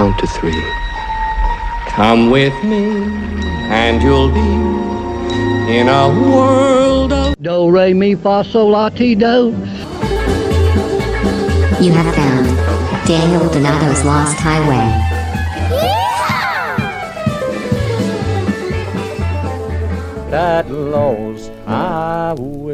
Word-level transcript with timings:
count 0.00 0.18
to 0.18 0.26
three. 0.26 0.64
Come 1.88 2.30
with 2.30 2.56
me, 2.64 2.84
and 3.68 4.02
you'll 4.02 4.32
be 4.32 4.50
in 5.78 5.88
a 5.88 6.08
world 6.08 7.12
of 7.12 7.36
Do, 7.42 7.68
re, 7.68 7.92
mi, 7.92 8.14
fa, 8.14 8.42
sol, 8.42 8.70
la, 8.70 8.88
ti, 8.88 9.14
do. 9.14 9.50
You 11.84 11.92
have 11.92 12.14
found 12.14 12.46
Daniel 13.06 13.46
Donato's 13.52 14.02
Lost 14.06 14.38
Highway. 14.38 14.86
that 20.30 20.70
lost 20.70 21.50
highway. 21.66 22.69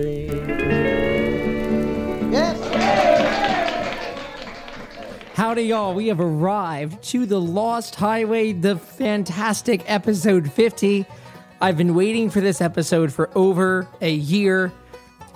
Howdy, 5.56 5.68
y'all. 5.68 5.94
We 5.94 6.08
have 6.08 6.20
arrived 6.20 7.02
to 7.04 7.24
the 7.24 7.40
Lost 7.40 7.94
Highway, 7.94 8.52
the 8.52 8.76
fantastic 8.76 9.82
episode 9.86 10.52
50. 10.52 11.06
I've 11.62 11.78
been 11.78 11.94
waiting 11.94 12.28
for 12.28 12.42
this 12.42 12.60
episode 12.60 13.10
for 13.10 13.30
over 13.34 13.88
a 14.02 14.10
year. 14.10 14.70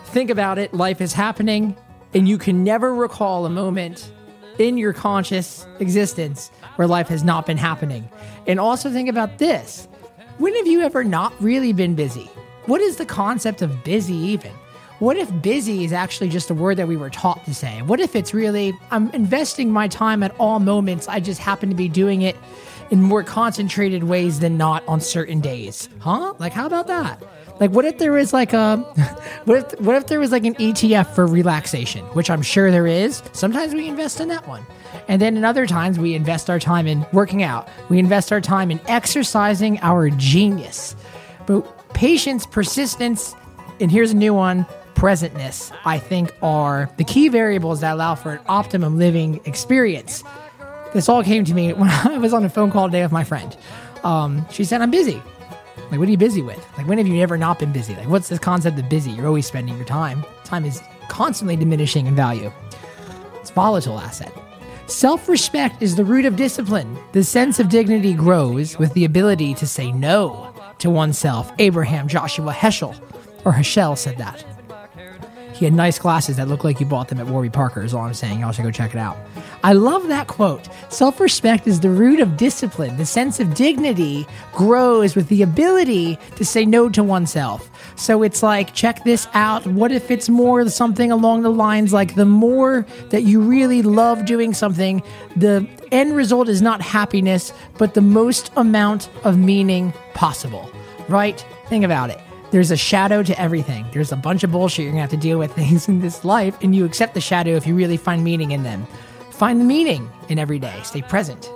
Think 0.09 0.29
about 0.29 0.59
it 0.59 0.75
life 0.75 1.01
is 1.01 1.15
happening, 1.15 1.75
and 2.13 2.29
you 2.29 2.37
can 2.37 2.63
never 2.63 2.95
recall 2.95 3.47
a 3.47 3.49
moment 3.49 4.13
in 4.59 4.77
your 4.77 4.93
conscious 4.93 5.67
existence 5.79 6.51
where 6.77 6.87
life 6.87 7.09
has 7.09 7.25
not 7.25 7.47
been 7.47 7.57
happening. 7.57 8.07
And 8.47 8.61
also 8.61 8.93
think 8.93 9.09
about 9.09 9.39
this 9.39 9.89
when 10.37 10.55
have 10.55 10.67
you 10.67 10.83
ever 10.83 11.03
not 11.03 11.33
really 11.41 11.73
been 11.73 11.95
busy? 11.95 12.31
What 12.67 12.83
is 12.83 12.97
the 12.97 13.07
concept 13.07 13.63
of 13.63 13.83
busy 13.85 14.17
even? 14.17 14.53
What 15.01 15.17
if 15.17 15.31
busy 15.41 15.83
is 15.83 15.95
actually 15.95 16.29
just 16.29 16.51
a 16.51 16.55
word 16.55 16.77
that 16.77 16.87
we 16.87 16.99
were 16.99 17.09
taught 17.09 17.43
to 17.47 17.55
say? 17.55 17.81
What 17.81 18.01
if 18.01 18.15
it's 18.15 18.35
really, 18.35 18.75
I'm 18.91 19.09
investing 19.13 19.71
my 19.71 19.89
time 19.89 20.23
at 20.23 20.39
all 20.39 20.61
moments, 20.61 21.09
I 21.09 21.21
just 21.21 21.41
happen 21.41 21.71
to 21.71 21.75
be 21.75 21.89
doing 21.89 22.21
it 22.21 22.37
in 22.91 23.01
more 23.01 23.23
concentrated 23.23 24.05
ways 24.05 24.41
than 24.41 24.59
not 24.59 24.87
on 24.87 25.01
certain 25.01 25.41
days? 25.41 25.89
Huh? 26.01 26.35
Like, 26.39 26.53
how 26.53 26.67
about 26.67 26.87
that? 26.89 27.23
Like, 27.61 27.71
what 27.71 27.87
if 27.87 27.97
there 27.97 28.13
was 28.13 28.35
like 28.35 28.53
a, 28.53 28.77
what 29.47 29.73
if, 29.73 29.81
what 29.81 29.97
if 29.97 30.09
there 30.09 30.21
was 30.21 30.33
like 30.33 30.45
an 30.45 30.55
ETF 30.57 31.15
for 31.15 31.27
relaxation, 31.27 32.05
which 32.09 32.29
I'm 32.29 32.43
sure 32.43 32.71
there 32.71 32.87
is? 32.87 33.23
Sometimes 33.33 33.73
we 33.73 33.89
invest 33.89 34.21
in 34.21 34.29
that 34.29 34.47
one. 34.47 34.67
And 35.09 35.23
then 35.23 35.35
in 35.35 35.47
other 35.47 35.67
times, 35.67 35.99
we 35.99 36.15
invest 36.15 36.51
our 36.51 36.61
time 36.61 36.87
in 36.87 37.07
working 37.15 37.43
out. 37.43 37.71
We 37.89 37.99
invest 37.99 38.33
our 38.33 38.41
time 38.43 38.71
in 38.71 38.79
exercising 38.87 39.79
our 39.81 40.11
genius. 40.11 40.95
But 41.47 41.63
patience, 41.95 42.45
persistence, 42.45 43.35
and 43.81 43.91
here's 43.91 44.11
a 44.11 44.17
new 44.17 44.35
one 44.35 44.67
presentness, 45.01 45.75
I 45.87 45.99
think, 45.99 46.31
are 46.43 46.91
the 46.99 47.05
key 47.05 47.31
variables 47.31 47.81
that 47.81 47.95
allow 47.95 48.15
for 48.15 48.33
an 48.33 48.41
optimum 48.49 48.99
living 48.99 49.41
experience. 49.47 50.23
This 50.93 51.09
all 51.09 51.25
came 51.25 51.43
to 51.47 51.55
me 51.55 51.73
when 51.81 51.89
I 51.89 52.19
was 52.19 52.35
on 52.35 52.45
a 52.45 52.51
phone 52.51 52.71
call 52.71 52.89
today 52.89 53.03
with 53.03 53.11
my 53.11 53.25
friend. 53.25 53.57
Um, 54.05 54.47
she 54.51 54.63
said, 54.63 54.83
I'm 54.83 54.91
busy. 54.91 55.23
Like, 55.91 55.99
what 55.99 56.07
are 56.07 56.11
you 56.11 56.19
busy 56.19 56.43
with? 56.43 56.63
Like, 56.77 56.87
when 56.87 56.99
have 56.99 57.07
you 57.07 57.19
ever 57.23 57.39
not 57.39 57.59
been 57.59 57.73
busy? 57.73 57.95
Like, 57.95 58.11
what's 58.11 58.29
this 58.29 58.39
concept 58.39 58.79
of 58.79 58.91
busy? 58.91 59.11
You're 59.13 59.27
always 59.27 59.47
spending 59.47 59.75
your 59.77 59.87
time. 59.87 60.23
Time 60.45 60.67
is 60.67 60.83
constantly 61.09 61.57
diminishing 61.57 62.07
in 62.07 62.15
value. 62.15 62.53
It's 63.37 63.49
volatile 63.49 63.99
asset. 63.99 64.31
Self 64.87 65.31
respect 65.31 65.83
is 65.83 65.97
the 65.97 66.05
root 66.05 66.27
of 66.27 66.37
discipline. 66.37 66.99
The 67.13 67.25
sense 67.25 67.59
of 67.59 67.71
dignity 67.71 68.13
grows 68.13 68.79
with 68.79 68.93
the 68.93 69.07
ability 69.07 69.55
to 69.55 69.67
say 69.67 69.93
no 69.93 70.53
to 70.79 70.91
oneself. 70.91 71.51
Abraham 71.59 72.07
Joshua 72.07 72.53
Heschel, 72.53 72.95
or 73.47 73.53
Heschel, 73.53 73.97
said 73.97 74.19
that. 74.19 74.45
He 75.61 75.67
had 75.67 75.75
nice 75.75 75.99
glasses 75.99 76.39
that 76.39 76.49
looked 76.49 76.65
like 76.65 76.81
you 76.81 76.87
bought 76.87 77.09
them 77.09 77.21
at 77.21 77.27
Warby 77.27 77.51
Parker, 77.51 77.83
is 77.83 77.93
all 77.93 78.07
I'm 78.07 78.15
saying. 78.15 78.41
Y'all 78.41 78.51
should 78.51 78.63
go 78.63 78.71
check 78.71 78.95
it 78.95 78.99
out. 78.99 79.19
I 79.63 79.75
love 79.75 80.09
that 80.09 80.27
quote. 80.27 80.67
Self 80.89 81.21
respect 81.21 81.67
is 81.67 81.81
the 81.81 81.91
root 81.91 82.19
of 82.19 82.39
discipline. 82.39 82.97
The 82.97 83.05
sense 83.05 83.41
of 83.41 83.53
dignity 83.53 84.27
grows 84.55 85.15
with 85.15 85.29
the 85.29 85.43
ability 85.43 86.19
to 86.37 86.47
say 86.47 86.65
no 86.65 86.89
to 86.89 87.03
oneself. 87.03 87.71
So 87.95 88.23
it's 88.23 88.43
like, 88.43 88.73
check 88.73 89.05
this 89.05 89.29
out. 89.35 89.67
What 89.67 89.93
if 89.93 90.11
it's 90.11 90.31
more 90.31 90.67
something 90.71 91.13
along 91.13 91.43
the 91.43 91.51
lines 91.51 91.93
like 91.93 92.15
the 92.15 92.25
more 92.25 92.87
that 93.11 93.25
you 93.25 93.43
really 93.43 93.83
love 93.83 94.25
doing 94.25 94.55
something, 94.55 95.03
the 95.37 95.69
end 95.93 96.17
result 96.17 96.49
is 96.49 96.63
not 96.63 96.81
happiness, 96.81 97.53
but 97.77 97.93
the 97.93 98.01
most 98.01 98.51
amount 98.57 99.11
of 99.25 99.37
meaning 99.37 99.93
possible, 100.15 100.73
right? 101.11 101.45
Think 101.69 101.85
about 101.85 102.09
it 102.09 102.19
there's 102.51 102.71
a 102.71 102.77
shadow 102.77 103.23
to 103.23 103.41
everything. 103.41 103.87
There's 103.93 104.13
a 104.13 104.17
bunch 104.17 104.45
of 104.45 104.53
bullshit 104.53 104.85
you're 104.85 104.93
gonna 104.93 105.03
have 105.03 105.11
to 105.11 105.17
deal 105.17 105.39
with 105.39 105.53
things 105.55 105.89
in 105.89 106.01
this 106.01 106.25
life, 106.25 106.57
and 106.63 106.75
you 106.75 106.85
accept 106.85 107.15
the 107.15 107.21
shadow 107.21 107.53
if 107.53 107.67
you 107.67 107.75
really 107.75 107.97
find 107.97 108.25
meaning 108.25 108.51
in 108.51 108.63
them. 108.63 108.87
Find 109.31 109.61
the 109.61 109.65
meaning 109.65 110.11
in 110.29 110.39
every 110.39 110.59
day. 110.59 110.79
Stay 110.83 111.03
present. 111.03 111.51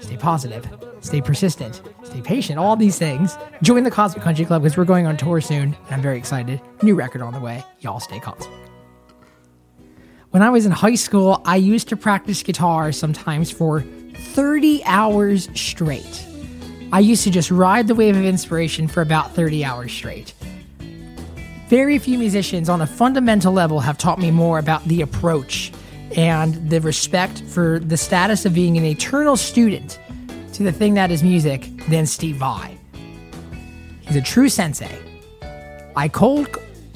Stay 0.00 0.16
positive. 0.16 0.68
Stay 1.00 1.20
persistent. 1.20 1.80
Stay 2.02 2.20
patient. 2.20 2.58
All 2.58 2.76
these 2.76 2.98
things. 2.98 3.36
Join 3.62 3.84
the 3.84 3.90
Cosmic 3.90 4.22
Country 4.22 4.44
Club 4.44 4.62
because 4.62 4.76
we're 4.76 4.84
going 4.84 5.06
on 5.06 5.16
tour 5.16 5.40
soon. 5.40 5.74
And 5.86 5.90
I'm 5.90 6.02
very 6.02 6.18
excited. 6.18 6.60
New 6.82 6.94
record 6.94 7.22
on 7.22 7.32
the 7.32 7.40
way. 7.40 7.64
Y'all 7.80 8.00
stay 8.00 8.20
cosmic. 8.20 8.50
When 10.30 10.42
I 10.42 10.50
was 10.50 10.66
in 10.66 10.72
high 10.72 10.96
school, 10.96 11.40
I 11.44 11.56
used 11.56 11.88
to 11.88 11.96
practice 11.96 12.42
guitar 12.42 12.90
sometimes 12.90 13.50
for 13.50 13.82
30 14.14 14.82
hours 14.84 15.48
straight. 15.54 16.26
I 16.94 17.00
used 17.00 17.24
to 17.24 17.30
just 17.32 17.50
ride 17.50 17.88
the 17.88 17.94
wave 17.96 18.16
of 18.16 18.24
inspiration 18.24 18.86
for 18.86 19.02
about 19.02 19.32
30 19.34 19.64
hours 19.64 19.90
straight. 19.90 20.32
Very 21.66 21.98
few 21.98 22.16
musicians 22.18 22.68
on 22.68 22.82
a 22.82 22.86
fundamental 22.86 23.52
level 23.52 23.80
have 23.80 23.98
taught 23.98 24.20
me 24.20 24.30
more 24.30 24.60
about 24.60 24.84
the 24.84 25.00
approach 25.00 25.72
and 26.14 26.70
the 26.70 26.80
respect 26.80 27.42
for 27.48 27.80
the 27.80 27.96
status 27.96 28.46
of 28.46 28.54
being 28.54 28.78
an 28.78 28.84
eternal 28.84 29.36
student 29.36 29.98
to 30.52 30.62
the 30.62 30.70
thing 30.70 30.94
that 30.94 31.10
is 31.10 31.24
music 31.24 31.68
than 31.88 32.06
Steve 32.06 32.36
Vai. 32.36 32.78
He's 34.02 34.14
a 34.14 34.22
true 34.22 34.48
sensei. 34.48 34.96
I 35.96 36.06
cold 36.06 36.46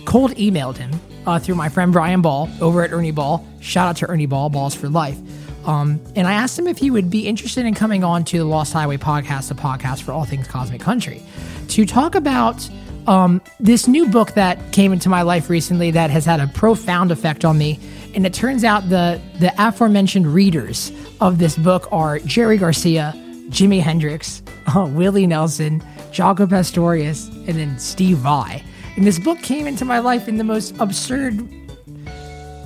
cold 0.05 0.31
emailed 0.37 0.77
him 0.77 0.93
uh, 1.27 1.41
through 1.41 1.57
my 1.57 1.69
friend 1.69 1.93
Brian 1.93 2.23
Ball 2.23 2.49
over 2.61 2.85
at 2.85 2.93
Ernie 2.93 3.11
Ball. 3.11 3.45
Shout 3.59 3.89
out 3.89 3.97
to 3.97 4.07
Ernie 4.07 4.27
Ball, 4.27 4.49
Balls 4.49 4.77
for 4.77 4.89
Life. 4.89 5.19
Um, 5.69 6.01
and 6.17 6.27
I 6.27 6.33
asked 6.33 6.59
him 6.59 6.67
if 6.67 6.79
he 6.79 6.91
would 6.91 7.11
be 7.11 7.29
interested 7.29 7.67
in 7.67 7.75
coming 7.75 8.03
on 8.03 8.25
to 8.25 8.39
the 8.39 8.45
Lost 8.45 8.73
Highway 8.73 8.97
podcast, 8.97 9.51
a 9.51 9.55
podcast 9.55 10.01
for 10.01 10.13
all 10.13 10.25
things 10.25 10.49
Cosmic 10.49 10.81
Country, 10.81 11.23
to 11.69 11.85
talk 11.85 12.15
about 12.15 12.67
um, 13.07 13.43
this 13.61 13.87
new 13.87 14.09
book 14.09 14.33
that 14.33 14.73
came 14.73 14.95
into 14.95 15.11
my 15.11 15.21
life 15.21 15.51
recently 15.51 15.91
that 15.91 16.09
has 16.09 16.25
had 16.25 16.41
a 16.41 16.47
profound 16.47 17.13
effect 17.13 17.45
on 17.45 17.59
me. 17.59 17.79
And 18.15 18.25
it 18.25 18.33
turns 18.33 18.65
out 18.65 18.89
the 18.89 19.21
the 19.41 19.53
aforementioned 19.59 20.27
readers 20.27 20.91
of 21.21 21.39
this 21.39 21.55
book 21.55 21.87
are 21.93 22.19
Jerry 22.21 22.57
Garcia, 22.57 23.13
Jimi 23.51 23.83
Hendrix, 23.83 24.43
uh, 24.75 24.89
Willie 24.91 25.27
Nelson, 25.27 25.83
Jaco 26.13 26.49
Pastorius, 26.49 27.29
and 27.29 27.59
then 27.59 27.79
Steve 27.79 28.17
Vai. 28.17 28.65
And 28.97 29.07
this 29.07 29.19
book 29.19 29.39
came 29.43 29.67
into 29.67 29.85
my 29.85 29.99
life 29.99 30.29
in 30.29 30.39
the 30.39 30.45
most 30.45 30.75
absurd, 30.81 31.47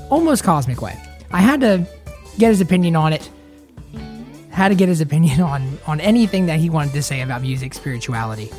almost 0.09 0.45
cosmic 0.45 0.81
way. 0.81 0.97
I 1.33 1.41
had 1.41 1.61
to 1.63 1.85
get 2.39 2.49
his 2.49 2.61
opinion 2.61 2.97
on 2.97 3.13
it. 3.13 3.31
Had 4.51 4.69
to 4.69 4.75
get 4.75 4.89
his 4.89 5.01
opinion 5.01 5.41
on 5.53 5.79
on 5.87 6.01
anything 6.01 6.47
that 6.47 6.59
he 6.59 6.71
wanted 6.71 6.93
to 6.95 7.03
say 7.03 7.21
about 7.21 7.43
music, 7.43 7.75
spirituality. 7.75 8.51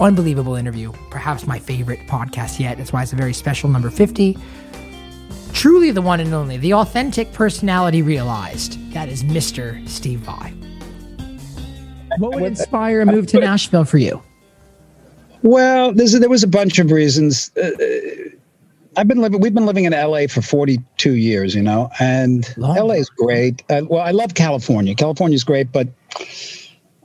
Unbelievable 0.00 0.54
interview. 0.54 0.92
Perhaps 1.10 1.46
my 1.46 1.58
favorite 1.58 2.00
podcast 2.08 2.58
yet. 2.58 2.78
That's 2.78 2.92
why 2.92 3.02
it's 3.02 3.12
a 3.12 3.16
very 3.16 3.32
special 3.32 3.68
number 3.68 3.90
50. 3.90 4.36
Truly 5.52 5.90
the 5.90 6.02
one 6.02 6.18
and 6.18 6.32
only, 6.32 6.56
the 6.56 6.74
authentic 6.74 7.32
personality 7.32 8.02
realized. 8.02 8.78
That 8.92 9.08
is 9.08 9.22
Mr. 9.22 9.86
Steve 9.88 10.20
Vai. 10.20 10.54
What 12.18 12.34
would 12.34 12.42
inspire 12.42 13.02
a 13.02 13.06
move 13.06 13.26
to 13.28 13.40
Nashville 13.40 13.84
for 13.84 13.98
you? 13.98 14.22
Well, 15.42 15.92
there 15.92 16.28
was 16.28 16.42
a 16.42 16.48
bunch 16.48 16.78
of 16.78 16.90
reasons. 16.90 17.50
Uh, 17.56 17.70
I've 18.96 19.08
been 19.08 19.20
living. 19.20 19.40
We've 19.40 19.54
been 19.54 19.66
living 19.66 19.84
in 19.84 19.92
LA 19.92 20.26
for 20.28 20.42
42 20.42 21.14
years, 21.14 21.54
you 21.54 21.62
know, 21.62 21.90
and 21.98 22.52
Long. 22.56 22.76
LA 22.76 22.94
is 22.94 23.08
great. 23.08 23.62
Uh, 23.70 23.82
well, 23.88 24.02
I 24.02 24.10
love 24.10 24.34
California. 24.34 24.94
California's 24.94 25.44
great, 25.44 25.72
but 25.72 25.88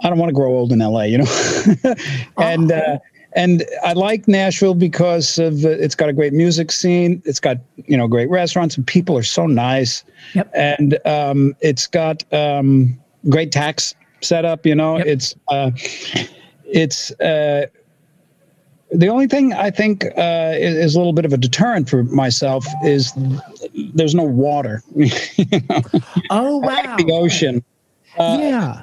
I 0.04 0.10
don't 0.10 0.18
want 0.20 0.30
to 0.30 0.34
grow 0.34 0.52
old 0.56 0.72
in 0.72 0.80
LA, 0.80 1.04
you 1.04 1.20
know. 1.20 1.96
and 2.38 2.72
uh, 2.72 3.00
and 3.34 3.64
I 3.84 3.94
like 3.94 4.28
Nashville 4.28 4.74
because 4.76 5.38
of 5.40 5.64
uh, 5.64 5.70
it's 5.70 5.96
got 5.96 6.10
a 6.10 6.14
great 6.14 6.34
music 6.34 6.72
scene. 6.72 7.22
It's 7.26 7.40
got 7.40 7.58
you 7.78 7.96
know 7.96 8.08
great 8.08 8.30
restaurants 8.30 8.76
and 8.76 8.86
people 8.86 9.18
are 9.18 9.24
so 9.24 9.46
nice. 9.48 10.04
Yep. 10.36 10.52
And 10.54 11.00
um, 11.08 11.56
it's 11.62 11.88
got 11.88 12.24
um, 12.34 13.00
great 13.30 13.52
tax 13.52 13.96
setup. 14.22 14.66
You 14.66 14.76
know, 14.76 14.98
Yep. 14.98 15.08
it's 15.08 15.36
uh, 15.48 15.72
it's. 16.66 17.12
Uh, 17.20 17.68
the 18.92 19.08
only 19.08 19.28
thing 19.28 19.54
I 19.54 19.70
think 19.70 20.06
uh, 20.18 20.54
is, 20.56 20.76
is 20.76 20.96
a 20.96 21.00
little 21.00 21.14
bit 21.14 21.26
of 21.26 21.34
a 21.34 21.38
deterrent 21.38 21.90
for 21.90 22.04
myself 22.04 22.66
is 22.84 23.12
there's 23.94 24.16
no 24.16 24.24
water. 24.24 24.82
you 24.96 25.08
know? 25.70 25.82
Oh 26.30 26.64
I 26.64 26.84
like 26.84 26.98
the 27.06 27.12
ocean. 27.14 27.64
Uh, 28.18 28.38
yeah. 28.42 28.82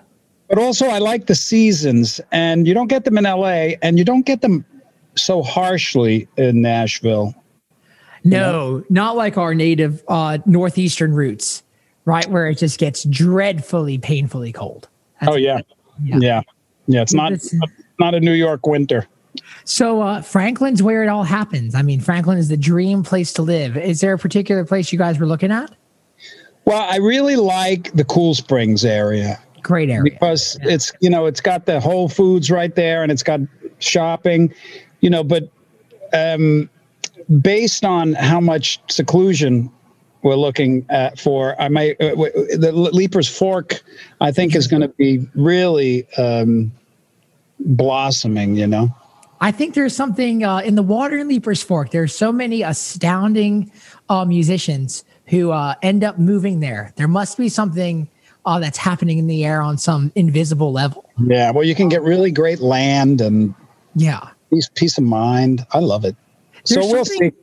But 0.49 0.59
also, 0.59 0.87
I 0.89 0.99
like 0.99 1.27
the 1.27 1.35
seasons, 1.35 2.21
and 2.31 2.69
you 2.69 2.75
don't 2.75 2.89
get 2.89 3.05
them 3.06 3.17
in 3.17 3.25
LA, 3.25 3.77
and 3.83 3.99
you 3.99 4.05
don't 4.05 4.27
get 4.27 4.43
them 4.43 4.65
so 5.17 5.43
harshly 5.43 6.29
in 6.37 6.61
Nashville. 6.61 7.35
No, 8.25 8.85
not 8.91 9.17
like 9.17 9.37
our 9.39 9.55
native 9.55 10.03
uh, 10.09 10.39
northeastern 10.47 11.12
roots. 11.15 11.62
right? 12.05 12.27
Where 12.29 12.47
it 12.49 12.59
just 12.59 12.79
gets 12.79 13.05
dreadfully, 13.05 13.99
painfully 13.99 14.53
cold. 14.53 14.89
That's- 15.21 15.35
Oh 15.35 15.37
yeah. 15.39 15.61
Yeah. 16.03 16.19
yeah, 16.21 16.41
yeah. 16.87 17.03
It's 17.03 17.15
not 17.15 17.33
It's- 17.33 17.55
not 17.99 18.15
a 18.15 18.21
New 18.21 18.33
York 18.33 18.67
winter. 18.67 19.06
So 19.65 20.01
uh, 20.03 20.23
Franklin's 20.23 20.83
where 20.83 21.03
it 21.03 21.09
all 21.09 21.25
happens. 21.25 21.75
I 21.75 21.83
mean, 21.83 22.01
Franklin 22.01 22.39
is 22.39 22.49
the 22.49 22.57
dream 22.57 23.03
place 23.03 23.33
to 23.35 23.43
live. 23.43 23.77
Is 23.77 24.01
there 24.01 24.15
a 24.15 24.19
particular 24.19 24.65
place 24.65 24.93
you 24.93 24.99
guys 24.99 25.19
were 25.19 25.27
looking 25.27 25.51
at? 25.51 25.75
Well, 26.65 26.87
I 26.91 26.97
really 26.97 27.37
like 27.37 27.93
the 27.93 28.05
Cool 28.05 28.35
Springs 28.35 28.85
area 28.85 29.39
Great 29.63 29.91
area. 29.91 30.03
because 30.03 30.59
it's 30.63 30.93
you 31.01 31.11
know 31.11 31.27
it's 31.27 31.41
got 31.41 31.67
the 31.67 31.81
Whole 31.81 32.09
Foods 32.09 32.51
right 32.51 32.75
there 32.75 33.03
and 33.03 33.13
it's 33.13 33.23
got 33.23 33.41
shopping, 33.79 34.55
you 35.01 35.11
know. 35.11 35.25
But 35.25 35.51
um, 36.13 36.71
based 37.41 37.85
on 37.85 38.15
how 38.15 38.41
much 38.41 38.81
seclusion 38.91 39.71
we're 40.23 40.37
looking 40.37 40.87
at 40.89 41.19
for, 41.19 41.61
I 41.61 41.69
might 41.69 42.01
uh, 42.01 42.11
w- 42.11 42.33
the 42.57 42.73
Leiper's 42.73 43.29
Fork, 43.29 43.83
I 44.21 44.33
think 44.33 44.55
is 44.55 44.67
going 44.67 44.83
to 44.83 44.89
be 44.89 45.27
really 45.35 46.07
um, 46.17 46.73
blossoming. 47.61 48.57
You 48.57 48.67
know. 48.67 48.95
I 49.44 49.52
think 49.52 49.75
there's 49.75 49.94
something 49.94 50.43
uh, 50.43 50.61
in 50.61 50.75
the 50.75 50.82
Water 50.82 51.19
in 51.19 51.29
Leipers 51.29 51.62
Fork. 51.62 51.91
There's 51.91 52.14
so 52.17 52.32
many 52.32 52.62
astounding 52.62 53.70
uh, 54.08 54.25
musicians 54.25 55.05
who 55.26 55.50
uh, 55.50 55.75
end 55.82 56.02
up 56.02 56.19
moving 56.19 56.61
there. 56.61 56.94
There 56.96 57.08
must 57.08 57.37
be 57.37 57.50
something 57.50 58.08
uh, 58.46 58.58
that's 58.58 58.79
happening 58.79 59.19
in 59.19 59.26
the 59.26 59.44
air 59.44 59.61
on 59.61 59.76
some 59.76 60.11
invisible 60.14 60.73
level. 60.73 61.11
Yeah. 61.26 61.50
Well, 61.50 61.62
you 61.64 61.75
can 61.75 61.91
get 61.91 62.00
really 62.00 62.31
great 62.31 62.61
land 62.61 63.20
and 63.20 63.55
Yeah. 63.94 64.31
peace, 64.50 64.70
peace 64.75 64.96
of 64.96 65.05
mind. 65.05 65.67
I 65.73 65.81
love 65.81 66.06
it. 66.06 66.17
So 66.64 66.76
There's 66.76 66.87
we'll 66.87 67.05
something- 67.05 67.31
see. 67.32 67.37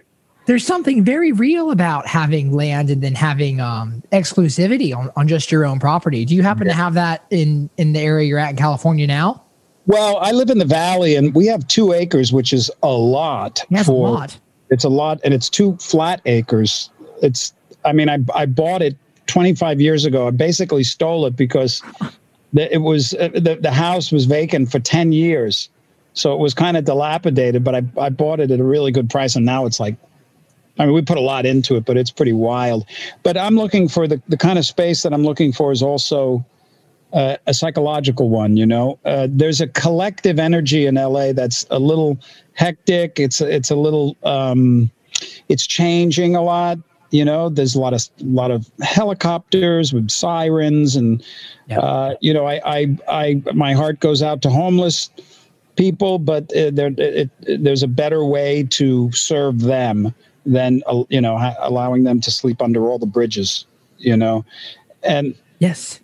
There's 0.48 0.66
something 0.66 1.04
very 1.04 1.32
real 1.32 1.70
about 1.70 2.08
having 2.08 2.52
land 2.52 2.90
and 2.90 3.04
then 3.04 3.14
having 3.14 3.62
um, 3.62 4.02
exclusivity 4.12 4.94
on, 4.94 5.12
on 5.16 5.28
just 5.28 5.52
your 5.52 5.66
own 5.68 5.80
property. 5.80 6.26
Do 6.26 6.34
you 6.34 6.42
happen 6.42 6.66
to 6.66 6.74
have 6.74 6.96
that 6.96 7.26
in 7.30 7.70
in 7.78 7.94
the 7.94 8.00
area 8.00 8.28
you're 8.28 8.40
at 8.40 8.50
in 8.50 8.56
California 8.56 9.06
now? 9.06 9.44
Well, 9.88 10.18
I 10.18 10.32
live 10.32 10.50
in 10.50 10.60
the 10.60 10.66
valley, 10.66 11.16
and 11.16 11.34
we 11.34 11.48
have 11.48 11.68
two 11.68 11.94
acres, 11.94 12.32
which 12.32 12.54
is 12.54 12.70
a 12.84 12.92
lot. 12.92 13.64
That's 13.72 13.88
a 13.88 13.94
lot. 13.94 14.38
It's 14.70 14.84
a 14.84 14.90
lot, 14.90 15.20
and 15.24 15.34
it's 15.34 15.50
two 15.50 15.76
flat 15.78 16.22
acres. 16.26 16.90
It's. 17.22 17.54
I 17.84 17.94
mean, 17.94 18.10
I 18.10 18.20
I 18.36 18.46
bought 18.46 18.82
it 18.82 18.96
25 19.28 19.82
years 19.82 20.06
ago. 20.06 20.28
I 20.28 20.32
basically 20.32 20.84
stole 20.84 21.26
it 21.26 21.36
because 21.36 21.82
it 22.54 22.82
was 22.82 23.14
uh, 23.16 23.30
the 23.34 23.58
the 23.60 23.72
house 23.72 24.12
was 24.12 24.26
vacant 24.26 24.72
for 24.72 24.80
10 24.80 25.14
years, 25.14 25.70
so 26.14 26.34
it 26.34 26.40
was 26.40 26.54
kind 26.54 26.78
of 26.78 26.86
dilapidated. 26.86 27.64
But 27.64 27.76
I 27.76 27.84
I 28.00 28.10
bought 28.10 28.40
it 28.40 28.52
at 28.52 28.60
a 28.60 28.64
really 28.64 28.92
good 28.92 29.10
price, 29.10 29.36
and 29.36 29.46
now 29.46 29.66
it's 29.66 29.80
like. 29.80 29.96
I 30.80 30.86
mean, 30.86 30.96
we 30.96 31.02
put 31.02 31.18
a 31.18 31.22
lot 31.22 31.46
into 31.46 31.76
it, 31.76 31.84
but 31.86 31.98
it's 31.98 32.10
pretty 32.10 32.32
wild. 32.32 32.86
But 33.24 33.38
I'm 33.38 33.56
looking 33.56 33.90
for 33.90 34.08
the, 34.08 34.22
the 34.30 34.38
kind 34.38 34.58
of 34.58 34.66
space 34.66 35.04
that 35.04 35.14
I'm 35.14 35.24
looking 35.24 35.52
for 35.52 35.72
is 35.72 35.84
also 35.84 36.44
uh, 37.14 37.38
a 37.48 37.54
psychological 37.54 38.30
one. 38.30 38.58
You 38.58 38.66
know, 38.66 39.00
uh, 39.06 39.28
there's 39.30 39.62
a 39.62 39.68
collective 39.68 40.40
energy 40.40 40.86
in 40.86 40.96
LA 40.96 41.34
that's 41.34 41.66
a 41.70 41.80
little 41.80 42.18
hectic. 42.54 43.20
It's 43.20 43.42
it's 43.42 43.72
a 43.72 43.76
little 43.76 44.16
um, 44.24 44.90
it's 45.50 45.66
changing 45.68 46.36
a 46.36 46.42
lot. 46.42 46.78
You 47.12 47.26
know, 47.26 47.50
there's 47.50 47.76
a 47.76 47.80
lot 47.82 47.94
of 47.94 48.08
a 48.22 48.24
lot 48.24 48.52
of 48.52 48.70
helicopters 48.82 49.94
with 49.94 50.10
sirens, 50.10 50.96
and 50.96 51.24
Yeah. 51.68 51.80
uh, 51.80 52.16
you 52.22 52.34
know, 52.34 52.46
I, 52.48 52.62
I 52.66 52.98
I 53.10 53.42
my 53.54 53.74
heart 53.74 54.00
goes 54.00 54.22
out 54.22 54.42
to 54.44 54.50
homeless 54.50 55.10
people, 55.76 56.20
but 56.20 56.44
uh, 56.56 56.70
there 56.72 56.88
it, 56.98 57.30
it, 57.42 57.64
there's 57.64 57.84
a 57.84 57.88
better 57.88 58.24
way 58.24 58.64
to 58.72 59.12
serve 59.12 59.62
them 59.62 60.14
than 60.46 60.82
uh, 60.88 61.04
you 61.10 61.20
know 61.20 61.38
ha- 61.38 61.56
allowing 61.60 62.04
them 62.06 62.22
to 62.22 62.32
sleep 62.32 62.62
under 62.62 62.86
all 62.90 62.98
the 62.98 63.06
bridges. 63.06 63.66
You 63.98 64.16
know, 64.16 64.46
and 65.04 65.36
Yes. 65.60 66.00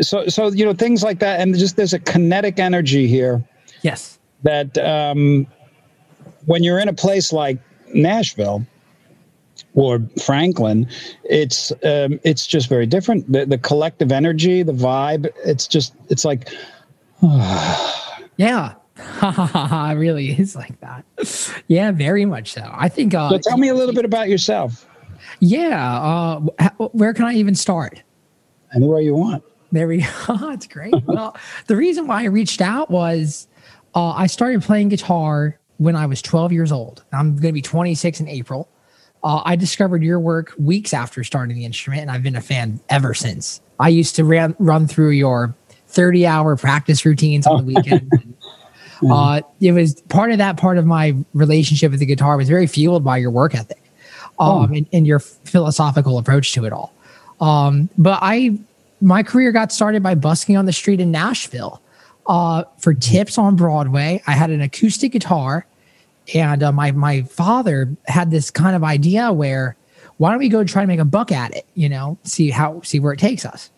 So 0.00 0.26
so 0.28 0.48
you 0.48 0.64
know 0.64 0.72
things 0.72 1.02
like 1.02 1.18
that 1.18 1.40
and 1.40 1.54
just 1.56 1.76
there's 1.76 1.92
a 1.92 1.98
kinetic 1.98 2.58
energy 2.58 3.06
here 3.06 3.42
Yes. 3.82 4.18
that 4.44 4.76
um 4.78 5.46
when 6.46 6.62
you're 6.62 6.78
in 6.78 6.88
a 6.88 6.92
place 6.92 7.32
like 7.32 7.58
nashville 7.94 8.64
or 9.74 10.00
franklin 10.22 10.86
it's 11.24 11.70
um 11.84 12.18
it's 12.24 12.46
just 12.46 12.68
very 12.68 12.86
different 12.86 13.30
the, 13.30 13.44
the 13.46 13.58
collective 13.58 14.12
energy 14.12 14.62
the 14.62 14.72
vibe 14.72 15.28
it's 15.44 15.66
just 15.66 15.94
it's 16.08 16.24
like 16.24 16.48
Yeah. 18.36 18.74
it 19.22 19.94
really 19.98 20.28
is 20.30 20.54
like 20.56 20.78
that. 20.80 21.04
Yeah, 21.68 21.90
very 21.90 22.24
much 22.24 22.52
so. 22.52 22.68
I 22.72 22.88
think. 22.88 23.12
Uh, 23.14 23.28
so 23.30 23.38
tell 23.38 23.58
me 23.58 23.68
a 23.68 23.74
little 23.74 23.94
bit 23.94 24.04
about 24.06 24.28
yourself 24.30 24.86
Yeah. 25.40 26.00
Uh, 26.00 26.40
where 26.92 27.12
can 27.12 27.24
I 27.26 27.34
even 27.34 27.54
start? 27.54 28.02
anywhere 28.74 29.00
you 29.00 29.14
want 29.14 29.42
There 29.72 29.86
we 29.88 29.98
go. 30.26 30.36
That's 30.36 30.66
great. 30.66 30.94
well, 31.04 31.36
the 31.66 31.76
reason 31.76 32.06
why 32.06 32.22
I 32.22 32.26
reached 32.26 32.60
out 32.60 32.90
was 32.90 33.46
uh, 33.94 34.10
I 34.10 34.26
started 34.26 34.62
playing 34.62 34.88
guitar 34.88 35.58
when 35.78 35.96
I 35.96 36.06
was 36.06 36.20
12 36.22 36.52
years 36.52 36.72
old. 36.72 37.04
I'm 37.12 37.32
going 37.36 37.48
to 37.48 37.52
be 37.52 37.62
26 37.62 38.20
in 38.20 38.28
April. 38.28 38.68
Uh, 39.22 39.42
I 39.44 39.56
discovered 39.56 40.02
your 40.02 40.18
work 40.18 40.54
weeks 40.58 40.94
after 40.94 41.22
starting 41.24 41.56
the 41.56 41.64
instrument, 41.64 42.02
and 42.02 42.10
I've 42.10 42.22
been 42.22 42.36
a 42.36 42.40
fan 42.40 42.80
ever 42.88 43.12
since. 43.14 43.60
I 43.78 43.88
used 43.88 44.16
to 44.16 44.24
ran, 44.24 44.54
run 44.58 44.86
through 44.86 45.10
your 45.10 45.54
30 45.88 46.26
hour 46.26 46.56
practice 46.56 47.04
routines 47.04 47.46
on 47.46 47.58
the 47.66 47.74
weekend. 47.74 48.34
uh, 49.10 49.42
it 49.60 49.72
was 49.72 50.00
part 50.08 50.30
of 50.32 50.38
that 50.38 50.56
part 50.56 50.78
of 50.78 50.86
my 50.86 51.16
relationship 51.34 51.90
with 51.90 52.00
the 52.00 52.06
guitar 52.06 52.36
was 52.36 52.48
very 52.48 52.66
fueled 52.66 53.04
by 53.04 53.16
your 53.16 53.30
work 53.30 53.54
ethic 53.54 53.82
um, 54.38 54.72
and, 54.72 54.86
and 54.92 55.06
your 55.06 55.18
philosophical 55.18 56.18
approach 56.18 56.52
to 56.54 56.64
it 56.64 56.72
all. 56.72 56.92
Um, 57.40 57.88
but 57.96 58.18
I, 58.22 58.58
my 59.00 59.22
career 59.22 59.52
got 59.52 59.72
started 59.72 60.02
by 60.02 60.14
busking 60.14 60.56
on 60.56 60.66
the 60.66 60.72
street 60.72 61.00
in 61.00 61.10
Nashville 61.10 61.82
uh, 62.26 62.64
for 62.78 62.94
tips 62.94 63.38
on 63.38 63.56
Broadway. 63.56 64.22
I 64.26 64.32
had 64.32 64.50
an 64.50 64.60
acoustic 64.60 65.12
guitar, 65.12 65.66
and 66.34 66.62
uh, 66.62 66.72
my 66.72 66.92
my 66.92 67.22
father 67.22 67.96
had 68.06 68.30
this 68.30 68.50
kind 68.50 68.76
of 68.76 68.84
idea 68.84 69.32
where 69.32 69.76
why 70.18 70.30
don't 70.30 70.38
we 70.38 70.48
go 70.48 70.62
try 70.64 70.82
to 70.82 70.86
make 70.86 71.00
a 71.00 71.04
buck 71.04 71.32
at 71.32 71.54
it? 71.54 71.66
You 71.74 71.88
know, 71.88 72.18
see 72.24 72.50
how 72.50 72.82
see 72.82 73.00
where 73.00 73.12
it 73.12 73.18
takes 73.18 73.44
us. 73.44 73.70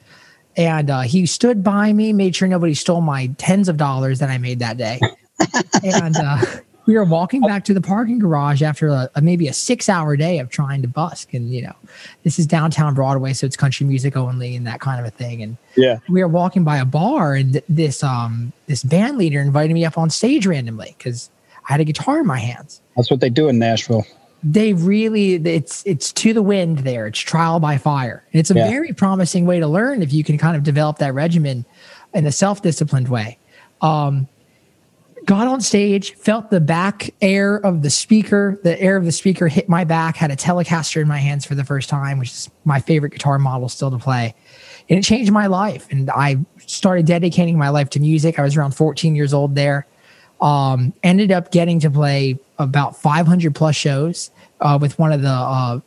And 0.56 0.90
uh, 0.90 1.00
he 1.02 1.24
stood 1.24 1.62
by 1.62 1.92
me, 1.92 2.12
made 2.12 2.36
sure 2.36 2.46
nobody 2.46 2.74
stole 2.74 3.00
my 3.00 3.28
tens 3.38 3.68
of 3.68 3.76
dollars 3.76 4.18
that 4.18 4.28
I 4.28 4.38
made 4.38 4.58
that 4.58 4.76
day. 4.76 5.00
and 5.82 6.16
uh, 6.16 6.44
we 6.86 6.94
were 6.94 7.04
walking 7.04 7.40
back 7.42 7.64
to 7.64 7.74
the 7.74 7.80
parking 7.80 8.18
garage 8.18 8.62
after 8.62 8.88
a, 8.88 9.08
a, 9.14 9.20
maybe 9.20 9.46
a 9.48 9.52
six 9.52 9.88
hour 9.88 10.16
day 10.16 10.38
of 10.40 10.50
trying 10.50 10.82
to 10.82 10.88
busk. 10.88 11.32
And, 11.34 11.52
you 11.52 11.62
know, 11.62 11.74
this 12.24 12.38
is 12.38 12.46
downtown 12.46 12.94
Broadway, 12.94 13.32
so 13.34 13.46
it's 13.46 13.56
country 13.56 13.86
music 13.86 14.16
only 14.16 14.56
and 14.56 14.66
that 14.66 14.80
kind 14.80 14.98
of 15.00 15.06
a 15.06 15.10
thing. 15.10 15.42
And 15.42 15.56
yeah 15.76 15.98
we 16.08 16.20
were 16.22 16.28
walking 16.28 16.64
by 16.64 16.78
a 16.78 16.84
bar 16.84 17.34
and 17.34 17.52
th- 17.54 17.64
this 17.68 18.02
um 18.02 18.52
this 18.66 18.82
band 18.82 19.16
leader 19.16 19.40
invited 19.40 19.72
me 19.74 19.84
up 19.84 19.96
on 19.96 20.10
stage 20.10 20.46
randomly 20.46 20.94
because 20.98 21.30
I 21.68 21.72
had 21.72 21.80
a 21.80 21.84
guitar 21.84 22.20
in 22.20 22.26
my 22.26 22.38
hands. 22.38 22.80
that's 22.96 23.10
what 23.10 23.20
they 23.20 23.30
do 23.30 23.48
in 23.48 23.58
nashville 23.58 24.04
They 24.42 24.72
really 24.74 25.34
it's 25.36 25.82
it's 25.86 26.12
to 26.14 26.34
the 26.34 26.42
wind 26.42 26.78
there. 26.80 27.06
It's 27.06 27.20
trial 27.20 27.60
by 27.60 27.78
fire. 27.78 28.24
And 28.32 28.40
it's 28.40 28.50
a 28.50 28.54
Yeah. 28.54 28.68
very 28.68 28.92
promising 28.92 29.46
way 29.46 29.60
to 29.60 29.68
learn 29.68 30.02
if 30.02 30.12
you 30.12 30.24
can 30.24 30.36
kind 30.36 30.56
of 30.56 30.62
develop 30.64 30.98
that 30.98 31.14
regimen 31.14 31.64
in 32.12 32.26
a 32.26 32.32
self-disciplined 32.32 33.08
way. 33.08 33.38
Um 33.80 34.26
got 35.24 35.46
on 35.46 35.60
stage, 35.60 36.14
felt 36.14 36.50
the 36.50 36.60
back 36.60 37.10
air 37.20 37.56
of 37.56 37.82
the 37.82 37.90
speaker, 37.90 38.60
the 38.62 38.80
air 38.80 38.96
of 38.96 39.04
the 39.04 39.12
speaker 39.12 39.48
hit 39.48 39.68
my 39.68 39.84
back, 39.84 40.16
had 40.16 40.30
a 40.30 40.36
Telecaster 40.36 41.00
in 41.00 41.08
my 41.08 41.18
hands 41.18 41.44
for 41.44 41.54
the 41.54 41.64
first 41.64 41.88
time, 41.88 42.18
which 42.18 42.30
is 42.30 42.50
my 42.64 42.80
favorite 42.80 43.10
guitar 43.10 43.38
model 43.38 43.68
still 43.68 43.90
to 43.90 43.98
play. 43.98 44.34
And 44.88 44.98
it 44.98 45.02
changed 45.02 45.32
my 45.32 45.46
life. 45.46 45.86
And 45.90 46.10
I 46.10 46.38
started 46.66 47.06
dedicating 47.06 47.56
my 47.56 47.68
life 47.68 47.90
to 47.90 48.00
music. 48.00 48.38
I 48.38 48.42
was 48.42 48.56
around 48.56 48.72
14 48.72 49.14
years 49.14 49.32
old 49.32 49.54
there. 49.54 49.86
Um, 50.40 50.92
ended 51.04 51.30
up 51.30 51.52
getting 51.52 51.78
to 51.80 51.90
play 51.90 52.38
about 52.58 52.96
500 52.96 53.54
plus 53.54 53.76
shows 53.76 54.30
uh, 54.60 54.76
with 54.80 54.98
one 54.98 55.12
of 55.12 55.22
the 55.22 55.28
uh, 55.28 55.80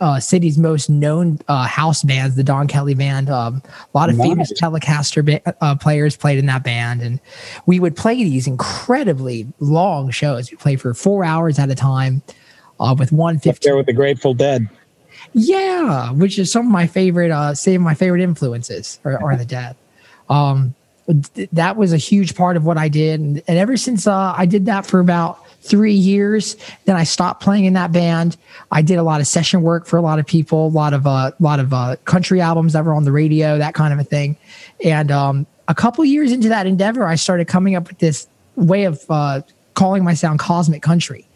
uh, 0.00 0.18
city's 0.18 0.58
most 0.58 0.88
known 0.88 1.38
uh, 1.48 1.66
house 1.66 2.02
bands, 2.02 2.36
the 2.36 2.42
Don 2.42 2.66
Kelly 2.66 2.94
Band. 2.94 3.28
Um, 3.30 3.62
a 3.66 3.98
lot 3.98 4.10
of 4.10 4.16
famous 4.16 4.52
Telecaster 4.52 5.24
ba- 5.24 5.54
uh, 5.60 5.74
players 5.76 6.16
played 6.16 6.38
in 6.38 6.46
that 6.46 6.64
band, 6.64 7.02
and 7.02 7.20
we 7.66 7.78
would 7.78 7.96
play 7.96 8.16
these 8.16 8.46
incredibly 8.46 9.46
long 9.60 10.10
shows. 10.10 10.50
We 10.50 10.56
play 10.56 10.76
for 10.76 10.94
four 10.94 11.24
hours 11.24 11.58
at 11.58 11.70
a 11.70 11.74
time 11.74 12.22
uh, 12.78 12.94
with 12.98 13.12
one 13.12 13.38
fifty. 13.38 13.68
there 13.68 13.76
with 13.76 13.86
the 13.86 13.92
grateful 13.92 14.34
dead 14.34 14.68
Yeah, 15.32 16.10
which 16.12 16.38
is 16.38 16.50
some 16.50 16.66
of 16.66 16.72
my 16.72 16.86
favorite, 16.86 17.30
uh, 17.30 17.54
some 17.54 17.74
of 17.74 17.82
my 17.82 17.94
favorite 17.94 18.22
influences 18.22 18.98
are, 19.04 19.22
are 19.22 19.36
the 19.36 19.44
dead. 19.44 19.76
Um, 20.28 20.74
th- 21.34 21.48
that 21.52 21.76
was 21.76 21.92
a 21.92 21.96
huge 21.96 22.34
part 22.34 22.56
of 22.56 22.64
what 22.64 22.78
I 22.78 22.88
did, 22.88 23.20
and, 23.20 23.42
and 23.46 23.58
ever 23.58 23.76
since 23.76 24.06
uh, 24.06 24.34
I 24.36 24.46
did 24.46 24.66
that 24.66 24.86
for 24.86 25.00
about 25.00 25.44
three 25.60 25.94
years, 25.94 26.56
then 26.84 26.96
I 26.96 27.04
stopped 27.04 27.42
playing 27.42 27.66
in 27.66 27.74
that 27.74 27.92
band. 27.92 28.36
I 28.70 28.82
did 28.82 28.98
a 28.98 29.02
lot 29.02 29.20
of 29.20 29.26
session 29.26 29.62
work 29.62 29.86
for 29.86 29.96
a 29.96 30.02
lot 30.02 30.18
of 30.18 30.26
people, 30.26 30.66
a 30.66 30.68
lot 30.68 30.92
of 30.92 31.06
a 31.06 31.34
lot 31.38 31.60
of 31.60 31.72
uh, 31.72 31.96
country 32.04 32.40
albums 32.40 32.72
that 32.72 32.84
were 32.84 32.94
on 32.94 33.04
the 33.04 33.12
radio, 33.12 33.58
that 33.58 33.74
kind 33.74 33.92
of 33.92 33.98
a 33.98 34.04
thing. 34.04 34.36
And 34.84 35.10
um, 35.10 35.46
a 35.68 35.74
couple 35.74 36.04
years 36.04 36.32
into 36.32 36.48
that 36.48 36.66
endeavor, 36.66 37.04
I 37.04 37.14
started 37.14 37.46
coming 37.46 37.74
up 37.74 37.88
with 37.88 37.98
this 37.98 38.26
way 38.56 38.84
of 38.84 39.04
uh, 39.08 39.42
calling 39.74 40.02
my 40.02 40.14
sound 40.14 40.38
cosmic 40.38 40.82
country, 40.82 41.26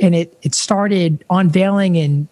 and 0.00 0.14
it 0.14 0.36
it 0.42 0.54
started 0.54 1.24
unveiling 1.30 1.96
and 1.96 2.28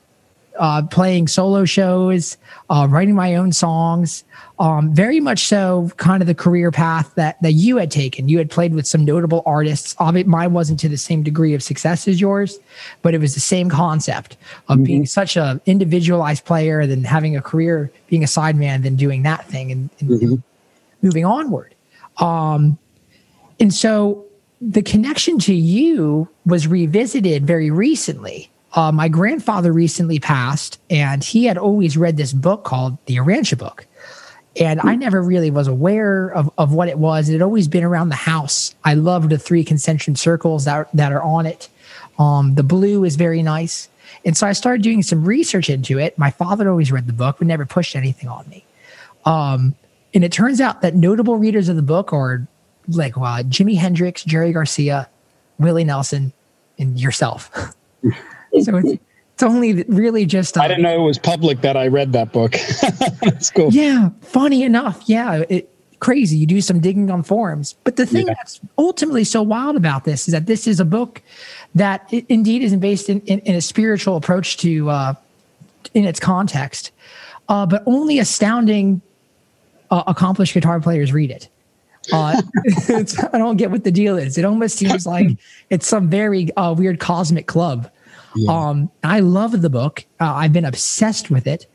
uh, 0.59 0.83
playing 0.83 1.29
solo 1.29 1.65
shows, 1.65 2.37
uh, 2.71 2.87
writing 2.91 3.15
my 3.15 3.35
own 3.35 3.53
songs. 3.53 4.25
Um, 4.59 4.95
very 4.95 5.21
much 5.21 5.41
so, 5.41 5.91
kind 5.99 6.23
of 6.23 6.27
the 6.27 6.35
career 6.35 6.71
path 6.71 7.15
that 7.17 7.41
that 7.43 7.53
you 7.53 7.77
had 7.77 7.91
taken. 7.91 8.29
You 8.29 8.39
had 8.39 8.51
played 8.51 8.75
with 8.75 8.87
some 8.87 9.05
notable 9.05 9.43
artists. 9.45 9.95
Obviously, 9.99 10.31
mine 10.31 10.53
wasn't 10.55 10.81
to 10.81 10.89
the 10.89 10.97
same 10.97 11.23
degree 11.23 11.53
of 11.53 11.63
success 11.63 12.09
as 12.09 12.21
yours, 12.21 12.59
but 13.03 13.13
it 13.13 13.19
was 13.19 13.35
the 13.35 13.41
same 13.41 13.69
concept 13.69 14.39
of 14.69 14.77
mm-hmm. 14.77 14.85
being 14.85 15.07
such 15.07 15.37
a 15.37 15.61
individualized 15.67 16.45
player, 16.45 16.87
than 16.87 17.05
having 17.05 17.37
a 17.37 17.43
career, 17.43 17.91
being 18.09 18.25
a 18.25 18.27
sideman, 18.27 18.83
than 18.83 18.97
doing 18.97 19.23
that 19.25 19.47
thing 19.47 19.71
and, 19.71 19.91
and, 20.01 20.11
mm-hmm. 20.11 20.27
and 20.27 20.43
moving 21.03 21.25
onward. 21.25 21.75
Um, 22.19 22.79
and 23.61 23.73
so 23.73 24.25
the 24.61 24.83
connection 24.83 25.39
to 25.41 25.55
you 25.55 26.29
was 26.47 26.67
revisited 26.67 27.47
very 27.47 27.71
recently. 27.71 28.51
Uh, 28.75 28.93
my 28.93 29.09
grandfather 29.09 29.73
recently 29.73 30.19
passed, 30.19 30.79
and 30.91 31.25
he 31.25 31.45
had 31.45 31.57
always 31.57 31.97
read 31.97 32.17
this 32.17 32.33
book 32.33 32.65
called 32.65 32.99
the 33.07 33.17
Urantia 33.17 33.59
Book. 33.59 33.87
And 34.59 34.81
I 34.83 34.95
never 34.95 35.23
really 35.23 35.51
was 35.51 35.69
aware 35.69 36.29
of, 36.29 36.51
of 36.57 36.73
what 36.73 36.89
it 36.89 36.99
was. 36.99 37.29
It 37.29 37.35
had 37.35 37.43
always 37.43 37.69
been 37.69 37.85
around 37.85 38.09
the 38.09 38.17
house. 38.17 38.75
I 38.85 38.95
loved 38.95 39.31
the 39.31 39.39
three 39.39 39.65
concentric 39.65 40.17
circles 40.17 40.65
that 40.65 40.75
are, 40.75 40.89
that 40.95 41.13
are 41.13 41.23
on 41.23 41.45
it. 41.45 41.69
Um, 42.19 42.55
the 42.55 42.63
blue 42.63 43.05
is 43.05 43.17
very 43.17 43.43
nice. 43.43 43.89
And 44.25 44.37
so 44.37 44.47
I 44.47 44.53
started 44.53 44.83
doing 44.83 45.03
some 45.03 45.25
research 45.25 45.69
into 45.69 45.99
it. 45.99 46.17
My 46.19 46.31
father 46.31 46.71
always 46.71 46.91
read 46.91 47.07
the 47.07 47.13
book, 47.13 47.37
but 47.39 47.47
never 47.47 47.67
pushed 47.67 47.95
anything 47.95 48.29
on 48.29 48.49
me. 48.49 48.65
Um, 49.27 49.75
and 50.15 50.25
it 50.25 50.33
turns 50.33 50.61
out 50.61 50.81
that 50.81 50.95
notable 50.95 51.37
readers 51.37 51.69
of 51.69 51.77
the 51.77 51.83
book 51.83 52.13
are 52.13 52.47
like 52.89 53.17
uh, 53.17 53.43
Jimi 53.43 53.77
Hendrix, 53.77 54.25
Jerry 54.25 54.53
Garcia, 54.53 55.09
Willie 55.59 55.85
Nelson, 55.85 56.33
and 56.79 56.99
yourself. 56.99 57.51
so 58.63 58.77
it's, 58.77 58.93
it's 59.35 59.43
only 59.43 59.83
really 59.85 60.27
just. 60.27 60.57
I 60.59 60.69
didn't 60.69 60.83
know 60.83 60.95
it 60.95 61.05
was 61.07 61.19
public 61.19 61.61
that 61.61 61.77
I 61.77 61.89
read 61.89 62.13
that 62.13 62.33
book. 62.33 62.53
That's 63.23 63.51
cool. 63.51 63.71
Yeah, 63.71 64.11
funny 64.23 64.63
enough, 64.63 65.03
yeah, 65.07 65.45
it, 65.49 65.71
crazy. 66.01 66.37
You 66.37 66.47
do 66.47 66.61
some 66.61 66.81
digging 66.81 67.11
on 67.11 67.23
forums, 67.23 67.75
but 67.85 67.97
the 67.97 68.07
thing 68.07 68.27
yeah. 68.27 68.35
that's 68.35 68.61
ultimately 68.79 69.25
so 69.25 69.43
wild 69.43 69.77
about 69.77 70.05
this 70.05 70.29
is 70.29 70.33
that 70.33 70.47
this 70.47 70.67
is 70.67 70.81
a 70.81 70.85
book 70.85 71.23
that 71.75 72.11
indeed 72.29 72.63
isn't 72.63 72.81
based 72.81 73.09
in, 73.09 73.21
in, 73.23 73.41
in, 73.41 73.55
a 73.55 73.61
spiritual 73.61 74.17
approach 74.17 74.57
to 74.59 74.89
uh, 74.91 75.15
in 75.95 76.05
its 76.05 76.21
context, 76.21 76.93
uh, 77.49 77.67
but 77.67 77.83
only 77.87 78.19
astounding 78.19 79.01
uh, 79.91 80.03
accomplished 80.07 80.55
guitar 80.55 80.81
players 80.81 81.13
read 81.13 81.31
it. 81.31 81.49
Uh, 82.13 82.41
I 82.89 83.39
don't 83.39 83.57
get 83.57 83.71
what 83.71 83.85
the 83.85 83.91
deal 83.91 84.17
is. 84.17 84.39
It 84.39 84.45
almost 84.45 84.77
seems 84.77 85.07
like 85.07 85.29
it's 85.71 85.87
some 85.87 86.09
very 86.09 86.55
uh, 86.57 86.73
weird 86.73 87.01
cosmic 87.01 87.47
club. 87.47 87.91
Yeah. 88.37 88.53
Um, 88.53 88.91
I 89.03 89.21
love 89.21 89.61
the 89.63 89.71
book. 89.71 90.05
Uh, 90.21 90.33
I've 90.35 90.53
been 90.53 90.65
obsessed 90.65 91.31
with 91.31 91.47
it. 91.47 91.67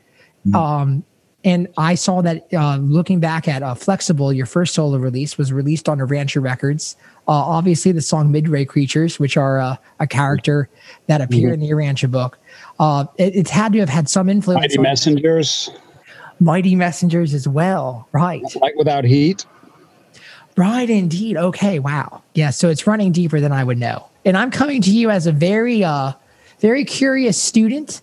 Mm. 0.46 0.54
Um, 0.54 1.04
and 1.44 1.68
I 1.76 1.96
saw 1.96 2.22
that 2.22 2.46
uh, 2.54 2.76
looking 2.76 3.18
back 3.18 3.48
at 3.48 3.62
uh, 3.62 3.74
Flexible, 3.74 4.32
your 4.32 4.46
first 4.46 4.74
solo 4.74 4.98
release 4.98 5.36
was 5.36 5.52
released 5.52 5.88
on 5.88 5.98
Urantia 5.98 6.42
Records. 6.42 6.94
Uh, 7.26 7.32
obviously, 7.32 7.90
the 7.90 8.00
song 8.00 8.30
Midway 8.30 8.64
Creatures, 8.64 9.18
which 9.18 9.36
are 9.36 9.58
uh, 9.58 9.76
a 9.98 10.06
character 10.06 10.68
that 11.08 11.20
appear 11.20 11.48
mm-hmm. 11.48 11.54
in 11.54 11.60
the 11.60 11.70
Urantia 11.70 12.10
book. 12.10 12.38
Uh, 12.78 13.06
it, 13.18 13.34
it's 13.34 13.50
had 13.50 13.72
to 13.72 13.80
have 13.80 13.88
had 13.88 14.08
some 14.08 14.28
influence. 14.28 14.60
Mighty 14.60 14.78
Messengers. 14.78 15.70
Mighty 16.38 16.76
Messengers 16.76 17.34
as 17.34 17.46
well, 17.48 18.08
right? 18.12 18.42
Light 18.60 18.76
Without 18.76 19.04
Heat. 19.04 19.44
Right, 20.56 20.90
indeed. 20.90 21.36
Okay, 21.36 21.78
wow. 21.78 22.22
Yeah, 22.34 22.50
so 22.50 22.68
it's 22.68 22.86
running 22.86 23.10
deeper 23.10 23.40
than 23.40 23.52
I 23.52 23.64
would 23.64 23.78
know. 23.78 24.06
And 24.24 24.36
I'm 24.36 24.50
coming 24.50 24.82
to 24.82 24.90
you 24.90 25.10
as 25.10 25.26
a 25.26 25.32
very, 25.32 25.82
uh, 25.82 26.12
very 26.62 26.84
curious 26.84 27.36
student 27.36 28.00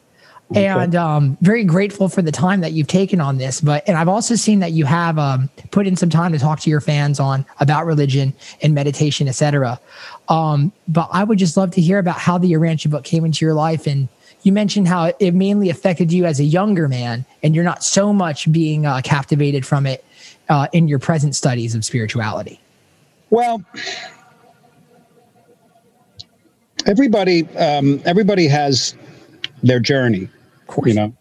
okay. 0.52 0.68
and 0.68 0.94
um, 0.94 1.38
very 1.42 1.64
grateful 1.64 2.10
for 2.10 2.22
the 2.22 2.32
time 2.32 2.60
that 2.60 2.74
you've 2.74 2.88
taken 2.88 3.22
on 3.22 3.38
this. 3.38 3.62
But 3.62 3.88
and 3.88 3.98
I've 3.98 4.10
also 4.10 4.36
seen 4.36 4.60
that 4.60 4.74
you 4.74 4.86
have 4.86 5.18
um, 5.18 5.50
put 5.72 5.88
in 5.88 5.96
some 5.96 6.10
time 6.10 6.34
to 6.34 6.40
talk 6.40 6.60
to 6.60 6.70
your 6.70 6.82
fans 6.82 7.20
on 7.20 7.46
about 7.60 7.86
religion 7.86 8.34
and 8.62 8.76
meditation, 8.76 9.28
etc. 9.28 9.80
Um, 10.28 10.72
but 10.88 11.10
I 11.12 11.24
would 11.24 11.40
just 11.40 11.58
love 11.58 11.72
to 11.72 11.82
hear 11.82 12.00
about 12.00 12.18
how 12.18 12.38
the 12.38 12.52
Urantia 12.52 12.92
book 12.92 13.06
came 13.06 13.26
into 13.26 13.46
your 13.46 13.54
life 13.54 13.88
and 13.88 14.10
you 14.44 14.52
mentioned 14.52 14.88
how 14.88 15.12
it 15.20 15.34
mainly 15.34 15.70
affected 15.70 16.14
you 16.14 16.26
as 16.26 16.40
a 16.40 16.44
younger 16.44 16.88
man 16.88 17.26
and 17.44 17.56
you're 17.56 17.64
not 17.64 17.84
so 17.84 18.14
much 18.14 18.50
being 18.52 18.86
uh, 18.86 19.02
captivated 19.04 19.66
from 19.66 19.86
it 19.86 20.06
uh, 20.50 20.68
in 20.74 20.88
your 20.88 21.00
present 21.00 21.36
studies 21.36 21.76
of 21.76 21.84
spirituality? 21.86 22.60
Well, 23.30 23.64
everybody 26.86 27.48
um, 27.58 28.02
everybody 28.06 28.48
has 28.48 28.96
their 29.64 29.80
journey, 29.80 30.30
you 30.86 30.94
know, 30.94 31.16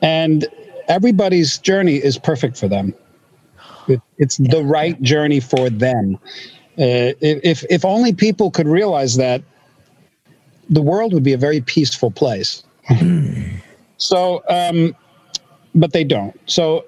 and 0.00 0.46
everybody's 0.88 1.58
journey 1.58 1.96
is 1.96 2.18
perfect 2.18 2.56
for 2.56 2.68
them. 2.68 2.94
It, 3.88 4.00
it's 4.18 4.36
the 4.36 4.62
right 4.62 5.00
journey 5.02 5.40
for 5.40 5.70
them. 5.70 6.18
Uh, 6.78 7.12
if 7.20 7.64
if 7.68 7.84
only 7.84 8.12
people 8.12 8.50
could 8.50 8.66
realize 8.66 9.16
that, 9.16 9.42
the 10.70 10.82
world 10.82 11.12
would 11.12 11.22
be 11.22 11.32
a 11.32 11.38
very 11.38 11.60
peaceful 11.60 12.10
place. 12.10 12.64
so, 13.96 14.42
um, 14.48 14.96
but 15.74 15.92
they 15.92 16.04
don't. 16.04 16.38
So 16.46 16.86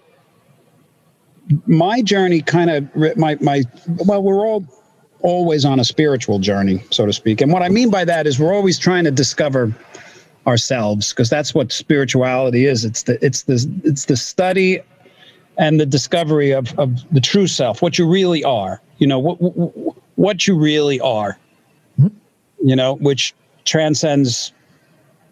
my 1.67 2.01
journey 2.03 2.41
kind 2.41 2.71
of 2.71 3.17
my 3.17 3.37
my 3.41 3.63
well 4.07 4.23
we're 4.23 4.47
all 4.47 4.65
always 5.25 5.65
on 5.65 5.81
a 5.81 5.85
spiritual 5.85 6.39
journey 6.39 6.83
so 6.91 7.07
to 7.07 7.13
speak 7.13 7.41
and 7.41 7.53
what 7.53 7.63
i 7.63 7.69
mean 7.69 7.91
by 7.91 8.05
that 8.05 8.27
is 8.27 8.39
we're 8.39 8.55
always 8.55 8.79
trying 8.79 9.05
to 9.05 9.11
discover 9.11 9.75
ourselves 10.47 11.11
because 11.13 11.31
that's 11.31 11.55
what 11.55 11.73
spirituality 11.73 12.67
is 12.67 12.85
it's 12.85 13.05
the 13.05 13.25
it's 13.25 13.43
the 13.43 13.81
it's 13.85 14.05
the 14.05 14.17
study 14.17 14.81
and 15.57 15.81
the 15.81 15.87
discovery 15.87 16.53
of 16.53 16.79
of 16.79 16.91
the 17.13 17.21
true 17.21 17.47
self 17.47 17.81
what 17.81 17.99
you 17.99 18.07
really 18.07 18.45
are 18.45 18.81
you 18.99 19.07
know 19.07 19.19
what 19.19 19.37
what 20.17 20.47
you 20.47 20.57
really 20.57 21.01
are 21.01 21.39
mm-hmm. 21.99 22.15
you 22.63 22.77
know 22.77 22.95
which 22.97 23.35
transcends 23.65 24.53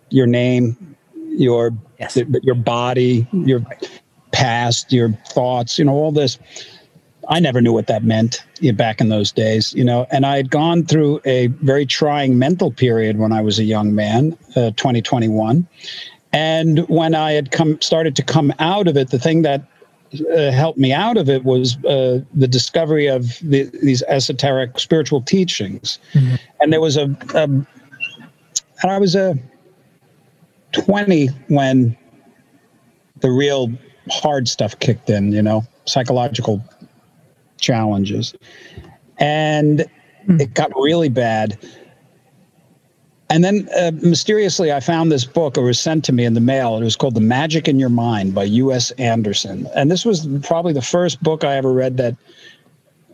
your 0.08 0.26
name 0.26 0.96
your 1.28 1.70
yes. 1.99 2.18
your 2.42 2.54
body 2.54 3.26
your 3.32 3.62
past, 4.32 4.92
your 4.92 5.11
thoughts, 5.28 5.78
you 5.78 5.84
know, 5.84 5.92
all 5.92 6.11
this. 6.11 6.38
I 7.28 7.38
never 7.38 7.61
knew 7.61 7.72
what 7.72 7.87
that 7.87 8.02
meant 8.02 8.42
back 8.71 9.00
in 9.00 9.09
those 9.09 9.33
days, 9.33 9.75
you 9.75 9.83
know, 9.83 10.07
and 10.11 10.25
I 10.25 10.37
had 10.37 10.50
gone 10.50 10.85
through 10.85 11.21
a 11.25 11.49
very 11.49 11.85
trying 11.85 12.38
mental 12.38 12.71
period 12.71 13.19
when 13.19 13.33
I 13.33 13.40
was 13.40 13.59
a 13.59 13.64
young 13.64 13.95
man, 13.95 14.38
uh, 14.54 14.71
2021. 14.76 15.66
And 16.33 16.88
when 16.88 17.14
I 17.14 17.33
had 17.33 17.50
come 17.50 17.81
started 17.81 18.14
to 18.16 18.23
come 18.23 18.54
out 18.59 18.87
of 18.87 18.97
it, 18.97 19.11
the 19.11 19.19
thing 19.19 19.42
that 19.42 19.64
uh, 20.35 20.50
helped 20.50 20.78
me 20.78 20.92
out 20.92 21.16
of 21.16 21.28
it 21.28 21.45
was 21.45 21.83
uh, 21.85 22.21
the 22.35 22.49
discovery 22.49 23.07
of 23.07 23.38
the, 23.40 23.71
these 23.83 24.02
esoteric 24.04 24.78
spiritual 24.78 25.23
teachings. 25.23 25.99
Mm-hmm. 26.12 26.35
And 26.61 26.73
there 26.73 26.81
was 26.81 26.97
a, 26.97 27.16
a, 27.35 27.45
and 27.45 27.66
I 28.85 28.99
was 28.99 29.14
a 29.14 29.38
20 30.73 31.28
when 31.49 31.97
the 33.21 33.31
real 33.31 33.73
hard 34.11 34.49
stuff 34.49 34.78
kicked 34.81 35.09
in, 35.09 35.33
you 35.33 35.42
know, 35.42 35.64
psychological 35.85 36.62
challenges. 37.62 38.35
And 39.19 39.87
mm. 40.28 40.40
it 40.40 40.52
got 40.54 40.71
really 40.76 41.09
bad. 41.09 41.59
And 43.31 43.42
then 43.42 43.66
uh, 43.75 43.92
mysteriously, 43.95 44.71
I 44.73 44.81
found 44.81 45.11
this 45.11 45.25
book. 45.25 45.57
It 45.57 45.62
was 45.62 45.81
sent 45.81 46.04
to 46.04 46.12
me 46.12 46.26
in 46.26 46.35
the 46.35 46.40
mail. 46.40 46.76
It 46.76 46.85
was 46.85 46.97
called 46.97 47.14
The 47.14 47.23
Magic 47.23 47.66
in 47.66 47.78
Your 47.78 47.88
Mind 47.88 48.35
by 48.35 48.45
U.S. 48.45 48.90
Anderson. 48.92 49.66
And 49.75 49.90
this 49.90 50.04
was 50.04 50.28
probably 50.42 50.75
the 50.75 50.83
first 50.83 51.23
book 51.23 51.42
I 51.42 51.57
ever 51.57 51.73
read 51.73 51.97
that 51.97 52.14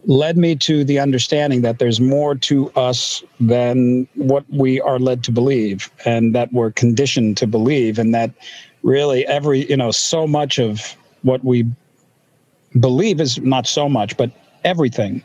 led 0.07 0.37
me 0.37 0.57
to 0.57 0.85
the 0.85 0.99
understanding 0.99 1.62
that 1.62 1.78
there's 1.78 2.00
more 2.00 2.35
to 2.35 2.71
us 2.71 3.23
than 3.38 4.09
what 4.14 4.45
we 4.50 4.81
are 4.81 4.99
led 4.99 5.23
to 5.25 5.31
believe 5.31 5.90
and 6.05 6.35
that 6.35 6.52
we're 6.52 6.73
conditioned 6.73 7.37
to 7.37 7.47
believe 7.47 7.99
and 7.99 8.14
that 8.14 8.33
really 8.83 9.26
every 9.26 9.69
you 9.69 9.76
know 9.76 9.90
so 9.90 10.26
much 10.26 10.59
of 10.59 10.97
what 11.23 11.45
we 11.45 11.67
believe 12.80 13.20
is 13.20 13.38
not 13.40 13.66
so 13.66 13.88
much 13.88 14.16
but 14.16 14.30
everything. 14.64 15.23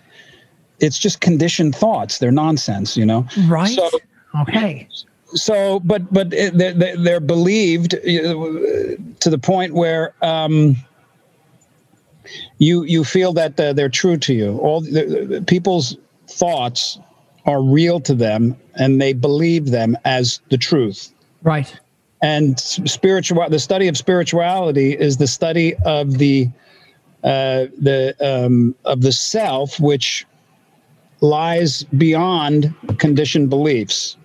It's 0.79 0.99
just 0.99 1.21
conditioned 1.21 1.75
thoughts. 1.75 2.19
They're 2.19 2.31
nonsense 2.31 2.97
you 2.97 3.05
know? 3.05 3.25
Right. 3.47 3.75
So, 3.75 3.89
okay. 4.41 4.87
So 5.35 5.79
but 5.79 6.11
but 6.13 6.29
they're, 6.29 6.95
they're 6.97 7.19
believed 7.19 7.91
to 7.91 9.29
the 9.29 9.39
point 9.39 9.73
where 9.73 10.13
um 10.21 10.75
you 12.57 12.83
you 12.83 13.03
feel 13.03 13.33
that 13.33 13.59
uh, 13.59 13.73
they're 13.73 13.89
true 13.89 14.17
to 14.17 14.33
you. 14.33 14.57
All 14.59 14.81
the, 14.81 15.43
people's 15.47 15.97
thoughts 16.27 16.99
are 17.45 17.61
real 17.61 17.99
to 18.01 18.13
them 18.13 18.55
and 18.75 19.01
they 19.01 19.13
believe 19.13 19.71
them 19.71 19.97
as 20.05 20.39
the 20.49 20.57
truth. 20.57 21.11
Right. 21.41 21.73
And 22.21 22.57
spiritual 22.59 23.49
the 23.49 23.59
study 23.59 23.87
of 23.87 23.97
spirituality 23.97 24.93
is 24.93 25.17
the 25.17 25.27
study 25.27 25.75
of 25.85 26.17
the 26.17 26.49
uh, 27.23 27.67
the 27.79 28.15
um, 28.21 28.75
of 28.85 29.01
the 29.01 29.11
self 29.11 29.79
which 29.79 30.25
lies 31.21 31.83
beyond 31.83 32.73
conditioned 32.97 33.49
beliefs 33.49 34.17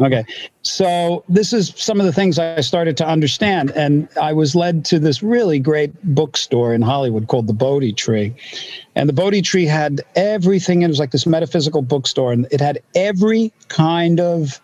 Okay. 0.00 0.24
So 0.62 1.24
this 1.28 1.52
is 1.52 1.72
some 1.76 1.98
of 1.98 2.06
the 2.06 2.12
things 2.12 2.38
I 2.38 2.60
started 2.60 2.96
to 2.98 3.06
understand. 3.06 3.72
And 3.72 4.08
I 4.20 4.32
was 4.32 4.54
led 4.54 4.84
to 4.86 4.98
this 4.98 5.22
really 5.22 5.58
great 5.58 5.92
bookstore 6.14 6.72
in 6.72 6.82
Hollywood 6.82 7.26
called 7.26 7.48
the 7.48 7.52
Bodhi 7.52 7.92
Tree. 7.92 8.34
And 8.94 9.08
the 9.08 9.12
Bodhi 9.12 9.42
Tree 9.42 9.66
had 9.66 10.00
everything. 10.14 10.82
It 10.82 10.88
was 10.88 11.00
like 11.00 11.10
this 11.10 11.26
metaphysical 11.26 11.82
bookstore, 11.82 12.32
and 12.32 12.46
it 12.50 12.60
had 12.60 12.80
every 12.94 13.52
kind 13.68 14.20
of 14.20 14.60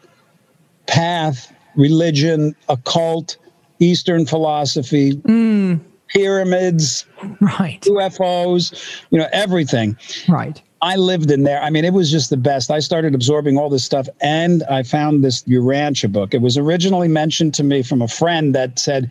path, 0.86 1.52
religion, 1.74 2.54
occult, 2.68 3.36
Eastern 3.80 4.26
philosophy, 4.26 5.20
pyramids, 6.08 7.06
Right. 7.40 7.80
UFOs, 7.82 9.02
you 9.10 9.18
know, 9.18 9.28
everything. 9.32 9.96
Right. 10.28 10.60
I 10.82 10.96
lived 10.96 11.30
in 11.30 11.44
there. 11.44 11.62
I 11.62 11.70
mean, 11.70 11.84
it 11.84 11.94
was 11.94 12.10
just 12.10 12.28
the 12.30 12.36
best. 12.36 12.70
I 12.70 12.78
started 12.80 13.14
absorbing 13.14 13.56
all 13.56 13.70
this 13.70 13.84
stuff, 13.84 14.06
and 14.20 14.62
I 14.64 14.82
found 14.82 15.24
this 15.24 15.42
Urantia 15.44 16.12
book. 16.12 16.34
It 16.34 16.42
was 16.42 16.58
originally 16.58 17.08
mentioned 17.08 17.54
to 17.54 17.64
me 17.64 17.82
from 17.82 18.02
a 18.02 18.08
friend 18.08 18.54
that 18.54 18.78
said, 18.78 19.10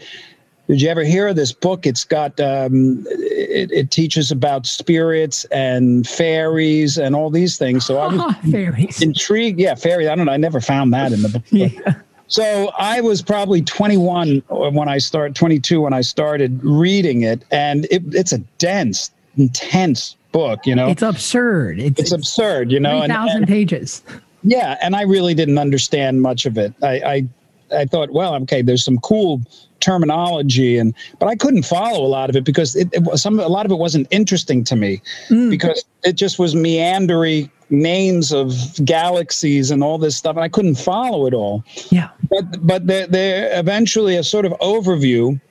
"Did 0.68 0.82
you 0.84 0.90
ever 0.90 1.04
hear 1.04 1.30
of 1.30 1.36
this 1.36 1.52
book? 1.52 1.88
It's 1.88 2.04
got 2.04 2.40
um, 2.40 3.04
it, 3.10 3.72
it 3.72 3.90
teaches 3.90 4.30
about 4.30 4.68
spirits 4.68 5.46
and 5.46 6.08
fairies 6.08 7.00
and 7.00 7.16
all 7.16 7.32
these 7.32 7.58
things." 7.58 7.88
So 7.88 7.98
I 7.98 8.08
was 8.14 8.36
fairies. 8.52 9.02
intrigued. 9.02 9.60
Yeah, 9.60 9.74
fairy. 9.74 10.08
I 10.08 10.14
don't 10.14 10.28
know. 10.28 10.32
I 10.34 10.38
never 10.38 10.62
found 10.62 10.94
that 10.94 11.12
in 11.12 11.24
the 11.24 11.30
book. 11.30 11.44
Yeah. 11.52 11.96
So 12.34 12.72
I 12.80 13.00
was 13.00 13.22
probably 13.22 13.62
21 13.62 14.42
when 14.50 14.90
I 14.90 14.98
started, 14.98 15.36
22 15.36 15.82
when 15.82 15.94
I 15.94 16.02
started 16.02 16.60
reading 16.64 17.22
it, 17.22 17.46
and 17.52 17.86
it, 17.92 18.02
it's 18.08 18.32
a 18.32 18.40
dense, 18.58 19.12
intense 19.38 20.16
book. 20.32 20.66
You 20.66 20.74
know, 20.74 20.90
It's 20.90 21.04
absurd. 21.04 21.80
It's, 21.80 22.00
it's 22.00 22.12
absurd. 22.12 22.72
You 22.72 22.80
know, 22.80 23.06
thousand 23.06 23.46
pages. 23.46 24.02
yeah, 24.42 24.80
and 24.82 24.96
I 24.96 25.04
really 25.04 25.36
didn't 25.36 25.60
understand 25.60 26.24
much 26.24 26.48
of 26.48 26.58
it. 26.58 26.74
I, 26.82 26.88
I 26.90 27.28
I 27.72 27.86
thought, 27.86 28.10
well, 28.10 28.34
okay, 28.42 28.64
there's 28.64 28.84
some 28.84 28.98
cool 29.02 29.42
terminology, 29.80 30.80
and 30.80 30.96
but 31.20 31.28
I 31.28 31.36
couldn't 31.36 31.64
follow 31.64 32.04
a 32.04 32.10
lot 32.10 32.32
of 32.32 32.36
it 32.36 32.46
because 32.46 32.76
it, 32.76 32.90
it 32.94 33.04
was 33.04 33.22
some 33.22 33.40
a 33.40 33.48
lot 33.48 33.68
of 33.68 33.72
it 33.72 33.78
wasn't 33.78 34.08
interesting 34.10 34.64
to 34.64 34.76
me 34.76 35.04
mm. 35.30 35.52
because 35.52 35.86
it 36.04 36.14
just 36.14 36.40
was 36.40 36.56
meandery 36.56 37.52
names 37.74 38.32
of 38.32 38.54
galaxies 38.86 39.72
and 39.72 39.84
all 39.84 39.98
this 39.98 40.16
stuff, 40.16 40.36
and 40.36 40.44
I 40.44 40.50
couldn't 40.50 40.76
follow 40.76 41.26
it 41.26 41.34
all. 41.34 41.64
Yeah. 41.90 42.10
But 42.30 42.66
but 42.66 42.88
there, 42.88 43.08
there 43.08 43.60
eventually 43.60 44.16
a 44.16 44.24
sort 44.24 44.46
of 44.46 44.54
overview 44.54 45.42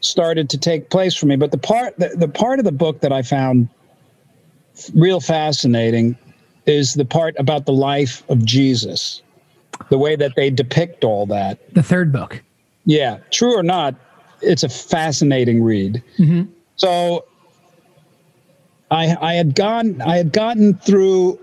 started 0.00 0.50
to 0.50 0.58
take 0.58 0.90
place 0.90 1.14
for 1.14 1.26
me. 1.26 1.36
But 1.36 1.52
the 1.52 1.58
part 1.58 1.96
the, 1.98 2.08
the 2.08 2.28
part 2.28 2.58
of 2.58 2.64
the 2.64 2.72
book 2.72 3.00
that 3.00 3.12
I 3.12 3.22
found 3.22 3.68
real 4.94 5.20
fascinating 5.20 6.16
is 6.66 6.94
the 6.94 7.04
part 7.04 7.34
about 7.38 7.66
the 7.66 7.72
life 7.72 8.22
of 8.28 8.44
Jesus, 8.44 9.22
the 9.88 9.98
way 9.98 10.16
that 10.16 10.32
they 10.36 10.50
depict 10.50 11.04
all 11.04 11.26
that. 11.26 11.58
The 11.74 11.82
third 11.82 12.12
book. 12.12 12.42
Yeah, 12.84 13.18
true 13.30 13.56
or 13.56 13.62
not, 13.62 13.94
it's 14.40 14.62
a 14.62 14.68
fascinating 14.68 15.62
read. 15.62 16.02
Mm-hmm. 16.18 16.50
So 16.76 17.24
I 18.90 19.16
I 19.20 19.34
had 19.34 19.54
gone 19.54 20.00
I 20.02 20.16
had 20.16 20.32
gotten 20.32 20.74
through 20.78 21.38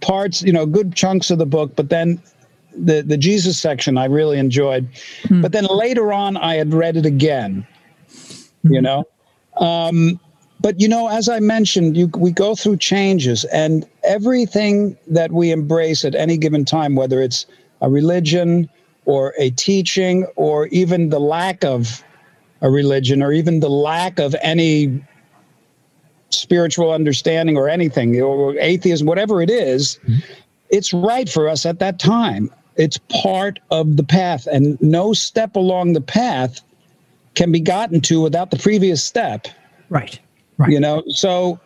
parts, 0.00 0.42
you 0.42 0.52
know, 0.52 0.66
good 0.66 0.94
chunks 0.94 1.30
of 1.30 1.38
the 1.38 1.46
book, 1.46 1.74
but 1.76 1.88
then 1.88 2.20
the 2.76 3.02
the 3.02 3.16
Jesus 3.16 3.58
section 3.58 3.96
I 3.96 4.06
really 4.06 4.38
enjoyed. 4.38 4.88
But 5.30 5.52
then 5.52 5.64
later 5.64 6.12
on 6.12 6.36
I 6.36 6.54
had 6.54 6.74
read 6.74 6.96
it 6.96 7.06
again. 7.06 7.66
You 8.62 8.80
know? 8.80 9.04
Um 9.56 10.20
but 10.60 10.80
you 10.80 10.88
know, 10.88 11.08
as 11.08 11.28
I 11.28 11.40
mentioned, 11.40 11.94
you, 11.94 12.06
we 12.16 12.30
go 12.30 12.54
through 12.54 12.78
changes, 12.78 13.44
and 13.46 13.86
everything 14.02 14.96
that 15.06 15.30
we 15.30 15.50
embrace 15.50 16.06
at 16.06 16.14
any 16.14 16.38
given 16.38 16.64
time, 16.64 16.94
whether 16.94 17.20
it's 17.20 17.44
a 17.82 17.90
religion 17.90 18.70
or 19.04 19.34
a 19.38 19.50
teaching, 19.50 20.24
or 20.36 20.68
even 20.68 21.10
the 21.10 21.20
lack 21.20 21.64
of 21.64 22.02
a 22.62 22.70
religion, 22.70 23.22
or 23.22 23.30
even 23.30 23.60
the 23.60 23.68
lack 23.68 24.18
of 24.18 24.34
any 24.40 25.04
spiritual 26.34 26.92
understanding 26.92 27.56
or 27.56 27.68
anything, 27.68 28.20
or 28.20 28.56
atheism, 28.58 29.06
whatever 29.06 29.40
it 29.42 29.50
is, 29.50 29.98
it's 30.70 30.92
right 30.92 31.28
for 31.28 31.48
us 31.48 31.64
at 31.66 31.78
that 31.78 31.98
time. 31.98 32.50
It's 32.76 32.98
part 33.22 33.60
of 33.70 33.96
the 33.96 34.02
path, 34.04 34.46
and 34.46 34.80
no 34.82 35.12
step 35.12 35.54
along 35.56 35.92
the 35.92 36.00
path 36.00 36.60
can 37.34 37.50
be 37.52 37.60
gotten 37.60 38.00
to 38.02 38.20
without 38.20 38.50
the 38.50 38.56
previous 38.58 39.02
step 39.02 39.46
Right. 39.90 40.18
Right. 40.56 40.70
you 40.70 40.78
know 40.78 41.02
so 41.08 41.58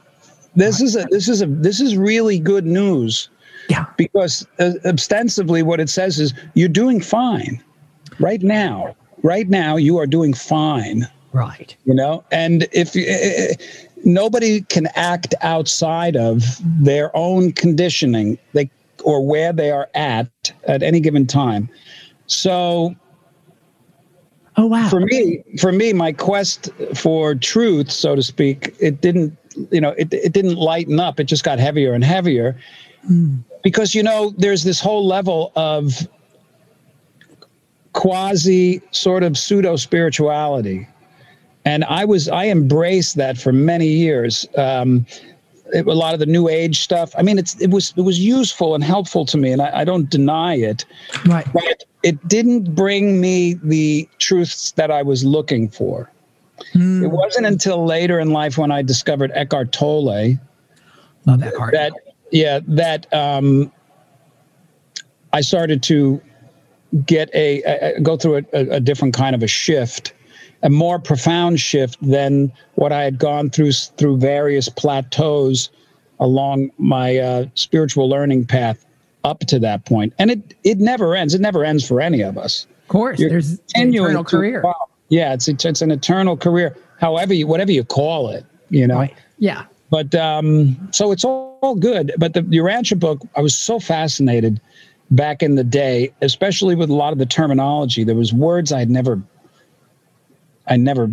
this 0.57 0.81
is 0.81 0.97
a 0.97 1.05
this 1.11 1.29
is 1.29 1.43
a 1.43 1.47
this 1.47 1.79
is 1.79 1.95
really 1.97 2.39
good 2.39 2.65
news 2.65 3.29
Yeah. 3.69 3.85
because 3.99 4.47
uh, 4.59 4.73
ostensibly 4.87 5.63
what 5.63 5.79
it 5.79 5.91
says 5.91 6.19
is 6.19 6.33
you're 6.55 6.71
doing 6.71 7.03
fine 7.03 7.63
right 8.19 8.41
now 8.43 8.97
right 9.23 9.49
now 9.51 9.77
you 9.77 9.99
are 9.99 10.07
doing 10.07 10.33
fine 10.33 11.07
Right. 11.33 11.77
you 11.85 11.93
know 11.95 12.25
and 12.33 12.67
if 12.73 12.97
uh, 12.97 13.55
nobody 14.05 14.63
can 14.63 14.89
act 14.95 15.35
outside 15.41 16.17
of 16.17 16.59
their 16.65 17.15
own 17.17 17.53
conditioning 17.53 18.39
they 18.53 18.71
or 19.05 19.25
where 19.27 19.53
they 19.53 19.71
are 19.71 19.89
at 19.95 20.53
at 20.67 20.83
any 20.83 21.01
given 21.01 21.27
time. 21.27 21.69
So 22.27 22.95
Oh 24.57 24.67
wow. 24.67 24.89
for 24.89 25.01
me 25.01 25.45
for 25.61 25.71
me 25.71 25.93
my 25.93 26.13
quest 26.13 26.71
for 26.93 27.37
truth 27.37 27.93
so 27.93 28.17
to 28.17 28.25
speak 28.25 28.75
it 28.81 29.01
didn't 29.01 29.39
you 29.71 29.81
know 29.81 29.91
it, 29.91 30.13
it 30.13 30.33
didn't 30.33 30.57
lighten 30.57 30.99
up. 31.01 31.21
It 31.21 31.25
just 31.25 31.45
got 31.45 31.59
heavier 31.59 31.93
and 31.93 32.05
heavier. 32.05 32.57
Hmm. 33.07 33.37
Because 33.63 33.95
you 33.95 34.03
know 34.03 34.35
there's 34.37 34.65
this 34.65 34.81
whole 34.81 35.07
level 35.07 35.53
of 35.57 36.09
quasi 37.93 38.81
sort 38.91 39.23
of 39.23 39.37
pseudo 39.37 39.77
spirituality 39.77 40.87
and 41.69 41.85
i 41.85 42.05
was 42.05 42.29
i 42.29 42.47
embraced 42.47 43.17
that 43.17 43.39
for 43.39 43.53
many 43.53 43.89
years 43.89 44.47
um, 44.57 45.07
it, 45.73 45.87
a 45.87 45.93
lot 45.93 46.15
of 46.15 46.21
the 46.21 46.27
new 46.27 46.49
age 46.49 46.81
stuff 46.81 47.15
i 47.19 47.23
mean 47.23 47.39
it's 47.39 47.55
it 47.61 47.71
was 47.71 47.93
it 47.97 48.03
was 48.03 48.19
useful 48.19 48.75
and 48.75 48.83
helpful 48.83 49.25
to 49.25 49.37
me 49.37 49.53
and 49.53 49.63
i, 49.63 49.81
I 49.81 49.85
don't 49.85 50.09
deny 50.11 50.55
it 50.55 50.85
right. 51.27 51.47
but 51.53 51.85
it 52.03 52.29
didn't 52.29 52.75
bring 52.75 53.21
me 53.21 53.55
the 53.55 54.09
truths 54.19 54.73
that 54.73 54.91
I 54.91 55.03
was 55.03 55.25
looking 55.25 55.69
for. 55.69 56.11
It 57.05 57.09
wasn't 57.09 57.47
until 57.47 57.85
later 57.85 58.19
in 58.19 58.31
life 58.31 58.59
when 58.59 58.71
I 58.71 58.83
discovered 58.83 59.31
Eckhart 59.35 59.73
Tolle 59.73 60.39
Love 61.27 61.41
that 61.41 61.55
part. 61.55 61.73
that, 61.73 61.93
yeah, 62.31 62.61
that 62.67 63.13
um, 63.13 63.73
I 65.33 65.41
started 65.41 65.83
to 65.85 66.21
get 67.05 67.31
a, 67.35 67.63
a 67.63 68.01
go 68.01 68.17
through 68.17 68.47
a, 68.53 68.59
a 68.77 68.81
different 68.81 69.15
kind 69.15 69.35
of 69.35 69.43
a 69.43 69.47
shift, 69.47 70.13
a 70.63 70.71
more 70.71 70.99
profound 70.99 71.61
shift 71.61 71.97
than 72.03 72.53
what 72.75 72.93
I 72.93 73.03
had 73.03 73.19
gone 73.19 73.51
through 73.51 73.73
through 73.73 74.19
various 74.19 74.69
plateaus 74.69 75.71
along 76.21 76.71
my 76.79 77.17
uh, 77.17 77.47
spiritual 77.55 78.09
learning 78.09 78.47
path 78.47 78.85
up 79.25 79.41
to 79.41 79.59
that 79.61 79.85
point. 79.85 80.13
And 80.19 80.31
it 80.31 80.55
it 80.65 80.79
never 80.79 81.15
ends. 81.15 81.35
It 81.35 81.41
never 81.41 81.65
ends 81.65 81.87
for 81.87 82.01
any 82.01 82.23
of 82.23 82.37
us. 82.37 82.67
of 82.83 82.89
course. 82.89 83.19
You're 83.21 83.31
There's 83.31 83.59
an 83.75 83.95
eternal 83.95 84.25
career. 84.25 84.59
evolve. 84.61 84.89
Yeah, 85.11 85.33
it's, 85.33 85.49
it's 85.49 85.65
it's 85.65 85.83
an 85.83 85.91
eternal 85.91 86.37
career. 86.37 86.77
However 87.01 87.35
you 87.35 87.47
whatever 87.47 87.73
you 87.73 87.85
call 87.85 88.31
it, 88.31 88.45
you 88.71 88.87
know. 88.87 88.97
Right. 88.97 89.15
Yeah. 89.39 89.65
But 89.91 90.15
um, 90.15 90.77
so 90.91 91.13
it's 91.13 91.25
all, 91.25 91.59
all 91.63 91.75
good. 91.75 92.13
But 92.19 92.35
the 92.35 92.43
Urantia 92.43 92.99
book, 92.99 93.21
I 93.37 93.41
was 93.41 93.55
so 93.55 93.81
fascinated 93.81 94.61
back 95.11 95.43
in 95.43 95.55
the 95.55 95.65
day, 95.65 96.13
especially 96.21 96.75
with 96.75 96.91
a 96.91 96.95
lot 96.95 97.13
of 97.15 97.19
the 97.19 97.25
terminology. 97.25 98.05
There 98.05 98.15
was 98.15 98.33
words 98.33 98.71
I'd 98.71 98.91
never, 98.91 99.23
I 100.69 100.77
never 100.77 101.11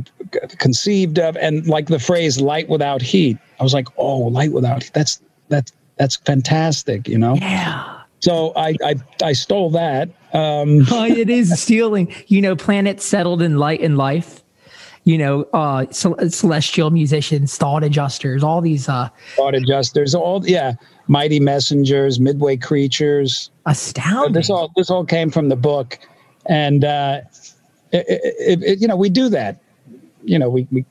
conceived 0.60 1.20
of, 1.20 1.38
and 1.38 1.66
like 1.68 1.88
the 1.88 2.00
phrase 2.00 2.40
"light 2.40 2.70
without 2.70 3.02
heat." 3.02 3.38
I 3.60 3.64
was 3.64 3.74
like, 3.74 3.88
"Oh, 3.98 4.20
light 4.20 4.52
without 4.52 4.84
heat. 4.84 4.94
That's 4.94 5.22
that's 5.50 5.72
that's 5.98 6.16
fantastic," 6.18 7.08
you 7.08 7.18
know. 7.18 7.36
Yeah. 7.36 8.02
So 8.20 8.54
I 8.56 8.76
I, 8.84 8.96
I 9.24 9.34
stole 9.34 9.70
that. 9.72 10.10
Um, 10.34 10.86
Oh, 10.92 11.06
it 11.06 11.30
is 11.30 11.62
stealing. 11.62 12.14
You 12.28 12.42
know, 12.42 12.56
planets 12.56 13.06
settled 13.06 13.42
in 13.42 13.58
light 13.58 13.82
and 13.82 13.98
life. 13.98 14.42
You 15.04 15.20
know, 15.20 15.44
uh, 15.54 15.86
celestial 15.92 16.90
musicians, 16.90 17.56
thought 17.58 17.84
adjusters, 17.84 18.44
all 18.44 18.60
these 18.60 18.90
uh, 18.90 19.10
thought 19.36 19.54
adjusters, 19.54 20.16
all 20.16 20.44
yeah, 20.48 20.74
mighty 21.08 21.40
messengers, 21.40 22.20
midway 22.20 22.58
creatures. 22.58 23.52
astounding. 23.68 24.34
this 24.34 24.50
all 24.50 24.72
this 24.76 24.90
all 24.90 25.06
came 25.06 25.30
from 25.30 25.50
the 25.50 25.56
book 25.56 26.00
and 26.48 26.84
uh 26.86 27.22
it, 27.96 28.34
it, 28.40 28.64
it, 28.64 28.82
you 28.82 28.88
know 28.88 28.96
we 28.96 29.10
do 29.10 29.30
that. 29.30 29.62
You 30.24 30.40
know 30.40 30.50
we, 30.50 30.68
we 30.72 30.86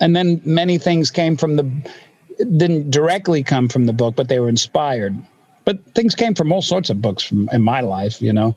and 0.00 0.14
then 0.16 0.40
many 0.44 0.78
things 0.78 1.10
came 1.10 1.36
from 1.36 1.56
the 1.56 1.64
didn't 2.56 2.90
directly 2.90 3.42
come 3.42 3.68
from 3.68 3.86
the 3.86 3.92
book 3.92 4.16
but 4.16 4.28
they 4.28 4.40
were 4.40 4.48
inspired. 4.48 5.16
But 5.64 5.84
things 5.94 6.14
came 6.14 6.34
from 6.34 6.52
all 6.52 6.62
sorts 6.62 6.90
of 6.90 7.00
books 7.00 7.22
from 7.22 7.48
in 7.52 7.62
my 7.62 7.80
life 7.80 8.20
you 8.20 8.32
know. 8.32 8.56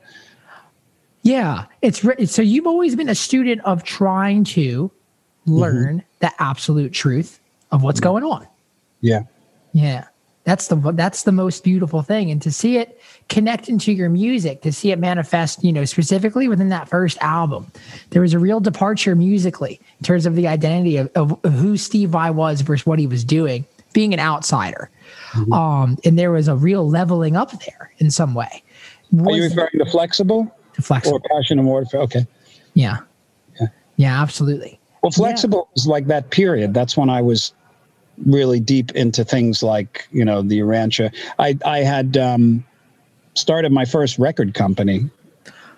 Yeah, 1.24 1.66
it's 1.82 2.04
re- 2.04 2.26
so 2.26 2.42
you've 2.42 2.68
always 2.68 2.96
been 2.96 3.10
a 3.10 3.16
student 3.16 3.62
of 3.66 3.84
trying 3.84 4.44
to 4.46 4.92
Mm-hmm. 5.48 5.60
learn 5.62 6.04
the 6.20 6.30
absolute 6.40 6.92
truth 6.92 7.40
of 7.72 7.82
what's 7.82 8.02
going 8.02 8.26
on. 8.26 8.46
yeah. 9.00 9.22
Yeah, 9.72 10.04
That's 10.48 10.70
the 10.70 10.78
that's 10.94 11.24
the 11.24 11.34
most 11.34 11.66
beautiful 11.66 12.02
thing, 12.02 12.32
and 12.32 12.42
to 12.42 12.54
see 12.54 12.78
it 12.78 13.02
connect 13.28 13.68
into 13.68 13.92
your 13.92 14.10
music, 14.10 14.62
to 14.62 14.72
see 14.72 14.94
it 14.94 14.98
manifest, 14.98 15.62
you 15.62 15.74
know, 15.74 15.84
specifically 15.84 16.48
within 16.48 16.70
that 16.70 16.88
first 16.88 17.18
album, 17.20 17.70
there 18.12 18.22
was 18.22 18.34
a 18.34 18.40
real 18.40 18.62
departure 18.62 19.14
musically 19.14 19.78
in 20.00 20.06
terms 20.06 20.26
of 20.26 20.38
the 20.38 20.48
identity 20.48 20.96
of, 20.96 21.12
of, 21.16 21.38
who 21.44 21.76
Steve 21.76 22.12
Vai 22.12 22.32
was 22.32 22.62
versus 22.62 22.86
what 22.86 22.98
he 22.98 23.08
was 23.08 23.26
doing, 23.26 23.66
being 23.92 24.14
an 24.14 24.22
outsider, 24.22 24.90
mm-hmm. 25.34 25.52
um, 25.52 25.98
and 26.06 26.18
there 26.18 26.32
was 26.32 26.48
a 26.48 26.56
real 26.56 26.90
leveling 26.90 27.36
up 27.36 27.52
there 27.66 27.92
in 27.98 28.10
some 28.10 28.34
way. 28.34 28.64
Was, 29.12 29.36
Are 29.36 29.38
you 29.38 29.44
referring 29.50 29.80
to 29.80 29.86
flexible? 29.92 30.56
To 30.76 30.82
flexible 30.82 31.18
or 31.18 31.38
passion 31.42 31.60
and 31.60 31.68
warfare? 31.68 32.00
Okay. 32.04 32.26
Yeah. 32.74 33.00
Yeah. 33.60 33.68
Yeah. 33.98 34.22
Absolutely. 34.22 34.80
Well, 35.04 35.12
flexible 35.12 35.68
yeah. 35.68 35.74
was 35.76 35.88
like 35.88 36.08
that 36.08 36.30
period. 36.30 36.74
That's 36.74 36.96
when 36.96 37.10
I 37.10 37.22
was 37.22 37.52
really 38.26 38.60
deep 38.60 38.92
into 38.92 39.24
things 39.24 39.62
like 39.64 40.08
you 40.12 40.26
know 40.26 40.42
the 40.42 40.60
Urantia. 40.60 41.14
I 41.40 41.58
I 41.66 41.80
had 41.80 42.18
um, 42.18 42.66
started 43.34 43.72
my 43.72 43.86
first 43.86 44.18
record 44.18 44.54
company, 44.54 45.10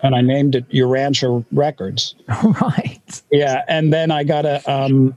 and 0.02 0.14
I 0.14 0.20
named 0.20 0.54
it 0.54 0.68
Urantia 0.70 1.44
Records. 1.52 2.14
Right. 2.42 3.22
Yeah, 3.30 3.64
and 3.68 3.92
then 3.92 4.10
I 4.10 4.24
got 4.24 4.46
a 4.46 4.70
um, 4.70 5.16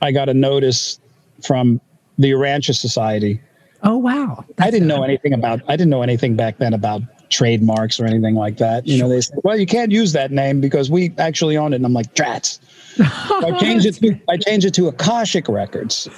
I 0.00 0.12
got 0.12 0.28
a 0.28 0.34
notice 0.34 1.00
from 1.44 1.80
the 2.18 2.30
Urantia 2.32 2.74
Society. 2.74 3.40
Oh 3.82 3.96
wow! 3.96 4.44
That's 4.56 4.68
I 4.68 4.70
didn't 4.70 4.88
know 4.88 5.02
anything 5.02 5.32
about. 5.32 5.60
I 5.66 5.76
didn't 5.76 5.90
know 5.90 6.02
anything 6.02 6.36
back 6.36 6.58
then 6.58 6.72
about 6.72 7.02
trademarks 7.30 7.98
or 7.98 8.04
anything 8.04 8.34
like 8.34 8.58
that. 8.58 8.86
You 8.86 8.98
know, 8.98 9.08
they 9.08 9.20
said, 9.20 9.38
"Well, 9.42 9.58
you 9.58 9.66
can't 9.66 9.90
use 9.90 10.12
that 10.12 10.30
name 10.30 10.60
because 10.60 10.90
we 10.90 11.12
actually 11.18 11.56
own 11.56 11.72
it." 11.72 11.76
And 11.76 11.86
I'm 11.86 11.92
like, 11.92 12.14
"Drats." 12.14 12.60
so 13.28 13.54
I 13.54 13.58
changed 13.58 13.86
it. 13.86 13.94
To, 13.94 14.20
I 14.28 14.36
changed 14.36 14.66
it 14.66 14.74
to 14.74 14.88
Akashic 14.88 15.48
Records 15.48 16.08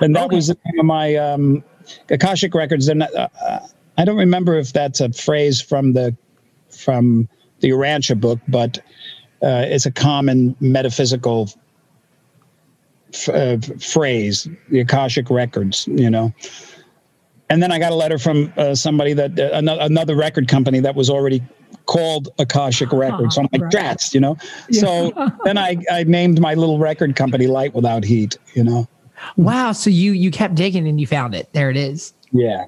and 0.00 0.14
that 0.14 0.26
okay. 0.26 0.36
was 0.36 0.54
my 0.76 1.14
um, 1.16 1.62
Akashic 2.10 2.54
records. 2.54 2.88
And 2.88 3.02
uh, 3.02 3.28
I 3.98 4.04
don't 4.04 4.16
remember 4.16 4.56
if 4.56 4.72
that's 4.72 5.00
a 5.00 5.12
phrase 5.12 5.60
from 5.60 5.92
the 5.92 6.16
from 6.70 7.28
the 7.60 7.70
Urantia 7.70 8.20
book, 8.20 8.40
but 8.48 8.78
uh, 9.42 9.64
it's 9.66 9.86
a 9.86 9.92
common 9.92 10.56
metaphysical 10.60 11.48
f- 13.12 13.28
uh, 13.28 13.58
phrase. 13.78 14.48
The 14.70 14.80
Akashic 14.80 15.30
records, 15.30 15.86
you 15.86 16.10
know. 16.10 16.32
And 17.50 17.62
then 17.62 17.70
I 17.70 17.78
got 17.78 17.92
a 17.92 17.94
letter 17.94 18.18
from 18.18 18.52
uh, 18.56 18.74
somebody 18.74 19.12
that 19.12 19.38
uh, 19.38 19.50
another, 19.52 19.82
another 19.82 20.16
record 20.16 20.48
company 20.48 20.80
that 20.80 20.94
was 20.94 21.10
already 21.10 21.42
called 21.86 22.30
Akashic 22.38 22.90
Records. 22.92 23.34
So 23.34 23.42
I'm 23.42 23.48
like, 23.52 23.62
right. 23.62 23.72
drats, 23.72 24.14
you 24.14 24.20
know. 24.20 24.36
Yeah. 24.68 24.80
So 24.80 25.30
then 25.44 25.58
I, 25.58 25.76
I 25.92 26.04
named 26.04 26.40
my 26.40 26.54
little 26.54 26.78
record 26.78 27.14
company 27.16 27.46
Light 27.46 27.74
Without 27.74 28.02
Heat, 28.02 28.38
you 28.54 28.64
know. 28.64 28.88
Wow. 29.36 29.72
So 29.72 29.90
you 29.90 30.12
you 30.12 30.30
kept 30.30 30.54
digging 30.54 30.86
and 30.88 31.00
you 31.00 31.06
found 31.06 31.34
it. 31.34 31.52
There 31.52 31.70
it 31.70 31.76
is. 31.76 32.12
Yeah. 32.32 32.66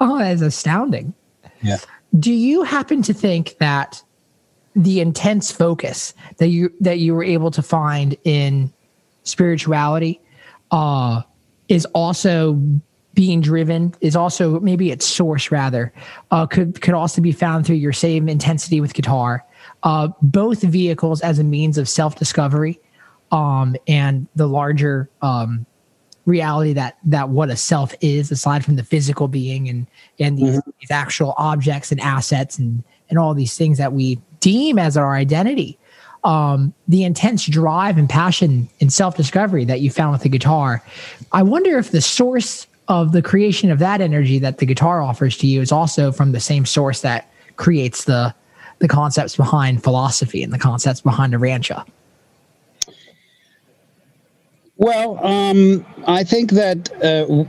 Oh, 0.00 0.18
that's 0.18 0.42
astounding. 0.42 1.14
Yeah. 1.62 1.78
Do 2.18 2.32
you 2.32 2.62
happen 2.62 3.02
to 3.02 3.14
think 3.14 3.56
that 3.58 4.02
the 4.76 5.00
intense 5.00 5.50
focus 5.50 6.14
that 6.38 6.48
you 6.48 6.72
that 6.80 6.98
you 6.98 7.14
were 7.14 7.24
able 7.24 7.50
to 7.52 7.62
find 7.62 8.16
in 8.24 8.72
spirituality 9.22 10.20
uh 10.70 11.22
is 11.68 11.86
also 11.94 12.60
being 13.14 13.40
driven 13.40 13.94
is 14.00 14.16
also 14.16 14.58
maybe 14.60 14.90
its 14.90 15.06
source 15.06 15.50
rather 15.50 15.92
uh, 16.32 16.46
could 16.46 16.80
could 16.80 16.94
also 16.94 17.22
be 17.22 17.30
found 17.32 17.64
through 17.64 17.76
your 17.76 17.92
same 17.92 18.28
intensity 18.28 18.80
with 18.80 18.92
guitar 18.94 19.44
uh, 19.84 20.08
both 20.22 20.62
vehicles 20.62 21.20
as 21.20 21.38
a 21.38 21.44
means 21.44 21.78
of 21.78 21.88
self 21.88 22.16
discovery 22.16 22.80
um, 23.30 23.76
and 23.86 24.26
the 24.34 24.48
larger 24.48 25.08
um, 25.22 25.64
reality 26.26 26.72
that 26.72 26.96
that 27.04 27.28
what 27.28 27.50
a 27.50 27.56
self 27.56 27.94
is 28.00 28.30
aside 28.30 28.64
from 28.64 28.76
the 28.76 28.84
physical 28.84 29.28
being 29.28 29.68
and 29.68 29.86
and 30.18 30.38
these, 30.38 30.56
mm-hmm. 30.56 30.70
these 30.80 30.90
actual 30.90 31.34
objects 31.36 31.92
and 31.92 32.00
assets 32.00 32.58
and 32.58 32.82
and 33.10 33.18
all 33.18 33.34
these 33.34 33.56
things 33.56 33.78
that 33.78 33.92
we 33.92 34.18
deem 34.40 34.78
as 34.78 34.96
our 34.96 35.14
identity 35.14 35.78
um, 36.24 36.72
the 36.88 37.04
intense 37.04 37.44
drive 37.46 37.98
and 37.98 38.08
passion 38.08 38.66
and 38.80 38.90
self-discovery 38.90 39.66
that 39.66 39.82
you 39.82 39.90
found 39.90 40.12
with 40.12 40.22
the 40.22 40.28
guitar 40.28 40.82
i 41.32 41.42
wonder 41.42 41.78
if 41.78 41.90
the 41.90 42.00
source 42.00 42.66
of 42.88 43.12
the 43.12 43.22
creation 43.22 43.70
of 43.70 43.78
that 43.78 44.00
energy 44.00 44.38
that 44.38 44.58
the 44.58 44.66
guitar 44.66 45.02
offers 45.02 45.36
to 45.36 45.46
you 45.46 45.60
is 45.60 45.72
also 45.72 46.10
from 46.10 46.32
the 46.32 46.40
same 46.40 46.64
source 46.64 47.02
that 47.02 47.30
creates 47.56 48.04
the 48.04 48.34
the 48.80 48.88
concepts 48.88 49.36
behind 49.36 49.82
philosophy 49.82 50.42
and 50.42 50.52
the 50.52 50.58
concepts 50.58 51.00
behind 51.00 51.32
Urantia 51.32 51.86
well, 54.76 55.24
um, 55.24 55.86
I 56.06 56.24
think 56.24 56.50
that 56.52 56.90
uh, 57.02 57.44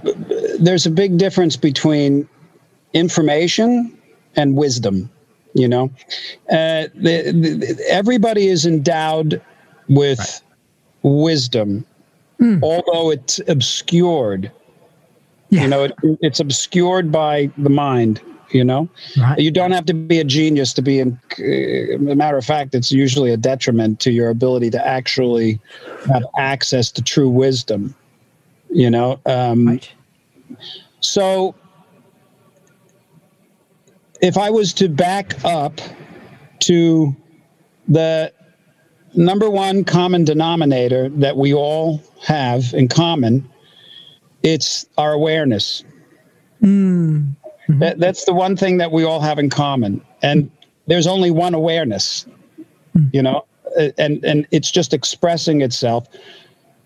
there's 0.59 0.85
a 0.85 0.91
big 0.91 1.17
difference 1.17 1.55
between 1.55 2.27
information 2.93 3.97
and 4.35 4.55
wisdom. 4.55 5.09
You 5.53 5.69
know, 5.69 5.85
uh, 6.49 6.91
the, 6.93 7.31
the, 7.31 7.85
everybody 7.89 8.47
is 8.47 8.65
endowed 8.65 9.41
with 9.87 10.19
right. 10.19 10.41
wisdom, 11.03 11.85
mm. 12.41 12.61
although 12.61 13.09
it's 13.09 13.39
obscured. 13.47 14.51
Yeah. 15.49 15.61
You 15.61 15.67
know, 15.69 15.83
it, 15.85 15.93
it's 16.21 16.41
obscured 16.41 17.09
by 17.09 17.49
the 17.57 17.69
mind 17.69 18.21
you 18.55 18.63
know 18.63 18.87
right. 19.17 19.37
you 19.37 19.51
don't 19.51 19.71
have 19.71 19.85
to 19.85 19.93
be 19.93 20.19
a 20.19 20.23
genius 20.23 20.71
to 20.71 20.81
be 20.81 20.99
in 20.99 21.19
uh, 21.39 22.11
a 22.11 22.15
matter 22.15 22.37
of 22.37 22.45
fact 22.45 22.73
it's 22.73 22.91
usually 22.91 23.31
a 23.31 23.37
detriment 23.37 23.99
to 23.99 24.11
your 24.11 24.29
ability 24.29 24.69
to 24.69 24.87
actually 24.87 25.59
have 26.07 26.23
access 26.37 26.89
to 26.89 27.01
true 27.01 27.29
wisdom 27.29 27.93
you 28.69 28.89
know 28.89 29.19
um, 29.25 29.67
right. 29.67 29.91
so 31.01 31.53
if 34.21 34.37
i 34.37 34.49
was 34.49 34.71
to 34.71 34.87
back 34.87 35.35
up 35.43 35.81
to 36.59 37.13
the 37.89 38.31
number 39.15 39.49
one 39.49 39.83
common 39.83 40.23
denominator 40.23 41.09
that 41.09 41.35
we 41.35 41.53
all 41.53 42.01
have 42.23 42.73
in 42.73 42.87
common 42.87 43.47
it's 44.43 44.85
our 44.97 45.11
awareness 45.11 45.83
mm. 46.61 47.35
Mm-hmm. 47.67 47.79
That, 47.79 47.99
that's 47.99 48.25
the 48.25 48.33
one 48.33 48.55
thing 48.55 48.77
that 48.77 48.91
we 48.91 49.03
all 49.03 49.19
have 49.19 49.39
in 49.39 49.49
common. 49.49 50.01
And 50.21 50.51
there's 50.87 51.07
only 51.07 51.31
one 51.31 51.53
awareness, 51.53 52.25
mm-hmm. 52.95 53.07
you 53.11 53.21
know, 53.21 53.45
and, 53.97 54.23
and 54.23 54.47
it's 54.51 54.71
just 54.71 54.93
expressing 54.93 55.61
itself 55.61 56.07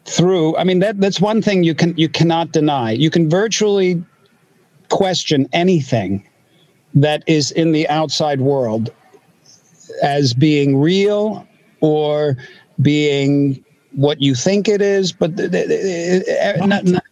through, 0.06 0.58
I 0.58 0.63
mean, 0.63 0.80
that, 0.80 1.00
that's 1.00 1.20
one 1.20 1.42
thing 1.42 1.63
you 1.63 1.76
can, 1.76 1.96
you 1.98 2.10
cannot 2.10 2.52
deny. 2.52 2.92
You 2.92 3.10
can 3.10 3.30
virtually 3.30 4.04
question 4.89 5.48
anything 5.54 6.28
that 6.96 7.24
is 7.28 7.52
in 7.52 7.74
the 7.74 7.88
outside 7.89 8.42
world 8.42 8.92
as 10.02 10.34
being 10.34 10.78
real 10.78 11.46
or 11.82 12.38
being 12.82 13.63
what 13.92 14.22
you 14.22 14.34
think 14.34 14.68
it 14.68 14.82
is, 14.82 15.12
but 15.12 15.38
not, 15.38 16.86
not, 16.86 17.04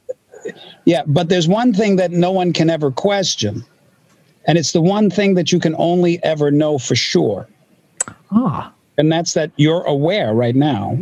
yeah, 0.86 1.04
but 1.08 1.30
there's 1.30 1.48
one 1.48 1.74
thing 1.74 1.96
that 1.98 2.12
no 2.12 2.32
one 2.32 2.54
can 2.54 2.70
ever 2.70 2.92
question, 2.92 3.64
and 4.46 4.58
it's 4.58 4.72
the 4.72 4.82
one 4.82 5.10
thing 5.10 5.36
that 5.36 5.52
you 5.52 5.60
can 5.60 5.76
only 5.78 6.24
ever 6.24 6.52
know 6.52 6.78
for 6.78 6.96
sure. 6.96 7.48
Ah. 8.32 8.74
And 8.98 9.12
that's 9.12 9.34
that 9.34 9.52
you're 9.58 9.84
aware 9.84 10.34
right 10.34 10.56
now. 10.56 10.98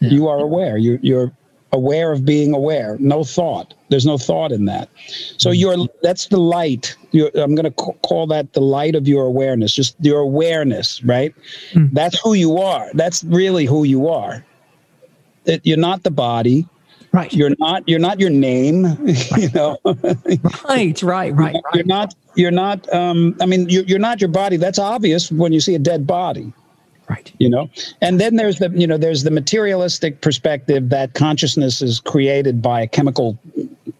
Yeah. 0.00 0.10
You 0.10 0.28
are 0.28 0.38
aware. 0.38 0.76
You, 0.78 0.98
you're 1.02 1.30
aware 1.72 2.12
of 2.12 2.24
being 2.24 2.54
aware. 2.54 2.96
No 2.98 3.22
thought. 3.22 3.74
There's 3.88 4.06
no 4.06 4.18
thought 4.18 4.52
in 4.52 4.64
that. 4.64 4.88
So 5.36 5.50
mm-hmm. 5.50 5.60
you're 5.60 5.88
that's 6.02 6.26
the 6.26 6.38
light. 6.38 6.96
You're, 7.12 7.30
I'm 7.34 7.54
going 7.54 7.70
to 7.70 7.70
call 7.70 8.26
that 8.28 8.52
the 8.52 8.60
light 8.60 8.94
of 8.94 9.06
your 9.06 9.24
awareness. 9.24 9.74
Just 9.74 9.96
your 10.00 10.20
awareness, 10.20 11.02
right? 11.04 11.34
Mm. 11.72 11.92
That's 11.92 12.18
who 12.20 12.34
you 12.34 12.58
are. 12.58 12.88
That's 12.94 13.22
really 13.24 13.66
who 13.66 13.84
you 13.84 14.08
are. 14.08 14.44
It, 15.44 15.60
you're 15.64 15.76
not 15.76 16.02
the 16.02 16.10
body. 16.10 16.66
Right. 17.12 17.32
You're 17.32 17.54
not 17.58 17.88
you're 17.88 17.98
not 17.98 18.20
your 18.20 18.30
name, 18.30 18.84
you 19.36 19.50
know. 19.50 19.78
right, 19.84 21.02
right, 21.02 21.02
right, 21.02 21.34
right. 21.34 21.54
You're 21.74 21.84
not 21.84 22.14
you're 22.36 22.50
not 22.52 22.92
um 22.92 23.36
I 23.40 23.46
mean 23.46 23.68
you're, 23.68 23.84
you're 23.84 23.98
not 23.98 24.20
your 24.20 24.28
body. 24.30 24.56
That's 24.56 24.78
obvious 24.78 25.30
when 25.32 25.52
you 25.52 25.60
see 25.60 25.74
a 25.74 25.78
dead 25.78 26.06
body. 26.06 26.52
Right. 27.08 27.32
You 27.38 27.50
know. 27.50 27.68
And 28.00 28.20
then 28.20 28.36
there's 28.36 28.60
the 28.60 28.70
you 28.70 28.86
know 28.86 28.96
there's 28.96 29.24
the 29.24 29.32
materialistic 29.32 30.20
perspective 30.20 30.90
that 30.90 31.14
consciousness 31.14 31.82
is 31.82 31.98
created 31.98 32.62
by 32.62 32.86
chemical 32.86 33.36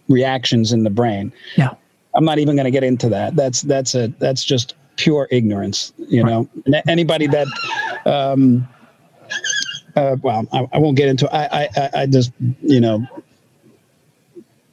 reactions 0.09 0.73
in 0.73 0.85
the 0.85 0.91
brain. 0.91 1.33
Yeah. 1.57 1.75
I'm 2.15 2.25
not 2.25 2.39
even 2.39 2.55
going 2.55 2.65
to 2.65 2.71
get 2.71 2.85
into 2.85 3.09
that. 3.09 3.35
That's 3.35 3.63
that's 3.63 3.97
a 3.97 4.09
that's 4.19 4.45
just 4.45 4.75
pure 4.97 5.27
ignorance, 5.31 5.93
you 5.99 6.23
right. 6.23 6.47
know. 6.67 6.83
Anybody 6.87 7.27
that 7.27 7.47
um 8.07 8.69
uh, 9.97 10.17
well, 10.23 10.47
I, 10.53 10.69
I, 10.73 10.79
won't 10.79 10.97
get 10.97 11.09
into. 11.09 11.27
It. 11.27 11.33
I, 11.33 11.69
I, 11.77 11.91
I 12.03 12.07
just, 12.07 12.33
you 12.63 12.81
know, 12.81 13.07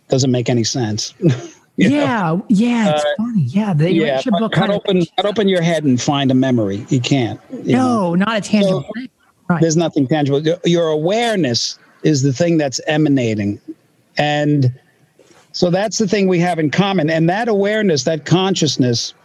doesn't 0.10 0.32
make 0.32 0.50
any 0.50 0.64
sense. 0.64 1.14
yeah, 1.76 1.90
know? 1.90 2.46
yeah, 2.50 2.96
it's 2.96 3.04
uh, 3.04 3.14
funny. 3.18 3.42
Yeah, 3.44 3.74
the 3.74 3.92
yeah, 3.92 4.22
book 4.40 4.54
cut 4.54 4.70
open, 4.70 5.04
cut 5.16 5.26
open 5.26 5.48
your 5.48 5.62
head 5.62 5.84
and 5.84 6.02
find 6.02 6.32
a 6.32 6.36
memory. 6.36 6.86
You 6.90 7.00
can't. 7.00 7.40
You 7.52 7.74
no, 7.74 8.14
know? 8.14 8.16
not 8.16 8.38
a 8.38 8.42
tangible. 8.42 8.86
So, 8.96 9.08
right. 9.50 9.62
There's 9.62 9.78
nothing 9.78 10.08
tangible. 10.08 10.42
Your 10.66 10.88
awareness 10.88 11.78
is 12.04 12.22
the 12.24 12.34
thing 12.34 12.58
that's 12.58 12.80
emanating, 12.88 13.60
and 14.18 14.74
So 15.58 15.72
that's 15.72 15.98
the 15.98 16.08
thing 16.08 16.28
we 16.28 16.38
have 16.38 16.60
in 16.60 16.70
common. 16.70 17.10
And 17.10 17.28
that 17.30 17.48
awareness, 17.48 18.04
that 18.04 18.26
consciousness, 18.26 19.16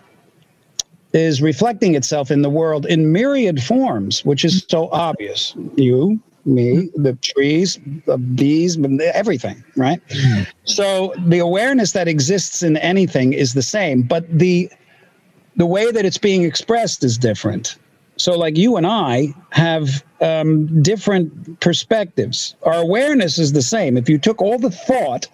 is 1.13 1.43
reflecting 1.43 1.95
itself 1.95 2.31
in 2.31 2.43
the 2.43 2.51
world 2.51 2.87
in 2.87 3.13
myriad 3.13 3.63
forms, 3.63 4.25
which 4.25 4.45
is 4.45 4.65
so 4.69 4.89
obvious. 4.91 5.55
You, 5.77 6.21
me, 6.45 6.91
the 6.97 7.15
trees, 7.15 7.79
the 8.07 8.19
bees, 8.19 8.79
everything, 9.15 9.63
right? 9.77 10.01
So 10.65 11.13
the 11.27 11.39
awareness 11.39 11.93
that 11.93 12.09
exists 12.09 12.63
in 12.63 12.77
anything 12.79 13.33
is 13.33 13.55
the 13.55 13.63
same, 13.63 14.03
but 14.03 14.27
the 14.31 14.71
the 15.57 15.67
way 15.67 15.91
that 15.91 16.05
it's 16.05 16.19
being 16.19 16.45
expressed 16.45 17.05
is 17.05 17.19
different. 17.19 17.77
So, 18.17 18.39
like 18.39 18.57
you 18.57 18.77
and 18.77 18.87
I 18.87 19.35
have 19.51 20.03
um, 20.21 20.83
different 20.83 21.61
perspectives. 21.61 22.55
Our 22.63 22.75
awareness 22.75 23.39
is 23.39 23.53
the 23.53 23.63
same. 23.63 23.97
If 23.97 24.09
you 24.09 24.19
took 24.19 24.41
all 24.41 24.59
the 24.59 24.71
thought 24.71 25.29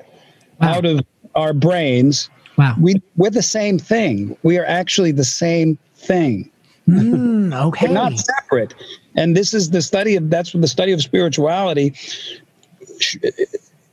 Wow. 0.60 0.74
out 0.78 0.84
of 0.86 1.00
our 1.36 1.52
brains, 1.52 2.28
Wow. 2.58 2.74
we 2.80 3.00
we're 3.16 3.30
the 3.30 3.40
same 3.42 3.78
thing. 3.78 4.36
We 4.42 4.58
are 4.58 4.66
actually 4.66 5.12
the 5.12 5.24
same 5.24 5.78
thing. 5.94 6.50
Mm, 6.88 7.54
okay. 7.68 7.86
We're 7.86 7.94
not 7.94 8.12
separate. 8.18 8.74
And 9.14 9.36
this 9.36 9.54
is 9.54 9.70
the 9.70 9.80
study 9.80 10.16
of 10.16 10.28
that's 10.28 10.52
the 10.52 10.66
study 10.68 10.90
of 10.92 11.00
spirituality. 11.00 11.94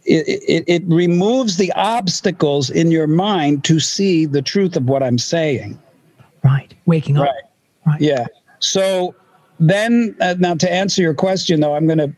It, 0.07 0.27
it, 0.27 0.63
it 0.67 0.83
removes 0.85 1.57
the 1.57 1.71
obstacles 1.73 2.69
in 2.69 2.91
your 2.91 3.07
mind 3.07 3.63
to 3.65 3.79
see 3.79 4.25
the 4.25 4.41
truth 4.41 4.75
of 4.75 4.85
what 4.87 5.01
I'm 5.03 5.17
saying. 5.17 5.79
right. 6.43 6.73
Waking 6.85 7.17
up. 7.17 7.23
Right. 7.25 7.43
Right. 7.87 8.01
Yeah. 8.01 8.25
So 8.59 9.15
then, 9.59 10.15
uh, 10.21 10.35
now 10.39 10.55
to 10.55 10.71
answer 10.71 11.01
your 11.01 11.13
question, 11.15 11.59
though, 11.59 11.75
I'm 11.75 11.85
going 11.87 11.97
to 11.99 12.13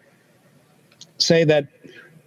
say 1.17 1.43
that 1.45 1.67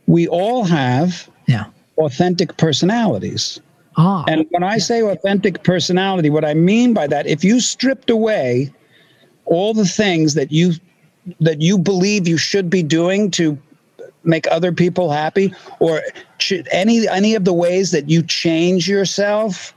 we 0.06 0.26
all 0.28 0.64
have 0.64 1.28
Yeah. 1.46 1.66
authentic 1.98 2.56
personalities. 2.56 3.60
Ah. 3.96 4.24
And 4.28 4.46
when 4.50 4.62
I 4.62 4.78
say 4.78 5.02
authentic 5.02 5.62
personality, 5.62 6.30
what 6.30 6.44
I 6.44 6.54
mean 6.54 6.94
by 6.94 7.06
that, 7.08 7.26
if 7.26 7.44
you 7.44 7.60
stripped 7.60 8.10
away 8.10 8.72
all 9.46 9.74
the 9.74 9.84
things 9.84 10.34
that 10.34 10.52
you 10.52 10.74
that 11.40 11.60
you 11.60 11.76
believe 11.76 12.26
you 12.26 12.38
should 12.38 12.70
be 12.70 12.82
doing 12.82 13.30
to 13.32 13.58
make 14.24 14.46
other 14.50 14.72
people 14.72 15.10
happy, 15.10 15.52
or 15.80 16.02
any 16.70 17.08
any 17.08 17.34
of 17.34 17.44
the 17.44 17.52
ways 17.52 17.90
that 17.90 18.08
you 18.08 18.22
change 18.22 18.88
yourself 18.88 19.74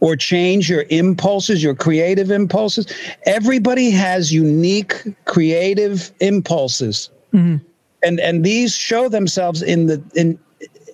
or 0.00 0.16
change 0.16 0.70
your 0.70 0.86
impulses, 0.88 1.62
your 1.62 1.74
creative 1.74 2.30
impulses, 2.30 2.86
everybody 3.26 3.90
has 3.90 4.32
unique 4.32 5.04
creative 5.26 6.10
impulses, 6.20 7.10
and 8.02 8.20
and 8.20 8.44
these 8.44 8.74
show 8.74 9.08
themselves 9.08 9.60
in 9.60 9.86
the 9.86 10.02
in 10.14 10.38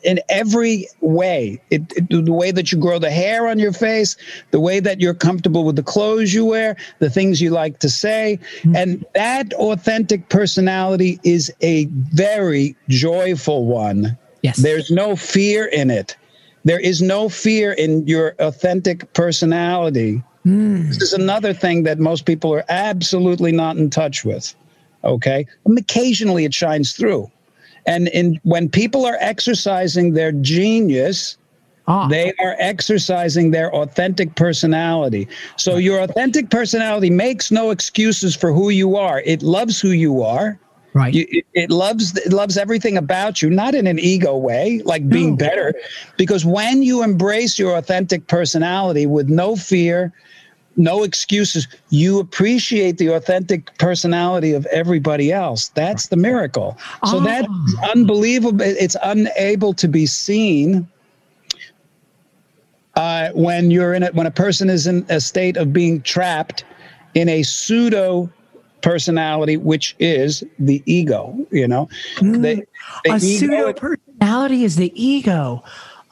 in 0.07 0.21
every 0.29 0.87
way. 1.01 1.61
It, 1.71 1.83
it- 1.97 2.09
the 2.25 2.33
way 2.33 2.51
that 2.53 2.73
you 2.73 2.79
grow 2.79 2.99
the 2.99 3.11
hair 3.11 3.47
on 3.49 3.59
your 3.59 3.73
face, 3.73 4.17
the 4.53 4.61
way 4.61 4.81
that 4.81 5.01
you're 5.01 5.15
comfortable 5.15 5.65
with 5.65 5.77
the 5.77 5.83
clothes 5.83 6.33
you 6.33 6.45
wear, 6.47 6.77
the 7.01 7.11
things 7.11 7.41
you 7.43 7.51
like 7.51 7.81
to 7.81 7.91
say. 7.91 8.39
Hmm. 8.63 8.77
And 8.77 9.07
that 9.15 9.53
authentic 9.55 10.29
personality 10.31 11.19
is 11.25 11.53
a 11.61 11.87
very 11.87 12.75
joyful 12.89 13.67
one. 13.67 14.17
Yes. 14.43 14.59
There's 14.59 14.91
no 14.91 15.17
fear 15.17 15.67
in 15.67 15.91
it. 15.91 16.17
There 16.65 16.81
is 16.81 17.03
no 17.03 17.29
fear 17.29 17.73
in 17.73 18.07
your 18.07 18.35
authentic 18.39 19.13
personality. 19.13 20.23
Hmm. 20.45 20.89
This 20.89 21.03
is 21.03 21.13
another 21.13 21.53
thing 21.53 21.83
that 21.83 21.99
most 21.99 22.25
people 22.25 22.55
are 22.55 22.65
absolutely 22.69 23.53
not 23.53 23.77
in 23.77 23.91
touch 23.91 24.25
with. 24.25 24.55
Okay. 25.05 25.47
And 25.65 25.79
occasionally 25.79 26.45
it 26.45 26.55
shines 26.55 26.93
through. 26.93 27.31
And 27.87 28.09
in 28.09 28.41
when 28.43 28.69
people 28.69 29.07
are 29.07 29.17
exercising 29.21 30.15
their 30.15 30.33
genius, 30.33 31.37
ah. 31.87 32.09
they 32.09 32.33
are 32.41 32.57
exercising 32.59 33.53
their 33.53 33.73
authentic 33.75 34.35
personality. 34.35 35.29
So 35.57 35.77
your 35.77 36.01
authentic 36.01 36.51
personality 36.51 37.11
makes 37.11 37.51
no 37.51 37.71
excuses 37.71 38.35
for 38.35 38.53
who 38.53 38.71
you 38.71 38.97
are. 38.97 39.21
It 39.25 39.43
loves 39.43 39.81
who 39.81 39.91
you 39.91 40.23
are. 40.23 40.59
right. 40.95 41.15
You, 41.15 41.27
it, 41.31 41.45
it 41.55 41.71
loves 41.71 42.17
it 42.17 42.33
loves 42.33 42.57
everything 42.57 42.97
about 42.97 43.41
you, 43.43 43.51
not 43.51 43.75
in 43.75 43.87
an 43.87 43.99
ego 43.99 44.37
way, 44.37 44.81
like 44.85 45.09
being 45.09 45.31
No. 45.31 45.37
better, 45.37 45.75
because 46.17 46.45
when 46.45 46.83
you 46.83 47.03
embrace 47.05 47.59
your 47.59 47.77
authentic 47.77 48.27
personality 48.27 49.07
with 49.07 49.29
no 49.29 49.57
fear, 49.57 50.13
no 50.77 51.03
excuses, 51.03 51.67
you 51.91 52.19
appreciate 52.21 52.99
the 52.99 53.09
authentic 53.09 53.77
personality 53.79 54.53
of 54.53 54.67
everybody 54.67 55.33
else. 55.33 55.69
That's 55.71 56.09
the 56.09 56.17
miracle. 56.17 56.77
So 57.07 57.19
Ah. 57.19 57.25
that's 57.25 57.49
unbelievable. 57.95 58.61
It's 58.63 58.97
unable 59.03 59.73
to 59.75 59.89
be 59.89 60.07
seen 60.07 60.87
uh, 62.97 63.29
when 63.35 63.71
you're 63.71 63.93
in 63.95 64.03
it 64.03 64.15
when 64.15 64.27
a 64.27 64.31
person 64.31 64.71
is 64.71 64.87
in 64.87 65.05
a 65.11 65.21
state 65.21 65.57
of 65.59 65.73
being 65.73 66.01
trapped 66.03 66.65
in 67.15 67.29
a 67.29 67.43
pseudo 67.43 68.31
personality 68.81 69.57
which 69.59 69.95
is 69.99 70.43
the 70.59 70.83
ego 70.87 71.37
you 71.51 71.67
know 71.69 71.89
They- 72.23 72.55
the 73.05 73.13
a 73.15 73.21
pseudo 73.21 73.73
personality 73.75 74.65
is 74.65 74.77
the 74.77 74.93
ego. 74.95 75.63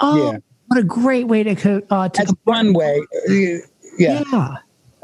Oh, 0.01 0.33
Yeah. 0.33 0.39
what 0.67 0.79
a 0.81 0.83
great 0.83 1.27
way 1.29 1.43
to 1.43 1.55
co- 1.55 1.83
uh, 1.91 2.09
to 2.11 2.19
that's 2.19 2.35
one 2.45 2.73
way 2.75 3.01
yeah 3.99 4.23
yeah. 4.33 4.57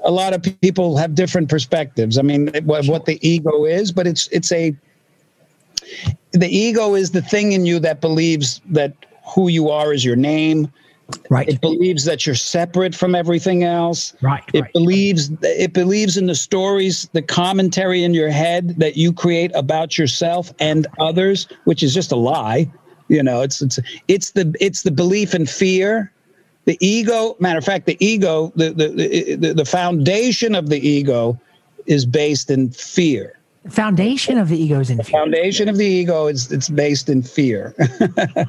a 0.04 0.10
lot 0.10 0.32
of 0.32 0.42
people 0.60 0.96
have 0.96 1.14
different 1.14 1.48
perspectives 1.48 2.18
i 2.18 2.22
mean 2.22 2.50
what, 2.64 2.86
what 2.86 3.04
the 3.06 3.18
ego 3.26 3.64
is 3.64 3.92
but 3.92 4.06
it's 4.06 4.28
it's 4.28 4.52
a 4.52 4.74
the 6.32 6.48
ego 6.48 6.94
is 6.94 7.10
the 7.10 7.22
thing 7.22 7.52
in 7.52 7.66
you 7.66 7.78
that 7.78 8.00
believes 8.00 8.60
that 8.66 8.94
who 9.24 9.48
you 9.48 9.68
are 9.68 9.92
is 9.92 10.04
your 10.04 10.16
name 10.16 10.70
Right. 11.28 11.48
it 11.48 11.60
believes 11.60 12.04
that 12.04 12.24
you're 12.24 12.34
separate 12.34 12.94
from 12.94 13.14
everything 13.14 13.64
else 13.64 14.14
right. 14.20 14.44
It 14.52 14.60
right. 14.60 14.72
believes 14.72 15.30
it 15.42 15.72
believes 15.72 16.16
in 16.16 16.26
the 16.26 16.34
stories, 16.34 17.08
the 17.12 17.22
commentary 17.22 18.04
in 18.04 18.14
your 18.14 18.30
head 18.30 18.76
that 18.78 18.96
you 18.96 19.12
create 19.12 19.50
about 19.54 19.98
yourself 19.98 20.52
and 20.60 20.86
others, 21.00 21.48
which 21.64 21.82
is 21.82 21.94
just 21.94 22.12
a 22.12 22.16
lie. 22.16 22.70
You 23.08 23.22
know, 23.22 23.42
it's 23.42 23.60
it's 23.60 23.78
it's 24.06 24.30
the 24.30 24.54
it's 24.60 24.82
the 24.82 24.90
belief 24.90 25.34
in 25.34 25.46
fear. 25.46 26.12
The 26.66 26.76
ego, 26.80 27.36
matter 27.40 27.58
of 27.58 27.64
fact, 27.64 27.86
the 27.86 27.96
ego, 28.04 28.52
the 28.56 28.70
the 28.70 29.36
the, 29.36 29.52
the 29.54 29.64
foundation 29.64 30.54
of 30.54 30.68
the 30.68 30.78
ego 30.86 31.38
is 31.86 32.04
based 32.06 32.50
in 32.50 32.70
fear. 32.70 33.38
Foundation 33.68 34.38
of 34.38 34.48
the 34.48 34.58
ego 34.58 34.80
is 34.80 34.90
in 34.90 34.98
fear. 35.02 35.04
Foundation 35.20 35.68
of 35.68 35.76
the 35.76 35.86
ego 35.86 36.26
is 36.28 36.50
it's 36.52 36.68
based 36.68 37.08
in 37.08 37.22
fear. 37.22 37.74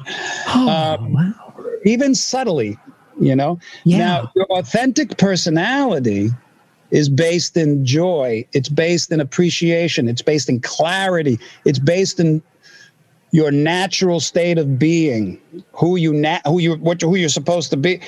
Oh, 0.54 0.68
Um, 0.68 1.12
wow. 1.12 1.34
even 1.84 2.14
subtly, 2.14 2.78
you 3.20 3.34
know. 3.34 3.58
Yeah. 3.84 3.98
Now, 3.98 4.32
your 4.34 4.46
authentic 4.46 5.16
personality 5.18 6.30
is 6.90 7.08
based 7.08 7.56
in 7.56 7.84
joy. 7.86 8.46
It's 8.52 8.68
based 8.68 9.10
in 9.12 9.20
appreciation. 9.20 10.08
It's 10.08 10.22
based 10.22 10.48
in 10.48 10.60
clarity. 10.60 11.38
It's 11.64 11.78
based 11.78 12.20
in 12.20 12.42
your 13.32 13.50
natural 13.50 14.20
state 14.20 14.58
of 14.58 14.78
being, 14.78 15.40
who 15.72 15.96
you 15.96 16.12
na- 16.12 16.40
who 16.46 16.60
you 16.60 16.74
what 16.76 17.00
who 17.02 17.16
you're 17.16 17.28
supposed 17.28 17.70
to 17.70 17.76
be. 17.76 18.00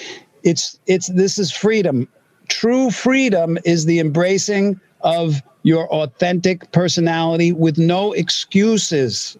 It's 0.44 0.78
it's 0.86 1.08
this 1.08 1.38
is 1.38 1.50
freedom. 1.50 2.06
True 2.48 2.90
freedom 2.90 3.58
is 3.64 3.86
the 3.86 3.98
embracing 3.98 4.78
of 5.00 5.42
your 5.62 5.88
authentic 5.88 6.70
personality 6.72 7.52
with 7.52 7.78
no 7.78 8.12
excuses. 8.12 9.36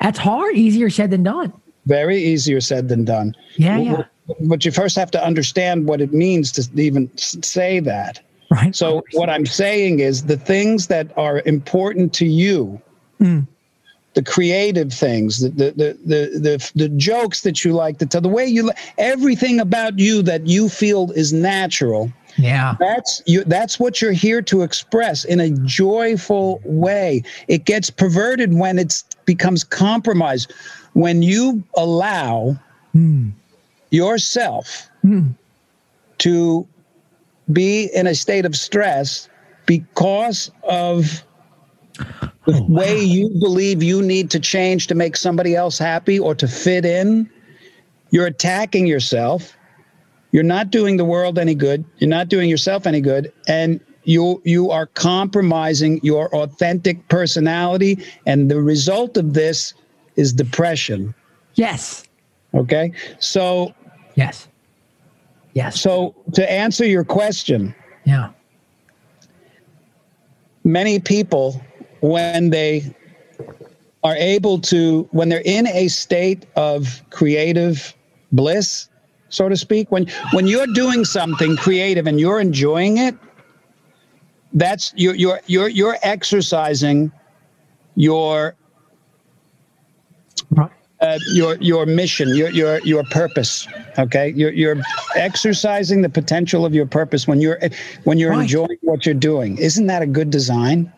That's 0.00 0.18
hard. 0.18 0.56
Easier 0.56 0.90
said 0.90 1.10
than 1.10 1.22
done. 1.22 1.52
Very 1.86 2.18
easier 2.18 2.60
said 2.60 2.88
than 2.88 3.04
done. 3.04 3.36
Yeah, 3.56 3.78
yeah. 3.78 4.02
But 4.40 4.64
you 4.64 4.72
first 4.72 4.96
have 4.96 5.10
to 5.12 5.24
understand 5.24 5.86
what 5.86 6.00
it 6.00 6.12
means 6.12 6.52
to 6.52 6.68
even 6.80 7.10
say 7.16 7.80
that. 7.80 8.20
Right. 8.50 8.74
So 8.74 9.04
what 9.12 9.28
I'm 9.28 9.46
saying 9.46 10.00
is 10.00 10.24
the 10.24 10.36
things 10.36 10.86
that 10.86 11.16
are 11.18 11.42
important 11.44 12.14
to 12.14 12.26
you, 12.26 12.80
mm. 13.20 13.46
The 14.14 14.22
creative 14.22 14.92
things, 14.92 15.40
the 15.40 15.50
the, 15.50 15.70
the 15.76 15.98
the 16.04 16.38
the 16.38 16.70
the 16.74 16.88
jokes 16.90 17.42
that 17.42 17.64
you 17.64 17.72
like 17.72 17.98
to 17.98 18.06
tell, 18.06 18.20
the 18.20 18.28
way 18.28 18.46
you 18.46 18.72
everything 18.96 19.60
about 19.60 19.98
you 19.98 20.22
that 20.22 20.46
you 20.46 20.68
feel 20.68 21.10
is 21.12 21.32
natural. 21.32 22.10
yeah. 22.36 22.74
That's 22.80 23.22
you. 23.26 23.44
That's 23.44 23.78
what 23.78 24.00
you're 24.00 24.12
here 24.12 24.42
to 24.42 24.62
express 24.62 25.24
in 25.24 25.40
a 25.40 25.50
joyful 25.50 26.60
way. 26.64 27.22
It 27.48 27.64
gets 27.64 27.90
perverted 27.90 28.54
when 28.54 28.78
it 28.78 29.02
becomes 29.24 29.62
compromised. 29.64 30.52
When 30.94 31.22
you 31.22 31.62
allow 31.76 32.56
hmm. 32.92 33.28
yourself 33.90 34.88
hmm. 35.02 35.28
to 36.18 36.66
be 37.52 37.84
in 37.94 38.06
a 38.06 38.14
state 38.14 38.44
of 38.44 38.56
stress 38.56 39.28
because 39.66 40.50
of 40.64 41.22
Oh, 42.48 42.52
the 42.52 42.62
way 42.64 42.98
you 43.02 43.28
believe 43.40 43.82
you 43.82 44.00
need 44.02 44.30
to 44.30 44.40
change 44.40 44.86
to 44.88 44.94
make 44.94 45.16
somebody 45.16 45.54
else 45.54 45.78
happy 45.78 46.18
or 46.18 46.34
to 46.34 46.48
fit 46.48 46.84
in, 46.84 47.28
you're 48.10 48.26
attacking 48.26 48.86
yourself. 48.86 49.54
You're 50.32 50.42
not 50.42 50.70
doing 50.70 50.96
the 50.96 51.04
world 51.04 51.38
any 51.38 51.54
good. 51.54 51.84
You're 51.98 52.10
not 52.10 52.28
doing 52.28 52.48
yourself 52.48 52.86
any 52.86 53.00
good. 53.00 53.32
And 53.46 53.80
you 54.04 54.40
you 54.44 54.70
are 54.70 54.86
compromising 54.86 56.00
your 56.02 56.34
authentic 56.34 57.06
personality. 57.08 58.02
And 58.26 58.50
the 58.50 58.60
result 58.62 59.16
of 59.18 59.34
this 59.34 59.74
is 60.16 60.32
depression. 60.32 61.14
Yes. 61.54 62.04
Okay. 62.54 62.92
So, 63.18 63.74
Yes. 64.14 64.48
Yes. 65.54 65.80
so 65.80 66.14
to 66.34 66.50
answer 66.50 66.86
your 66.86 67.04
question, 67.04 67.74
yeah. 68.04 68.30
many 70.64 70.98
people, 70.98 71.60
when 72.00 72.50
they 72.50 72.94
are 74.04 74.16
able 74.16 74.58
to, 74.60 75.08
when 75.12 75.28
they're 75.28 75.42
in 75.44 75.66
a 75.68 75.88
state 75.88 76.46
of 76.56 77.02
creative 77.10 77.94
bliss, 78.32 78.88
so 79.30 79.48
to 79.48 79.56
speak, 79.56 79.90
when 79.90 80.06
when 80.32 80.46
you're 80.46 80.66
doing 80.66 81.04
something 81.04 81.56
creative 81.56 82.06
and 82.06 82.18
you're 82.18 82.40
enjoying 82.40 82.96
it, 82.96 83.14
that's 84.54 84.92
you're 84.96 85.14
you're 85.14 85.40
you're 85.46 85.68
you're 85.68 85.98
exercising 86.02 87.12
your 87.96 88.54
uh, 91.00 91.18
your 91.34 91.56
your 91.60 91.84
mission, 91.86 92.34
your 92.34 92.48
your 92.48 92.80
your 92.80 93.04
purpose. 93.04 93.68
Okay, 93.98 94.30
you're 94.34 94.52
you're 94.52 94.76
exercising 95.14 96.02
the 96.02 96.08
potential 96.08 96.64
of 96.64 96.74
your 96.74 96.86
purpose 96.86 97.28
when 97.28 97.40
you're 97.40 97.58
when 98.04 98.18
you're 98.18 98.30
Right. 98.30 98.42
enjoying 98.42 98.78
what 98.82 99.04
you're 99.04 99.14
doing. 99.14 99.58
Isn't 99.58 99.86
that 99.88 100.02
a 100.02 100.06
good 100.06 100.30
design? 100.30 100.90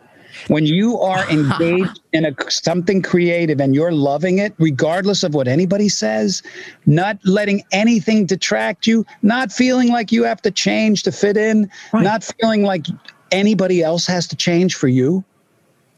When 0.48 0.66
you 0.66 0.98
are 1.00 1.26
engaged 1.30 2.00
in 2.12 2.24
a 2.24 2.34
something 2.50 3.02
creative 3.02 3.60
and 3.60 3.74
you're 3.74 3.92
loving 3.92 4.38
it, 4.38 4.54
regardless 4.58 5.22
of 5.22 5.34
what 5.34 5.48
anybody 5.48 5.88
says, 5.88 6.42
not 6.86 7.18
letting 7.24 7.62
anything 7.72 8.26
detract 8.26 8.86
you, 8.86 9.04
not 9.22 9.52
feeling 9.52 9.88
like 9.88 10.12
you 10.12 10.24
have 10.24 10.42
to 10.42 10.50
change 10.50 11.02
to 11.04 11.12
fit 11.12 11.36
in, 11.36 11.70
Right. 11.92 12.04
not 12.04 12.24
feeling 12.40 12.62
like 12.62 12.86
anybody 13.32 13.82
else 13.82 14.06
has 14.06 14.26
to 14.28 14.36
change 14.36 14.74
for 14.74 14.88
you. 14.88 15.24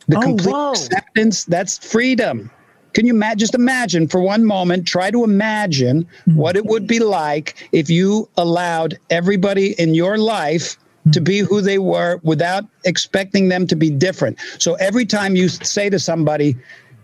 The 0.08 0.16
Oh, 0.16 0.20
complete 0.22 0.52
whoa. 0.52 0.72
acceptance, 0.72 1.44
that's 1.44 1.78
freedom. 1.78 2.50
Can 2.92 3.06
you 3.06 3.14
imagine? 3.14 3.38
Just 3.38 3.54
imagine 3.54 4.06
for 4.08 4.20
one 4.20 4.44
moment, 4.44 4.86
try 4.86 5.10
to 5.10 5.24
imagine 5.24 6.06
Hmm. 6.24 6.36
what 6.36 6.56
it 6.56 6.66
would 6.66 6.86
be 6.86 6.98
like 6.98 7.68
if 7.72 7.88
you 7.88 8.28
allowed 8.36 8.98
everybody 9.08 9.72
in 9.80 9.94
your 9.94 10.18
life 10.18 10.76
to 11.10 11.20
be 11.20 11.40
who 11.40 11.60
they 11.60 11.78
were 11.78 12.20
without 12.22 12.64
expecting 12.84 13.48
them 13.48 13.66
to 13.66 13.74
be 13.74 13.90
different. 13.90 14.38
So 14.58 14.74
every 14.74 15.04
time 15.04 15.34
you 15.34 15.48
say 15.48 15.90
to 15.90 15.98
somebody, 15.98 16.56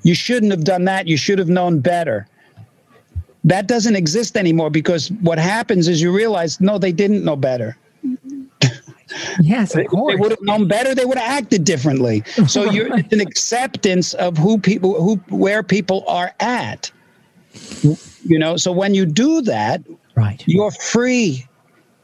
you 0.03 0.15
shouldn't 0.15 0.53
have 0.53 0.65
done 0.65 0.85
that, 0.85 1.09
you 1.09 1.17
should 1.17 1.39
have 1.39 1.49
known 1.49 1.81
better. 1.81 2.29
That 3.45 3.67
doesn't 3.67 3.97
exist 3.97 4.37
anymore 4.37 4.71
because 4.71 5.11
what 5.23 5.39
happens 5.39 5.89
is 5.89 6.01
you 6.01 6.13
realize, 6.13 6.61
no, 6.61 6.79
they 6.79 6.93
didn't 6.93 7.25
know 7.25 7.37
better. 7.37 7.77
Yes, 9.41 9.75
of 9.75 9.81
If 9.81 9.91
they 9.91 10.17
would 10.17 10.31
have 10.33 10.43
known 10.43 10.69
better, 10.69 10.95
they 10.95 11.07
would 11.07 11.17
have 11.17 11.43
acted 11.43 11.65
differently. 11.65 12.23
So 12.47 12.71
you're 12.71 12.95
it's 12.99 13.13
an 13.13 13.21
acceptance 13.21 14.13
of 14.15 14.37
who 14.37 14.59
people 14.59 15.03
who 15.03 15.17
where 15.35 15.63
people 15.63 16.05
are 16.07 16.35
at. 16.41 16.91
You 17.83 18.39
know, 18.39 18.59
so 18.59 18.71
when 18.71 18.95
you 18.95 19.07
do 19.07 19.41
that, 19.43 19.83
Right. 20.15 20.43
you're 20.47 20.71
free. 20.73 21.47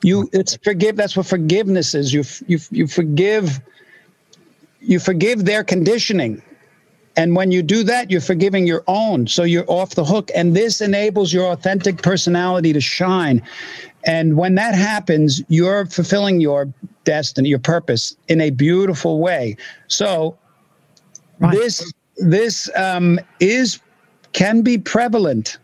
You 0.04 0.28
it's 0.32 0.56
forgive 0.62 0.96
that's 0.96 1.16
what 1.16 1.26
forgiveness 1.26 1.94
is. 1.94 2.12
You 2.12 2.24
you 2.46 2.58
you 2.70 2.86
forgive 2.86 3.60
you 4.80 4.98
forgive 5.00 5.44
their 5.44 5.64
conditioning. 5.64 6.42
And 7.16 7.36
when 7.36 7.52
you 7.52 7.62
do 7.62 7.84
that, 7.84 8.10
you're 8.10 8.20
forgiving 8.20 8.66
your 8.66 8.82
own. 8.88 9.28
So 9.28 9.44
you're 9.44 9.64
off 9.68 9.94
the 9.94 10.04
hook. 10.04 10.30
And 10.34 10.54
this 10.56 10.80
enables 10.80 11.32
your 11.32 11.46
authentic 11.52 12.02
personality 12.02 12.72
to 12.72 12.80
shine. 12.80 13.40
And 14.04 14.36
when 14.36 14.56
that 14.56 14.74
happens, 14.74 15.42
you're 15.48 15.86
fulfilling 15.86 16.40
your 16.40 16.68
destiny, 17.04 17.48
your 17.48 17.60
purpose 17.60 18.16
in 18.28 18.40
a 18.40 18.50
beautiful 18.50 19.20
way. 19.20 19.56
So 19.88 20.36
Right. 21.40 21.52
this 21.56 21.92
this 22.16 22.70
um, 22.76 23.18
is 23.40 23.80
can 24.32 24.62
be 24.62 24.78
prevalent 24.78 25.58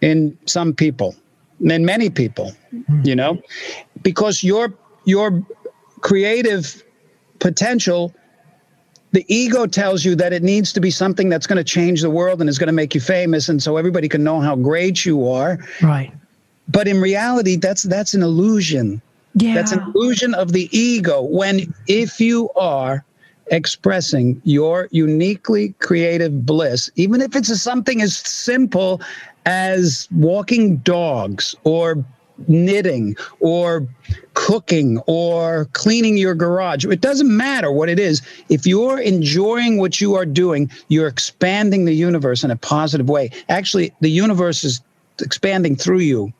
in 0.00 0.36
some 0.46 0.72
people, 0.74 1.14
in 1.60 1.84
many 1.84 2.10
people, 2.10 2.52
you 3.02 3.14
know, 3.16 3.40
because 4.02 4.42
your 4.42 4.72
your 5.04 5.42
creative 6.00 6.82
potential 7.38 8.12
the 9.12 9.24
ego 9.28 9.66
tells 9.66 10.04
you 10.04 10.14
that 10.14 10.32
it 10.32 10.42
needs 10.42 10.72
to 10.72 10.80
be 10.80 10.90
something 10.90 11.28
that's 11.28 11.46
going 11.46 11.56
to 11.56 11.64
change 11.64 12.02
the 12.02 12.10
world 12.10 12.40
and 12.40 12.50
is 12.50 12.58
going 12.58 12.66
to 12.66 12.72
make 12.72 12.94
you 12.94 13.00
famous 13.00 13.48
and 13.48 13.62
so 13.62 13.76
everybody 13.76 14.08
can 14.08 14.22
know 14.22 14.40
how 14.40 14.54
great 14.56 15.04
you 15.06 15.26
are 15.28 15.58
Right. 15.82 16.12
but 16.68 16.86
in 16.88 17.00
reality 17.00 17.56
that's 17.56 17.82
that's 17.84 18.14
an 18.14 18.22
illusion 18.22 19.00
Yeah. 19.34 19.54
that's 19.54 19.72
an 19.72 19.80
illusion 19.94 20.34
of 20.34 20.52
the 20.52 20.68
ego 20.76 21.22
when 21.22 21.72
if 21.86 22.20
you 22.20 22.50
are 22.56 23.04
expressing 23.50 24.40
your 24.44 24.88
uniquely 24.90 25.74
creative 25.78 26.44
bliss 26.44 26.90
even 26.96 27.20
if 27.22 27.34
it's 27.36 27.54
something 27.60 28.02
as 28.02 28.16
simple 28.16 29.00
as 29.46 30.08
walking 30.12 30.76
dogs 30.78 31.54
or 31.64 32.04
knitting 32.48 33.16
or 33.40 33.86
cooking 34.34 34.98
or 35.06 35.66
cleaning 35.72 36.18
your 36.18 36.34
garage 36.34 36.84
it 36.84 37.00
doesn't 37.00 37.34
matter 37.34 37.72
what 37.72 37.88
it 37.88 37.98
is 37.98 38.20
if 38.50 38.66
you're 38.66 39.00
enjoying 39.00 39.78
what 39.78 40.02
you 40.02 40.14
are 40.14 40.26
doing 40.26 40.70
you're 40.88 41.06
expanding 41.06 41.86
the 41.86 41.94
universe 41.94 42.44
in 42.44 42.50
a 42.50 42.56
positive 42.56 43.08
way 43.08 43.30
actually 43.48 43.90
the 44.00 44.10
universe 44.10 44.64
is 44.64 44.82
expanding 45.22 45.74
through 45.74 46.00
you 46.00 46.30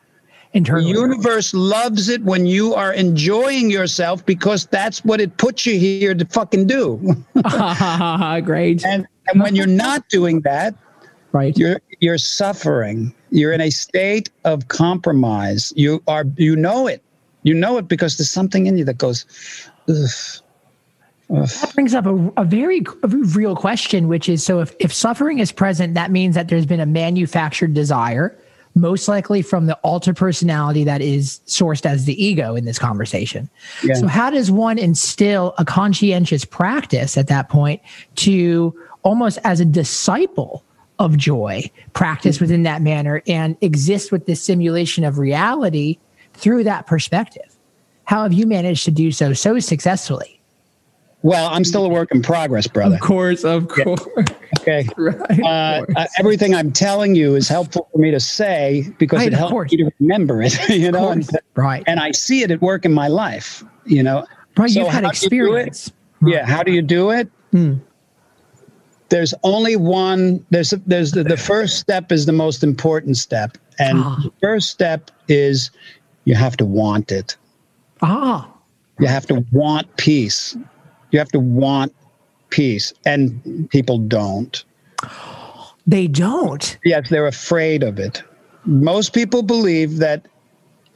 the 0.53 0.59
internally. 0.59 0.91
universe 0.91 1.55
loves 1.55 2.09
it 2.09 2.23
when 2.25 2.47
you 2.47 2.75
are 2.75 2.93
enjoying 2.93 3.71
yourself 3.71 4.25
because 4.25 4.67
that's 4.67 5.05
what 5.05 5.21
it 5.21 5.37
puts 5.37 5.67
you 5.67 5.79
here 5.79 6.15
to 6.15 6.25
fucking 6.25 6.67
do. 6.67 6.97
Great. 8.43 8.85
And 8.85 9.07
and 9.29 9.43
when 9.43 9.57
you're 9.57 9.67
not 9.67 10.09
doing 10.09 10.41
that, 10.43 10.75
Right. 11.33 11.57
you're 11.59 11.81
you're 12.01 12.19
suffering. 12.19 13.15
You're 13.31 13.53
in 13.53 13.61
a 13.61 13.71
state 13.71 14.31
of 14.45 14.69
compromise. 14.69 15.73
You 15.77 16.03
are 16.07 16.25
you 16.37 16.57
know 16.57 16.87
it. 16.87 17.03
You 17.43 17.55
know 17.55 17.79
it 17.79 17.89
because 17.89 18.17
there's 18.17 18.31
something 18.31 18.67
in 18.67 18.77
you 18.77 18.85
that 18.85 18.99
goes, 18.99 19.25
Ugh. 19.89 20.09
That 21.29 21.73
brings 21.75 21.93
up 21.95 22.07
a, 22.07 22.33
a 22.37 22.45
very 22.45 22.85
real 23.03 23.57
question, 23.57 24.07
which 24.07 24.29
is 24.29 24.45
so 24.45 24.61
if, 24.61 24.75
if 24.79 24.93
suffering 24.93 25.41
is 25.41 25.51
present, 25.51 25.95
that 25.95 26.11
means 26.11 26.37
that 26.37 26.49
there's 26.49 26.67
been 26.67 26.81
a 26.81 26.87
manufactured 26.87 27.75
desire, 27.75 28.37
most 28.77 29.09
likely 29.09 29.43
from 29.43 29.67
the 29.67 29.75
alter 29.79 30.15
personality 30.15 30.85
that 30.85 31.01
is 31.01 31.41
sourced 31.47 31.85
as 31.85 32.05
the 32.05 32.23
ego 32.23 32.55
in 32.55 32.65
this 32.65 32.79
conversation. 32.79 33.51
Yeah. 33.83 33.95
So, 33.95 34.07
how 34.07 34.31
does 34.31 34.53
one 34.53 34.79
instill 34.79 35.55
a 35.59 35.65
conscientious 35.65 36.45
practice 36.45 37.17
at 37.17 37.27
that 37.27 37.49
point 37.49 37.83
to 38.17 38.79
almost 39.03 39.39
as 39.43 39.59
a 39.59 39.65
disciple 39.65 40.63
of 40.99 41.17
joy 41.17 41.71
practice 41.93 42.41
within 42.41 42.63
that 42.65 42.83
manner 42.83 43.23
and 43.27 43.57
exist 43.61 44.11
with 44.13 44.27
this 44.27 44.43
simulation 44.43 45.05
of 45.05 45.19
reality 45.19 45.99
through 46.35 46.65
that 46.65 46.87
perspective? 46.87 47.57
How 48.05 48.23
have 48.23 48.33
you 48.33 48.47
managed 48.47 48.85
to 48.85 48.91
do 48.91 49.11
so 49.13 49.33
so 49.33 49.59
successfully? 49.59 50.41
Well, 51.23 51.49
I'm 51.49 51.65
still 51.65 51.85
a 51.85 51.89
work 51.89 52.13
in 52.13 52.23
progress, 52.23 52.69
brother. 52.69 52.95
Of 52.95 53.01
course, 53.01 53.45
of 53.45 53.69
course. 53.69 54.01
Okay. 54.61 54.87
Right. 54.97 55.41
Uh, 55.43 55.85
uh, 55.97 56.07
everything 56.19 56.55
I'm 56.55 56.73
telling 56.73 57.15
you 57.15 57.35
is 57.35 57.49
helpful 57.49 57.89
for 57.93 57.99
me 57.99 58.11
to 58.11 58.21
say 58.21 58.87
because 58.99 59.19
Right, 59.19 59.33
it 59.33 59.35
helps 59.35 59.53
course. 59.53 59.73
me 59.73 59.79
to 59.79 59.91
remember 60.01 60.43
it. 60.43 60.57
You 60.69 60.91
know, 60.93 61.11
and, 61.11 61.29
right. 61.55 61.83
and 61.87 62.01
I 62.01 62.11
see 62.13 62.43
it 62.43 62.51
at 62.51 62.61
work 62.61 62.85
in 62.85 62.93
my 62.93 63.09
life. 63.09 63.65
You 63.85 64.03
know, 64.03 64.27
right. 64.57 64.71
so 64.71 64.81
You've 64.81 64.89
had 64.89 65.05
how 65.05 65.11
do 65.11 65.17
you 65.25 65.31
do 65.31 65.55
experience. 65.55 65.93
Yeah. 66.25 66.47
How 66.47 66.63
do 66.63 66.73
you 66.73 66.83
do 66.83 67.11
it? 67.11 67.29
There's 69.09 69.33
only 69.45 69.77
one. 69.77 70.45
There's 70.51 70.71
there's 70.87 71.13
the, 71.13 71.23
the 71.23 71.37
first 71.37 71.79
step 71.79 72.11
is 72.11 72.27
the 72.27 72.33
most 72.33 72.65
important 72.65 73.17
step, 73.17 73.57
and 73.79 73.99
Ah. 73.99 74.21
the 74.25 74.33
first 74.41 74.71
step 74.71 75.11
is 75.29 75.71
you 76.25 76.35
have 76.35 76.57
to 76.57 76.65
want 76.65 77.13
it. 77.13 77.37
Ah, 78.03 78.49
You 78.99 79.07
have 79.07 79.27
to 79.27 79.45
want 79.53 79.97
peace. 79.97 80.57
You 81.13 81.19
have 81.21 81.29
to 81.31 81.39
want 81.41 81.95
peace, 82.51 82.93
and 83.05 83.69
people 83.71 83.99
don't. 83.99 84.65
they 85.87 86.09
don't. 86.09 86.77
Yes, 86.85 87.09
they're 87.11 87.29
afraid 87.29 87.83
of 87.85 87.99
it. 88.01 88.23
Most 88.65 89.13
people 89.13 89.43
believe 89.43 89.99
that 89.99 90.27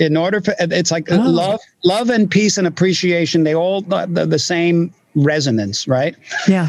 in 0.01 0.17
order 0.17 0.41
for 0.41 0.55
it's 0.59 0.91
like 0.91 1.07
Oh. 1.13 1.17
love, 1.17 1.61
love 1.85 2.11
and 2.11 2.29
peace 2.29 2.59
and 2.59 2.67
appreciation. 2.67 3.45
They 3.45 3.55
all 3.55 3.83
the, 3.83 4.27
the 4.27 4.39
same 4.39 4.93
resonance, 5.15 5.87
right? 5.87 6.17
Yeah. 6.49 6.69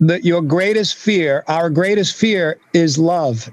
The, 0.00 0.22
your 0.24 0.42
greatest 0.42 0.96
fear, 0.96 1.44
our 1.48 1.70
greatest 1.70 2.16
fear 2.16 2.58
is 2.72 2.98
love. 2.98 3.50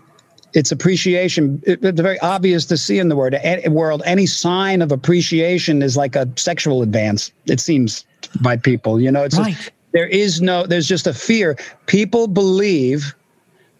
It's 0.53 0.71
appreciation. 0.71 1.61
It- 1.65 1.83
it's 1.83 2.01
very 2.01 2.19
obvious 2.19 2.65
to 2.65 2.77
see 2.77 2.99
in 2.99 3.09
the 3.09 3.15
word 3.15 3.35
world. 3.69 4.01
Any 4.05 4.25
sign 4.25 4.81
of 4.81 4.91
appreciation 4.91 5.81
is 5.81 5.95
like 5.95 6.15
a 6.15 6.27
sexual 6.35 6.81
advance. 6.81 7.31
It 7.45 7.59
seems 7.59 8.05
by 8.41 8.57
people, 8.57 8.99
you 8.99 9.11
know. 9.11 9.23
It's 9.23 9.37
just- 9.37 9.71
there 9.93 10.07
is 10.07 10.41
no. 10.41 10.65
There's 10.65 10.87
just 10.87 11.05
a 11.07 11.13
fear. 11.13 11.57
People 11.85 12.27
believe 12.27 13.13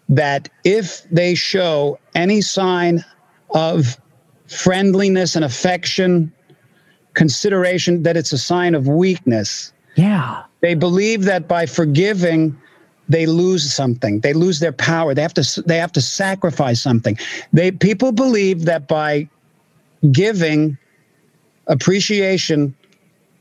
that 0.08 0.48
if 0.64 1.02
they 1.10 1.34
show 1.34 1.98
any 2.14 2.40
sign 2.42 3.04
of 3.54 3.98
friendliness 4.46 5.34
and 5.36 5.44
affection, 5.44 6.30
consideration, 7.14 8.02
that 8.02 8.16
it's 8.16 8.32
a 8.32 8.38
sign 8.38 8.74
of 8.74 8.86
weakness 8.88 9.72
Yeah. 9.96 10.42
They 10.62 10.74
believe 10.74 11.24
that 11.24 11.46
by 11.46 11.66
forgiving 11.66 12.56
they 13.08 13.26
lose 13.26 13.74
something. 13.74 14.20
They 14.20 14.32
lose 14.32 14.60
their 14.60 14.72
power. 14.72 15.12
They 15.14 15.22
have 15.22 15.34
to 15.34 15.62
they 15.66 15.76
have 15.76 15.92
to 15.92 16.00
sacrifice 16.00 16.80
something. 16.80 17.18
They 17.52 17.70
people 17.70 18.12
believe 18.12 18.64
that 18.64 18.88
by 18.88 19.28
giving 20.10 20.78
appreciation, 21.66 22.74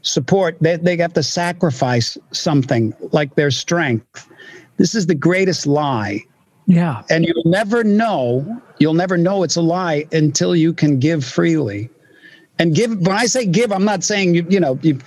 support, 0.01 0.57
they, 0.61 0.77
they 0.77 0.97
have 0.97 1.13
to 1.13 1.23
sacrifice 1.23 2.17
something 2.31 2.93
like 3.11 3.35
their 3.35 3.51
strength. 3.51 4.29
This 4.77 4.95
is 4.95 5.07
the 5.07 5.15
greatest 5.15 5.65
lie. 5.65 6.21
Yeah. 6.67 7.03
And 7.09 7.25
you'll 7.25 7.51
never 7.51 7.83
know, 7.83 8.61
you'll 8.79 8.93
never 8.93 9.17
know 9.17 9.43
it's 9.43 9.55
a 9.55 9.61
lie 9.61 10.05
until 10.11 10.55
you 10.55 10.73
can 10.73 10.99
give 10.99 11.25
freely. 11.25 11.89
And 12.59 12.75
give 12.75 12.91
when 12.91 13.15
I 13.15 13.25
say 13.25 13.45
give, 13.45 13.71
I'm 13.71 13.85
not 13.85 14.03
saying 14.03 14.35
you, 14.35 14.45
you 14.49 14.59
know, 14.59 14.77
you 14.81 14.99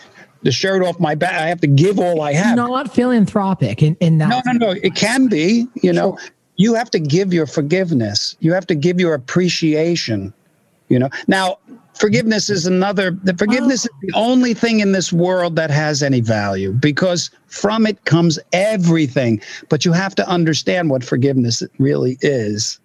the 0.44 0.52
shirt 0.52 0.82
off 0.82 1.00
my 1.00 1.14
back. 1.14 1.32
I 1.32 1.48
have 1.48 1.60
to 1.62 1.66
give 1.66 1.98
all 1.98 2.20
I 2.20 2.32
have. 2.34 2.56
Not 2.56 2.94
philanthropic 2.94 3.82
in, 3.82 3.96
in 4.00 4.18
that. 4.18 4.28
No, 4.28 4.52
no, 4.52 4.66
no. 4.66 4.80
It 4.82 4.94
can 4.94 5.26
be, 5.26 5.66
you 5.82 5.92
know, 5.92 6.16
sure. 6.18 6.30
you 6.56 6.74
have 6.74 6.90
to 6.90 7.00
give 7.00 7.32
your 7.32 7.46
forgiveness. 7.46 8.36
You 8.40 8.52
have 8.52 8.66
to 8.68 8.74
give 8.74 9.00
your 9.00 9.14
appreciation. 9.14 10.32
You 10.88 10.98
know. 10.98 11.08
Now, 11.26 11.58
forgiveness 11.94 12.50
is 12.50 12.66
another 12.66 13.10
the 13.10 13.34
forgiveness 13.34 13.86
oh. 13.90 13.96
is 14.02 14.12
the 14.12 14.18
only 14.18 14.54
thing 14.54 14.80
in 14.80 14.92
this 14.92 15.12
world 15.12 15.56
that 15.56 15.70
has 15.70 16.02
any 16.02 16.20
value 16.20 16.72
because 16.72 17.30
from 17.46 17.86
it 17.86 18.04
comes 18.04 18.38
everything. 18.52 19.40
But 19.70 19.84
you 19.84 19.92
have 19.92 20.14
to 20.16 20.28
understand 20.28 20.90
what 20.90 21.02
forgiveness 21.02 21.62
really 21.78 22.18
is 22.20 22.78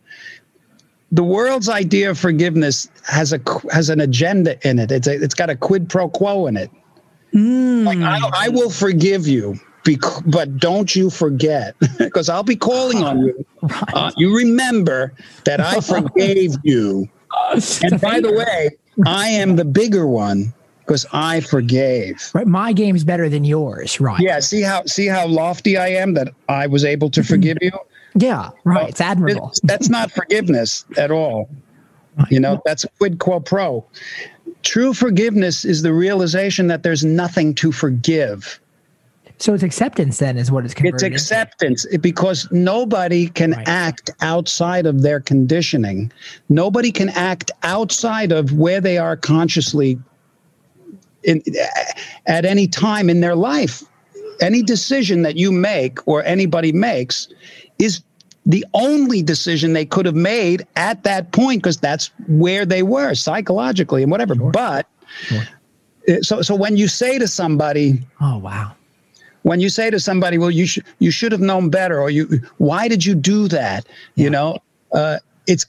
the 1.12 1.24
world's 1.24 1.70
idea 1.70 2.12
of 2.12 2.20
forgiveness 2.20 2.88
has 3.08 3.34
a 3.34 3.40
has 3.72 3.90
an 3.90 4.00
agenda 4.00 4.58
in 4.68 4.78
it. 4.78 4.92
It's 4.92 5.08
a, 5.08 5.16
it's 5.16 5.34
got 5.34 5.50
a 5.50 5.56
quid 5.56 5.90
pro 5.90 6.08
quo 6.08 6.46
in 6.46 6.56
it. 6.56 6.70
Mm. 7.34 7.86
Like 7.86 8.00
I, 8.00 8.46
I, 8.46 8.50
will 8.50 8.70
forgive 8.70 9.28
you, 9.28 9.60
bec- 9.84 10.24
but 10.26 10.58
don't 10.58 10.96
you 10.96 11.10
forget, 11.10 11.76
because 11.98 12.30
I'll 12.30 12.44
be 12.44 12.56
calling 12.56 13.04
on 13.04 13.26
you. 13.26 13.46
Right. 13.62 13.94
Uh, 13.94 14.12
you 14.16 14.34
remember 14.36 15.14
that 15.44 15.60
I 15.60 15.80
forgave 15.82 16.56
you. 16.64 17.10
and 17.84 18.00
by 18.00 18.22
the 18.22 18.32
way, 18.32 18.70
I 19.06 19.28
am 19.28 19.58
the 19.58 19.66
bigger 19.66 20.08
one 20.08 20.54
because 20.86 21.06
I 21.12 21.42
forgave. 21.42 22.32
Right, 22.34 22.48
my 22.48 22.72
game's 22.72 23.04
better 23.04 23.28
than 23.28 23.44
yours, 23.44 24.00
right? 24.00 24.20
Yeah. 24.22 24.40
See 24.40 24.62
how 24.62 24.86
see 24.86 25.08
how 25.08 25.28
lofty 25.28 25.78
I 25.78 25.90
am 25.90 26.14
that 26.14 26.30
I 26.48 26.68
was 26.68 26.86
able 26.86 27.10
to 27.12 27.24
forgive 27.24 27.58
you. 27.62 27.72
Yeah, 28.16 28.50
right. 28.64 28.78
Well, 28.78 28.88
it's 28.88 29.02
admirable. 29.02 29.54
that's 29.64 29.90
not 29.90 30.10
forgiveness 30.12 30.86
at 30.98 31.12
all. 31.12 31.50
You 32.30 32.40
know, 32.40 32.62
that's 32.66 32.86
quid 32.98 33.20
quo 33.20 33.40
pro. 33.40 33.86
True 34.64 34.94
forgiveness 34.94 35.66
is 35.66 35.82
the 35.82 35.94
realization 35.94 36.68
that 36.68 36.84
there's 36.84 37.06
nothing 37.06 37.56
to 37.56 37.72
forgive. 37.72 38.60
So 39.38 39.54
it's 39.54 39.64
acceptance 39.64 40.18
then 40.18 40.38
is 40.38 40.52
what 40.52 40.66
it's 40.66 40.74
It's 40.78 41.02
acceptance 41.02 41.86
because 42.02 42.52
nobody 42.52 43.30
can 43.30 43.52
right. 43.52 43.68
act 43.70 44.12
outside 44.20 44.86
of 44.86 45.02
their 45.02 45.22
conditioning. 45.22 46.12
Nobody 46.50 46.92
can 46.92 47.08
act 47.10 47.50
outside 47.64 48.34
of 48.34 48.52
where 48.52 48.82
they 48.82 48.98
are 48.98 49.16
consciously 49.16 49.98
in, 51.24 51.42
at 52.28 52.44
any 52.44 52.68
time 52.68 53.10
in 53.10 53.22
their 53.22 53.36
life. 53.36 53.82
Any 54.42 54.62
decision 54.62 55.22
that 55.22 55.38
you 55.38 55.54
make 55.54 56.06
or 56.06 56.24
anybody 56.26 56.74
makes 56.74 57.30
is 57.78 58.02
the 58.50 58.66
only 58.74 59.22
decision 59.22 59.74
they 59.74 59.86
could 59.86 60.08
have 60.08 60.16
made 60.16 60.66
at 60.76 61.04
that 61.04 61.32
point 61.32 61.62
because 61.62 61.78
that's 61.78 62.08
where 62.28 62.66
they 62.66 62.82
were 62.82 63.14
psychologically 63.14 64.02
and 64.02 64.12
whatever. 64.12 64.36
Sure. 64.36 64.52
But 64.52 64.88
sure. 65.22 65.44
Uh, 66.10 66.22
so 66.22 66.42
so 66.42 66.56
when 66.56 66.76
you 66.76 66.88
say 66.88 67.20
to 67.20 67.28
somebody, 67.28 68.02
"Oh 68.20 68.40
wow," 68.40 68.74
when 69.44 69.60
you 69.60 69.70
say 69.70 69.92
to 69.92 70.00
somebody, 70.00 70.40
"Well, 70.40 70.50
you 70.50 70.66
should 70.66 70.84
you 70.98 71.12
should 71.12 71.32
have 71.32 71.42
known 71.42 71.70
better," 71.70 72.02
or 72.02 72.10
"You 72.10 72.42
why 72.58 72.88
did 72.88 73.06
you 73.06 73.14
do 73.14 73.48
that?" 73.50 73.86
Yeah. 74.16 74.24
You 74.24 74.30
know, 74.32 74.58
uh, 74.94 75.20
it's 75.46 75.68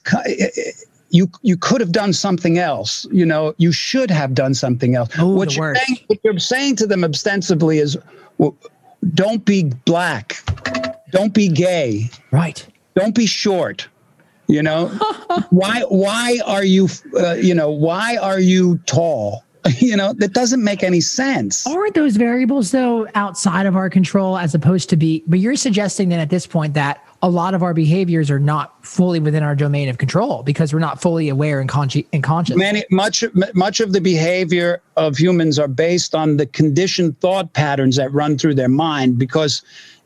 you 1.11 1.29
you 1.43 1.57
could 1.57 1.81
have 1.81 1.91
done 1.91 2.13
something 2.13 2.57
else. 2.57 3.05
You 3.11 3.27
know, 3.27 3.53
you 3.57 3.71
should 3.71 4.09
have 4.09 4.33
done 4.33 4.55
something 4.55 4.95
else. 4.95 5.09
Oh, 5.19 5.29
what, 5.29 5.55
you're 5.55 5.75
saying, 5.75 5.99
what 6.07 6.19
you're 6.23 6.39
saying 6.39 6.77
to 6.77 6.87
them 6.87 7.03
ostensibly 7.03 7.77
is, 7.77 7.95
well, 8.39 8.55
"Don't 9.13 9.45
be 9.45 9.65
black." 9.85 10.41
Don't 11.11 11.33
be 11.33 11.49
gay. 11.49 12.09
Right. 12.31 12.65
Don't 12.95 13.15
be 13.15 13.25
short. 13.25 13.87
You 14.47 14.61
know, 14.61 14.87
why? 15.49 15.83
Why 15.87 16.39
are 16.45 16.63
you? 16.63 16.89
Uh, 17.17 17.33
you 17.33 17.55
know, 17.55 17.71
why 17.71 18.17
are 18.17 18.39
you 18.39 18.77
tall? 18.85 19.45
you 19.79 19.95
know, 19.95 20.13
that 20.13 20.33
doesn't 20.33 20.63
make 20.63 20.83
any 20.83 21.01
sense. 21.01 21.67
Aren't 21.67 21.93
those 21.93 22.15
variables 22.15 22.71
though 22.71 23.07
outside 23.15 23.65
of 23.65 23.75
our 23.75 23.89
control 23.89 24.37
as 24.37 24.55
opposed 24.55 24.89
to 24.89 24.97
be? 24.97 25.23
But 25.27 25.39
you're 25.39 25.55
suggesting 25.55 26.09
then 26.09 26.19
at 26.19 26.29
this 26.29 26.47
point 26.47 26.73
that 26.73 27.05
a 27.21 27.29
lot 27.29 27.53
of 27.53 27.61
our 27.61 27.73
behaviors 27.73 28.31
are 28.31 28.39
not 28.39 28.83
fully 28.85 29.19
within 29.19 29.43
our 29.43 29.55
domain 29.55 29.89
of 29.89 29.99
control 29.99 30.41
because 30.41 30.73
we're 30.73 30.79
not 30.79 30.99
fully 30.99 31.29
aware 31.29 31.59
and, 31.59 31.69
consci- 31.69 32.07
and 32.11 32.23
conscious. 32.23 32.55
Many, 32.55 32.83
much, 32.89 33.23
much 33.53 33.79
of 33.79 33.93
the 33.93 34.01
behavior 34.01 34.81
of 34.97 35.17
humans 35.17 35.59
are 35.59 35.67
based 35.67 36.15
on 36.15 36.37
the 36.37 36.47
conditioned 36.47 37.19
thought 37.19 37.53
patterns 37.53 37.97
that 37.97 38.11
run 38.11 38.39
through 38.39 38.55
their 38.55 38.69
mind 38.69 39.19
because 39.19 39.61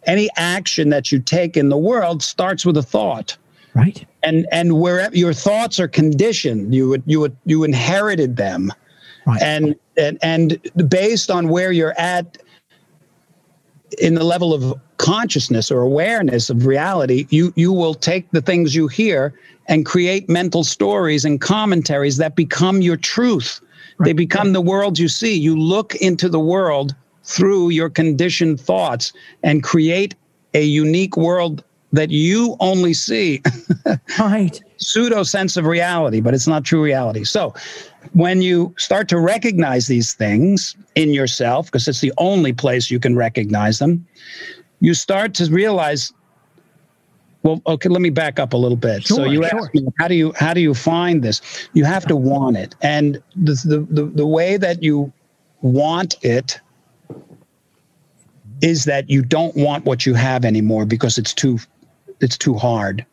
any 0.06 0.30
action 0.36 0.90
that 0.90 1.12
you 1.12 1.20
take 1.20 1.58
in 1.58 1.70
the 1.70 1.78
world 1.78 2.24
starts 2.24 2.66
with 2.66 2.78
a 2.78 2.84
thought. 2.84 3.38
Right. 3.74 4.06
And 4.24 4.48
and 4.52 4.80
where 4.80 5.14
your 5.14 5.34
thoughts 5.34 5.80
are 5.80 5.88
conditioned. 5.88 6.74
You 6.74 6.90
would 6.90 7.04
you 7.06 7.20
would 7.20 7.36
you 7.46 7.64
inherited 7.64 8.38
them. 8.38 8.72
Right. 9.26 9.42
and 9.42 9.76
and 9.98 10.20
and 10.22 10.60
based 10.88 11.32
on 11.32 11.50
where 11.50 11.72
you're 11.72 12.00
at 12.00 12.38
in 14.00 14.14
the 14.14 14.24
level 14.24 14.54
of 14.54 14.80
consciousness 14.98 15.72
or 15.72 15.82
awareness 15.82 16.50
of 16.50 16.66
reality 16.66 17.26
you 17.30 17.52
you 17.56 17.72
will 17.72 17.94
take 17.94 18.30
the 18.32 18.42
things 18.42 18.76
you 18.76 18.88
hear 18.88 19.34
and 19.68 19.86
create 19.86 20.30
mental 20.30 20.64
stories 20.64 21.26
and 21.26 21.42
commentaries 21.42 22.18
that 22.18 22.36
become 22.36 22.82
your 22.82 22.98
truth. 22.98 23.62
Right. 23.98 24.08
they 24.08 24.14
become 24.14 24.52
the 24.52 24.62
world 24.62 25.00
you 25.00 25.08
see. 25.08 25.34
You 25.34 25.58
look 25.58 25.96
into 25.96 26.28
the 26.28 26.40
world 26.40 26.94
through 27.26 27.70
your 27.70 27.90
conditioned 27.90 28.62
thoughts 28.62 29.12
and 29.44 29.64
create 29.64 30.16
a 30.54 30.64
unique 30.64 31.18
world 31.18 31.64
that 31.92 32.12
you 32.12 32.56
only 32.60 32.94
see. 32.94 33.42
right. 34.20 34.62
Pseudo 34.78 35.24
sense 35.24 35.58
of 35.58 35.66
reality, 35.66 36.22
but 36.22 36.34
it's 36.34 36.48
not 36.48 36.64
true 36.64 36.84
reality. 36.84 37.24
So 37.24 37.54
when 38.14 38.42
you 38.42 38.74
start 38.78 39.08
to 39.10 39.20
recognize 39.20 39.88
these 39.88 40.14
things 40.14 40.76
in 40.96 41.14
yourself, 41.14 41.68
because 41.68 41.88
it's 41.88 42.02
the 42.02 42.14
only 42.18 42.54
place 42.54 42.92
you 42.92 43.00
can 43.00 43.16
recognize 43.16 43.80
them, 43.80 44.06
you 44.82 44.94
start 44.94 45.34
to 45.36 45.46
realize 45.46 46.14
well 47.44 47.62
okay 47.68 47.90
let 47.90 48.02
me 48.02 48.10
back 48.10 48.40
up 48.40 48.54
a 48.54 48.58
little 48.58 48.76
bit 48.76 49.04
sure, 49.04 49.18
so 49.18 49.26
you 49.26 49.44
sure. 49.44 49.60
asked 49.60 49.74
me 49.74 49.86
how 50.00 50.08
do 50.08 50.16
you 50.16 50.34
how 50.36 50.54
do 50.54 50.60
you 50.60 50.74
find 50.74 51.24
this 51.24 51.70
you 51.74 51.86
have 51.86 52.06
to 52.06 52.16
want 52.16 52.58
it 52.58 52.76
and 52.82 53.22
the, 53.36 53.54
the 53.66 53.80
the, 53.92 54.06
the 54.06 54.26
way 54.26 54.58
that 54.58 54.82
you 54.82 55.14
want 55.62 56.16
it 56.24 56.60
is 58.62 58.86
that 58.86 59.10
you 59.10 59.22
don't 59.22 59.56
want 59.56 59.86
what 59.86 60.06
you 60.06 60.14
have 60.14 60.46
anymore 60.46 60.86
because 60.86 61.18
it's 61.18 61.34
too 61.34 61.60
it's 62.22 62.38
too 62.38 62.56
hard. 62.56 63.06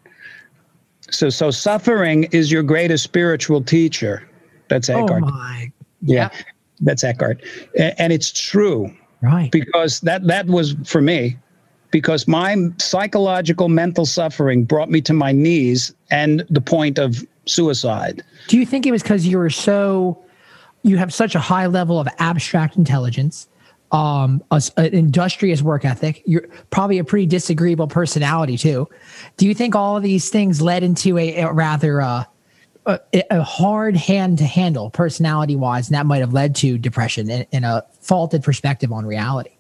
So 1.11 1.29
so 1.29 1.51
suffering 1.51 2.25
is 2.25 2.51
your 2.51 2.63
greatest 2.63 3.05
spiritual 3.05 3.63
teacher. 3.63 4.29
That's 4.69 4.89
oh 4.89 5.05
Eckhart. 5.05 5.23
Oh 5.25 5.31
my. 5.31 5.73
Yeah. 6.03 6.31
That's 6.81 7.05
Eckhart. 7.05 7.43
And, 7.79 7.95
and 7.99 8.13
it's 8.13 8.33
true. 8.33 8.93
Right. 9.23 9.51
Because 9.51 10.01
that 10.01 10.27
that 10.27 10.47
was 10.47 10.75
for 10.85 11.01
me 11.01 11.37
because 11.91 12.27
my 12.27 12.57
psychological 12.79 13.69
mental 13.69 14.07
suffering 14.07 14.65
brought 14.65 14.91
me 14.91 15.01
to 15.03 15.13
my 15.13 15.31
knees 15.31 15.95
and 16.11 16.45
the 16.49 16.61
point 16.61 16.99
of 16.99 17.25
suicide. 17.45 18.25
Do 18.49 18.59
you 18.59 18.65
think 18.65 18.87
it 18.87 18.93
was 18.93 19.03
cuz 19.03 19.27
you 19.27 19.39
were 19.39 19.51
so 19.51 20.19
you 20.83 20.97
have 20.97 21.13
such 21.13 21.35
a 21.35 21.41
high 21.41 21.67
level 21.67 22.01
of 22.01 22.09
abstract 22.19 22.77
intelligence 22.77 23.49
um, 23.93 24.43
a, 24.51 24.61
an 24.79 24.95
industrious 24.95 25.63
work 25.63 25.85
ethic. 25.85 26.23
You're 26.25 26.49
probably 26.71 26.99
a 26.99 27.05
pretty 27.05 27.27
disagreeable 27.27 27.87
personality 27.87 28.57
too. 28.57 28.89
Do 29.37 29.47
you 29.47 29.55
think 29.55 29.75
all 29.77 29.97
of 29.97 30.03
these 30.03 30.31
things 30.31 30.61
led 30.61 30.83
into 30.83 31.19
a, 31.19 31.37
a 31.37 31.53
rather 31.53 32.01
uh, 32.01 32.25
a, 32.87 33.01
a, 33.31 33.43
hard 33.43 33.97
hand 33.97 34.39
to 34.39 34.45
handle 34.45 34.91
personality 34.91 35.55
wise, 35.55 35.89
and 35.89 35.95
that 35.95 36.07
might 36.07 36.21
have 36.21 36.33
led 36.33 36.57
to 36.57 36.79
depression 36.79 37.31
and, 37.31 37.47
and 37.53 37.65
a 37.65 37.85
faulted 38.01 38.43
perspective 38.43 38.91
on 38.91 39.07
reality? 39.07 39.51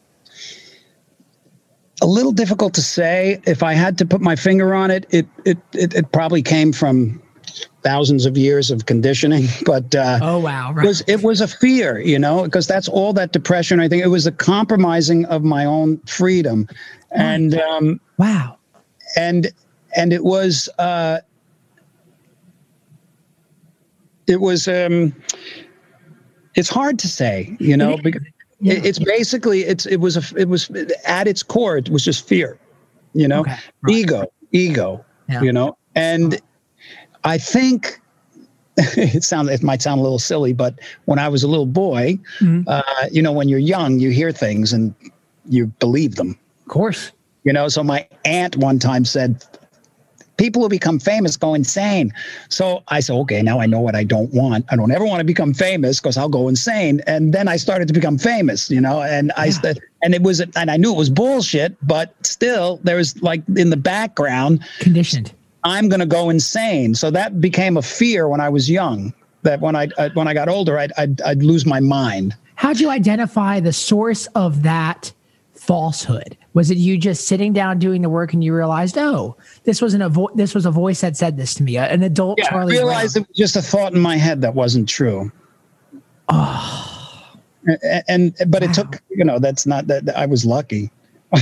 A 2.00 2.06
little 2.06 2.32
difficult 2.32 2.74
to 2.74 2.82
say. 2.82 3.40
If 3.46 3.62
I 3.62 3.74
had 3.74 3.96
to 3.98 4.06
put 4.06 4.20
my 4.20 4.34
finger 4.34 4.74
on 4.74 4.90
it, 4.90 5.06
it 5.10 5.26
it 5.44 5.58
it, 5.72 5.94
it 5.94 6.10
probably 6.10 6.42
came 6.42 6.72
from 6.72 7.21
thousands 7.82 8.26
of 8.26 8.36
years 8.36 8.70
of 8.70 8.86
conditioning 8.86 9.46
but 9.66 9.94
uh, 9.94 10.18
oh 10.22 10.38
wow 10.38 10.72
right. 10.72 10.84
it 10.84 10.88
was 10.88 11.00
it 11.06 11.22
was 11.22 11.40
a 11.40 11.48
fear 11.48 11.98
you 12.00 12.18
know 12.18 12.44
because 12.44 12.66
that's 12.66 12.88
all 12.88 13.12
that 13.12 13.32
depression 13.32 13.80
i 13.80 13.88
think 13.88 14.02
it 14.02 14.08
was 14.08 14.26
a 14.26 14.32
compromising 14.32 15.24
of 15.26 15.42
my 15.42 15.64
own 15.64 15.98
freedom 16.06 16.68
and 17.10 17.54
um, 17.60 18.00
wow 18.18 18.56
and 19.16 19.52
and 19.96 20.12
it 20.12 20.24
was 20.24 20.68
uh, 20.78 21.18
it 24.26 24.40
was 24.40 24.66
um, 24.68 25.14
it's 26.54 26.68
hard 26.70 26.98
to 26.98 27.08
say 27.08 27.54
you 27.60 27.76
know 27.76 27.98
because 28.02 28.22
yeah. 28.60 28.74
it's 28.82 28.98
basically 28.98 29.62
it's 29.64 29.84
it 29.86 29.96
was 29.98 30.16
a 30.16 30.40
it 30.40 30.48
was 30.48 30.70
at 31.04 31.28
its 31.28 31.42
core 31.42 31.76
it 31.76 31.90
was 31.90 32.04
just 32.04 32.26
fear 32.26 32.58
you 33.14 33.28
know, 33.28 33.40
Okay, 33.40 33.56
right. 33.82 33.94
ego, 33.94 34.24
ego, 34.52 35.04
Yeah. 35.28 35.42
you 35.42 35.52
know, 35.52 35.76
and 35.94 36.40
I 37.24 37.38
think 37.38 38.00
it 38.76 39.22
sounds 39.24 39.50
it 39.50 39.62
might 39.62 39.82
sound 39.82 40.00
a 40.00 40.02
little 40.02 40.18
silly, 40.18 40.52
but 40.52 40.78
when 41.04 41.18
I 41.18 41.28
was 41.28 41.42
a 41.42 41.48
little 41.48 41.66
boy, 41.66 42.18
Mhm. 42.40 42.64
uh, 42.66 42.82
you 43.10 43.20
know, 43.22 43.32
when 43.32 43.48
you're 43.48 43.58
young, 43.58 43.98
you 43.98 44.10
hear 44.10 44.32
things 44.32 44.72
and 44.72 44.94
you 45.48 45.66
believe 45.78 46.14
them. 46.16 46.38
Of 46.66 46.68
course. 46.68 47.12
You 47.44 47.52
know, 47.52 47.68
so 47.68 47.82
my 47.82 48.06
aunt 48.24 48.56
one 48.56 48.78
time 48.78 49.04
said, 49.04 49.44
People 50.38 50.62
who 50.62 50.68
become 50.68 50.98
famous 50.98 51.36
go 51.36 51.54
insane. 51.54 52.12
So 52.48 52.82
I 52.88 53.00
said, 53.00 53.14
okay, 53.16 53.42
now 53.42 53.60
I 53.60 53.66
know 53.66 53.80
what 53.80 53.94
I 53.94 54.02
don't 54.02 54.32
want. 54.32 54.64
I 54.70 54.76
don't 54.76 54.90
ever 54.90 55.04
want 55.04 55.20
to 55.20 55.24
become 55.24 55.52
famous 55.54 56.00
because 56.00 56.16
I'll 56.16 56.30
go 56.30 56.48
insane. 56.48 57.00
And 57.06 57.32
then 57.34 57.46
I 57.48 57.56
started 57.56 57.86
to 57.88 57.94
become 57.94 58.16
famous, 58.18 58.68
you 58.70 58.80
know, 58.80 59.02
and 59.02 59.30
I 59.36 59.50
said, 59.50 59.78
and 60.02 60.14
it 60.14 60.22
was, 60.22 60.40
and 60.40 60.70
I 60.70 60.76
knew 60.78 60.90
it 60.92 60.96
was 60.96 61.10
bullshit, 61.10 61.76
but 61.86 62.14
still 62.26 62.80
there 62.82 62.96
was 62.96 63.20
like 63.22 63.42
in 63.56 63.70
the 63.70 63.76
background, 63.76 64.64
Conditioned. 64.80 65.32
I'm 65.64 65.88
going 65.88 66.00
to 66.00 66.06
go 66.06 66.30
insane. 66.30 66.94
So 66.94 67.10
that 67.10 67.40
became 67.40 67.76
a 67.76 67.82
fear 67.82 68.28
when 68.28 68.40
I 68.40 68.48
was 68.48 68.68
young. 68.70 69.12
That 69.42 69.60
when 69.60 69.74
I 69.76 69.88
uh, 69.98 70.10
when 70.14 70.28
I 70.28 70.34
got 70.34 70.48
older, 70.48 70.78
I'd, 70.78 70.92
I'd 70.96 71.20
I'd 71.22 71.42
lose 71.42 71.66
my 71.66 71.80
mind. 71.80 72.34
How'd 72.54 72.78
you 72.78 72.90
identify 72.90 73.58
the 73.60 73.72
source 73.72 74.26
of 74.36 74.62
that 74.62 75.12
falsehood? 75.54 76.36
Was 76.54 76.70
it 76.70 76.76
you 76.78 76.96
just 76.98 77.26
sitting 77.26 77.52
down 77.52 77.78
doing 77.78 78.02
the 78.02 78.08
work 78.08 78.32
and 78.34 78.44
you 78.44 78.54
realized, 78.54 78.96
oh, 78.98 79.36
this 79.64 79.80
wasn't 79.82 80.02
a 80.04 80.08
vo- 80.08 80.30
this 80.34 80.54
was 80.54 80.64
a 80.66 80.70
voice 80.70 81.00
that 81.00 81.16
said 81.16 81.36
this 81.36 81.54
to 81.54 81.62
me, 81.64 81.76
an 81.76 82.02
adult 82.02 82.38
Yeah, 82.38 82.46
I 82.46 82.50
Charlie 82.50 82.72
realized 82.76 83.14
Brown. 83.14 83.22
it 83.24 83.28
was 83.30 83.36
just 83.36 83.56
a 83.56 83.62
thought 83.62 83.94
in 83.94 84.00
my 84.00 84.16
head 84.16 84.40
that 84.42 84.54
wasn't 84.54 84.88
true. 84.88 85.32
And, 87.64 88.02
and 88.08 88.34
but 88.48 88.62
it 88.62 88.72
took 88.74 89.00
you 89.10 89.24
know 89.24 89.38
that's 89.38 89.66
not 89.66 89.86
that 89.86 90.16
I 90.16 90.26
was 90.26 90.44
lucky. 90.44 90.90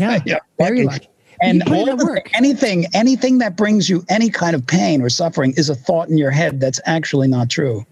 Yeah, 0.00 0.18
Yeah, 0.26 0.38
very 0.58 0.82
lucky. 0.82 1.04
lucky. 1.04 1.08
And 1.44 1.58
you 1.58 1.64
put 1.64 1.78
in 1.78 1.88
all 1.90 1.96
the, 1.96 2.06
work. 2.06 2.30
anything 2.34 2.86
anything 2.94 3.38
that 3.38 3.56
brings 3.56 3.88
you 3.88 4.04
any 4.08 4.30
kind 4.30 4.54
of 4.56 4.66
pain 4.66 5.02
or 5.02 5.08
suffering 5.08 5.54
is 5.56 5.68
a 5.68 5.74
thought 5.74 6.08
in 6.08 6.18
your 6.18 6.30
head 6.30 6.60
that's 6.60 6.80
actually 6.86 7.28
not 7.28 7.50
true. 7.50 7.84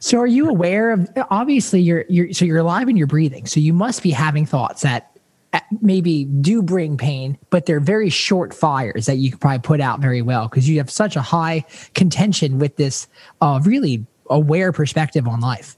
So 0.00 0.18
are 0.18 0.26
you 0.26 0.48
aware 0.48 0.90
of 0.90 1.08
obviously 1.30 1.80
you're 1.80 2.04
you're 2.08 2.32
so 2.32 2.44
you're 2.44 2.58
alive 2.58 2.88
and 2.88 2.98
you're 2.98 3.06
breathing. 3.06 3.46
So 3.46 3.60
you 3.60 3.72
must 3.72 4.02
be 4.02 4.10
having 4.10 4.46
thoughts 4.46 4.82
that 4.82 5.16
uh, 5.52 5.60
maybe 5.80 6.24
do 6.24 6.62
bring 6.62 6.96
pain, 6.96 7.38
but 7.50 7.66
they're 7.66 7.80
very 7.80 8.08
short 8.08 8.54
fires 8.54 9.06
that 9.06 9.18
you 9.18 9.30
can 9.30 9.38
probably 9.38 9.58
put 9.58 9.80
out 9.80 10.00
very 10.00 10.22
well 10.22 10.48
because 10.48 10.68
you 10.68 10.78
have 10.78 10.90
such 10.90 11.14
a 11.14 11.20
high 11.20 11.64
contention 11.94 12.58
with 12.58 12.76
this 12.76 13.06
uh, 13.40 13.60
really 13.64 14.06
aware 14.30 14.72
perspective 14.72 15.28
on 15.28 15.40
life. 15.40 15.76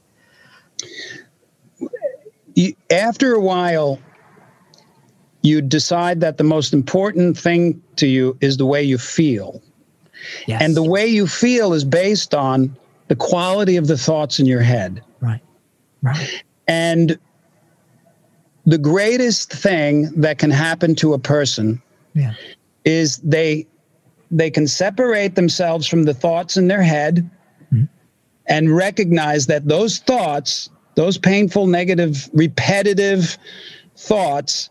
After 2.91 3.35
a 3.35 3.41
while, 3.41 3.99
you 5.45 5.61
decide 5.61 6.21
that 6.21 6.39
the 6.39 6.45
most 6.45 6.73
important 6.73 7.39
thing 7.39 7.81
to 7.97 8.07
you 8.07 8.37
is 8.41 8.57
the 8.57 8.65
way 8.65 8.83
you 8.83 8.97
feel. 8.97 9.63
Yes. 10.47 10.63
And 10.63 10.75
the 10.75 10.83
way 10.83 11.07
you 11.07 11.27
feel 11.27 11.75
is 11.75 11.85
based 11.85 12.35
on 12.35 12.75
the 13.09 13.15
quality 13.15 13.77
of 13.77 13.87
the 13.87 13.99
thoughts 13.99 14.41
in 14.41 14.47
your 14.47 14.63
head. 14.63 15.03
right. 15.21 15.41
Right. 16.03 16.43
And 16.67 17.19
the 18.67 18.79
greatest 18.79 19.53
thing 19.53 20.11
that 20.21 20.39
can 20.39 20.51
happen 20.51 20.95
to 20.97 21.13
a 21.13 21.19
person 21.19 21.81
Yeah. 22.15 22.33
is 22.85 23.19
they 23.19 23.67
they 24.31 24.51
can 24.51 24.67
separate 24.67 25.35
themselves 25.35 25.87
from 25.87 26.05
the 26.05 26.15
thoughts 26.15 26.57
in 26.57 26.69
their 26.69 26.83
head 26.83 27.29
mm-hmm. 27.73 27.85
and 28.47 28.75
recognize 28.75 29.47
that 29.47 29.69
those 29.69 29.99
thoughts, 29.99 30.71
those 30.95 31.19
painful, 31.19 31.67
negative, 31.67 32.29
repetitive 32.33 33.39
thoughts 33.97 34.71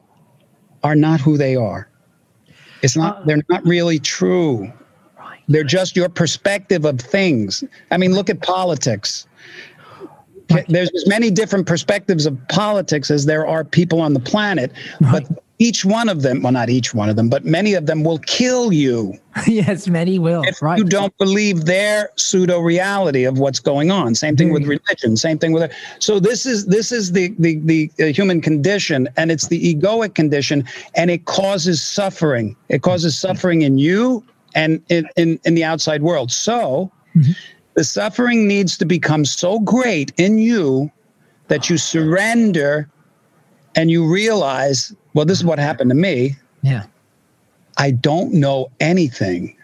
are 0.84 0.96
not 0.96 1.22
who 1.22 1.38
they 1.38 1.56
are. 1.56 1.88
It's 2.82 2.96
not 2.98 3.18
uh-uh. 3.18 3.26
they're 3.26 3.44
not 3.50 3.66
really 3.66 4.00
true. 4.00 4.72
Right. 5.18 5.40
They're 5.48 5.64
just 5.64 5.96
your 5.96 6.10
perspective 6.10 6.86
of 6.86 7.00
things. 7.00 7.64
I 7.92 7.98
mean, 7.98 8.14
look 8.14 8.30
at 8.30 8.42
politics. 8.42 9.28
There's 10.68 10.92
as 10.94 11.08
many 11.08 11.32
different 11.32 11.66
perspectives 11.66 12.26
of 12.26 12.38
politics 12.50 13.10
as 13.10 13.26
there 13.26 13.48
are 13.48 13.64
people 13.64 14.02
on 14.02 14.14
the 14.14 14.20
planet, 14.20 14.72
Right. 15.02 15.26
but 15.28 15.44
each 15.60 15.86
one 15.86 16.10
of 16.10 16.24
them, 16.24 16.42
well, 16.42 16.52
not 16.52 16.70
each 16.70 16.94
one 16.94 17.10
of 17.10 17.16
them, 17.16 17.30
but 17.30 17.46
many 17.46 17.74
of 17.74 17.86
them 17.86 18.04
will 18.04 18.18
kill 18.20 18.74
you 18.74 19.18
yes, 19.48 19.88
many 19.88 20.20
will. 20.20 20.44
if 20.44 20.62
right. 20.62 20.78
you 20.78 20.84
don't 20.84 21.16
believe 21.18 21.66
their 21.66 22.10
pseudo 22.16 22.60
reality 22.60 23.24
of 23.24 23.40
what's 23.40 23.60
going 23.60 23.92
on. 23.92 24.14
Same 24.16 24.36
thing 24.36 24.54
with 24.54 24.64
religion. 24.64 25.18
Same 25.18 25.40
thing 25.40 25.54
with. 25.54 25.72
So 26.00 26.20
this 26.20 26.46
is 26.46 26.68
this 26.68 26.92
is 26.92 27.14
the 27.14 27.34
the 27.40 27.60
the 27.60 27.92
uh, 28.00 28.06
human 28.08 28.42
condition, 28.42 29.10
and 29.18 29.32
it's 29.32 29.48
the 29.48 29.76
egoic 29.76 30.14
condition, 30.14 30.66
and 30.96 31.10
it 31.10 31.26
causes 31.26 31.82
suffering. 31.82 32.56
It 32.70 32.82
causes 32.82 33.20
suffering 33.20 33.64
in 33.64 33.78
you 33.78 34.24
and 34.54 34.82
in 34.90 35.08
in, 35.16 35.40
in 35.46 35.56
the 35.56 35.64
outside 35.64 36.02
world. 36.02 36.32
So. 36.32 36.92
The 37.76 37.84
suffering 37.84 38.48
needs 38.48 38.78
to 38.78 38.86
become 38.86 39.26
so 39.26 39.60
great 39.60 40.12
in 40.18 40.38
you 40.38 40.92
that 41.48 41.72
you 41.72 41.78
surrender 41.80 42.88
and 43.76 43.90
you 43.92 44.06
realize, 44.12 44.94
well, 45.14 45.26
this 45.26 45.38
is 45.40 45.46
what 45.46 45.60
happened 45.60 45.90
to 45.92 45.96
me. 45.96 46.36
Yeah. 46.62 46.84
I 47.78 47.92
don't 47.92 48.34
know 48.34 48.70
anything. 48.80 49.56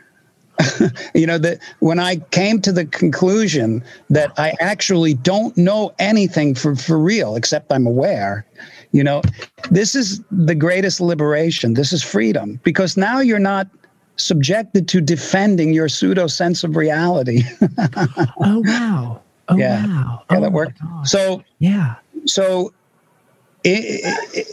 you 1.14 1.26
know 1.26 1.38
that 1.38 1.60
when 1.80 2.00
I 2.00 2.18
came 2.32 2.60
to 2.62 2.72
the 2.74 2.84
conclusion 2.86 3.82
that 4.10 4.34
I 4.38 4.54
actually 4.60 5.14
don't 5.14 5.56
know 5.56 5.94
anything 6.00 6.54
for 6.54 6.76
for 6.76 7.00
real 7.00 7.36
except 7.38 7.72
I'm 7.72 7.88
aware, 7.88 8.46
you 8.92 9.02
know, 9.02 9.22
this 9.72 9.96
is 9.96 10.22
the 10.32 10.56
greatest 10.56 11.00
liberation. 11.00 11.76
This 11.76 11.94
is 11.94 12.04
freedom 12.04 12.60
because 12.64 12.98
now 12.98 13.22
you're 13.22 13.40
not 13.40 13.68
subjected 14.18 14.90
to 14.90 15.00
defending 15.00 15.74
your 15.74 15.88
pseudo 15.88 16.28
sense 16.28 16.64
of 16.66 16.76
reality. 16.76 17.44
Oh 18.42 18.62
wow. 18.66 19.22
Oh 19.48 19.58
Yeah. 19.58 19.86
wow. 19.86 20.24
yeah, 20.30 20.38
oh, 20.38 20.42
that 20.42 20.52
worked. 20.52 20.80
So 21.06 21.42
yeah. 21.60 21.96
so 22.26 22.74
i 23.66 24.00
i 24.06 24.44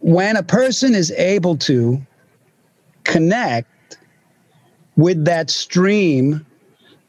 when 0.00 0.36
a 0.36 0.42
person 0.42 0.94
is 0.94 1.12
able 1.12 1.56
to 1.56 2.00
connect 3.04 3.98
with 4.96 5.24
that 5.24 5.48
stream 5.48 6.44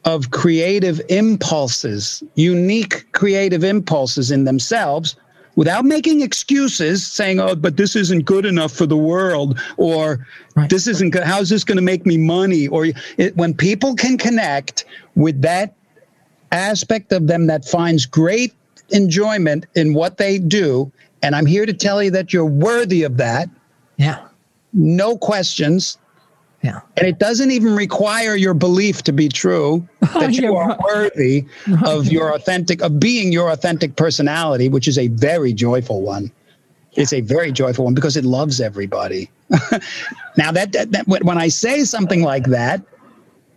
of 0.06 0.32
creative 0.32 1.02
impulses, 1.10 2.22
unique 2.36 3.12
creative 3.14 3.64
impulses 3.64 4.32
in 4.32 4.44
themselves, 4.44 5.16
without 5.56 5.86
making 5.86 6.22
excuses, 6.22 7.06
saying, 7.06 7.40
"Oh, 7.40 7.56
but 7.56 7.78
this 7.78 7.96
isn't 7.96 8.26
good 8.26 8.46
enough 8.46 8.72
for 8.72 8.86
the 8.86 8.98
world," 8.98 9.60
or 9.78 10.26
Right. 10.56 10.70
"This 10.70 10.88
isn't 10.88 11.12
good. 11.12 11.24
How's 11.24 11.50
this 11.50 11.64
going 11.64 11.78
to 11.78 11.84
make 11.84 12.06
me 12.06 12.18
money?" 12.18 12.68
Or 12.68 12.88
it, 13.18 13.36
when 13.38 13.54
people 13.54 13.96
can 13.96 14.18
connect 14.18 14.86
with 15.16 15.42
that 15.42 15.74
aspect 16.52 17.12
of 17.12 17.28
them 17.28 17.48
that 17.48 17.66
finds 17.66 18.06
great 18.06 18.54
enjoyment 18.90 19.66
in 19.76 19.94
what 19.94 20.18
they 20.18 20.38
do, 20.38 20.92
and 21.24 21.36
I'm 21.36 21.46
here 21.48 21.66
to 21.66 21.74
tell 21.74 22.04
you 22.04 22.12
that 22.12 22.32
you're 22.34 22.46
worthy 22.46 23.04
of 23.04 23.18
that, 23.18 23.50
Yeah. 23.98 24.20
no 24.74 25.18
questions. 25.18 25.98
Yeah. 26.62 26.80
And 26.96 27.08
it 27.08 27.20
doesn't 27.20 27.52
even 27.52 27.76
require 27.76 28.36
your 28.36 28.54
belief 28.54 29.02
to 29.04 29.12
be 29.12 29.28
true 29.28 29.88
that 30.14 30.34
you 30.34 30.56
are 30.56 30.70
right. 30.70 30.80
worthy 30.82 31.46
of 31.86 32.08
your 32.12 32.34
authentic, 32.34 32.82
of 32.82 33.00
being 33.00 33.34
your 33.34 33.50
authentic 33.52 33.96
personality, 33.96 34.70
which 34.70 34.88
is 34.88 34.98
a 34.98 35.08
very 35.10 35.52
joyful 35.54 36.02
one. 36.02 36.32
It's 36.94 37.12
a 37.12 37.22
very 37.22 37.52
joyful 37.52 37.86
one 37.86 37.94
because 37.96 38.16
it 38.16 38.24
loves 38.24 38.62
everybody. 38.62 39.30
now, 40.38 40.52
that, 40.52 40.72
that, 40.74 40.92
that 40.92 41.08
when 41.08 41.38
I 41.38 41.48
say 41.48 41.84
something 41.84 42.22
like 42.22 42.46
that, 42.46 42.82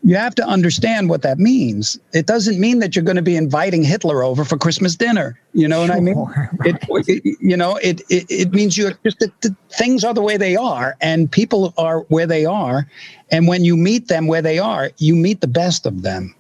you 0.05 0.15
have 0.17 0.35
to 0.37 0.47
understand 0.47 1.09
what 1.09 1.23
that 1.23 1.39
means. 1.39 1.99
It 2.13 2.27
doesn't 2.27 2.61
mean 2.61 2.79
that 2.79 2.95
you're 2.95 3.05
going 3.05 3.17
to 3.17 3.23
be 3.23 3.37
inviting 3.37 3.83
Hitler 3.83 4.23
over 4.23 4.45
for 4.45 4.57
Christmas 4.57 4.95
dinner. 4.95 5.39
You 5.53 5.67
know 5.67 5.81
what 5.81 5.91
I 5.91 6.01
mean? 6.01 6.15
Sure, 6.15 6.51
It, 6.65 6.77
it- 7.09 7.37
you 7.41 7.57
know, 7.57 7.77
it, 7.77 8.01
it 8.09 8.27
it 8.31 8.53
means 8.53 8.77
you're 8.79 8.93
just 9.05 9.19
that 9.21 9.57
things 9.71 10.05
are 10.05 10.15
the 10.15 10.23
way 10.23 10.37
they 10.37 10.55
are, 10.57 10.97
and 11.01 11.31
people 11.31 11.75
are 11.77 12.01
where 12.09 12.27
they 12.27 12.45
are, 12.45 12.87
and 13.31 13.49
when 13.49 13.65
you 13.65 13.77
meet 13.77 14.09
them 14.09 14.27
where 14.27 14.43
they 14.43 14.59
are, 14.59 14.91
you 14.99 15.17
meet 15.17 15.41
the 15.41 15.49
best 15.49 15.87
of 15.87 16.03
them. 16.03 16.35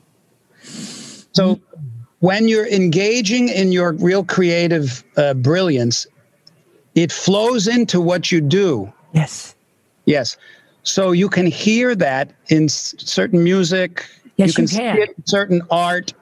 So, 1.32 1.60
when 2.20 2.48
you're 2.48 2.66
engaging 2.68 3.48
in 3.48 3.72
your 3.72 3.92
real 3.92 4.24
creative 4.24 5.04
uh, 5.16 5.34
brilliance, 5.34 6.06
it 6.94 7.12
flows 7.12 7.66
into 7.68 8.00
what 8.00 8.32
you 8.32 8.40
do. 8.40 8.90
Yes. 9.12 9.54
Yes. 10.06 10.36
So 10.86 11.10
you 11.10 11.28
can 11.28 11.46
hear 11.46 11.96
that 11.96 12.30
in 12.48 12.64
s- 12.66 12.94
certain 12.98 13.42
music. 13.42 14.06
Yes, 14.36 14.48
you 14.48 14.54
can, 14.54 14.62
you 14.64 14.68
can. 14.68 14.96
see 14.96 15.02
it 15.02 15.08
in 15.18 15.26
certain 15.26 15.62
art. 15.70 16.12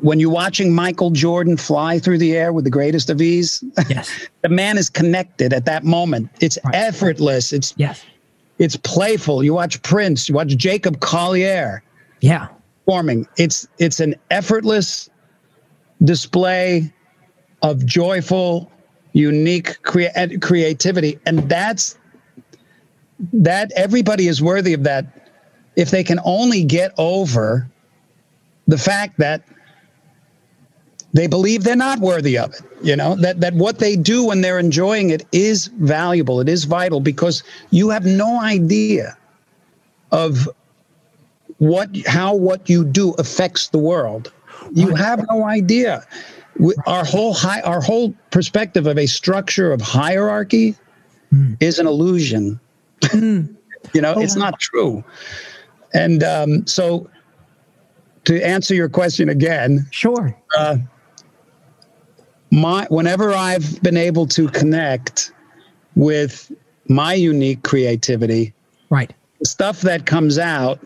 When 0.00 0.18
you're 0.18 0.30
watching 0.32 0.74
Michael 0.74 1.10
Jordan 1.10 1.56
fly 1.58 1.98
through 1.98 2.18
the 2.18 2.34
air 2.34 2.52
with 2.52 2.64
the 2.64 2.70
greatest 2.70 3.10
of 3.10 3.20
ease, 3.20 3.62
Yes. 3.90 4.10
the 4.40 4.48
man 4.48 4.78
is 4.78 4.88
connected 4.88 5.52
at 5.52 5.66
that 5.66 5.84
moment. 5.84 6.30
It's 6.40 6.58
Right. 6.64 6.74
effortless. 6.74 7.52
It's 7.52 7.74
Yes. 7.76 8.02
it's 8.58 8.76
playful. 8.76 9.44
You 9.44 9.52
watch 9.52 9.80
Prince. 9.82 10.28
You 10.30 10.34
watch 10.34 10.56
Jacob 10.56 11.00
Collier 11.00 11.82
Yeah. 12.22 12.48
Forming. 12.86 13.26
It's 13.36 13.68
it's 13.78 14.00
an 14.00 14.14
effortless 14.30 15.10
display 16.04 16.90
of 17.62 17.84
joyful, 17.84 18.70
unique 19.12 19.82
crea- 19.82 20.38
creativity, 20.40 21.18
and 21.26 21.48
that's 21.50 21.98
that 23.32 23.72
everybody 23.72 24.28
is 24.28 24.42
worthy 24.42 24.74
of 24.74 24.82
that 24.84 25.06
if 25.76 25.90
they 25.90 26.04
can 26.04 26.20
only 26.24 26.64
get 26.64 26.92
over 26.98 27.68
the 28.66 28.78
fact 28.78 29.18
that 29.18 29.42
they 31.12 31.26
believe 31.26 31.64
they're 31.64 31.76
not 31.76 31.98
worthy 31.98 32.36
of 32.36 32.52
it 32.52 32.60
you 32.82 32.94
know 32.94 33.14
that 33.16 33.40
that 33.40 33.54
what 33.54 33.78
they 33.78 33.96
do 33.96 34.24
when 34.24 34.42
they're 34.42 34.58
enjoying 34.58 35.10
it 35.10 35.26
is 35.32 35.68
valuable 35.78 36.40
it 36.40 36.48
is 36.48 36.64
vital 36.64 37.00
because 37.00 37.42
you 37.70 37.88
have 37.88 38.04
no 38.04 38.40
idea 38.40 39.16
of 40.12 40.48
what 41.58 41.88
how 42.06 42.34
what 42.34 42.68
you 42.68 42.84
do 42.84 43.12
affects 43.14 43.68
the 43.68 43.78
world. 43.78 44.32
You 44.72 44.94
have 44.94 45.24
no 45.30 45.44
idea. 45.44 46.04
Our 46.86 47.04
whole 47.04 47.34
high 47.34 47.60
our 47.62 47.80
whole 47.80 48.14
perspective 48.30 48.86
of 48.86 48.98
a 48.98 49.06
structure 49.06 49.72
of 49.72 49.80
hierarchy 49.80 50.74
mm. 51.32 51.56
is 51.60 51.78
an 51.78 51.86
illusion 51.86 52.60
mm. 53.10 53.54
you 53.92 54.00
know 54.00 54.14
oh, 54.16 54.20
it's 54.20 54.36
wow. 54.36 54.50
not 54.50 54.60
true 54.60 55.04
and 55.94 56.22
um, 56.22 56.66
so 56.66 57.08
to 58.24 58.44
answer 58.44 58.74
your 58.74 58.88
question 58.88 59.28
again 59.28 59.86
sure 59.90 60.36
uh, 60.58 60.76
my 62.50 62.86
whenever 62.90 63.32
I've 63.32 63.82
been 63.82 63.96
able 63.96 64.26
to 64.28 64.48
connect 64.48 65.32
with 65.94 66.52
my 66.88 67.14
unique 67.14 67.62
creativity, 67.62 68.54
right, 68.90 69.12
the 69.40 69.46
stuff 69.46 69.80
that 69.82 70.06
comes 70.06 70.38
out 70.38 70.80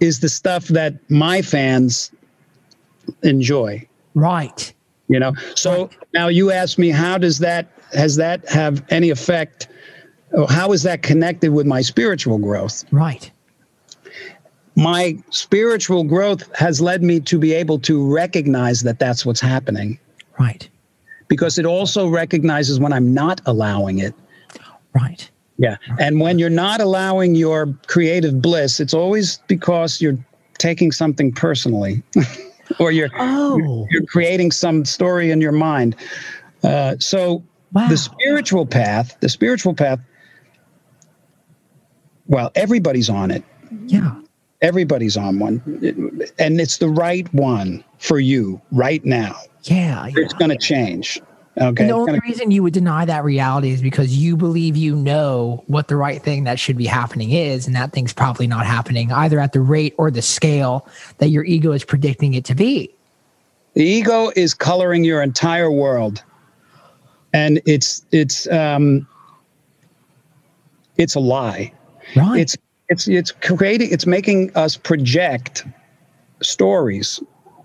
is 0.00 0.20
the 0.20 0.28
stuff 0.28 0.68
that 0.68 0.94
my 1.10 1.42
fans 1.42 2.10
enjoy. 3.22 3.86
Right. 4.14 4.72
You 5.08 5.18
know. 5.18 5.32
So 5.54 5.82
right. 5.82 5.96
now 6.14 6.28
you 6.28 6.50
ask 6.50 6.78
me 6.78 6.90
how 6.90 7.18
does 7.18 7.38
that 7.38 7.68
has 7.92 8.16
that 8.16 8.48
have 8.48 8.84
any 8.90 9.10
effect 9.10 9.68
how 10.48 10.72
is 10.72 10.82
that 10.84 11.02
connected 11.02 11.52
with 11.52 11.66
my 11.66 11.80
spiritual 11.80 12.38
growth? 12.38 12.84
Right. 12.92 13.30
My 14.76 15.18
spiritual 15.30 16.04
growth 16.04 16.54
has 16.56 16.80
led 16.80 17.02
me 17.02 17.20
to 17.20 17.38
be 17.38 17.52
able 17.52 17.78
to 17.80 18.12
recognize 18.12 18.82
that 18.82 18.98
that's 18.98 19.26
what's 19.26 19.40
happening. 19.40 19.98
Right 20.38 20.68
because 21.30 21.58
it 21.58 21.64
also 21.64 22.08
recognizes 22.08 22.78
when 22.78 22.92
I'm 22.92 23.14
not 23.14 23.40
allowing 23.46 24.00
it. 24.00 24.14
Right. 24.94 25.30
Yeah. 25.56 25.76
And 25.98 26.20
when 26.20 26.38
you're 26.38 26.50
not 26.50 26.80
allowing 26.80 27.36
your 27.36 27.72
creative 27.86 28.42
bliss, 28.42 28.80
it's 28.80 28.92
always 28.92 29.38
because 29.46 30.00
you're 30.00 30.18
taking 30.58 30.90
something 30.90 31.32
personally 31.32 32.02
or 32.80 32.90
you're, 32.90 33.10
oh. 33.16 33.56
you're, 33.56 33.86
you're 33.90 34.06
creating 34.06 34.50
some 34.50 34.84
story 34.84 35.30
in 35.30 35.40
your 35.40 35.52
mind. 35.52 35.94
Uh, 36.64 36.96
so 36.98 37.42
wow. 37.72 37.88
the 37.88 37.96
spiritual 37.96 38.66
path, 38.66 39.16
the 39.20 39.28
spiritual 39.28 39.72
path, 39.72 40.00
well, 42.30 42.52
everybody's 42.54 43.10
on 43.10 43.30
it. 43.30 43.44
Yeah. 43.86 44.14
Everybody's 44.62 45.16
on 45.16 45.40
one. 45.40 45.60
And 46.38 46.60
it's 46.60 46.78
the 46.78 46.88
right 46.88 47.32
one 47.34 47.84
for 47.98 48.20
you 48.20 48.60
right 48.70 49.04
now. 49.04 49.36
Yeah, 49.64 50.06
yeah. 50.06 50.12
It's 50.16 50.32
going 50.34 50.50
to 50.50 50.56
change. 50.56 51.20
Okay. 51.58 51.82
And 51.82 51.90
the 51.90 51.94
only 51.94 52.12
gonna... 52.12 52.22
reason 52.22 52.52
you 52.52 52.62
would 52.62 52.72
deny 52.72 53.04
that 53.04 53.24
reality 53.24 53.70
is 53.70 53.82
because 53.82 54.16
you 54.16 54.36
believe 54.36 54.76
you 54.76 54.94
know 54.94 55.64
what 55.66 55.88
the 55.88 55.96
right 55.96 56.22
thing 56.22 56.44
that 56.44 56.60
should 56.60 56.76
be 56.76 56.86
happening 56.86 57.32
is, 57.32 57.66
and 57.66 57.74
that 57.74 57.92
thing's 57.92 58.12
probably 58.12 58.46
not 58.46 58.64
happening 58.64 59.10
either 59.10 59.40
at 59.40 59.52
the 59.52 59.60
rate 59.60 59.94
or 59.98 60.10
the 60.10 60.22
scale 60.22 60.86
that 61.18 61.30
your 61.30 61.44
ego 61.44 61.72
is 61.72 61.84
predicting 61.84 62.34
it 62.34 62.44
to 62.44 62.54
be. 62.54 62.94
The 63.74 63.84
ego 63.84 64.30
is 64.36 64.54
coloring 64.54 65.02
your 65.02 65.20
entire 65.20 65.70
world, 65.70 66.22
and 67.32 67.60
it's 67.66 68.06
it's 68.12 68.46
um, 68.48 69.06
it's 70.96 71.16
a 71.16 71.20
lie. 71.20 71.72
Right. 72.16 72.40
It's 72.40 72.56
it's 72.88 73.08
it's 73.08 73.32
creating 73.32 73.90
it's 73.92 74.06
making 74.06 74.54
us 74.56 74.76
project 74.76 75.64
stories 76.42 77.20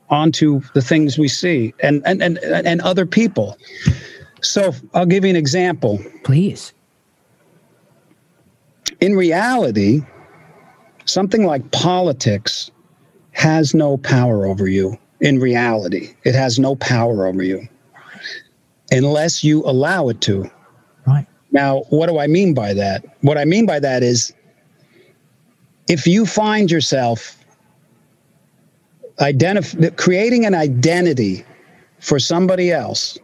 onto 0.10 0.62
the 0.74 0.82
things 0.82 1.18
we 1.18 1.28
see 1.28 1.74
and 1.82 2.02
and 2.06 2.22
and, 2.22 2.38
and 2.40 2.82
other 2.82 3.06
people. 3.06 3.58
So 4.42 4.74
I'll 4.94 5.06
give 5.06 5.24
you 5.24 5.30
an 5.32 5.36
example. 5.36 6.00
Please. 6.24 6.74
In 9.02 9.16
reality, 9.16 10.02
something 11.06 11.46
like 11.46 11.72
politics 11.72 12.72
has 13.32 13.74
no 13.74 13.98
power 13.98 14.46
over 14.46 14.68
you. 14.68 14.98
In 15.22 15.40
reality, 15.40 16.14
it 16.24 16.36
has 16.36 16.60
no 16.60 16.76
power 16.76 17.26
over 17.26 17.42
you 17.42 17.68
unless 18.92 19.44
you 19.44 19.64
allow 19.64 20.10
it 20.10 20.22
to. 20.22 20.50
Now, 21.56 21.84
what 21.90 22.08
do 22.08 22.20
I 22.20 22.28
mean 22.28 22.54
by 22.54 22.74
that? 22.74 23.06
What 23.22 23.38
I 23.38 23.46
mean 23.46 23.66
by 23.66 23.80
that 23.80 24.04
is 24.04 24.34
if 25.88 26.06
you 26.06 26.26
find 26.26 26.70
yourself 26.70 27.38
identif- 29.20 29.96
creating 29.96 30.46
an 30.46 30.54
identity 30.54 31.46
for 32.02 32.20
somebody 32.20 32.74
else 32.74 33.18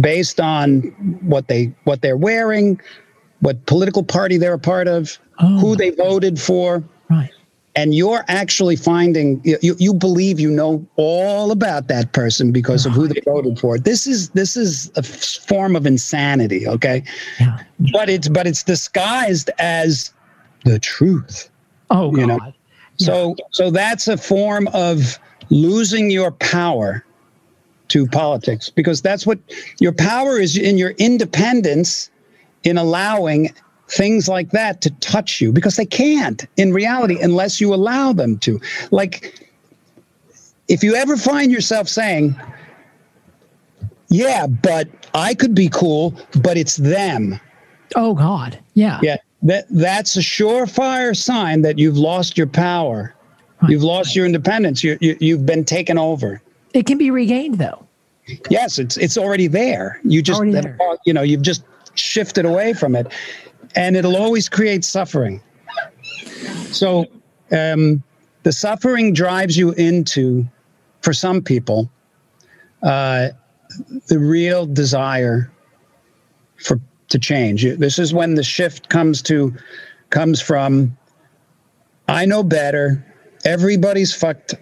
based 0.00 0.40
on 0.40 0.80
what 1.22 1.46
they 1.46 1.72
what 1.84 2.02
they're 2.02 2.16
wearing, 2.16 2.80
what 3.38 3.64
political 3.66 4.02
party 4.02 4.36
they're 4.36 4.54
a 4.54 4.58
part 4.58 4.88
of, 4.88 5.16
oh. 5.38 5.60
who 5.60 5.76
they 5.76 5.90
voted 5.90 6.40
for. 6.40 6.82
Right. 7.08 7.30
And 7.76 7.94
you're 7.94 8.24
actually 8.28 8.74
finding 8.74 9.40
you, 9.44 9.58
you 9.78 9.92
believe 9.92 10.40
you 10.40 10.50
know 10.50 10.84
all 10.96 11.50
about 11.50 11.88
that 11.88 12.12
person 12.12 12.50
because 12.50 12.86
of 12.86 12.92
who 12.92 13.06
they 13.06 13.20
voted 13.20 13.58
for. 13.58 13.78
This 13.78 14.06
is 14.06 14.30
this 14.30 14.56
is 14.56 14.90
a 14.96 15.02
form 15.02 15.76
of 15.76 15.86
insanity, 15.86 16.66
okay? 16.66 17.04
Yeah. 17.38 17.62
But 17.92 18.08
it's 18.08 18.28
but 18.28 18.46
it's 18.46 18.62
disguised 18.62 19.50
as 19.58 20.12
the 20.64 20.78
truth. 20.78 21.50
Oh 21.90 22.10
God. 22.10 22.20
You 22.20 22.26
know? 22.26 22.52
So 22.96 23.36
so 23.52 23.70
that's 23.70 24.08
a 24.08 24.16
form 24.16 24.68
of 24.68 25.18
losing 25.50 26.10
your 26.10 26.30
power 26.32 27.04
to 27.88 28.06
politics 28.06 28.70
because 28.70 29.02
that's 29.02 29.26
what 29.26 29.38
your 29.80 29.92
power 29.92 30.40
is 30.40 30.56
in 30.56 30.78
your 30.78 30.90
independence 30.92 32.10
in 32.64 32.78
allowing 32.78 33.54
things 33.88 34.28
like 34.28 34.50
that 34.50 34.80
to 34.82 34.90
touch 35.00 35.40
you 35.40 35.52
because 35.52 35.76
they 35.76 35.86
can't 35.86 36.46
in 36.56 36.72
reality 36.72 37.18
unless 37.20 37.60
you 37.60 37.72
allow 37.72 38.12
them 38.12 38.38
to. 38.38 38.60
Like 38.90 39.40
if 40.68 40.82
you 40.82 40.94
ever 40.94 41.16
find 41.16 41.52
yourself 41.52 41.88
saying, 41.88 42.34
yeah, 44.08 44.46
but 44.46 44.88
I 45.14 45.34
could 45.34 45.54
be 45.54 45.68
cool, 45.68 46.14
but 46.42 46.56
it's 46.56 46.76
them. 46.76 47.38
Oh 47.94 48.14
God. 48.14 48.58
Yeah. 48.74 48.98
Yeah 49.02 49.16
that 49.42 49.66
that's 49.70 50.16
a 50.16 50.20
surefire 50.20 51.16
sign 51.16 51.62
that 51.62 51.78
you've 51.78 51.96
lost 51.96 52.36
your 52.36 52.46
power. 52.46 53.14
Right. 53.62 53.70
You've 53.70 53.82
lost 53.82 54.14
your 54.16 54.26
independence. 54.26 54.82
You, 54.82 54.98
you 55.00 55.16
you've 55.20 55.46
been 55.46 55.64
taken 55.64 55.98
over. 55.98 56.42
It 56.74 56.86
can 56.86 56.98
be 56.98 57.10
regained 57.10 57.58
though. 57.58 57.86
Yes, 58.50 58.78
it's 58.78 58.96
it's 58.96 59.16
already 59.16 59.46
there. 59.46 60.00
You 60.04 60.20
just 60.20 60.42
you 61.04 61.12
know 61.12 61.22
you've 61.22 61.42
just 61.42 61.64
shifted 61.94 62.44
away 62.44 62.74
from 62.74 62.96
it, 62.96 63.12
and 63.76 63.96
it'll 63.96 64.16
always 64.16 64.48
create 64.48 64.84
suffering. 64.84 65.40
So 66.72 67.06
um, 67.52 68.02
the 68.42 68.52
suffering 68.52 69.12
drives 69.12 69.56
you 69.56 69.72
into, 69.72 70.46
for 71.02 71.12
some 71.12 71.42
people, 71.42 71.90
uh, 72.82 73.28
the 74.08 74.18
real 74.18 74.66
desire 74.66 75.50
for 76.56 76.80
to 77.08 77.18
change. 77.18 77.64
This 77.78 77.98
is 77.98 78.12
when 78.12 78.34
the 78.34 78.42
shift 78.42 78.88
comes 78.88 79.22
to 79.22 79.54
comes 80.10 80.40
from 80.40 80.96
I 82.08 82.24
know 82.24 82.42
better. 82.42 83.04
Everybody's 83.44 84.14
fucked. 84.14 84.54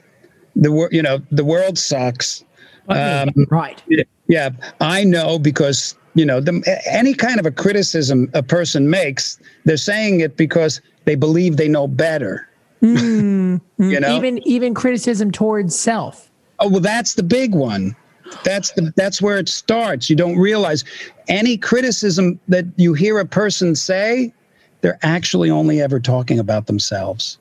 The 0.57 0.71
world, 0.71 0.93
you 0.93 1.03
know, 1.03 1.21
the 1.31 1.45
world 1.45 1.79
sucks. 1.79 2.45
Um, 2.89 3.31
right. 3.51 3.83
Yeah, 4.27 4.51
I 4.81 5.05
know 5.05 5.39
because 5.39 5.97
you 6.15 6.25
know 6.25 6.41
the, 6.41 6.81
any 6.87 7.15
kind 7.15 7.39
of 7.39 7.47
a 7.47 7.51
criticism 7.51 8.31
a 8.35 8.43
person 8.43 8.91
makes, 8.91 9.39
they're 9.65 9.77
saying 9.77 10.21
it 10.21 10.37
because 10.37 10.81
they 11.05 11.15
believe 11.15 11.57
they 11.57 11.69
know 11.69 11.87
better. 11.87 12.49
Mm, 12.83 13.61
you 13.79 14.01
know, 14.01 14.17
even 14.17 14.39
even 14.47 14.75
criticism 14.75 15.31
towards 15.31 15.79
self. 15.79 16.31
Oh 16.61 16.69
well, 16.69 16.81
that's 16.81 17.15
the 17.15 17.23
big 17.23 17.55
one. 17.55 17.97
That's 18.43 18.73
the 18.73 18.93
that's 18.97 19.21
where 19.21 19.39
it 19.39 19.49
starts. 19.49 20.09
You 20.09 20.17
don't 20.17 20.39
realize 20.39 20.85
any 21.29 21.57
criticism 21.57 22.39
that 22.49 22.65
you 22.77 22.95
hear 22.95 23.19
a 23.19 23.27
person 23.27 23.75
say, 23.75 24.33
they're 24.81 24.99
actually 25.03 25.51
only 25.51 25.81
ever 25.81 26.01
talking 26.01 26.39
about 26.39 26.67
themselves. 26.67 27.39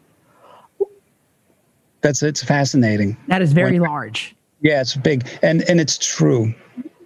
That's 2.01 2.21
it's 2.23 2.43
fascinating. 2.43 3.17
That 3.27 3.41
is 3.41 3.53
very 3.53 3.79
when, 3.79 3.89
large. 3.89 4.35
Yeah, 4.61 4.81
it's 4.81 4.95
big 4.95 5.27
and 5.41 5.61
and 5.63 5.79
it's 5.79 5.97
true. 5.97 6.53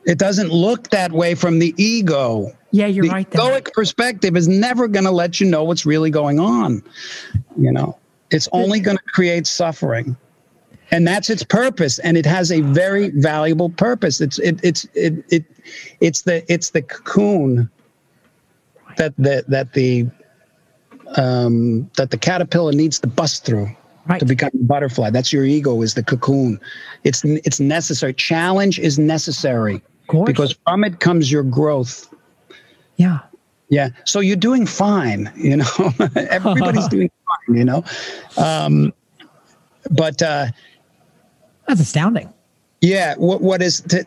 It 0.08 0.18
doesn't 0.18 0.49
look 0.49 0.89
that 0.89 1.12
way 1.12 1.36
from 1.36 1.60
the 1.60 1.76
ego. 1.78 2.51
Yeah, 2.72 2.88
you're 2.88 3.03
the 3.03 3.10
right. 3.12 3.30
The 3.30 3.38
egoic 3.38 3.74
perspective 3.74 4.36
is 4.36 4.47
never 4.47 4.88
going 4.88 5.05
to 5.05 5.12
let 5.12 5.39
you 5.39 5.47
know 5.47 5.64
what's 5.64 5.86
really 5.86 6.10
going 6.10 6.39
on. 6.39 6.82
You 7.58 7.72
know, 7.72 7.97
it's 8.32 8.47
only 8.51 8.80
going 8.80 8.97
to 8.97 9.03
create 9.03 9.45
suffering 9.45 10.18
and 10.91 11.08
that's 11.08 11.30
its 11.30 11.43
purpose 11.43 11.99
and 11.99 12.18
it 12.18 12.26
has 12.26 12.51
a 12.51 12.62
very 12.62 13.10
valuable 13.10 13.70
purpose 13.70 14.22
it's 14.22 14.39
it, 14.39 14.60
it's 14.64 14.86
it, 14.93 15.24
it 15.30 15.45
it's 15.99 16.22
the 16.22 16.49
it's 16.51 16.70
the 16.72 16.82
cocoon 16.82 17.70
that 18.97 19.14
the 19.18 19.43
that 19.47 19.74
the 19.74 20.08
um, 21.16 21.89
that 21.95 22.12
the 22.12 22.18
caterpillar 22.18 22.74
needs 22.74 22.99
to 22.99 23.08
bust 23.08 23.45
through 23.45 23.70
Right. 24.08 24.20
to 24.22 24.26
become 24.26 24.51
a 24.53 24.64
butterfly. 24.64 25.10
That's 25.10 25.34
your 25.34 25.43
ego 25.43 25.82
is 25.82 25.95
the 25.95 26.01
cocoon. 26.01 26.62
It's 27.03 27.26
it's 27.26 27.60
necessary. 27.60 28.14
Challenge 28.14 28.80
is 28.80 28.97
necessary 28.97 29.82
course. 30.08 30.28
because 30.28 30.55
from 30.66 30.84
it 30.84 30.99
comes 30.99 31.32
your 31.32 31.43
growth. 31.43 32.08
Yeah. 32.97 33.20
Yeah. 33.70 33.89
So 34.05 34.20
you're 34.22 34.36
doing 34.38 34.66
fine, 34.66 35.32
you 35.36 35.58
know. 35.58 35.66
Everybody's 36.16 36.88
doing 36.89 37.12
fine, 37.28 37.58
you 37.58 37.66
know. 37.66 37.84
Um, 38.38 38.93
but 39.91 40.22
uh, 40.22 40.47
That's 41.68 41.82
astounding. 41.82 42.32
yeah, 42.82 43.16
what 43.18 43.41
what 43.41 43.62
is 43.62 43.82
to, 43.82 44.05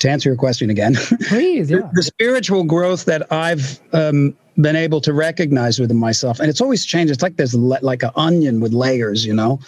to 0.00 0.10
answer 0.10 0.28
your 0.28 0.36
question 0.36 0.70
again? 0.70 0.94
Please. 1.28 1.68
the, 1.68 1.78
Yeah. 1.78 1.90
the 1.94 2.02
spiritual 2.02 2.64
growth 2.64 3.04
that 3.06 3.30
I've 3.32 3.80
um, 3.92 4.36
been 4.60 4.76
able 4.76 5.00
to 5.02 5.12
recognize 5.12 5.78
within 5.80 5.96
myself, 5.96 6.38
and 6.40 6.48
it's 6.48 6.60
always 6.60 6.84
changed. 6.84 7.12
It's 7.12 7.22
like 7.22 7.36
there's 7.36 7.54
le- 7.54 7.78
like 7.82 8.02
an 8.02 8.10
onion 8.16 8.60
with 8.60 8.72
layers, 8.72 9.24
you 9.26 9.34
know. 9.34 9.60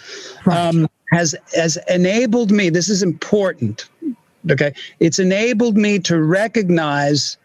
Right. 0.45 0.57
Um, 0.57 0.87
has 1.11 1.35
has 1.55 1.77
enabled 1.89 2.51
me. 2.51 2.69
This 2.69 2.89
is 2.89 3.03
important. 3.03 3.87
Okay, 4.51 4.73
it's 4.99 5.19
enabled 5.19 5.77
me 5.77 5.99
to 5.99 6.21
recognize 6.21 7.37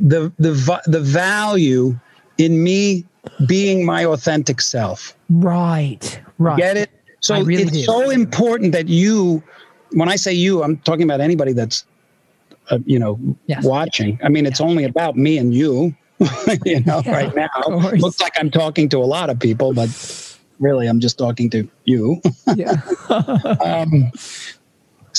the 0.00 0.32
the 0.38 0.52
the 0.86 1.00
value 1.00 1.98
in 2.38 2.62
me 2.62 3.04
being 3.46 3.84
my 3.86 4.04
authentic 4.04 4.60
self. 4.60 5.16
right. 5.30 6.20
Right. 6.38 6.58
Get 6.58 6.76
it? 6.76 6.90
So 7.20 7.40
really 7.40 7.62
it's 7.62 7.72
do. 7.72 7.82
so 7.84 8.10
important 8.10 8.72
that 8.72 8.88
you, 8.88 9.42
when 9.92 10.08
I 10.08 10.16
say 10.16 10.32
you, 10.32 10.62
I'm 10.64 10.76
talking 10.78 11.04
about 11.04 11.20
anybody 11.20 11.52
that's, 11.52 11.86
uh, 12.70 12.80
you 12.84 12.98
know, 12.98 13.18
Yes. 13.46 13.64
watching. 13.64 14.18
I 14.22 14.28
mean, 14.28 14.44
it's 14.46 14.60
only 14.60 14.82
about 14.84 15.16
me 15.16 15.38
and 15.38 15.54
you, 15.54 15.94
you 16.66 16.80
know, 16.80 17.02
Yeah, 17.06 17.12
right 17.12 17.34
now. 17.34 17.48
Looks 17.92 18.20
like 18.20 18.32
I'm 18.36 18.50
talking 18.50 18.88
to 18.90 18.98
a 18.98 19.06
lot 19.06 19.30
of 19.30 19.38
people, 19.38 19.72
but 19.72 19.88
really, 20.58 20.86
I'm 20.86 21.00
just 21.00 21.16
talking 21.16 21.48
to 21.50 21.66
you. 21.84 22.20
Yeah. 22.56 22.76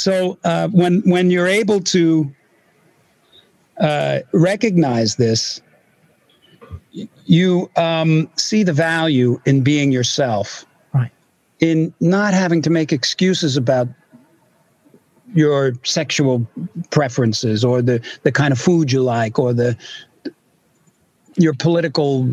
so 0.05 0.37
uh, 0.43 0.67
when 0.67 1.01
when 1.09 1.31
you're 1.31 1.47
able 1.47 1.79
to 1.81 2.31
uh, 3.79 4.19
recognize 4.33 5.15
this, 5.15 5.61
you 7.25 7.71
um, 7.75 8.29
see 8.35 8.61
the 8.61 8.71
value 8.71 9.41
in 9.47 9.63
being 9.63 9.91
yourself. 9.91 10.63
right. 10.93 11.09
in 11.59 11.91
not 12.01 12.35
having 12.35 12.61
to 12.61 12.69
make 12.69 12.93
excuses 12.93 13.57
about 13.57 13.87
your 15.33 15.73
sexual 15.81 16.45
preferences 16.91 17.65
or 17.65 17.81
the 17.81 17.99
the 18.21 18.31
kind 18.31 18.51
of 18.51 18.59
food 18.59 18.91
you 18.91 19.01
like 19.01 19.39
or 19.39 19.53
the 19.53 19.75
your 21.35 21.55
political 21.55 22.31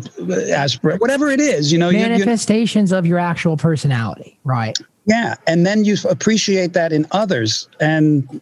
aspirate 0.51 1.01
whatever 1.01 1.27
it 1.27 1.39
is 1.39 1.71
you 1.71 1.79
know 1.79 1.89
you, 1.89 1.97
you, 1.97 2.07
Manifestations 2.07 2.91
of 2.91 3.07
your 3.07 3.17
actual 3.17 3.57
personality. 3.57 4.37
Right. 4.43 4.77
Yeah 5.05 5.35
and 5.47 5.65
then 5.65 5.85
you 5.85 5.95
appreciate 6.09 6.73
that 6.73 6.91
in 6.91 7.05
others 7.11 7.67
and 7.79 8.41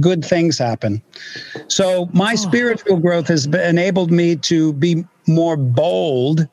good 0.00 0.24
things 0.24 0.58
happen 0.58 1.02
so 1.68 2.08
my 2.12 2.32
oh. 2.32 2.36
spiritual 2.36 2.96
growth 2.96 3.28
has 3.28 3.46
enabled 3.46 4.10
me 4.10 4.36
to 4.36 4.72
be 4.74 5.04
more 5.26 5.56
bold 5.56 6.46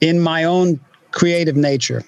in 0.00 0.20
my 0.20 0.44
own 0.44 0.80
creative 1.12 1.56
nature 1.56 2.04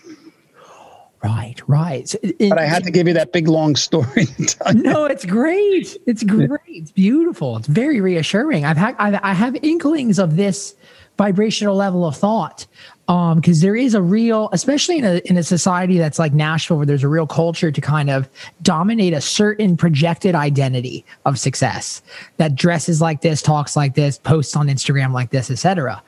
Right. 1.23 1.63
Right. 1.69 2.13
In- 2.17 2.49
but 2.49 2.59
i 2.59 2.65
had 2.65 2.83
to 2.85 2.91
give 2.91 3.07
you 3.07 3.15
that 3.15 3.33
big 3.33 3.47
long 3.47 3.77
story 3.77 4.27
to 4.39 4.45
tell 4.45 4.75
you. 4.75 4.83
no, 4.83 5.05
it's 5.05 5.25
great. 5.25 5.97
It's 6.07 6.25
great. 6.25 6.59
It's 6.67 6.91
beautiful. 6.91 7.57
It's 7.59 7.69
very 7.69 8.01
reassuring. 8.01 8.65
I've 8.65 8.77
had 8.77 8.97
I've, 8.99 9.21
I 9.23 9.33
have 9.33 9.57
inklings 9.63 10.19
of 10.19 10.37
this 10.37 10.75
vibrational 11.19 11.77
level 11.77 12.05
of 12.05 12.17
thought 12.17 12.67
um 13.09 13.41
because 13.41 13.61
there 13.61 13.77
is 13.77 13.95
a 13.95 14.03
real 14.03 14.49
especially 14.53 14.99
in 14.99 15.05
a 15.05 15.21
in 15.25 15.37
a 15.37 15.43
society 15.43 15.99
that's 15.99 16.19
like 16.19 16.33
Nashville 16.33 16.77
where 16.77 16.87
there's 16.87 17.05
a 17.05 17.09
real 17.09 17.27
culture 17.27 17.71
to 17.71 17.81
kind 17.81 18.11
of 18.11 18.29
dominate 18.63 19.13
a 19.13 19.21
certain 19.21 19.77
projected 19.77 20.35
identity 20.35 21.05
of 21.25 21.39
success 21.39 22.03
that 22.37 22.55
dresses 22.55 23.01
like 23.01 23.21
this 23.21 23.43
talks 23.43 23.77
like 23.77 23.95
this 23.95 24.19
posts 24.19 24.57
on 24.57 24.69
Instagram 24.69 25.13
like 25.13 25.31
this 25.31 25.51
etc 25.51 26.03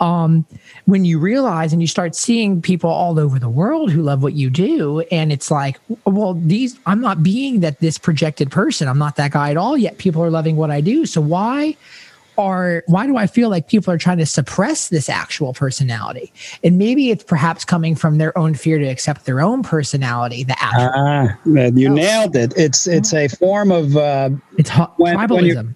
um 0.00 0.44
when 0.86 1.04
you 1.04 1.18
realize 1.18 1.72
and 1.72 1.82
you 1.82 1.88
start 1.88 2.14
seeing 2.14 2.60
people 2.62 2.90
all 2.90 3.18
over 3.18 3.38
the 3.38 3.48
world 3.48 3.90
who 3.90 4.02
love 4.02 4.22
what 4.22 4.34
you 4.34 4.50
do 4.50 5.00
and 5.10 5.32
it's 5.32 5.50
like 5.50 5.78
well 6.04 6.34
these 6.34 6.78
i'm 6.86 7.00
not 7.00 7.22
being 7.22 7.60
that 7.60 7.80
this 7.80 7.98
projected 7.98 8.50
person. 8.50 8.88
I'm 8.88 8.98
not 8.98 9.16
that 9.16 9.32
guy 9.32 9.50
at 9.50 9.56
all 9.56 9.76
yet. 9.76 9.98
People 9.98 10.22
are 10.22 10.30
loving 10.30 10.56
what 10.56 10.70
i 10.70 10.80
do. 10.80 11.06
So 11.06 11.20
why 11.20 11.76
are 12.38 12.82
why 12.86 13.06
do 13.06 13.16
i 13.16 13.26
feel 13.26 13.48
like 13.48 13.68
people 13.68 13.92
are 13.92 13.98
trying 13.98 14.18
to 14.18 14.26
suppress 14.26 14.88
this 14.88 15.08
actual 15.08 15.52
personality 15.52 16.32
and 16.64 16.78
maybe 16.78 17.10
it's 17.10 17.24
perhaps 17.24 17.64
coming 17.64 17.94
from 17.94 18.18
their 18.18 18.36
own 18.36 18.54
fear 18.54 18.78
to 18.78 18.84
accept 18.86 19.24
their 19.24 19.40
own 19.40 19.62
personality 19.62 20.44
the 20.44 20.56
actual 20.62 20.90
Ah, 20.94 21.38
man, 21.44 21.76
you 21.76 21.88
nailed 21.88 22.36
it. 22.36 22.52
It's 22.56 22.86
it's 22.86 23.12
a 23.14 23.28
form 23.28 23.70
of 23.72 23.96
uh, 23.96 24.30
it's 24.58 24.70
hu- 24.70 24.82
when- 24.96 25.18
when 25.18 25.28
tribalism 25.28 25.74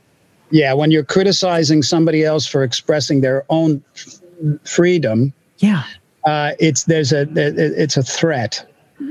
yeah. 0.53 0.73
When 0.73 0.91
you're 0.91 1.05
criticizing 1.05 1.81
somebody 1.81 2.25
else 2.25 2.45
for 2.45 2.65
expressing 2.65 3.21
their 3.21 3.45
own 3.51 3.81
f- 3.95 4.21
freedom, 4.65 5.33
yeah 5.59 5.85
uh, 6.27 6.53
it's 6.59 6.85
there's 6.85 7.13
a 7.13 7.27
it's 7.37 7.97
a 7.97 8.03
threat. 8.03 8.67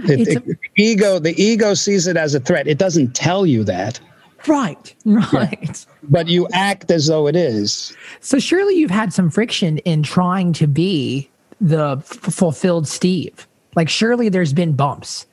It, 0.05 0.19
It's 0.19 0.35
a- 0.35 0.49
it- 0.51 0.57
ego 0.75 1.17
the 1.17 1.33
ego 1.41 1.73
sees 1.75 2.07
it 2.07 2.17
as 2.17 2.35
a 2.35 2.39
threat. 2.41 2.67
It 2.67 2.77
doesn't 2.77 3.15
tell 3.15 3.45
you 3.45 3.63
that, 3.63 3.99
right 4.47 4.95
right 5.05 5.85
but 6.03 6.27
you 6.27 6.47
act 6.53 6.89
as 6.91 7.07
though 7.07 7.27
it 7.27 7.35
is. 7.35 7.95
So 8.21 8.39
surely 8.39 8.75
you've 8.75 8.89
had 8.91 9.13
some 9.13 9.29
friction 9.29 9.77
in 9.79 10.01
trying 10.03 10.53
to 10.53 10.65
be 10.67 11.29
the 11.61 11.97
f- 11.97 12.05
fulfilled 12.05 12.87
Steve. 12.87 13.47
Like 13.75 13.89
surely 13.89 14.29
there's 14.29 14.53
been 14.53 14.73
bumps. 14.73 15.25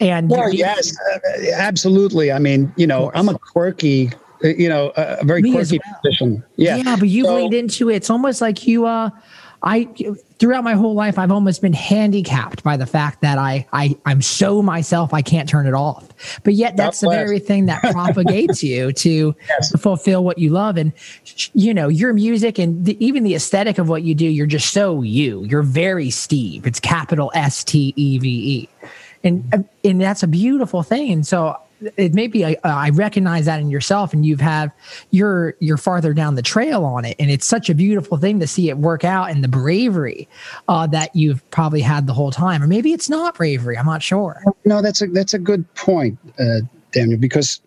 And 0.00 0.30
Well, 0.30 0.50
you- 0.50 0.58
yes, 0.60 0.96
uh, 1.14 1.18
absolutely. 1.54 2.32
I 2.32 2.38
mean, 2.38 2.72
you 2.76 2.86
know, 2.86 3.10
I'm 3.14 3.28
a 3.28 3.38
quirky, 3.38 4.10
uh, 4.44 4.48
you 4.48 4.68
know, 4.68 4.92
a 4.96 5.24
very 5.24 5.42
Me 5.42 5.52
quirky 5.52 5.78
well. 5.84 6.00
musician. 6.02 6.44
Yeah, 6.56 6.76
yeah, 6.76 6.96
but 6.96 7.08
you've 7.08 7.26
So- 7.26 7.34
leaned 7.36 7.54
into 7.54 7.88
it. 7.90 7.96
It's 7.96 8.10
almost 8.10 8.40
like 8.40 8.66
you 8.66 8.86
uh 8.86 9.10
I 9.62 9.84
throughout 10.38 10.64
my 10.64 10.74
whole 10.74 10.94
life 10.94 11.18
I've 11.18 11.30
almost 11.30 11.62
been 11.62 11.72
handicapped 11.72 12.64
by 12.64 12.76
the 12.76 12.86
fact 12.86 13.20
that 13.20 13.38
I 13.38 13.66
I 13.72 13.96
I'm 14.06 14.20
so 14.20 14.60
myself 14.60 15.14
I 15.14 15.22
can't 15.22 15.48
turn 15.48 15.66
it 15.66 15.74
off. 15.74 16.08
But 16.42 16.54
yet 16.54 16.76
that's 16.76 17.00
the 17.00 17.06
bless. 17.06 17.18
very 17.18 17.38
thing 17.38 17.66
that 17.66 17.80
propagates 17.92 18.62
you 18.62 18.92
to, 19.04 19.34
to 19.70 19.78
fulfill 19.78 20.24
what 20.24 20.38
you 20.38 20.50
love 20.50 20.76
and 20.76 20.92
you 21.52 21.72
know 21.72 21.88
your 21.88 22.12
music 22.12 22.58
and 22.58 22.84
the, 22.84 23.04
even 23.04 23.22
the 23.22 23.34
aesthetic 23.34 23.78
of 23.78 23.88
what 23.88 24.02
you 24.02 24.14
do 24.14 24.26
you're 24.26 24.46
just 24.46 24.72
so 24.72 25.02
you. 25.02 25.44
You're 25.44 25.62
very 25.62 26.10
Steve. 26.10 26.66
It's 26.66 26.80
capital 26.80 27.30
S 27.34 27.62
T 27.62 27.92
E 27.96 28.18
V 28.18 28.28
E. 28.28 28.68
And 29.24 29.44
mm-hmm. 29.44 29.62
and 29.84 30.00
that's 30.00 30.24
a 30.24 30.28
beautiful 30.28 30.82
thing. 30.82 31.12
And 31.12 31.26
so 31.26 31.56
it 31.96 32.14
may 32.14 32.26
be 32.26 32.44
I, 32.44 32.56
I 32.64 32.90
recognize 32.90 33.44
that 33.46 33.60
in 33.60 33.70
yourself 33.70 34.12
and 34.12 34.24
you've 34.24 34.40
have 34.40 34.70
you're 35.10 35.54
you're 35.60 35.76
farther 35.76 36.12
down 36.14 36.34
the 36.34 36.42
trail 36.42 36.84
on 36.84 37.04
it. 37.04 37.16
And 37.18 37.30
it's 37.30 37.46
such 37.46 37.68
a 37.70 37.74
beautiful 37.74 38.16
thing 38.18 38.40
to 38.40 38.46
see 38.46 38.68
it 38.68 38.78
work 38.78 39.04
out 39.04 39.30
and 39.30 39.42
the 39.42 39.48
bravery 39.48 40.28
uh, 40.68 40.86
that 40.88 41.14
you've 41.14 41.48
probably 41.50 41.80
had 41.80 42.06
the 42.06 42.14
whole 42.14 42.30
time. 42.30 42.62
Or 42.62 42.66
maybe 42.66 42.92
it's 42.92 43.08
not 43.08 43.34
bravery. 43.34 43.76
I'm 43.76 43.86
not 43.86 44.02
sure. 44.02 44.42
No, 44.64 44.82
that's 44.82 45.02
a 45.02 45.06
that's 45.08 45.34
a 45.34 45.38
good 45.38 45.72
point, 45.74 46.18
uh, 46.38 46.60
Daniel. 46.92 47.18
Because 47.18 47.60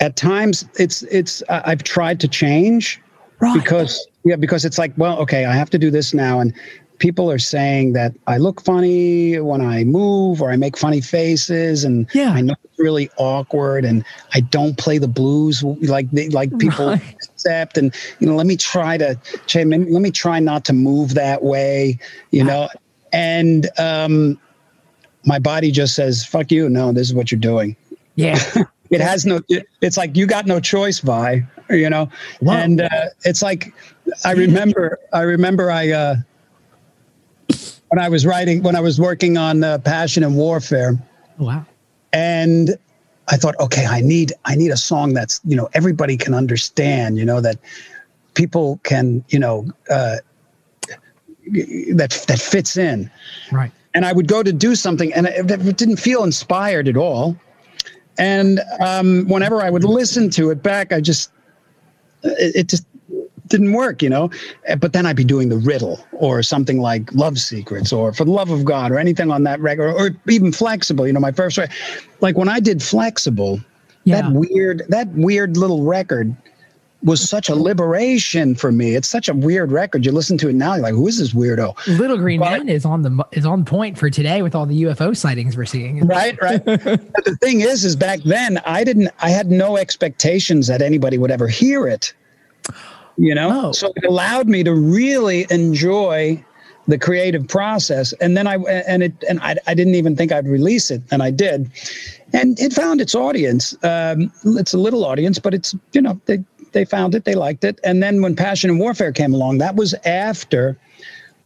at 0.00 0.16
times 0.16 0.64
it's 0.78 1.02
it's 1.04 1.42
I- 1.48 1.62
I've 1.66 1.82
tried 1.82 2.20
to 2.20 2.28
change 2.28 3.00
right. 3.40 3.54
because 3.54 4.06
yeah 4.24 4.36
because 4.36 4.64
it's 4.64 4.78
like 4.78 4.92
well 4.96 5.18
okay 5.20 5.44
I 5.44 5.54
have 5.54 5.70
to 5.70 5.78
do 5.78 5.90
this 5.90 6.14
now. 6.14 6.40
And 6.40 6.52
people 6.98 7.30
are 7.30 7.38
saying 7.38 7.92
that 7.92 8.14
I 8.26 8.38
look 8.38 8.60
funny 8.62 9.38
when 9.40 9.60
I 9.60 9.84
move 9.84 10.40
or 10.40 10.50
I 10.50 10.56
make 10.56 10.76
funny 10.76 11.00
faces 11.00 11.84
and 11.84 12.06
Yeah. 12.14 12.30
I 12.30 12.40
know 12.40 12.54
really 12.78 13.10
awkward 13.16 13.84
and 13.84 14.04
I 14.34 14.40
don't 14.40 14.76
play 14.78 14.98
the 14.98 15.08
blues 15.08 15.62
like 15.62 16.10
they, 16.10 16.28
like 16.30 16.56
people 16.58 16.88
Right. 16.88 17.14
accept. 17.22 17.78
And 17.78 17.94
you 18.18 18.26
know 18.26 18.34
let 18.36 18.46
me 18.46 18.56
try 18.56 18.96
to 18.98 19.18
let 19.54 19.66
me 19.66 20.10
try 20.10 20.40
not 20.40 20.64
to 20.66 20.72
move 20.72 21.14
that 21.14 21.42
way 21.42 21.98
you 22.30 22.44
know? 22.44 22.68
And 23.12 23.68
um 23.78 24.38
my 25.24 25.38
body 25.38 25.70
just 25.70 25.94
says 25.94 26.24
fuck 26.24 26.50
you. 26.50 26.68
No 26.68 26.92
this 26.92 27.08
is 27.08 27.14
what 27.14 27.30
you're 27.30 27.40
doing. 27.40 27.76
Yeah. 28.16 28.38
It 28.90 29.00
has 29.00 29.24
no 29.26 29.40
it- 29.48 29.66
it's 29.80 29.96
like 29.96 30.14
you 30.14 30.26
got 30.26 30.46
no 30.46 30.60
choice 30.60 31.00
vi 31.00 31.42
you 31.70 31.88
know? 31.90 32.08
Wow. 32.42 32.54
and 32.58 32.82
uh, 32.82 32.88
it's 33.24 33.40
like 33.42 33.72
i 34.24 34.32
remember 34.32 34.98
i 35.12 35.22
remember 35.22 35.70
i 35.70 35.90
uh 35.90 36.16
when 37.88 37.98
i 37.98 38.08
was 38.08 38.26
writing 38.26 38.62
when 38.62 38.76
i 38.76 38.80
was 38.80 39.00
working 39.00 39.36
on 39.38 39.64
uh, 39.64 39.78
passion 39.78 40.22
and 40.22 40.36
warfare 40.36 40.96
wow 41.38 41.64
and 42.14 42.78
i 43.28 43.36
thought 43.36 43.54
okay 43.60 43.84
i 43.84 44.00
need 44.00 44.32
i 44.46 44.54
need 44.54 44.70
a 44.70 44.76
song 44.76 45.12
that's 45.12 45.40
you 45.44 45.56
know 45.56 45.68
everybody 45.74 46.16
can 46.16 46.32
understand 46.32 47.18
you 47.18 47.24
know 47.24 47.40
that 47.40 47.58
people 48.32 48.80
can 48.84 49.22
you 49.28 49.38
know 49.38 49.66
uh 49.90 50.16
that 51.92 52.24
that 52.26 52.38
fits 52.40 52.78
in 52.78 53.10
right 53.52 53.70
and 53.94 54.04
I 54.04 54.12
would 54.12 54.26
go 54.26 54.42
to 54.42 54.52
do 54.52 54.74
something, 54.74 55.14
and 55.14 55.26
it, 55.26 55.50
it 55.50 55.76
didn't 55.76 55.96
feel 55.96 56.24
inspired 56.24 56.88
at 56.88 56.96
all. 56.96 57.36
And 58.18 58.60
um, 58.80 59.26
whenever 59.28 59.62
I 59.62 59.70
would 59.70 59.84
listen 59.84 60.30
to 60.30 60.50
it 60.50 60.62
back, 60.62 60.92
I 60.92 61.00
just 61.00 61.30
it, 62.22 62.56
it 62.56 62.68
just 62.68 62.86
didn't 63.48 63.72
work, 63.72 64.02
you 64.02 64.08
know. 64.10 64.30
Uh, 64.68 64.76
But 64.76 64.92
then 64.92 65.06
I'd 65.06 65.16
be 65.16 65.24
doing 65.24 65.48
the 65.48 65.58
riddle 65.58 66.04
or 66.12 66.42
something 66.42 66.80
like 66.80 67.12
Love 67.12 67.38
Secrets 67.38 67.92
or 67.92 68.12
For 68.12 68.24
the 68.24 68.30
Love 68.30 68.50
of 68.50 68.64
God 68.64 68.90
or 68.92 68.98
anything 68.98 69.30
on 69.30 69.44
that 69.44 69.60
record 69.60 69.92
or 69.94 70.10
even 70.28 70.52
Flexible. 70.52 71.06
You 71.06 71.12
know, 71.12 71.20
my 71.20 71.32
first 71.32 71.58
record. 71.58 71.74
Like 72.20 72.36
when 72.38 72.48
I 72.48 72.60
did 72.60 72.82
Flexible, 72.82 73.60
Yeah. 74.04 74.22
that 74.22 74.32
weird 74.32 74.82
that 74.88 75.08
weird 75.12 75.56
little 75.56 75.82
record 75.82 76.34
was 77.02 77.20
such 77.28 77.50
a 77.50 77.54
liberation 77.54 78.54
for 78.54 78.72
me. 78.72 78.94
It's 78.94 79.08
such 79.08 79.28
a 79.28 79.34
weird 79.34 79.70
record. 79.70 80.06
You 80.06 80.12
listen 80.12 80.38
to 80.38 80.48
it 80.48 80.54
now, 80.54 80.72
you're 80.72 80.82
like, 80.84 80.94
who 80.94 81.06
is 81.06 81.18
this 81.18 81.34
weirdo? 81.34 81.76
Little 81.98 82.16
Green 82.16 82.40
But- 82.40 82.60
Men 82.60 82.68
is 82.70 82.86
on 82.86 83.02
the 83.02 83.26
is 83.32 83.44
on 83.44 83.66
point 83.66 83.98
for 83.98 84.08
today 84.08 84.40
with 84.40 84.54
all 84.54 84.64
the 84.64 84.84
UFO 84.84 85.14
sightings 85.14 85.54
we're 85.54 85.66
seeing. 85.66 86.00
right 86.06 86.40
right 86.40 86.64
but 86.64 87.24
the 87.26 87.36
thing 87.42 87.60
is 87.60 87.84
is 87.84 87.94
back 87.94 88.20
then 88.24 88.58
i 88.64 88.82
didn't 88.84 89.10
i 89.20 89.28
had 89.28 89.50
no 89.50 89.76
expectations 89.76 90.66
that 90.66 90.80
anybody 90.80 91.18
would 91.18 91.30
ever 91.30 91.46
hear 91.46 91.86
it 91.86 92.14
you 93.16 93.34
know? 93.34 93.72
So 93.72 93.92
it 93.96 94.04
allowed 94.04 94.48
me 94.48 94.62
to 94.64 94.74
really 94.74 95.46
enjoy 95.50 96.42
the 96.86 96.98
creative 96.98 97.48
process. 97.48 98.12
And 98.20 98.36
then 98.36 98.46
i 98.46 98.56
and 98.56 99.02
it 99.02 99.12
and 99.28 99.40
I, 99.40 99.56
I 99.66 99.74
didn't 99.74 99.94
even 99.94 100.16
think 100.16 100.32
i'd 100.32 100.46
release 100.46 100.90
it 100.90 101.02
and 101.10 101.22
i 101.22 101.30
did. 101.30 101.70
And 102.32 102.58
it 102.60 102.72
found 102.72 103.00
its 103.00 103.14
audience. 103.14 103.74
Um, 103.84 104.30
it's 104.44 104.74
a 104.74 104.78
little 104.78 105.04
audience 105.04 105.38
but 105.38 105.54
it's 105.54 105.74
you 105.92 106.02
know 106.02 106.20
they 106.26 106.44
they 106.72 106.84
found 106.84 107.14
it 107.14 107.24
they 107.24 107.34
liked 107.34 107.64
it. 107.64 107.78
And 107.84 108.02
then 108.02 108.20
when 108.20 108.36
passion 108.36 108.68
and 108.70 108.78
warfare 108.78 109.12
came 109.12 109.32
along 109.32 109.58
that 109.58 109.76
was 109.76 109.94
after 110.04 110.76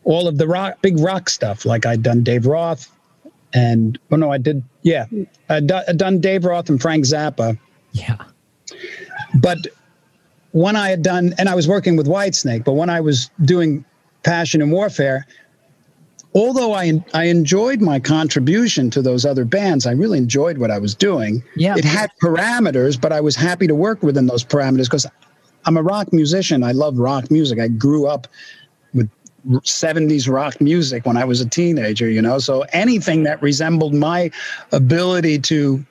all 0.05 0.27
of 0.27 0.39
the 0.39 0.49
rock 0.49 0.81
big 0.83 0.99
rock 0.99 1.29
stuff. 1.29 1.65
Like 1.65 1.87
i'd 1.87 2.03
done 2.03 2.23
dave 2.25 2.47
roth 2.47 2.91
and 3.55 3.99
oh 4.11 4.17
no, 4.17 4.31
I 4.31 4.39
did. 4.39 4.63
Yeah, 4.83 5.07
I'd 5.49 5.71
I'd 5.73 5.97
done 5.97 6.21
Dave 6.21 6.45
Roth 6.45 6.69
and 6.69 6.81
Frank 6.81 7.05
Zappa, 7.05 7.59
Yeah. 7.93 8.17
but 9.41 9.59
when 10.59 10.75
I 10.75 10.89
had 10.91 11.03
done, 11.03 11.35
and 11.39 11.49
I 11.49 11.55
was 11.55 11.69
working 11.69 11.97
with 11.97 12.09
Whitesnake, 12.09 12.65
but 12.65 12.73
when 12.73 12.91
I 12.91 13.01
was 13.01 13.31
doing 13.45 13.85
Passion 14.25 14.61
and 14.61 14.73
Warfare, 14.73 15.25
although 16.35 16.75
I 16.75 17.03
I 17.15 17.25
enjoyed 17.25 17.81
my 17.81 18.01
contribution 18.01 18.91
to 18.91 19.01
those 19.01 19.25
other 19.25 19.45
bands, 19.45 19.87
I 19.87 19.93
really 19.93 20.19
enjoyed 20.19 20.59
what 20.59 20.73
I 20.73 20.79
was 20.79 20.95
doing. 20.97 21.45
Yeah. 21.55 21.77
it 21.77 21.85
had 21.85 22.11
parameters, 22.21 23.01
but 23.01 23.13
I 23.13 23.21
was 23.21 23.37
happy 23.37 23.69
to 23.69 23.75
work 23.75 24.03
within 24.03 24.27
those 24.27 24.45
parameters 24.45 24.85
because 24.85 25.07
I'm 25.65 25.77
a 25.77 25.83
rock 25.83 26.13
musician. 26.13 26.65
I 26.65 26.73
love 26.73 26.99
rock 26.99 27.31
music. 27.31 27.61
I 27.61 27.69
grew 27.69 28.09
up 28.09 28.27
with 28.95 29.09
70s 29.49 30.29
rock 30.29 30.61
music 30.61 31.07
when 31.07 31.17
I 31.17 31.25
was 31.25 31.41
a 31.41 31.49
teenager, 31.49 32.11
you 32.11 32.21
know. 32.21 32.41
So 32.41 32.65
anything 32.73 33.23
that 33.25 33.41
resembled 33.41 33.95
my 33.95 34.31
ability 34.73 35.39
to 35.41 35.85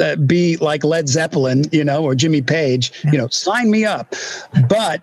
uh, 0.00 0.16
be 0.16 0.56
like 0.58 0.84
Led 0.84 1.08
Zeppelin, 1.08 1.64
you 1.72 1.84
know, 1.84 2.02
or 2.02 2.14
Jimmy 2.14 2.42
Page, 2.42 2.92
you 3.04 3.18
know, 3.18 3.28
sign 3.28 3.70
me 3.70 3.84
up. 3.84 4.14
But 4.68 5.02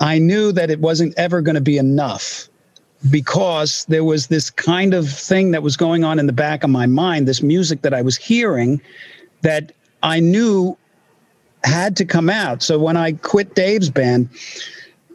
I 0.00 0.18
knew 0.18 0.52
that 0.52 0.70
it 0.70 0.80
wasn't 0.80 1.14
ever 1.16 1.40
going 1.40 1.54
to 1.54 1.60
be 1.60 1.78
enough 1.78 2.48
because 3.10 3.84
there 3.88 4.04
was 4.04 4.28
this 4.28 4.50
kind 4.50 4.94
of 4.94 5.08
thing 5.08 5.50
that 5.52 5.62
was 5.62 5.76
going 5.76 6.04
on 6.04 6.18
in 6.18 6.26
the 6.26 6.32
back 6.32 6.64
of 6.64 6.70
my 6.70 6.86
mind, 6.86 7.28
this 7.28 7.42
music 7.42 7.82
that 7.82 7.94
I 7.94 8.02
was 8.02 8.16
hearing 8.16 8.80
that 9.42 9.72
I 10.02 10.20
knew 10.20 10.76
had 11.64 11.96
to 11.96 12.04
come 12.04 12.30
out. 12.30 12.62
So 12.62 12.78
when 12.78 12.96
I 12.96 13.12
quit 13.12 13.54
Dave's 13.54 13.90
band, 13.90 14.28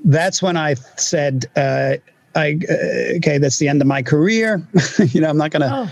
that's 0.05 0.41
when 0.41 0.57
I 0.57 0.75
said, 0.97 1.45
uh, 1.55 1.95
I, 2.35 2.59
uh, 2.69 3.17
okay, 3.17 3.37
that's 3.37 3.57
the 3.57 3.67
end 3.67 3.81
of 3.81 3.87
my 3.87 4.01
career. 4.01 4.65
you 4.99 5.21
know, 5.21 5.29
I'm 5.29 5.37
not 5.37 5.51
going 5.51 5.61
to, 5.61 5.71
Oh. 5.73 5.91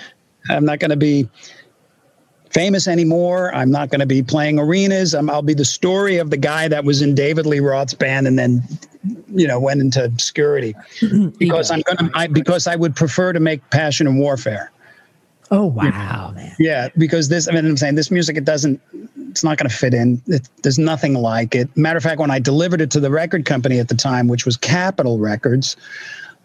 I'm 0.50 0.66
not 0.66 0.80
going 0.80 0.90
to 0.90 0.98
be 0.98 1.28
famous 2.50 2.88
anymore. 2.88 3.54
I'm 3.54 3.72
not 3.72 3.90
going 3.90 4.00
to 4.00 4.06
be 4.06 4.24
playing 4.24 4.60
arenas. 4.60 5.14
I'm, 5.14 5.30
I'll 5.30 5.42
be 5.42 5.54
the 5.54 5.66
story 5.66 6.18
of 6.18 6.30
the 6.30 6.38
guy 6.38 6.68
that 6.68 6.84
was 6.84 7.02
in 7.02 7.16
David 7.16 7.46
Lee 7.46 7.60
Roth's 7.60 7.94
band 7.94 8.28
and 8.28 8.38
then, 8.38 8.64
you 9.34 9.48
know, 9.48 9.60
went 9.60 9.82
into 9.82 10.04
obscurity 10.04 10.76
because 11.38 11.72
I'm 11.72 11.82
going 11.82 11.98
to, 11.98 12.12
I, 12.14 12.28
because 12.28 12.68
I 12.68 12.76
would 12.76 12.96
prefer 12.96 13.34
to 13.34 13.40
make 13.40 13.68
passion 13.70 14.08
and 14.08 14.20
warfare. 14.20 14.72
Oh 15.52 15.66
wow, 15.66 16.32
man. 16.36 16.56
Yeah, 16.60 16.90
because 16.96 17.30
this, 17.30 17.48
I 17.48 17.54
mean, 17.54 17.66
I'm 17.66 17.76
saying 17.76 17.96
this 17.96 18.12
music, 18.12 18.38
it 18.38 18.46
doesn't, 18.46 18.80
it's 19.32 19.44
not 19.44 19.58
going 19.58 19.68
to 19.68 19.76
fit 19.76 19.96
in. 19.96 20.22
It, 20.28 20.48
there's 20.62 20.78
nothing 20.78 21.16
like 21.16 21.56
it. 21.56 21.76
Matter 21.76 21.98
of 21.98 22.04
fact, 22.04 22.20
when 22.20 22.30
I 22.30 22.38
delivered 22.38 22.82
it 22.82 22.92
to 22.92 23.00
the 23.00 23.10
record 23.10 23.46
company 23.46 23.80
at 23.80 23.88
the 23.88 23.96
time, 23.96 24.28
which 24.28 24.46
was 24.46 24.58
Capitol 24.58 25.18
Records, 25.18 25.76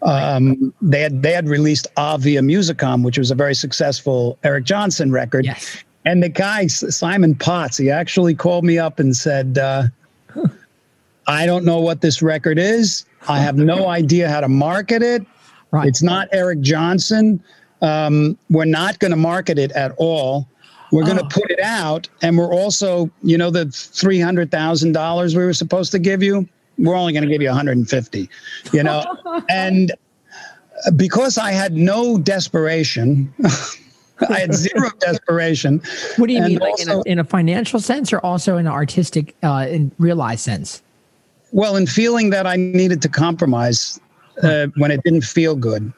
um, 0.01 0.73
they 0.81 1.01
had 1.01 1.21
they 1.21 1.33
had 1.33 1.47
released 1.47 1.87
Avia 1.97 2.41
Musicom, 2.41 3.03
which 3.03 3.17
was 3.17 3.29
a 3.29 3.35
very 3.35 3.53
successful 3.53 4.39
Eric 4.43 4.63
Johnson 4.63 5.11
record. 5.11 5.45
Yes. 5.45 5.83
And 6.05 6.21
the 6.21 6.29
guy 6.29 6.67
Simon 6.67 7.35
Potts, 7.35 7.77
he 7.77 7.89
actually 7.89 8.35
called 8.35 8.63
me 8.63 8.77
up 8.77 8.99
and 8.99 9.15
said, 9.15 9.57
uh, 9.57 9.83
"I 11.27 11.45
don't 11.45 11.65
know 11.65 11.79
what 11.79 12.01
this 12.01 12.21
record 12.21 12.59
is. 12.59 13.05
I 13.27 13.39
have 13.39 13.57
no 13.57 13.87
idea 13.87 14.29
how 14.29 14.41
to 14.41 14.47
market 14.47 15.01
it. 15.01 15.25
Right. 15.71 15.87
It's 15.87 16.03
not 16.03 16.27
Eric 16.31 16.61
Johnson. 16.61 17.43
Um, 17.81 18.37
we're 18.49 18.65
not 18.65 18.99
going 18.99 19.11
to 19.11 19.17
market 19.17 19.57
it 19.57 19.71
at 19.71 19.93
all. 19.97 20.47
We're 20.91 21.03
going 21.03 21.17
to 21.17 21.25
Oh. 21.25 21.29
put 21.29 21.49
it 21.49 21.59
out, 21.59 22.07
and 22.21 22.37
we're 22.37 22.53
also, 22.53 23.09
you 23.23 23.37
know, 23.37 23.49
the 23.49 23.65
three 23.71 24.19
hundred 24.19 24.51
thousand 24.51 24.91
dollars 24.91 25.35
we 25.35 25.43
were 25.43 25.53
supposed 25.53 25.91
to 25.93 25.99
give 25.99 26.21
you. 26.21 26.47
We're 26.77 26.95
only 26.95 27.13
going 27.13 27.23
to 27.23 27.29
give 27.29 27.41
you 27.41 27.47
one 27.49 27.57
hundred 27.57 27.77
and 27.77 27.89
fifty. 27.89 28.29
You 28.71 28.83
know, 28.83 29.03
and 29.49 29.91
because 30.95 31.37
I 31.39 31.51
had 31.51 31.73
no 31.73 32.17
desperation, 32.19 33.33
I 34.29 34.39
had 34.39 34.53
zero 34.53 34.89
desperation. 34.99 35.81
What 36.17 36.27
do 36.27 36.33
you 36.33 36.39
and 36.39 36.47
mean, 36.47 36.59
like 36.59 36.79
in, 36.79 36.89
a, 36.89 37.01
in 37.03 37.19
a 37.19 37.23
financial 37.23 37.79
sense, 37.79 38.13
or 38.13 38.19
also 38.19 38.57
in 38.57 38.65
an 38.67 38.71
artistic, 38.71 39.35
uh, 39.43 39.67
in 39.69 39.91
realized 39.97 40.41
sense? 40.41 40.81
Well, 41.51 41.75
in 41.75 41.87
feeling 41.87 42.29
that 42.31 42.45
I 42.47 42.55
needed 42.55 43.01
to 43.03 43.09
compromise 43.09 43.99
uh, 44.41 44.67
when 44.77 44.91
it 44.91 45.01
didn't 45.03 45.23
feel 45.23 45.55
good. 45.55 45.91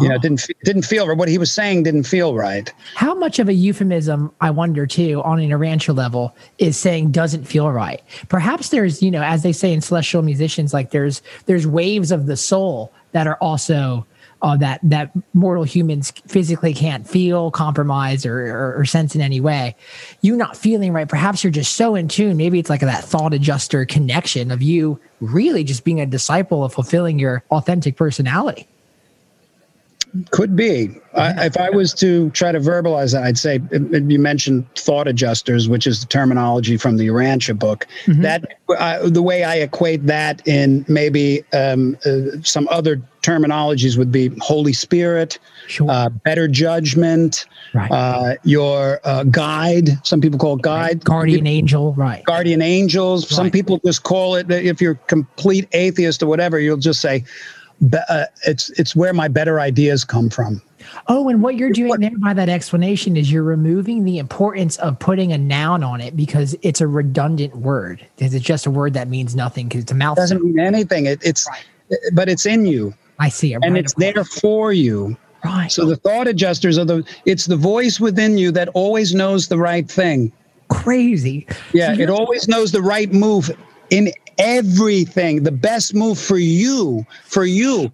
You 0.00 0.08
know, 0.08 0.14
Oh. 0.14 0.16
it 0.16 0.22
didn't 0.22 0.46
didn't 0.64 0.82
feel 0.82 1.14
what 1.16 1.28
he 1.28 1.36
was 1.36 1.52
saying 1.52 1.82
didn't 1.82 2.04
feel 2.04 2.34
right. 2.34 2.72
How 2.94 3.14
much 3.14 3.38
of 3.38 3.48
a 3.48 3.52
euphemism, 3.52 4.32
I 4.40 4.50
wonder 4.50 4.86
too, 4.86 5.20
on 5.24 5.40
an 5.40 5.50
Urantia 5.50 5.94
level, 5.96 6.34
is 6.58 6.76
saying 6.76 7.10
doesn't 7.10 7.44
feel 7.44 7.70
right? 7.72 8.00
Perhaps 8.28 8.68
there's, 8.68 9.02
you 9.02 9.10
know, 9.10 9.22
as 9.22 9.42
they 9.42 9.52
say 9.52 9.72
in 9.72 9.80
celestial 9.80 10.22
musicians, 10.22 10.72
like 10.72 10.90
there's 10.90 11.22
there's 11.46 11.66
waves 11.66 12.12
of 12.12 12.26
the 12.26 12.36
soul 12.36 12.92
that 13.12 13.26
are 13.26 13.36
also 13.36 14.06
uh, 14.42 14.56
that 14.56 14.80
that 14.82 15.10
mortal 15.34 15.64
humans 15.64 16.12
physically 16.26 16.74
can't 16.74 17.08
feel, 17.08 17.50
compromise, 17.50 18.24
or, 18.24 18.46
or 18.46 18.76
or 18.76 18.84
sense 18.84 19.14
in 19.14 19.20
any 19.20 19.40
way. 19.40 19.76
You 20.22 20.36
not 20.36 20.56
feeling 20.56 20.92
right. 20.92 21.08
Perhaps 21.08 21.44
you're 21.44 21.50
just 21.50 21.76
so 21.76 21.94
in 21.94 22.08
tune. 22.08 22.36
Maybe 22.36 22.58
it's 22.58 22.70
like 22.70 22.80
that 22.80 23.04
thought 23.04 23.34
adjuster 23.34 23.84
connection 23.84 24.50
of 24.50 24.62
you 24.62 24.98
really 25.20 25.64
just 25.64 25.84
being 25.84 26.00
a 26.00 26.06
disciple 26.06 26.64
of 26.64 26.72
fulfilling 26.72 27.18
your 27.18 27.44
authentic 27.50 27.96
personality. 27.96 28.66
Could 30.30 30.56
be. 30.56 30.90
I, 31.14 31.46
if 31.46 31.56
I 31.56 31.70
was 31.70 31.92
to 31.94 32.30
try 32.30 32.52
to 32.52 32.58
verbalize 32.60 33.12
that, 33.12 33.22
I'd 33.24 33.38
say 33.38 33.60
you 33.72 34.18
mentioned 34.18 34.66
thought 34.74 35.06
adjusters, 35.08 35.68
which 35.68 35.86
is 35.86 36.00
the 36.00 36.06
terminology 36.06 36.76
from 36.76 36.96
the 36.96 37.08
Urantia 37.08 37.58
book. 37.58 37.86
That 38.06 38.58
uh, 38.78 39.08
the 39.08 39.22
way 39.22 39.44
I 39.44 39.56
equate 39.56 40.06
that 40.06 40.46
in 40.46 40.84
maybe 40.88 41.44
um, 41.52 41.96
uh, 42.04 42.40
some 42.42 42.66
other 42.70 43.00
terminologies 43.22 43.98
would 43.98 44.10
be 44.10 44.30
Holy 44.40 44.72
Spirit, 44.72 45.38
Sure. 45.66 45.90
uh, 45.90 46.08
better 46.08 46.48
judgment, 46.48 47.46
Right. 47.74 47.90
uh, 47.90 48.34
your 48.44 49.00
uh, 49.04 49.24
guide. 49.24 49.90
Some 50.04 50.20
people 50.20 50.38
call 50.38 50.56
it 50.56 50.62
guide. 50.62 51.04
Guardian 51.04 51.46
angel, 51.46 51.92
right? 51.94 52.24
guardian 52.24 52.62
angels. 52.62 53.28
Some 53.28 53.50
people 53.50 53.80
just 53.84 54.02
call 54.02 54.34
it. 54.36 54.50
If 54.50 54.80
you're 54.80 54.94
complete 55.06 55.68
atheist 55.72 56.22
or 56.22 56.26
whatever, 56.26 56.58
you'll 56.58 56.78
just 56.78 57.00
say, 57.00 57.24
"Be- 57.88 57.98
uh, 58.08 58.26
"It's 58.46 58.70
it's 58.70 58.94
where 58.94 59.12
my 59.12 59.28
better 59.28 59.60
ideas 59.60 60.04
come 60.04 60.30
from." 60.30 60.60
Oh, 61.08 61.28
and 61.28 61.42
what 61.42 61.56
you're 61.56 61.70
doing 61.70 62.00
there 62.00 62.18
by 62.18 62.34
that 62.34 62.48
explanation 62.48 63.16
is 63.16 63.30
you're 63.30 63.42
removing 63.42 64.04
the 64.04 64.18
importance 64.18 64.76
of 64.78 64.98
putting 64.98 65.32
a 65.32 65.38
noun 65.38 65.82
on 65.84 66.00
it 66.00 66.16
because 66.16 66.56
it's 66.62 66.80
a 66.80 66.86
redundant 66.86 67.56
word. 67.56 68.04
Because 68.16 68.34
it's 68.34 68.44
just 68.44 68.66
a 68.66 68.70
word 68.70 68.94
that 68.94 69.08
means 69.08 69.36
nothing 69.36 69.68
because 69.68 69.82
it's 69.82 69.92
a 69.92 69.94
mouth. 69.94 70.18
It 70.18 70.22
doesn't 70.22 70.42
mean 70.44 70.58
anything. 70.58 71.06
It, 71.06 71.20
it's, 71.22 71.48
but 72.12 72.28
it's 72.28 72.46
in 72.46 72.66
you, 72.66 72.94
I 73.18 73.28
see 73.28 73.52
it. 73.54 73.60
and 73.62 73.74
right 73.74 73.84
it's 73.84 73.94
there 73.94 74.24
for 74.24 74.72
you. 74.72 75.16
Right. 75.44 75.70
So 75.70 75.86
the 75.86 75.96
thought 75.96 76.26
adjusters 76.28 76.76
are 76.78 76.84
the. 76.84 77.04
It's 77.24 77.46
the 77.46 77.56
voice 77.56 77.98
within 78.00 78.36
you 78.36 78.50
that 78.52 78.68
always 78.74 79.14
knows 79.14 79.48
the 79.48 79.58
right 79.58 79.90
thing. 79.90 80.32
crazy. 80.68 81.46
Yeah, 81.72 81.94
So 81.94 82.02
it 82.02 82.10
always 82.10 82.46
knows 82.48 82.72
the 82.72 82.82
right 82.82 83.12
move 83.12 83.50
in 83.90 84.12
everything. 84.40 85.42
The 85.44 85.52
best 85.52 85.94
move 85.94 86.18
for 86.18 86.38
you, 86.38 87.06
for 87.24 87.44
you. 87.44 87.92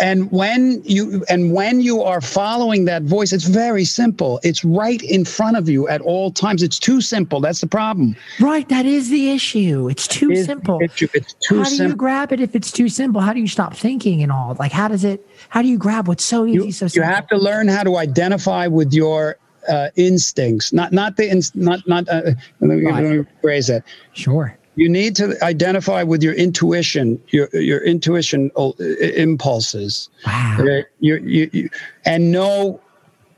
And 0.00 0.30
when 0.30 0.80
you 0.84 1.24
and 1.28 1.52
when 1.52 1.80
you 1.80 2.02
are 2.04 2.20
following 2.20 2.84
that 2.84 3.02
voice, 3.02 3.32
it's 3.32 3.42
very 3.46 3.84
simple. 3.84 4.38
It's 4.44 4.64
right 4.64 5.02
in 5.02 5.24
front 5.24 5.56
of 5.56 5.68
you 5.68 5.88
at 5.88 6.00
all 6.02 6.30
times. 6.30 6.62
It's 6.62 6.78
too 6.78 7.00
simple. 7.00 7.40
That's 7.40 7.60
the 7.60 7.66
problem. 7.66 8.14
right. 8.38 8.68
That 8.68 8.86
is 8.86 9.10
the 9.10 9.30
issue. 9.32 9.88
It's 9.88 10.06
too 10.06 10.30
It's- 10.30 10.46
simple. 10.46 10.78
It's, 10.80 11.02
it's 11.02 11.34
too 11.34 11.64
how 11.64 11.68
do 11.68 11.88
you 11.88 11.96
grab 11.96 12.32
it 12.32 12.40
if 12.40 12.54
it's 12.54 12.70
too 12.70 12.88
simple? 12.88 13.20
How 13.20 13.32
do 13.32 13.40
you 13.40 13.48
stop 13.48 13.74
thinking 13.74 14.22
and 14.22 14.30
all? 14.30 14.54
Like, 14.56 14.70
how 14.70 14.86
does 14.86 15.02
it? 15.02 15.26
How 15.48 15.62
do 15.62 15.66
you 15.68 15.78
grab 15.78 16.06
what's 16.06 16.24
so 16.24 16.46
easy, 16.46 16.66
you, 16.66 16.72
so 16.72 16.86
you 16.94 17.02
have 17.02 17.26
to 17.28 17.36
learn 17.36 17.66
how 17.66 17.82
to 17.82 17.96
identify 17.96 18.68
with 18.68 18.92
your 18.92 19.36
uh, 19.68 19.88
instincts, 19.96 20.72
not 20.72 20.92
not 20.92 21.16
the 21.16 21.28
ins- 21.28 21.56
not 21.56 21.80
not. 21.88 22.08
Uh, 22.08 22.22
let, 22.60 22.78
me, 22.78 22.84
Right. 22.86 23.02
let 23.04 23.16
me 23.18 23.24
phrase 23.40 23.66
that. 23.66 23.82
sure. 24.12 24.56
You 24.74 24.88
need 24.88 25.14
to 25.16 25.36
identify 25.44 26.02
with 26.02 26.22
your 26.22 26.32
intuition, 26.32 27.22
your 27.28 27.48
your 27.52 27.84
intuition 27.84 28.50
impulses, 28.78 30.08
Wow. 30.26 30.56
Uh, 30.60 30.82
you, 31.00 31.16
you, 31.16 31.50
you, 31.52 31.70
and 32.06 32.32
know 32.32 32.80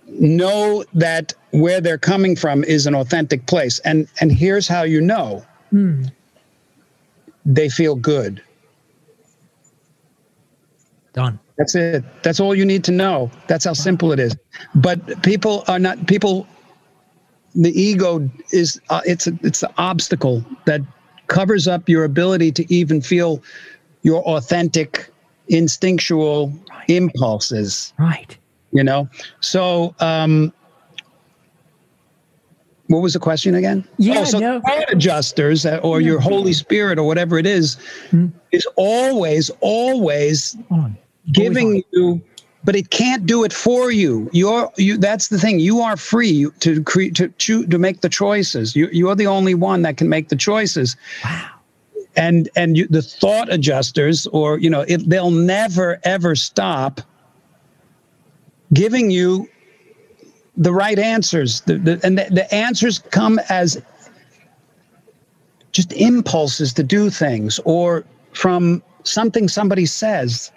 know 0.06 0.84
that 0.94 1.32
where 1.50 1.80
they're 1.80 1.98
coming 1.98 2.36
from 2.36 2.62
is 2.64 2.86
an 2.86 2.94
authentic 2.94 3.46
place. 3.46 3.78
And 3.80 4.06
and 4.20 4.30
here's 4.30 4.68
how 4.68 4.82
you 4.82 5.00
know 5.00 5.44
they 7.44 7.68
feel 7.68 7.96
good. 7.96 8.42
Done. 11.12 11.38
That's 11.56 11.74
it. 11.74 12.04
That's 12.22 12.40
all 12.40 12.54
you 12.54 12.64
need 12.64 12.82
to 12.84 12.92
know. 12.92 13.30
That's 13.46 13.64
how 13.64 13.72
simple 13.72 14.10
it 14.12 14.18
is. 14.18 14.36
But 14.74 15.22
people 15.22 15.64
are 15.68 15.78
not 15.78 16.06
people. 16.06 16.46
The 17.54 17.70
ego 17.80 18.28
is 18.52 18.80
uh, 18.90 19.00
it's 19.04 19.28
a, 19.28 19.38
it's 19.42 19.60
the 19.60 19.72
obstacle 19.78 20.44
that 20.64 20.80
covers 21.28 21.66
up 21.68 21.88
your 21.88 22.04
ability 22.04 22.52
to 22.52 22.72
even 22.74 23.00
feel 23.00 23.42
your 24.02 24.22
authentic, 24.24 25.08
instinctual 25.48 26.52
impulses. 26.88 27.92
Right. 27.98 28.36
You 28.72 28.84
know. 28.84 29.08
So, 29.40 29.94
um, 30.00 30.52
what 32.88 33.00
was 33.00 33.14
the 33.14 33.18
question 33.18 33.54
again? 33.54 33.86
Yeah, 33.96 34.20
oh, 34.20 34.24
so 34.24 34.38
no. 34.38 34.62
adjusters 34.90 35.64
uh, 35.64 35.80
or 35.82 36.00
your 36.00 36.20
Holy 36.20 36.52
Spirit 36.52 36.98
or 36.98 37.04
whatever 37.04 37.38
it 37.38 37.46
is, 37.46 37.76
Hmm. 38.10 38.26
is 38.52 38.66
always 38.76 39.50
always 39.60 40.56
On. 40.70 40.96
giving 41.32 41.82
you 41.92 42.20
but 42.64 42.74
it 42.74 42.90
can't 42.90 43.26
do 43.26 43.44
it 43.44 43.52
for 43.52 43.90
you. 43.90 44.28
You're 44.32 44.72
you 44.76 44.96
that's 44.96 45.28
the 45.28 45.38
thing. 45.38 45.60
You 45.60 45.80
are 45.80 45.96
free 45.96 46.48
to 46.60 46.82
create 46.82 47.14
to 47.16 47.28
choose 47.38 47.68
to 47.68 47.78
make 47.78 48.00
the 48.00 48.08
choices. 48.08 48.74
You 48.74 48.88
you're 48.90 49.14
the 49.14 49.26
only 49.26 49.54
one 49.54 49.82
that 49.82 49.96
can 49.96 50.08
make 50.08 50.28
the 50.28 50.36
choices. 50.36 50.96
Wow. 51.24 51.50
and 52.16 52.48
and 52.56 52.76
you, 52.76 52.86
the 52.88 53.02
thought 53.02 53.52
adjusters 53.52 54.26
or 54.28 54.58
you 54.58 54.70
know 54.70 54.82
it, 54.88 55.08
they'll 55.08 55.30
never 55.30 56.00
ever 56.04 56.34
stop 56.34 57.00
giving 58.72 59.10
you 59.10 59.48
the 60.56 60.72
right 60.72 60.98
answers. 60.98 61.60
The, 61.62 61.78
the, 61.78 62.00
and 62.02 62.18
the, 62.18 62.28
the 62.30 62.54
answers 62.54 63.00
come 63.10 63.40
as 63.48 63.80
just 65.72 65.92
impulses 65.92 66.72
to 66.74 66.82
do 66.82 67.10
things 67.10 67.58
or 67.64 68.04
from 68.32 68.82
something 69.02 69.48
somebody 69.48 69.84
says 69.84 70.52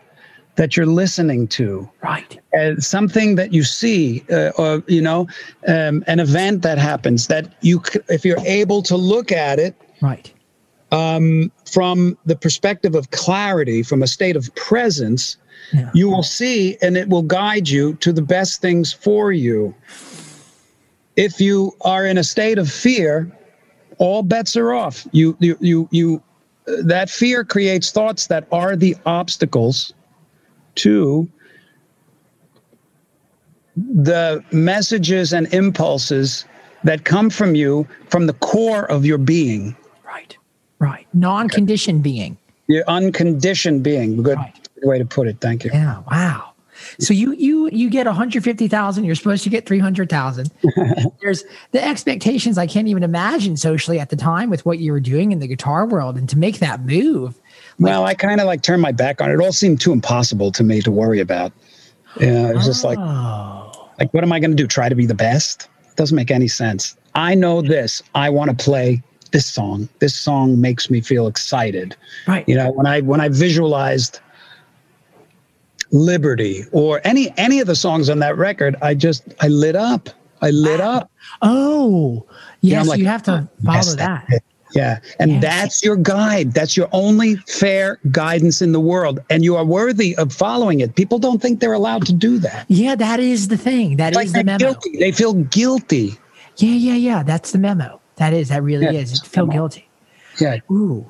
that 0.57 0.75
you're 0.75 0.85
listening 0.85 1.47
to 1.47 1.89
Right. 2.03 2.37
uh, 2.59 2.75
something 2.79 3.35
that 3.35 3.53
you 3.53 3.63
see 3.63 4.23
uh, 4.29 4.49
or 4.57 4.83
you 4.87 5.01
know 5.01 5.27
um, 5.67 6.03
an 6.07 6.19
event 6.19 6.61
that 6.63 6.77
happens 6.77 7.27
that 7.27 7.53
you 7.61 7.81
c- 7.85 7.99
if 8.09 8.25
you're 8.25 8.45
able 8.45 8.81
to 8.83 8.97
look 8.97 9.31
at 9.31 9.59
it 9.59 9.75
Right. 10.01 10.31
from 11.71 12.17
the 12.25 12.35
perspective 12.35 12.95
of 12.95 13.09
clarity 13.11 13.83
from 13.83 14.03
a 14.03 14.07
state 14.07 14.35
of 14.35 14.53
presence 14.55 15.37
Yeah. 15.73 15.89
you 15.93 16.09
will 16.09 16.23
see 16.23 16.77
and 16.81 16.97
it 16.97 17.07
will 17.09 17.23
guide 17.23 17.67
you 17.69 17.93
to 17.95 18.11
the 18.13 18.21
best 18.21 18.61
things 18.61 18.93
for 18.93 19.31
you 19.31 19.73
if 21.15 21.39
you 21.41 21.71
are 21.81 22.05
in 22.05 22.17
a 22.17 22.23
state 22.23 22.57
of 22.57 22.69
fear 22.71 23.29
all 23.97 24.21
bets 24.23 24.55
are 24.55 24.73
off 24.73 25.05
you 25.11 25.35
you 25.39 25.57
you, 25.59 25.87
you 25.91 26.21
uh, 26.67 26.73
that 26.83 27.09
fear 27.09 27.43
creates 27.43 27.91
thoughts 27.91 28.27
that 28.27 28.47
are 28.51 28.75
the 28.75 28.95
obstacles 29.05 29.93
to 30.77 31.27
the 33.75 34.43
messages 34.51 35.33
and 35.33 35.51
impulses 35.53 36.45
that 36.83 37.03
come 37.03 37.29
from 37.29 37.55
you 37.55 37.87
from 38.09 38.25
the 38.27 38.33
core 38.33 38.89
of 38.91 39.05
your 39.05 39.17
being 39.17 39.75
Right. 40.05 40.37
Right. 40.79 41.07
Non-conditioned 41.13 42.01
being. 42.03 42.37
your 42.67 42.83
unconditioned 42.87 43.83
being 43.83 44.21
good 44.23 44.37
Right. 44.37 44.67
way 44.83 44.97
to 44.97 45.05
put 45.05 45.27
it 45.27 45.39
thank 45.41 45.63
you 45.63 45.71
Yeah. 45.73 46.01
Wow. 46.09 46.51
So 46.99 47.13
you 47.13 47.33
you 47.33 47.69
you 47.71 47.89
get 47.89 48.05
150,000, 48.05 49.03
you're 49.03 49.15
supposed 49.15 49.43
to 49.43 49.49
get 49.49 49.65
300,000. 49.65 50.51
There's 51.21 51.43
the 51.71 51.83
expectations 51.83 52.57
I 52.57 52.67
can't 52.67 52.87
even 52.87 53.01
imagine 53.03 53.57
socially 53.57 53.99
at 53.99 54.09
the 54.09 54.15
time 54.15 54.49
with 54.51 54.63
what 54.65 54.77
you 54.79 54.91
were 54.91 54.99
doing 54.99 55.31
in 55.31 55.39
the 55.39 55.47
guitar 55.47 55.87
world 55.87 56.17
and 56.17 56.29
to 56.29 56.37
make 56.37 56.59
that 56.59 56.81
move. 56.85 57.39
Well, 57.79 58.05
I 58.05 58.15
kind 58.15 58.41
of 58.41 58.47
like 58.47 58.61
turned 58.63 58.81
my 58.81 58.91
back 58.91 59.21
on 59.21 59.29
it. 59.29 59.35
It 59.35 59.39
all 59.39 59.51
seemed 59.51 59.79
too 59.79 59.91
impossible 59.91 60.51
to 60.53 60.63
me 60.63 60.81
to 60.81 60.91
worry 60.91 61.19
about. 61.19 61.51
Yeah, 62.19 62.49
it 62.49 62.55
was 62.55 62.65
just 62.65 62.83
like, 62.83 62.97
Oh. 62.97 63.89
like, 63.99 64.11
what 64.13 64.23
am 64.23 64.31
I 64.33 64.39
going 64.39 64.51
to 64.51 64.57
do? 64.57 64.65
Try 64.65 64.89
to 64.89 64.95
be 64.95 65.05
the 65.05 65.13
best? 65.13 65.69
Doesn't 65.95 66.15
make 66.15 66.31
any 66.31 66.47
sense. 66.47 66.95
I 67.13 67.35
know 67.35 67.61
this. 67.61 68.01
I 68.15 68.29
want 68.29 68.49
to 68.57 68.63
play 68.63 69.01
this 69.31 69.45
song. 69.45 69.89
This 69.99 70.15
song 70.15 70.59
makes 70.59 70.89
me 70.89 71.01
feel 71.01 71.27
excited. 71.27 71.95
Right. 72.27 72.47
You 72.47 72.55
know, 72.55 72.71
when 72.71 72.85
I 72.85 73.01
when 73.01 73.21
I 73.21 73.29
visualized 73.29 74.19
Liberty 75.91 76.63
or 76.71 77.01
any 77.03 77.33
any 77.37 77.59
of 77.59 77.67
the 77.67 77.75
songs 77.75 78.09
on 78.09 78.19
that 78.19 78.37
record, 78.37 78.75
I 78.81 78.93
just 78.93 79.23
I 79.41 79.47
lit 79.47 79.75
up. 79.75 80.09
I 80.41 80.51
lit 80.51 80.81
ah. 80.81 80.97
up. 80.97 81.11
Oh. 81.41 82.25
Yes, 82.61 82.81
I'm 82.81 82.87
like, 82.87 82.99
you 82.99 83.05
have 83.05 83.23
to 83.23 83.47
follow 83.63 83.77
Yes, 83.77 83.95
that. 83.95 84.43
Yeah. 84.77 84.99
And 85.19 85.31
Yes. 85.31 85.41
that's 85.41 85.83
your 85.83 85.95
guide. 85.97 86.53
That's 86.53 86.77
your 86.77 86.87
only 86.91 87.35
fair 87.47 87.99
guidance 88.11 88.61
in 88.61 88.71
the 88.71 88.79
world. 88.79 89.19
And 89.29 89.43
you 89.43 89.55
are 89.55 89.65
worthy 89.65 90.15
of 90.17 90.31
following 90.31 90.79
it. 90.81 90.95
People 90.95 91.19
don't 91.19 91.41
think 91.41 91.59
they're 91.59 91.73
allowed 91.73 92.05
to 92.05 92.13
do 92.13 92.37
that. 92.39 92.65
Yeah, 92.69 92.95
that 92.95 93.19
is 93.19 93.47
the 93.49 93.57
thing. 93.57 93.97
That 93.97 94.11
is 94.13 94.15
Like 94.17 94.31
the 94.31 94.43
memo. 94.43 94.57
guilty. 94.59 94.97
They 94.99 95.11
feel 95.11 95.33
guilty. 95.33 96.15
Yeah, 96.57 96.71
yeah, 96.73 96.95
yeah. 96.95 97.23
That's 97.23 97.51
the 97.51 97.57
memo. 97.59 97.99
That 98.17 98.33
is. 98.33 98.49
That 98.49 98.63
really 98.63 98.85
Yeah, 98.85 99.01
is. 99.01 99.21
feel 99.21 99.45
memo. 99.45 99.53
guilty. 99.57 99.87
Yeah. 100.39 100.57
Ooh. 100.71 101.05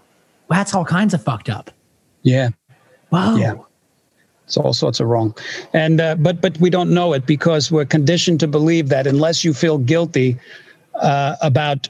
Well, 0.47 0.57
that's 0.59 0.73
all 0.73 0.85
kinds 0.85 1.13
of 1.13 1.21
fucked 1.23 1.49
up. 1.49 1.71
Yeah. 2.23 2.49
Wow. 3.11 3.35
Yeah. 3.35 3.53
It's 4.45 4.55
all 4.55 4.73
sorts 4.73 4.99
of 5.01 5.07
wrong. 5.07 5.35
And 5.73 5.99
uh, 5.99 6.15
but 6.15 6.39
but 6.41 6.57
we 6.61 6.69
don't 6.69 6.91
know 6.93 7.11
it 7.13 7.25
because 7.25 7.69
we're 7.71 7.83
conditioned 7.85 8.39
to 8.39 8.47
believe 8.47 8.87
that 8.89 9.05
unless 9.05 9.43
you 9.43 9.53
feel 9.53 9.77
guilty 9.77 10.37
uh, 11.01 11.35
about 11.41 11.89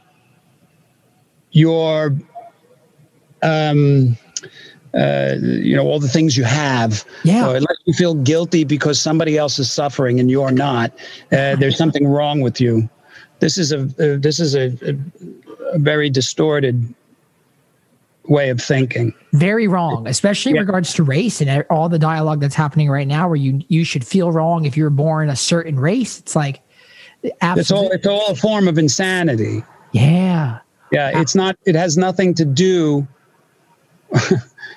your 1.52 2.16
um 3.44 4.18
uh, 4.94 5.36
you 5.42 5.76
know 5.76 5.86
all 5.86 6.00
the 6.00 6.08
things 6.08 6.36
you 6.36 6.44
have 6.44 7.06
Yeah. 7.24 7.50
It 7.50 7.58
unless 7.58 7.78
you 7.86 7.94
feel 7.94 8.16
guilty 8.16 8.64
because 8.64 9.00
somebody 9.00 9.38
else 9.38 9.60
is 9.60 9.72
suffering 9.72 10.20
and 10.20 10.32
you're 10.32 10.52
not 10.52 10.92
uh, 11.32 11.56
there's 11.56 11.78
something 11.84 12.08
wrong 12.08 12.42
with 12.42 12.60
you 12.60 12.90
this 13.40 13.58
is 13.58 13.72
a 13.72 13.82
uh, 13.82 14.18
this 14.20 14.40
is 14.40 14.56
a, 14.56 14.68
a, 14.82 14.98
a 15.74 15.80
very 15.80 16.10
distorted 16.10 16.94
way 18.30 18.50
of 18.50 18.62
thinking 18.62 19.14
Very 19.34 19.68
wrong, 19.68 20.08
especially 20.08 20.52
in 20.52 20.58
regards 20.58 20.94
to 20.96 21.04
race 21.04 21.42
and 21.42 21.66
all 21.70 21.90
the 21.90 22.00
dialogue 22.00 22.42
that's 22.42 22.56
happening 22.56 22.90
right 22.90 23.08
now, 23.08 23.28
where 23.28 23.36
you 23.36 23.62
you 23.68 23.84
should 23.84 24.06
feel 24.06 24.32
wrong 24.32 24.66
if 24.66 24.76
you're 24.76 24.90
born 24.90 25.30
a 25.30 25.36
certain 25.36 25.80
race. 25.80 26.20
It's 26.20 26.36
like 26.36 26.62
it's 27.24 27.32
all 27.42 27.50
absolutely. 27.50 27.98
it's 27.98 28.08
all 28.08 28.28
a 28.28 28.36
form 28.36 28.68
of 28.68 28.78
insanity 28.78 29.64
Yeah. 29.92 30.60
Yeah, 30.92 31.20
it's 31.20 31.36
not. 31.36 31.58
It 31.66 31.76
has 31.76 31.98
nothing 31.98 32.34
to 32.36 32.46
do. 32.46 33.08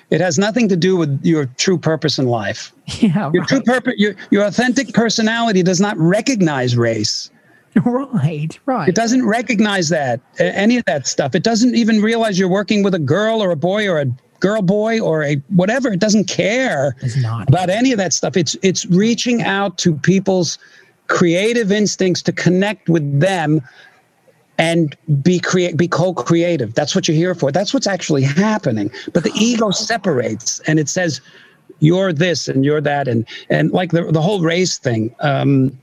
it 0.09 0.19
has 0.21 0.37
nothing 0.37 0.67
to 0.69 0.75
do 0.75 0.97
with 0.97 1.19
your 1.23 1.45
true 1.57 1.77
purpose 1.77 2.17
in 2.19 2.27
life. 2.27 2.73
Yeah. 2.99 3.31
Your 3.33 3.41
Right. 3.43 3.47
true 3.49 3.61
purpose, 3.61 3.93
your 3.97 4.15
your 4.29 4.43
authentic 4.45 4.93
personality, 4.93 5.63
does 5.63 5.79
not 5.79 5.97
recognize 5.97 6.75
race. 6.75 7.29
right. 7.85 8.59
Right. 8.65 8.89
It 8.89 8.95
doesn't 8.95 9.25
recognize 9.25 9.87
that 9.89 10.19
any 10.39 10.77
of 10.77 10.83
that 10.85 11.07
stuff. 11.07 11.33
It 11.35 11.43
doesn't 11.43 11.75
even 11.75 12.01
realize 12.01 12.37
you're 12.37 12.49
working 12.49 12.83
with 12.83 12.93
a 12.93 12.99
girl 12.99 13.41
or 13.41 13.51
a 13.51 13.55
boy 13.55 13.87
or 13.87 14.01
a 14.01 14.05
girl 14.41 14.61
boy 14.61 14.99
or 14.99 15.23
a 15.23 15.35
whatever. 15.49 15.93
It 15.93 15.99
doesn't 16.01 16.25
care 16.27 16.95
about 17.47 17.69
any 17.69 17.93
of 17.93 17.97
that 17.99 18.11
stuff. 18.11 18.35
It's 18.35 18.57
it's 18.61 18.85
reaching 18.87 19.43
out 19.43 19.77
to 19.79 19.93
people's 19.93 20.57
creative 21.07 21.71
instincts 21.71 22.21
to 22.23 22.31
connect 22.33 22.89
with 22.89 23.19
them 23.19 23.61
and 24.61 24.95
be 25.23 25.39
create 25.39 25.75
be 25.75 25.87
co-creative. 25.87 26.75
That's 26.75 26.93
what 26.93 27.07
you're 27.07 27.17
here 27.17 27.33
for. 27.33 27.51
That's 27.51 27.73
what's 27.73 27.87
actually 27.87 28.21
happening. 28.21 28.91
But 29.11 29.23
the 29.23 29.31
ego 29.35 29.71
separates 29.71 30.59
and 30.67 30.79
it 30.79 30.87
says 30.87 31.19
you're 31.79 32.13
this 32.13 32.47
and 32.47 32.63
you're 32.63 32.79
that 32.81 33.07
and 33.07 33.27
and 33.49 33.71
like 33.71 33.91
the 33.91 34.03
the 34.11 34.21
whole 34.21 34.39
race 34.39 34.77
thing. 34.77 35.13
Um, 35.21 35.77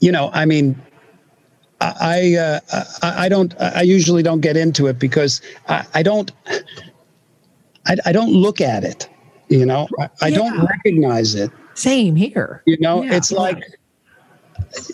you 0.00 0.12
know, 0.12 0.30
I 0.34 0.44
mean, 0.44 0.80
I 1.80 2.34
uh, 2.34 2.60
I 3.02 3.24
I 3.24 3.28
don't 3.30 3.58
I 3.58 3.80
usually 3.80 4.22
don't 4.22 4.40
get 4.40 4.56
into 4.56 4.88
it 4.88 4.98
because 4.98 5.40
I, 5.68 5.86
I 5.94 6.02
don't 6.02 6.30
I, 7.86 7.96
I 8.04 8.12
don't 8.12 8.30
look 8.30 8.60
at 8.60 8.84
it. 8.84 9.08
You 9.48 9.64
know, 9.64 9.88
I, 9.98 10.10
I 10.20 10.30
don't 10.30 10.66
recognize 10.66 11.34
it. 11.34 11.50
Same 11.72 12.14
here. 12.14 12.62
You 12.66 12.76
know, 12.80 13.02
Yeah, 13.02 13.14
it's 13.14 13.32
like 13.32 13.64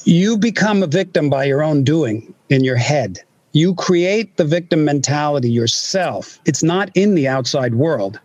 you 0.05 0.37
become 0.37 0.83
a 0.83 0.87
victim 0.87 1.31
by 1.31 1.45
your 1.45 1.63
own 1.63 1.85
doing 1.85 2.35
in 2.49 2.65
your 2.65 2.77
head. 2.77 3.21
You 3.53 3.75
create 3.75 4.37
the 4.37 4.45
victim 4.45 4.85
mentality 4.85 5.51
yourself. 5.51 6.41
It's 6.45 6.63
not 6.63 6.91
in 6.95 7.15
the 7.15 7.29
outside 7.29 7.75
world. 7.75 8.21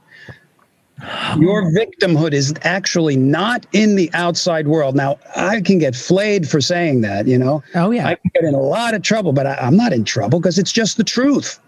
Your 1.37 1.71
victimhood 1.71 2.33
is 2.33 2.53
actually 2.63 3.15
not 3.15 3.65
in 3.71 3.95
the 3.95 4.09
outside 4.13 4.67
world. 4.67 4.95
Now, 4.95 5.17
I 5.35 5.61
can 5.61 5.77
get 5.77 5.95
flayed 5.95 6.49
for 6.49 6.59
saying 6.59 7.01
that, 7.01 7.25
you 7.27 7.37
know. 7.37 7.63
Oh 7.75 7.91
yeah. 7.91 8.07
I 8.07 8.15
can 8.15 8.31
get 8.33 8.43
in 8.43 8.53
a 8.53 8.59
lot 8.59 8.93
of 8.93 9.01
trouble, 9.01 9.31
but 9.31 9.47
I, 9.47 9.55
I'm 9.55 9.77
not 9.77 9.93
in 9.93 10.03
trouble 10.03 10.39
because 10.39 10.59
it's 10.59 10.71
just 10.71 10.97
the 10.97 11.03
truth. 11.03 11.59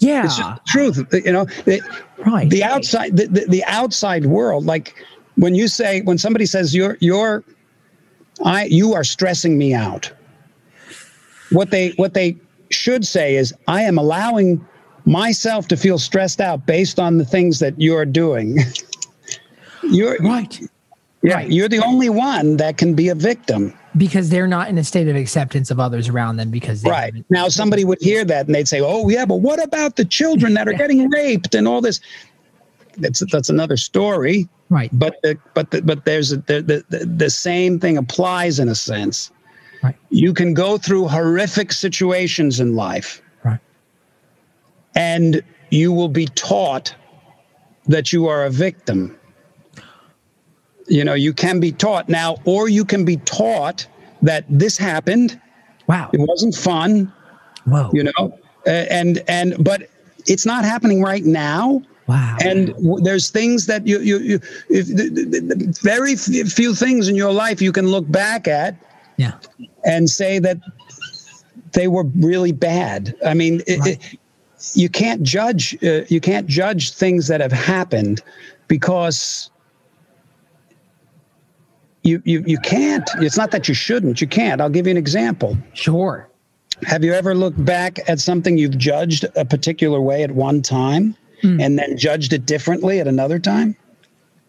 Yeah. 0.00 0.24
It's 0.24 0.36
just 0.36 0.56
the 0.56 0.60
truth. 0.66 1.14
Uh, 1.14 1.16
you 1.18 1.32
know, 1.32 1.44
the, 1.64 1.80
right. 2.26 2.50
the 2.50 2.62
outside 2.62 3.16
the, 3.16 3.26
the, 3.26 3.46
the 3.48 3.64
outside 3.64 4.26
world, 4.26 4.66
like 4.66 4.94
when 5.36 5.54
you 5.54 5.68
say 5.68 6.02
when 6.02 6.18
somebody 6.18 6.44
says 6.44 6.74
you're 6.74 6.98
you're 7.00 7.44
I 8.44 8.64
you 8.64 8.94
are 8.94 9.04
stressing 9.04 9.56
me 9.58 9.74
out. 9.74 10.10
What 11.50 11.70
they 11.70 11.90
what 11.90 12.14
they 12.14 12.36
should 12.70 13.06
say 13.06 13.36
is 13.36 13.54
I 13.66 13.82
am 13.82 13.98
allowing 13.98 14.64
myself 15.06 15.68
to 15.68 15.76
feel 15.76 15.98
stressed 15.98 16.40
out 16.40 16.66
based 16.66 16.98
on 16.98 17.16
the 17.18 17.24
things 17.24 17.58
that 17.60 17.74
you're 17.80 18.04
doing. 18.04 18.58
you're 19.82 20.16
right. 20.18 20.60
yeah, 21.22 21.34
right. 21.34 21.50
you're 21.50 21.68
the 21.68 21.82
only 21.84 22.10
one 22.10 22.56
that 22.58 22.76
can 22.76 22.94
be 22.94 23.08
a 23.08 23.14
victim. 23.14 23.72
Because 23.96 24.28
they're 24.28 24.46
not 24.46 24.68
in 24.68 24.76
a 24.78 24.84
state 24.84 25.08
of 25.08 25.16
acceptance 25.16 25.70
of 25.70 25.80
others 25.80 26.08
around 26.08 26.36
them 26.36 26.50
because 26.50 26.82
they 26.82 26.90
Right. 26.90 27.06
haven't- 27.06 27.26
Now 27.30 27.48
somebody 27.48 27.84
would 27.84 27.98
hear 28.02 28.24
that 28.24 28.46
and 28.46 28.54
they'd 28.54 28.68
say, 28.68 28.80
"Oh, 28.80 29.08
yeah, 29.08 29.24
but 29.24 29.36
what 29.40 29.62
about 29.64 29.96
the 29.96 30.04
children 30.04 30.54
that 30.54 30.68
are 30.68 30.74
getting 30.74 31.08
raped 31.10 31.54
and 31.54 31.66
all 31.66 31.80
this?" 31.80 31.98
That's 32.98 33.22
that's 33.32 33.48
another 33.48 33.76
story. 33.78 34.46
Right. 34.70 34.90
But 34.92 35.16
the, 35.22 35.38
but 35.54 35.70
the, 35.70 35.82
but 35.82 36.04
there's 36.04 36.32
a, 36.32 36.36
the, 36.38 36.84
the 36.88 37.06
the 37.06 37.30
same 37.30 37.80
thing 37.80 37.96
applies 37.96 38.58
in 38.58 38.68
a 38.68 38.74
sense. 38.74 39.30
Right. 39.82 39.96
You 40.10 40.34
can 40.34 40.54
go 40.54 40.76
through 40.76 41.08
horrific 41.08 41.72
situations 41.72 42.60
in 42.60 42.74
life, 42.74 43.22
Right. 43.44 43.60
and 44.94 45.42
you 45.70 45.92
will 45.92 46.08
be 46.08 46.26
taught 46.26 46.94
that 47.86 48.12
you 48.12 48.26
are 48.26 48.44
a 48.44 48.50
victim. 48.50 49.16
You 50.88 51.04
know, 51.04 51.14
you 51.14 51.32
can 51.32 51.60
be 51.60 51.72
taught 51.72 52.08
now, 52.08 52.36
or 52.44 52.68
you 52.68 52.84
can 52.84 53.04
be 53.04 53.16
taught 53.18 53.86
that 54.22 54.44
this 54.48 54.76
happened. 54.76 55.40
Wow. 55.86 56.10
It 56.12 56.20
wasn't 56.20 56.54
fun 56.54 57.12
Whoa. 57.68 57.90
you 57.92 58.04
know 58.04 58.38
and 58.66 59.22
and 59.28 59.54
but 59.62 59.88
it's 60.26 60.46
not 60.46 60.64
happening 60.64 61.02
right 61.02 61.24
now 61.24 61.82
wow. 62.08 62.36
and 62.44 62.68
w- 62.74 63.00
there's 63.04 63.30
things 63.30 63.66
that 63.66 63.86
you 63.86 64.00
you, 64.00 64.18
you 64.18 64.34
if 64.70 64.86
the, 64.88 65.08
the, 65.08 65.40
the 65.40 65.78
very 65.82 66.12
f- 66.14 66.52
few 66.52 66.74
things 66.74 67.08
in 67.08 67.14
your 67.14 67.32
life 67.32 67.62
you 67.62 67.70
can 67.72 67.86
look 67.86 68.10
back 68.10 68.48
at 68.48 68.74
yeah. 69.16 69.32
and 69.84 70.08
say 70.10 70.38
that 70.40 70.58
they 71.72 71.86
were 71.88 72.04
really 72.16 72.52
bad 72.52 73.14
i 73.24 73.34
mean 73.34 73.60
it, 73.66 73.78
Right. 73.80 73.98
it, 74.12 74.18
you 74.74 74.88
can't 74.88 75.22
judge 75.22 75.76
uh, 75.84 76.02
you 76.08 76.20
can't 76.20 76.46
judge 76.48 76.92
things 76.92 77.28
that 77.28 77.40
have 77.40 77.52
happened 77.52 78.20
because 78.66 79.50
you, 82.02 82.20
you 82.24 82.42
you 82.46 82.58
can't 82.58 83.08
it's 83.18 83.36
not 83.36 83.50
that 83.50 83.68
you 83.68 83.74
shouldn't 83.74 84.20
you 84.20 84.26
can't 84.26 84.60
i'll 84.60 84.70
give 84.70 84.86
you 84.86 84.90
an 84.92 84.96
example 84.96 85.56
Sure. 85.74 86.28
have 86.84 87.04
you 87.04 87.12
ever 87.12 87.34
looked 87.34 87.62
back 87.64 87.98
at 88.08 88.18
something 88.20 88.56
you've 88.58 88.78
judged 88.78 89.24
a 89.36 89.44
particular 89.44 90.00
way 90.00 90.22
at 90.22 90.30
one 90.32 90.62
time 90.62 91.14
Hmm. 91.42 91.60
and 91.60 91.78
then 91.78 91.96
judged 91.96 92.32
it 92.32 92.46
differently 92.46 93.00
at 93.00 93.06
another 93.06 93.38
time? 93.38 93.76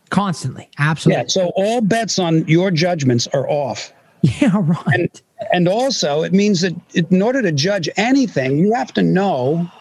Constantly. 0.09 0.69
Absolutely. 0.79 1.21
Yeah. 1.23 1.27
So 1.27 1.51
all 1.55 1.81
bets 1.81 2.17
on 2.17 2.47
your 2.47 2.71
judgments 2.71 3.27
are 3.27 3.49
off. 3.49 3.93
Yeah. 4.21 4.51
right. 4.83 5.21
And 5.53 5.69
also, 5.69 6.23
it 6.23 6.33
means 6.33 6.59
that 6.59 6.73
in 6.93 7.21
order 7.21 7.41
to 7.41 7.53
judge 7.53 7.87
anything, 7.95 8.57
you 8.57 8.73
have 8.73 8.93
to 8.95 9.01
know 9.01 9.71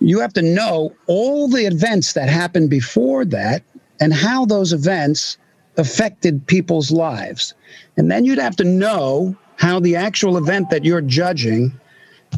you 0.00 0.18
have 0.20 0.32
to 0.32 0.42
know 0.42 0.94
all 1.06 1.46
the 1.46 1.66
events 1.66 2.14
that 2.14 2.28
happened 2.28 2.70
before 2.70 3.24
that 3.26 3.62
and 4.00 4.14
how 4.14 4.46
those 4.46 4.72
events 4.72 5.36
affected 5.76 6.46
people's 6.46 6.90
lives. 6.90 7.54
And 7.96 8.10
then 8.10 8.24
you'd 8.24 8.38
have 8.38 8.56
to 8.56 8.64
know 8.64 9.36
how 9.56 9.78
the 9.78 9.94
actual 9.96 10.38
event 10.38 10.70
that 10.70 10.84
you're 10.84 11.02
judging 11.02 11.78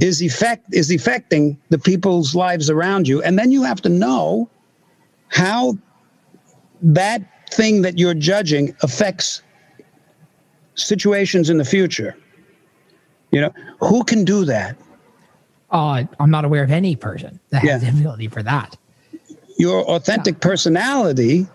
is 0.00 0.22
effect 0.22 0.64
is 0.72 0.90
affecting 0.90 1.58
the 1.68 1.78
people's 1.78 2.34
lives 2.34 2.70
around 2.70 3.06
you. 3.06 3.22
And 3.22 3.38
then 3.38 3.52
you 3.52 3.62
have 3.62 3.80
to 3.82 3.88
know 3.88 4.48
how 5.28 5.76
that 6.82 7.22
thing 7.50 7.82
that 7.82 7.98
you're 7.98 8.14
judging 8.14 8.74
affects 8.82 9.42
situations 10.74 11.50
in 11.50 11.58
the 11.58 11.64
future. 11.64 12.16
You 13.30 13.42
know, 13.42 13.54
who 13.80 14.02
can 14.04 14.24
do 14.24 14.44
that? 14.46 14.76
Uh, 15.70 16.04
I'm 16.20 16.30
not 16.30 16.44
aware 16.44 16.62
of 16.64 16.70
any 16.70 16.96
person 16.96 17.38
that 17.50 17.62
has 17.62 17.82
Yeah. 17.82 17.90
the 17.90 17.98
ability 18.00 18.28
for 18.28 18.42
that. 18.42 18.76
Your 19.58 19.82
authentic 19.84 20.40
personality 20.40 21.46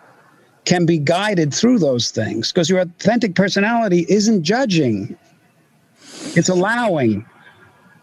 can 0.66 0.86
be 0.86 0.98
guided 0.98 1.54
through 1.54 1.80
those 1.80 2.12
things 2.12 2.52
because 2.52 2.70
your 2.70 2.80
authentic 2.80 3.36
personality 3.36 4.06
isn't 4.10 4.44
judging, 4.44 5.16
it's 6.36 6.50
allowing. 6.50 7.26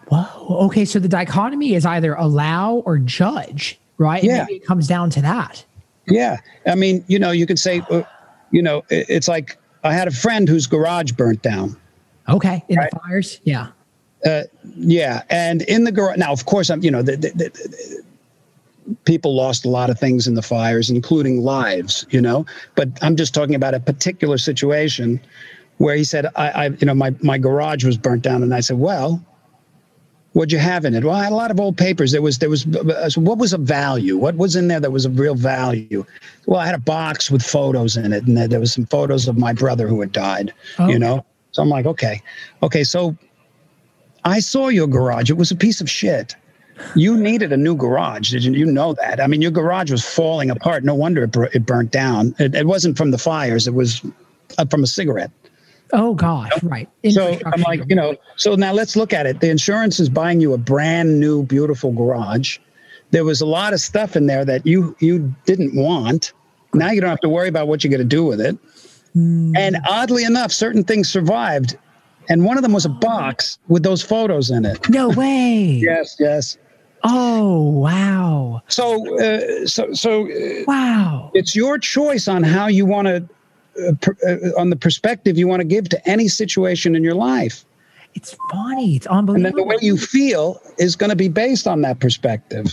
Whoa. 0.08 0.66
Okay. 0.66 0.84
So 0.84 0.98
the 0.98 1.08
dichotomy 1.08 1.74
is 1.74 1.86
either 1.86 2.14
allow 2.14 2.74
or 2.86 2.98
judge, 2.98 3.78
right? 3.98 4.22
And 4.22 4.30
Yeah. 4.30 4.44
maybe 4.44 4.54
it 4.54 4.66
comes 4.66 4.86
down 4.86 5.10
to 5.10 5.22
that. 5.22 5.64
Yeah. 6.06 6.38
I 6.66 6.74
mean, 6.74 7.04
you 7.08 7.18
know, 7.18 7.30
you 7.30 7.46
could 7.46 7.58
say, 7.58 7.82
uh, 7.90 8.02
you 8.50 8.62
know, 8.62 8.82
it's 8.90 9.28
like 9.28 9.56
I 9.82 9.92
had 9.94 10.06
a 10.08 10.10
friend 10.12 10.48
whose 10.48 10.66
garage 10.66 11.12
burnt 11.12 11.42
down. 11.42 11.76
Okay. 12.28 12.62
In 12.68 12.76
Right. 12.78 12.90
the 12.90 12.98
fires. 13.00 13.40
Yeah. 13.44 13.68
Yeah, 14.76 15.22
and 15.28 15.60
in 15.62 15.84
the 15.84 15.92
garage 15.92 16.16
now, 16.16 16.32
of 16.32 16.46
course, 16.46 16.70
I'm 16.70 16.82
you 16.82 16.90
know 16.90 17.02
the, 17.02 17.16
the, 17.16 17.28
the- 17.34 18.02
people 19.04 19.34
lost 19.34 19.66
a 19.66 19.68
lot 19.68 19.90
of 19.90 19.98
things 19.98 20.26
in 20.26 20.32
the 20.34 20.40
fires, 20.40 20.88
including 20.88 21.42
lives. 21.42 22.06
You 22.08 22.22
know, 22.22 22.46
but 22.74 22.88
I'm 23.02 23.16
just 23.16 23.34
talking 23.34 23.54
about 23.54 23.74
a 23.74 23.80
particular 23.80 24.38
situation 24.38 25.20
where 25.76 25.94
he 25.94 26.04
said, 26.04 26.24
I, 26.36 26.48
I 26.50 26.66
you 26.68 26.86
know, 26.86 26.94
my 26.94 27.14
my 27.20 27.36
garage 27.36 27.84
was 27.84 27.98
burnt 27.98 28.22
down, 28.22 28.42
and 28.42 28.54
I 28.54 28.60
said, 28.60 28.78
well. 28.78 29.22
What'd 30.34 30.50
you 30.50 30.58
have 30.58 30.84
in 30.84 30.94
it? 30.94 31.04
Well, 31.04 31.14
I 31.14 31.22
had 31.22 31.32
a 31.32 31.36
lot 31.36 31.52
of 31.52 31.60
old 31.60 31.76
papers. 31.78 32.10
There 32.10 32.20
was, 32.20 32.38
there 32.38 32.50
was, 32.50 32.66
uh, 32.66 33.08
so 33.08 33.20
what 33.20 33.38
was 33.38 33.52
a 33.52 33.58
value? 33.58 34.16
What 34.16 34.34
was 34.34 34.56
in 34.56 34.66
there 34.66 34.80
that 34.80 34.90
was 34.90 35.04
of 35.04 35.18
real 35.18 35.36
value? 35.36 36.04
Well, 36.46 36.58
I 36.58 36.66
had 36.66 36.74
a 36.74 36.80
box 36.80 37.30
with 37.30 37.40
photos 37.40 37.96
in 37.96 38.12
it, 38.12 38.26
and 38.26 38.36
there 38.36 38.48
there 38.48 38.58
was 38.58 38.72
some 38.72 38.84
photos 38.86 39.28
of 39.28 39.38
my 39.38 39.52
brother 39.52 39.86
who 39.86 40.00
had 40.00 40.10
died. 40.10 40.52
Oh. 40.80 40.88
You 40.88 40.98
know, 40.98 41.24
so 41.52 41.62
I'm 41.62 41.68
like, 41.68 41.86
okay, 41.86 42.20
okay, 42.64 42.82
so 42.82 43.16
I 44.24 44.40
saw 44.40 44.68
your 44.68 44.88
garage. 44.88 45.30
It 45.30 45.36
was 45.36 45.52
a 45.52 45.56
piece 45.56 45.80
of 45.80 45.88
shit. 45.88 46.34
You 46.96 47.16
needed 47.16 47.52
a 47.52 47.56
new 47.56 47.76
garage. 47.76 48.32
Did 48.32 48.42
you, 48.44 48.52
you 48.52 48.66
know 48.66 48.94
that? 48.94 49.20
I 49.20 49.28
mean, 49.28 49.40
your 49.40 49.52
garage 49.52 49.92
was 49.92 50.04
falling 50.04 50.50
apart. 50.50 50.82
No 50.82 50.96
wonder 50.96 51.22
it, 51.22 51.30
bur- 51.30 51.50
it 51.52 51.64
burnt 51.64 51.92
down. 51.92 52.34
It, 52.40 52.56
it 52.56 52.66
wasn't 52.66 52.96
from 52.96 53.12
the 53.12 53.18
fires. 53.18 53.68
It 53.68 53.74
was 53.74 54.02
uh, 54.58 54.66
from 54.66 54.82
a 54.82 54.88
cigarette. 54.88 55.30
Oh 55.92 56.14
gosh. 56.14 56.50
Right. 56.62 56.88
So 57.10 57.38
I'm 57.46 57.60
like, 57.62 57.82
you 57.88 57.94
know, 57.94 58.16
so 58.36 58.54
now 58.54 58.72
let's 58.72 58.96
look 58.96 59.12
at 59.12 59.26
it. 59.26 59.40
The 59.40 59.50
insurance 59.50 60.00
is 60.00 60.08
buying 60.08 60.40
you 60.40 60.52
a 60.54 60.58
brand 60.58 61.20
new, 61.20 61.44
beautiful 61.44 61.92
garage. 61.92 62.58
There 63.10 63.24
was 63.24 63.40
a 63.40 63.46
lot 63.46 63.72
of 63.72 63.80
stuff 63.80 64.16
in 64.16 64.26
there 64.26 64.44
that 64.44 64.66
you 64.66 64.96
you 64.98 65.32
didn't 65.46 65.76
want. 65.76 66.32
Now 66.72 66.90
you 66.90 67.00
don't 67.00 67.10
have 67.10 67.20
to 67.20 67.28
worry 67.28 67.48
about 67.48 67.68
what 67.68 67.84
you're 67.84 67.90
going 67.90 68.00
to 68.00 68.04
do 68.16 68.24
with 68.24 68.40
it. 68.40 68.58
And 69.14 69.76
oddly 69.88 70.24
enough, 70.24 70.50
certain 70.50 70.82
things 70.82 71.08
survived. 71.08 71.76
And 72.28 72.44
one 72.44 72.56
of 72.56 72.62
them 72.64 72.72
was 72.72 72.84
a 72.84 72.88
box 72.88 73.58
with 73.68 73.84
those 73.84 74.02
photos 74.02 74.50
in 74.50 74.64
it. 74.64 74.88
no 74.90 75.10
way. 75.10 75.80
Yes, 75.84 76.16
yes. 76.18 76.58
Oh 77.04 77.68
wow. 77.70 78.62
So, 78.68 79.18
uh, 79.20 79.66
so, 79.66 79.92
so 79.92 80.26
uh, 80.28 80.64
Wow. 80.66 81.30
it's 81.34 81.54
your 81.54 81.78
choice 81.78 82.26
on 82.26 82.42
how 82.42 82.66
you 82.66 82.86
want 82.86 83.06
to, 83.06 83.28
Uh, 83.76 83.92
on 84.56 84.70
the 84.70 84.76
perspective 84.76 85.36
you 85.36 85.48
want 85.48 85.60
to 85.60 85.64
give 85.66 85.88
to 85.88 86.08
any 86.08 86.28
situation 86.28 86.94
in 86.94 87.02
your 87.02 87.14
life, 87.14 87.64
It's 88.14 88.36
funny. 88.52 88.94
It's 88.96 89.06
unbelievable. 89.06 89.34
and 89.34 89.44
then 89.44 89.52
the 89.56 89.64
way 89.64 89.76
you 89.80 89.96
feel 89.96 90.60
is 90.78 90.94
going 90.94 91.10
to 91.10 91.16
be 91.16 91.28
based 91.28 91.66
on 91.66 91.82
that 91.82 91.98
perspective. 91.98 92.66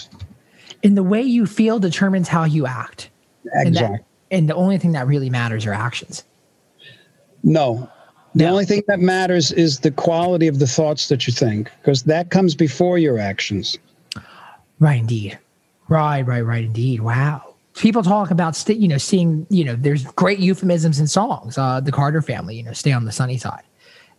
and 0.83 0.95
the 0.97 1.03
way 1.03 1.21
you 1.21 1.45
feel 1.47 1.79
determines 1.79 2.27
how 2.27 2.43
you 2.43 2.65
act. 2.67 3.09
And, 3.53 3.75
that, 3.75 3.81
Exactly. 3.83 3.99
and 4.31 4.47
the 4.49 4.55
only 4.55 4.77
thing 4.77 4.91
that 4.91 5.07
really 5.07 5.29
matters 5.29 5.65
are 5.65 5.73
actions. 5.73 6.23
No, 7.43 7.89
the 8.35 8.43
No. 8.45 8.51
only 8.51 8.65
thing 8.65 8.83
that 8.87 8.99
matters 8.99 9.51
is 9.51 9.79
the 9.79 9.91
quality 9.91 10.47
of 10.47 10.59
the 10.59 10.67
thoughts 10.67 11.07
that 11.09 11.25
you 11.27 11.33
think, 11.33 11.71
because 11.81 12.03
that 12.03 12.29
comes 12.29 12.53
before 12.55 12.97
your 12.99 13.17
actions. 13.17 13.77
Right, 14.79 14.99
indeed. 14.99 15.37
Right, 15.89 16.21
right, 16.25 16.41
right, 16.45 16.63
indeed. 16.63 17.01
Wow. 17.01 17.50
People 17.75 18.03
talk 18.03 18.31
about, 18.31 18.55
st- 18.55 18.79
you 18.79 18.87
know, 18.87 18.97
seeing, 18.97 19.47
you 19.49 19.63
know, 19.63 19.75
there's 19.75 20.03
great 20.03 20.39
euphemisms 20.39 20.99
in 20.99 21.07
songs. 21.07 21.57
Uh, 21.57 21.79
the 21.79 21.91
Carter 21.91 22.21
family, 22.21 22.55
you 22.57 22.63
know, 22.63 22.73
stay 22.73 22.91
on 22.91 23.05
the 23.05 23.11
sunny 23.11 23.37
side. 23.37 23.63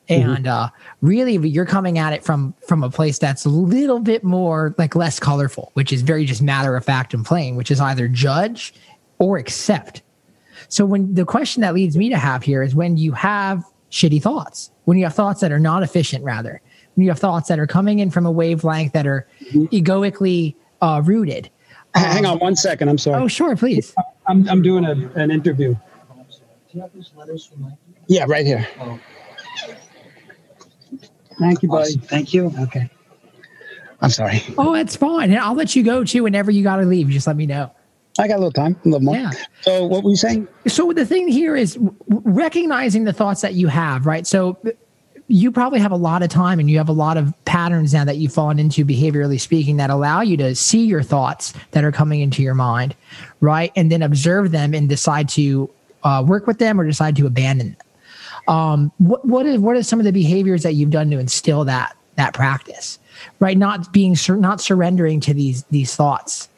And 0.09 0.47
uh, 0.47 0.69
really, 1.01 1.37
you're 1.49 1.66
coming 1.66 1.99
at 1.99 2.12
it 2.12 2.24
from 2.24 2.55
from 2.66 2.83
a 2.83 2.91
place 2.91 3.19
that's 3.19 3.45
a 3.45 3.49
little 3.49 4.01
bit 4.01 4.24
more 4.24 4.74
like 4.77 4.97
less 4.97 5.20
colorful, 5.20 5.70
which 5.74 5.93
is 5.93 6.03
very 6.03 6.24
just 6.24 6.43
matter 6.43 6.77
of 6.77 6.85
fact 6.85 7.15
and 7.15 7.24
plain, 7.24 7.55
which 7.55 7.70
is 7.70 7.81
either 7.81 8.09
judge 8.09 8.74
or 9.19 9.39
accept. 9.39 10.03
So 10.69 10.85
when 10.85 11.15
the 11.15 11.24
question 11.24 11.61
that 11.61 11.74
leads 11.74 11.97
me 11.97 12.09
to 12.11 12.19
have 12.19 12.43
here 12.43 12.62
is 12.62 12.74
when 12.74 12.97
you 12.97 13.12
have 13.12 13.65
shitty 13.91 14.20
thoughts, 14.20 14.70
when 14.85 14.99
you 14.99 15.05
have 15.05 15.15
thoughts 15.15 15.41
that 15.41 15.53
are 15.53 15.61
not 15.61 15.83
efficient, 15.83 16.24
rather, 16.24 16.61
when 16.95 17.05
you 17.05 17.11
have 17.11 17.20
thoughts 17.20 17.49
that 17.49 17.59
are 17.59 17.66
coming 17.66 18.01
in 18.01 18.11
from 18.11 18.27
a 18.27 18.31
wavelength 18.31 18.93
that 18.93 19.07
are 19.07 19.29
egoically 19.70 20.57
uh, 20.81 21.01
rooted. 21.05 21.49
H- 21.97 22.02
Hang 22.05 22.27
on 22.27 22.39
one 22.39 22.56
second. 22.56 22.89
I'm 22.89 22.98
sorry. 22.98 23.23
Oh, 23.23 23.28
sure, 23.28 23.55
please. 23.56 23.94
I'm, 24.27 24.48
I'm 24.48 24.62
doing 24.62 24.85
a, 24.85 24.93
an 25.14 25.31
interview. 25.31 25.74
Yeah, 28.06 28.24
right 28.28 28.47
here. 28.47 28.66
Thank 31.39 31.62
you, 31.62 31.69
buddy. 31.69 31.94
Thank 31.94 32.32
you. 32.32 32.52
Okay. 32.60 32.89
I'm 34.01 34.10
sorry. 34.10 34.43
Oh, 34.59 34.74
it's 34.74 34.97
fine. 34.97 35.31
And 35.31 35.39
I'll 35.39 35.55
let 35.55 35.77
you 35.77 35.82
go 35.82 36.02
too 36.05 36.23
whenever 36.24 36.51
you 36.51 36.62
got 36.62 36.77
to 36.77 36.82
leave. 36.85 37.09
Just 37.09 37.27
let 37.27 37.36
me 37.36 37.47
know. 37.47 37.70
I 38.19 38.28
got 38.28 38.35
a 38.36 38.39
little 38.39 38.52
time, 38.52 38.77
a 38.85 38.89
little 38.89 39.01
more. 39.01 39.16
Yeah. 39.16 39.31
So 39.62 39.86
what 39.86 40.05
were 40.05 40.10
you 40.10 40.16
saying? 40.16 40.47
So 40.66 40.93
the 40.93 41.06
thing 41.06 41.28
here 41.28 41.56
is 41.56 41.78
recognizing 42.09 43.05
the 43.05 43.12
thoughts 43.12 43.40
that 43.40 43.55
you 43.55 43.69
have, 43.69 44.05
right? 44.05 44.27
So 44.27 44.59
you 45.33 45.51
probably 45.51 45.81
have 45.81 45.93
a 45.93 45.97
lot 45.97 46.23
of 46.23 46.29
time 46.29 46.61
and 46.61 46.71
you 46.71 46.77
have 46.77 46.91
a 46.91 46.93
lot 46.93 47.17
of 47.17 47.33
patterns 47.47 47.95
now 47.95 48.05
that 48.05 48.19
you've 48.19 48.35
fallen 48.35 48.59
into 48.59 48.85
behaviorally 48.85 49.41
speaking 49.41 49.79
that 49.79 49.89
allow 49.89 50.21
you 50.21 50.37
to 50.37 50.55
see 50.55 50.85
your 50.85 51.03
thoughts 51.03 51.55
that 51.71 51.85
are 51.85 51.91
coming 51.91 52.21
into 52.21 52.43
your 52.43 52.53
mind, 52.53 52.95
right? 53.41 53.73
And 53.75 53.91
then 53.91 54.03
observe 54.03 54.51
them 54.51 54.75
and 54.75 54.91
decide 54.91 55.31
to 55.31 55.71
uh, 56.05 56.23
work 56.27 56.47
with 56.47 56.59
them 56.59 56.79
or 56.79 56.85
decide 56.85 57.17
to 57.17 57.27
abandon 57.27 57.69
them. 57.79 58.55
Um, 58.55 58.93
what 58.99 59.25
what 59.25 59.47
is 59.47 59.59
what 59.59 59.75
are 59.75 59.83
some 59.83 60.01
of 60.01 60.05
the 60.05 60.13
behaviors 60.13 60.65
that 60.65 60.75
you've 60.75 60.91
done 60.91 61.11
to 61.11 61.19
instill 61.19 61.65
that 61.65 61.97
that 62.17 62.35
practice, 62.35 62.99
right? 63.41 63.57
Not 63.57 63.91
being 63.91 64.17
sur- 64.17 64.37
not 64.37 64.61
surrendering 64.61 65.21
to 65.21 65.33
these 65.33 65.63
these 65.71 65.97
thoughts, 65.97 66.51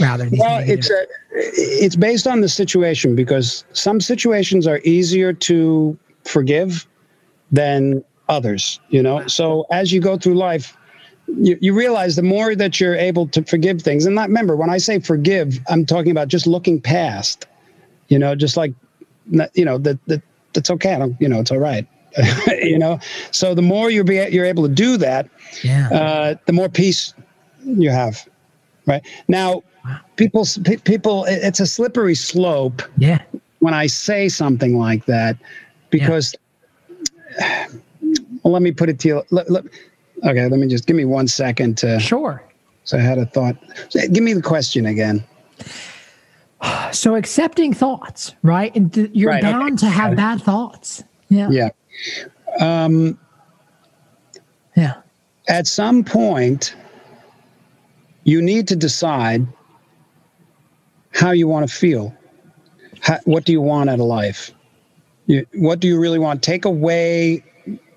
rather. 0.00 0.28
These 0.28 0.40
Well, 0.40 0.62
it's 0.66 0.90
a, 0.90 1.06
it's 1.30 1.96
based 1.96 2.26
on 2.26 2.42
the 2.42 2.48
situation 2.48 3.14
because 3.14 3.64
some 3.72 4.00
situations 4.02 4.66
are 4.66 4.80
easier 4.84 5.32
to 5.32 5.96
forgive 6.24 6.86
than 7.52 8.02
others. 8.28 8.80
You 8.88 9.02
know, 9.02 9.26
so 9.26 9.66
as 9.70 9.92
you 9.92 10.00
go 10.00 10.16
through 10.16 10.34
life, 10.34 10.76
you, 11.28 11.56
you 11.60 11.72
realize 11.74 12.16
the 12.16 12.22
more 12.22 12.54
that 12.56 12.80
you're 12.80 12.96
able 12.96 13.28
to 13.28 13.44
forgive 13.44 13.82
things, 13.82 14.04
and 14.04 14.14
not 14.14 14.28
remember 14.28 14.56
when 14.56 14.70
I 14.70 14.78
say 14.78 14.98
forgive, 14.98 15.60
I'm 15.68 15.86
talking 15.86 16.10
about 16.10 16.28
just 16.28 16.46
looking 16.46 16.80
past. 16.80 17.46
You 18.08 18.18
know, 18.18 18.34
just 18.34 18.56
like 18.56 18.74
you 19.54 19.64
know 19.64 19.78
that 19.78 19.98
that 20.06 20.22
that's 20.52 20.70
okay. 20.70 20.94
I 20.94 20.98
don't, 20.98 21.20
you 21.20 21.28
know, 21.28 21.40
it's 21.40 21.50
all 21.50 21.58
right. 21.58 21.86
you 22.62 22.78
know, 22.78 22.98
so 23.30 23.54
the 23.54 23.62
more 23.62 23.90
you're 23.90 24.04
be, 24.04 24.16
you're 24.30 24.44
able 24.44 24.64
to 24.64 24.72
do 24.72 24.98
that, 24.98 25.30
yeah. 25.62 25.88
uh, 25.88 26.34
the 26.44 26.52
more 26.52 26.68
peace 26.68 27.14
you 27.64 27.90
have. 27.90 28.28
Right 28.84 29.02
now, 29.28 29.62
people 30.16 30.44
people 30.84 31.24
it's 31.28 31.60
a 31.60 31.66
slippery 31.66 32.16
slope 32.16 32.82
yeah. 32.98 33.22
when 33.60 33.74
I 33.74 33.86
say 33.86 34.28
something 34.28 34.78
like 34.78 35.06
that 35.06 35.36
because. 35.90 36.34
Well, 38.44 38.52
let 38.52 38.62
me 38.62 38.72
put 38.72 38.88
it 38.88 38.98
to 39.00 39.08
you. 39.08 39.22
Let, 39.30 39.48
let- 39.50 39.64
okay, 40.24 40.48
let 40.48 40.58
me 40.58 40.66
just 40.66 40.86
give 40.88 40.96
me 40.96 41.04
one 41.04 41.28
second 41.28 41.78
to. 41.78 42.00
Sure. 42.00 42.42
So 42.82 42.98
I 42.98 43.00
had 43.00 43.18
a 43.18 43.26
thought. 43.26 43.56
Give 43.92 44.24
me 44.24 44.32
the 44.32 44.42
question 44.42 44.86
again. 44.86 45.22
So 46.92 47.14
accepting 47.16 47.72
thoughts, 47.74 48.34
right? 48.42 48.74
And 48.76 48.92
th- 48.92 49.10
you're 49.12 49.30
Right, 49.30 49.42
okay. 49.42 49.52
bound 49.52 49.78
to 49.80 49.86
have 49.86 50.14
bad 50.16 50.40
thoughts. 50.42 51.02
Yeah. 51.28 51.48
Yeah. 51.50 51.70
Um, 52.60 53.18
Yeah. 54.76 54.94
At 55.48 55.66
some 55.66 56.04
point, 56.04 56.76
you 58.24 58.40
need 58.42 58.68
to 58.68 58.76
decide 58.76 59.44
how 61.12 61.30
you 61.32 61.48
want 61.48 61.68
to 61.68 61.74
feel. 61.74 62.14
How, 63.00 63.18
what 63.24 63.44
do 63.44 63.50
you 63.52 63.60
want 63.60 63.90
out 63.90 63.98
of 63.98 64.06
life? 64.06 64.52
You, 65.32 65.46
what 65.54 65.80
do 65.80 65.88
you 65.88 65.98
really 65.98 66.18
want? 66.18 66.42
Take 66.42 66.66
away 66.66 67.42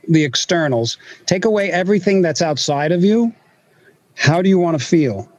the 0.07 0.23
externals, 0.23 0.97
take 1.25 1.43
away 1.43 1.69
everything 1.69 2.21
that's 2.21 2.41
outside 2.41 2.93
of 2.93 3.03
you. 3.03 3.33
How 4.15 4.41
do 4.41 4.47
you 4.47 4.57
want 4.57 4.79
to 4.79 4.85
feel? 4.85 5.29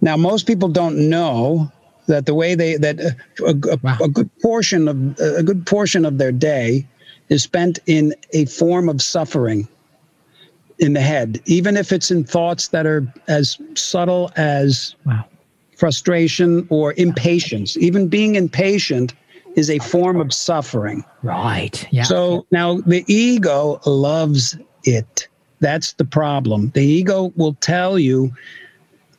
Now, 0.00 0.16
most 0.16 0.44
people 0.48 0.68
don't 0.68 1.08
know 1.08 1.70
that 2.08 2.26
the 2.26 2.34
way 2.34 2.56
they 2.56 2.76
that 2.78 2.98
a, 2.98 3.14
a, 3.46 3.78
Wow. 3.80 3.98
a 4.02 4.08
good 4.08 4.28
portion 4.42 4.88
of 4.88 5.20
a 5.20 5.44
good 5.44 5.64
portion 5.66 6.04
of 6.04 6.18
their 6.18 6.32
day 6.32 6.84
is 7.28 7.44
spent 7.44 7.78
in 7.86 8.12
a 8.32 8.46
form 8.46 8.88
of 8.88 9.00
suffering 9.00 9.68
in 10.80 10.94
the 10.94 11.00
head, 11.00 11.40
even 11.44 11.76
if 11.76 11.92
it's 11.92 12.10
in 12.10 12.24
thoughts 12.24 12.68
that 12.68 12.86
are 12.86 13.06
as 13.28 13.56
subtle 13.74 14.32
as 14.36 14.96
Wow. 15.06 15.26
frustration 15.76 16.66
or 16.70 16.94
impatience. 16.96 17.76
Even 17.76 18.08
being 18.08 18.34
impatient 18.34 19.14
is 19.56 19.70
a 19.70 19.78
form 19.80 20.20
of 20.20 20.32
suffering. 20.32 21.04
Right. 21.22 21.86
Yeah. 21.90 22.04
So 22.04 22.46
now 22.50 22.80
the 22.82 23.04
ego 23.12 23.80
loves 23.86 24.56
it. 24.84 25.28
That's 25.60 25.92
the 25.94 26.04
problem. 26.04 26.70
The 26.74 26.82
ego 26.82 27.32
will 27.36 27.54
tell 27.54 27.98
you 27.98 28.32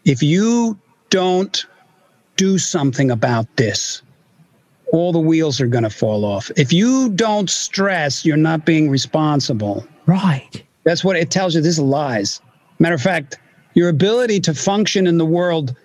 if 0.06 0.24
you 0.24 0.78
don't 1.10 1.66
do 2.38 2.58
something 2.58 3.12
about 3.12 3.46
this, 3.58 4.02
all 4.92 5.12
the 5.12 5.20
wheels 5.20 5.62
are 5.62 5.68
going 5.68 5.84
to 5.84 5.90
fall 5.90 6.26
off. 6.26 6.50
If 6.58 6.74
you 6.74 7.10
don't 7.10 7.50
stress, 7.50 8.26
you're 8.26 8.38
not 8.38 8.66
being 8.66 8.90
responsible. 8.90 9.86
right. 10.06 10.64
That's 10.84 11.04
what 11.04 11.16
it 11.16 11.30
tells 11.30 11.54
you. 11.54 11.62
This 11.62 11.74
is 11.74 11.80
lies. 11.80 12.42
Matter 12.80 12.96
of 12.96 13.02
fact, 13.04 13.38
your 13.76 13.88
ability 13.90 14.40
to 14.40 14.54
function 14.56 15.06
in 15.06 15.20
the 15.20 15.26
world 15.26 15.76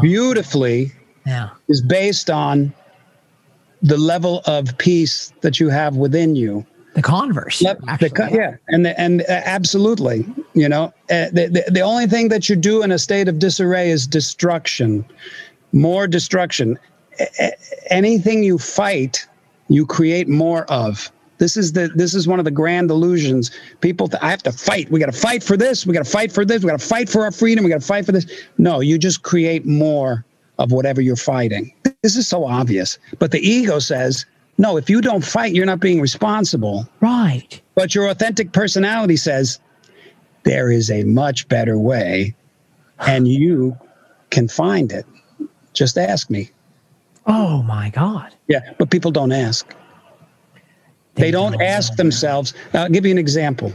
beautifully 0.00 0.92
Yeah. 1.26 1.50
is 1.68 1.82
based 1.82 2.30
on 2.30 2.72
the 3.84 3.98
level 3.98 4.40
of 4.46 4.76
peace 4.78 5.32
that 5.42 5.60
you 5.60 5.68
have 5.68 5.96
within 5.96 6.34
you. 6.34 6.66
The 6.94 7.02
converse. 7.02 7.60
Let- 7.60 7.80
the 7.80 7.90
actually. 7.90 8.10
co- 8.10 8.28
yeah, 8.28 8.56
and 8.68 8.86
the, 8.86 8.98
and 8.98 9.22
uh, 9.22 9.42
absolutely, 9.44 10.26
you 10.54 10.68
know, 10.68 10.84
uh, 11.10 11.26
the, 11.32 11.48
the 11.52 11.70
the 11.70 11.80
only 11.80 12.06
thing 12.06 12.28
that 12.28 12.48
you 12.48 12.56
do 12.56 12.82
in 12.82 12.90
a 12.90 12.98
state 12.98 13.28
of 13.28 13.38
disarray 13.38 13.90
is 13.90 14.06
destruction, 14.06 15.04
more 15.72 16.06
destruction. 16.06 16.78
A- 17.38 17.52
anything 17.90 18.42
you 18.42 18.58
fight, 18.58 19.26
you 19.68 19.86
create 19.86 20.28
more 20.28 20.64
of. 20.66 21.10
This 21.38 21.56
is 21.56 21.72
the 21.72 21.88
this 21.96 22.14
is 22.14 22.28
one 22.28 22.38
of 22.38 22.44
the 22.44 22.52
grand 22.52 22.90
illusions. 22.90 23.50
People, 23.80 24.06
th- 24.08 24.22
I 24.22 24.30
have 24.30 24.44
to 24.44 24.52
fight. 24.52 24.88
We 24.90 25.00
got 25.00 25.12
to 25.12 25.20
fight 25.20 25.42
for 25.42 25.56
this. 25.56 25.84
We 25.84 25.92
got 25.92 26.04
to 26.04 26.10
fight 26.10 26.30
for 26.32 26.44
this. 26.44 26.62
We 26.62 26.70
got 26.70 26.78
to 26.78 26.86
fight 26.86 27.08
for 27.08 27.24
our 27.24 27.32
freedom. 27.32 27.64
We 27.64 27.70
got 27.70 27.80
to 27.80 27.86
fight 27.86 28.06
for 28.06 28.12
this. 28.12 28.24
No, 28.56 28.80
you 28.80 28.98
just 28.98 29.22
create 29.24 29.66
more 29.66 30.24
of 30.58 30.72
whatever 30.72 31.00
you're 31.00 31.16
fighting. 31.16 31.72
This 32.02 32.16
is 32.16 32.28
so 32.28 32.44
obvious, 32.44 32.98
but 33.18 33.30
the 33.30 33.40
ego 33.40 33.78
says, 33.78 34.26
no. 34.56 34.76
If 34.76 34.88
you 34.88 35.00
don't 35.00 35.24
fight, 35.24 35.54
you're 35.54 35.66
not 35.66 35.80
being 35.80 36.00
responsible. 36.00 36.88
Right. 37.00 37.60
But 37.74 37.94
your 37.94 38.08
authentic 38.08 38.52
personality 38.52 39.16
says 39.16 39.58
there 40.44 40.70
is 40.70 40.90
a 40.90 41.02
much 41.04 41.48
better 41.48 41.78
way 41.78 42.34
and 43.00 43.26
you 43.26 43.76
can 44.30 44.48
find 44.48 44.92
it. 44.92 45.06
Just 45.72 45.98
ask 45.98 46.30
me. 46.30 46.50
Oh 47.26 47.62
my 47.62 47.90
God. 47.90 48.34
Yeah, 48.48 48.60
but 48.78 48.90
people 48.90 49.10
don't 49.10 49.32
ask. 49.32 49.74
They 51.14 51.30
don't 51.30 51.60
ask 51.60 51.94
themselves. 51.96 52.54
I'll 52.72 52.88
give 52.88 53.04
you 53.04 53.12
an 53.12 53.18
example. 53.18 53.72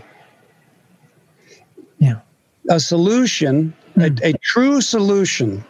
Yeah. 1.97 2.19
A 2.69 2.79
solution, 2.79 3.73
a, 3.97 4.11
a 4.21 4.33
true 4.33 4.81
solution, 4.81 5.63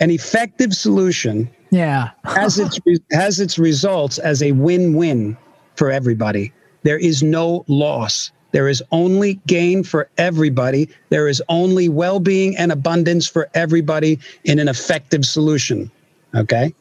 an 0.00 0.10
effective 0.10 0.74
solution 0.74 1.48
Yeah. 1.70 2.10
has 2.24 2.58
its 2.58 2.78
has 3.12 3.40
its 3.40 3.58
results 3.58 4.18
as 4.18 4.42
a 4.42 4.52
win-win 4.52 5.36
for 5.76 5.90
everybody. 5.90 6.52
There 6.84 6.98
is 6.98 7.22
no 7.22 7.64
loss. 7.68 8.30
There 8.52 8.68
is 8.68 8.82
only 8.92 9.38
gain 9.46 9.82
for 9.84 10.08
everybody. 10.16 10.88
There 11.10 11.28
is 11.28 11.42
only 11.48 11.88
well-being 11.88 12.56
and 12.56 12.72
abundance 12.72 13.26
for 13.26 13.48
everybody 13.54 14.18
in 14.44 14.58
an 14.58 14.68
effective 14.68 15.26
solution. 15.26 15.90
Okay? 16.34 16.72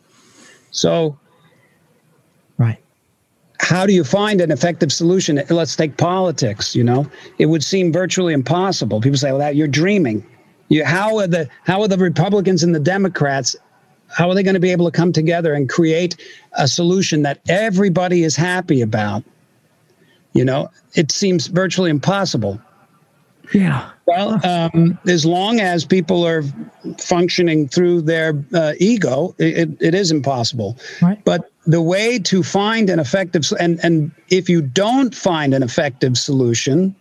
So, 0.71 1.17
Right. 2.57 2.77
how 3.59 3.85
do 3.85 3.93
you 3.93 4.03
find 4.05 4.39
an 4.39 4.51
effective 4.51 4.91
solution? 4.93 5.41
Let's 5.49 5.75
take 5.75 5.97
politics, 5.97 6.75
you 6.75 6.83
know. 6.83 7.05
It 7.37 7.47
would 7.47 7.63
seem 7.63 7.91
virtually 7.91 8.33
impossible. 8.33 9.01
People 9.01 9.17
say, 9.17 9.31
"Well, 9.31 9.39
that 9.39 9.55
you're 9.55 9.67
dreaming." 9.67 10.23
You, 10.69 10.85
how 10.85 11.17
are 11.17 11.27
the 11.27 11.49
how 11.63 11.81
are 11.81 11.87
the 11.87 11.97
Republicans 11.97 12.63
and 12.63 12.75
the 12.75 12.79
Democrats 12.79 13.55
how 14.09 14.29
are 14.29 14.35
they 14.35 14.43
going 14.43 14.53
to 14.53 14.59
be 14.59 14.71
able 14.71 14.89
to 14.89 14.95
come 14.95 15.11
together 15.11 15.53
and 15.53 15.69
create 15.69 16.15
a 16.53 16.67
solution 16.67 17.23
that 17.23 17.39
everybody 17.49 18.23
is 18.23 18.35
happy 18.35 18.81
about? 18.81 19.23
You 20.33 20.45
know, 20.45 20.69
it 20.93 21.11
seems 21.11 21.47
virtually 21.47 21.89
impossible. 21.89 22.61
Yeah. 23.53 23.89
Well, 24.05 24.45
um, 24.45 24.97
as 25.07 25.25
long 25.25 25.59
as 25.59 25.85
people 25.85 26.25
are 26.25 26.43
functioning 26.99 27.67
through 27.67 28.01
their 28.01 28.43
uh, 28.53 28.73
ego, 28.79 29.35
it, 29.37 29.69
it 29.79 29.95
is 29.95 30.11
impossible. 30.11 30.77
Right. 31.01 31.23
But 31.23 31.49
the 31.65 31.81
way 31.81 32.19
to 32.19 32.43
find 32.43 32.89
an 32.89 32.99
effective 32.99 33.45
and 33.59 33.79
and 33.83 34.11
if 34.29 34.49
you 34.49 34.61
don't 34.61 35.15
find 35.15 35.53
an 35.53 35.63
effective 35.63 36.17
solution, 36.17 36.95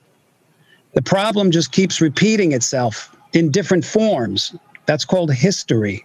the 0.95 1.03
problem 1.03 1.51
just 1.51 1.73
keeps 1.73 2.01
repeating 2.01 2.53
itself 2.53 3.16
in 3.37 3.51
different 3.51 3.85
forms. 3.85 4.55
That's 4.87 5.05
called 5.05 5.33
history. 5.33 6.05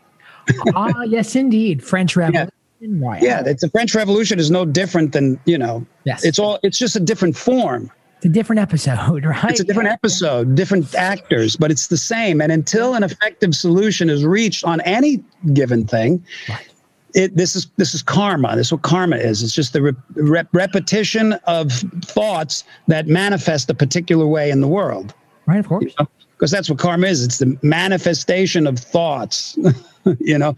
ah, 0.75 1.03
yes, 1.03 1.35
indeed. 1.35 1.83
French 1.83 2.15
Revolution. 2.21 2.51
Right. 2.81 3.21
Yeah, 3.21 3.43
it's 3.45 3.61
the 3.61 3.69
French 3.69 3.93
Revolution 3.93 4.39
is 4.39 4.49
no 4.49 4.65
different 4.65 5.13
than 5.13 5.39
you 5.45 5.57
know. 5.57 5.85
Yes. 6.03 6.25
It's 6.25 6.39
all. 6.39 6.59
It's 6.63 6.79
just 6.79 6.95
a 6.95 6.99
different 6.99 7.37
form. 7.37 7.91
It's 8.17 8.25
a 8.25 8.29
different 8.29 8.59
episode, 8.59 9.23
right? 9.33 9.51
It's 9.51 9.59
a 9.59 9.63
different 9.63 9.89
episode, 9.89 10.55
different 10.55 10.93
actors, 10.95 11.55
but 11.55 11.69
it's 11.71 11.87
the 11.87 11.97
same. 11.97 12.41
And 12.41 12.51
until 12.51 12.95
an 12.95 13.03
effective 13.03 13.55
solution 13.55 14.09
is 14.09 14.25
reached 14.25 14.63
on 14.63 14.81
any 14.81 15.23
given 15.53 15.85
thing, 15.85 16.23
Right. 16.49 16.67
it 17.13 17.35
this 17.37 17.55
is 17.55 17.67
this 17.77 17.93
is 17.93 18.01
karma. 18.01 18.55
This 18.55 18.67
is 18.67 18.71
what 18.73 18.81
karma 18.81 19.17
is. 19.17 19.43
It's 19.43 19.53
just 19.53 19.73
the 19.73 19.81
re- 19.83 19.93
rep- 20.15 20.49
repetition 20.53 21.33
of 21.45 21.71
thoughts 22.03 22.63
that 22.87 23.05
manifest 23.07 23.69
a 23.69 23.75
particular 23.75 24.25
way 24.25 24.49
in 24.49 24.59
the 24.61 24.67
world. 24.67 25.13
Right, 25.45 25.59
of 25.59 25.67
course. 25.67 25.93
Because 26.41 26.49
that's 26.49 26.71
what 26.71 26.79
karma 26.79 27.05
is. 27.05 27.23
It's 27.23 27.37
the 27.37 27.55
manifestation 27.61 28.65
of 28.65 28.79
thoughts, 28.79 29.55
you 30.19 30.39
know, 30.39 30.55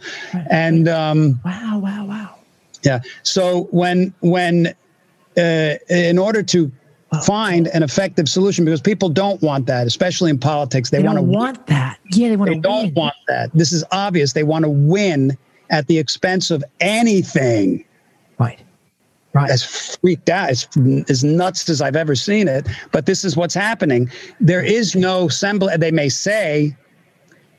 and 0.49 0.87
um, 0.87 1.41
Wow, 1.43 1.79
wow, 1.83 2.05
wow. 2.05 2.35
yeah. 2.83 3.01
So 3.23 3.63
when 3.71 4.13
when 4.21 4.73
uh, 5.37 5.75
in 5.89 6.17
order 6.17 6.41
to 6.41 6.71
find 7.25 7.67
an 7.67 7.83
effective 7.83 8.29
solution, 8.29 8.63
because 8.63 8.79
people 8.79 9.09
don't 9.09 9.41
want 9.41 9.65
that, 9.65 9.85
especially 9.85 10.29
in 10.29 10.39
politics, 10.39 10.89
they, 10.89 10.99
They 10.99 11.03
want 11.03 11.17
to 11.17 11.21
don't 11.25 11.31
want 11.33 11.67
that. 11.67 11.99
Yeah, 12.13 12.29
they 12.29 12.37
want 12.37 12.51
They 12.51 12.59
don't 12.59 12.85
win. 12.85 12.93
want 12.93 13.15
that. 13.27 13.51
This 13.53 13.73
is 13.73 13.83
obvious. 13.91 14.31
They 14.31 14.43
want 14.43 14.63
to 14.63 14.69
win 14.69 15.37
at 15.69 15.87
the 15.87 15.99
expense 15.99 16.49
of 16.49 16.63
anything. 16.79 17.83
Right. 18.39 18.61
Right. 19.33 19.49
As 19.49 19.63
freaked 19.63 20.29
out, 20.29 20.49
as, 20.51 20.67
as 21.09 21.23
nuts 21.23 21.67
as 21.67 21.81
I've 21.81 21.95
ever 21.95 22.13
seen 22.13 22.47
it. 22.47 22.67
But 22.91 23.07
this 23.07 23.25
is 23.25 23.35
what's 23.35 23.55
happening. 23.55 24.11
There 24.39 24.63
is 24.63 24.95
no 24.95 25.27
semblance. 25.27 25.79
They 25.79 25.89
may 25.89 26.07
say, 26.09 26.75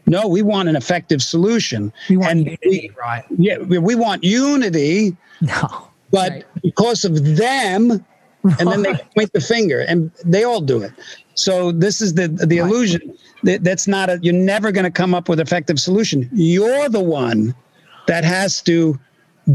"No, 0.07 0.29
we 0.29 0.41
want 0.43 0.69
an 0.69 0.77
effective 0.77 1.21
solution." 1.21 1.93
we 2.09 2.17
want 2.17 2.31
and 2.31 2.41
unity, 2.47 2.61
we, 2.65 2.91
right? 2.97 3.25
yeah, 3.39 3.59
we 3.59 3.79
we 3.79 3.97
want 3.97 4.23
unity, 4.23 5.17
No. 5.41 5.89
but 6.13 6.31
Right. 6.31 6.45
because 6.63 7.05
of 7.05 7.37
them, 7.37 8.05
and 8.61 8.69
then 8.71 8.83
they 8.83 8.95
point 9.17 9.33
the 9.33 9.41
finger, 9.41 9.81
and 9.81 10.13
they 10.25 10.45
all 10.45 10.61
do 10.61 10.81
it. 10.81 10.93
So 11.35 11.73
this 11.73 12.01
is 12.01 12.15
the 12.15 12.29
the 12.29 12.61
Right. 12.61 12.71
illusion. 12.71 13.19
That, 13.43 13.65
that's 13.65 13.89
not 13.89 14.09
a. 14.11 14.21
You're 14.23 14.33
never 14.33 14.71
going 14.71 14.85
to 14.85 14.93
come 14.93 15.13
up 15.13 15.29
with 15.29 15.41
effective 15.41 15.81
solution. 15.81 16.31
You're 16.33 16.89
the 16.89 17.01
one 17.03 17.53
that 18.07 18.23
has 18.23 18.63
to 18.63 18.97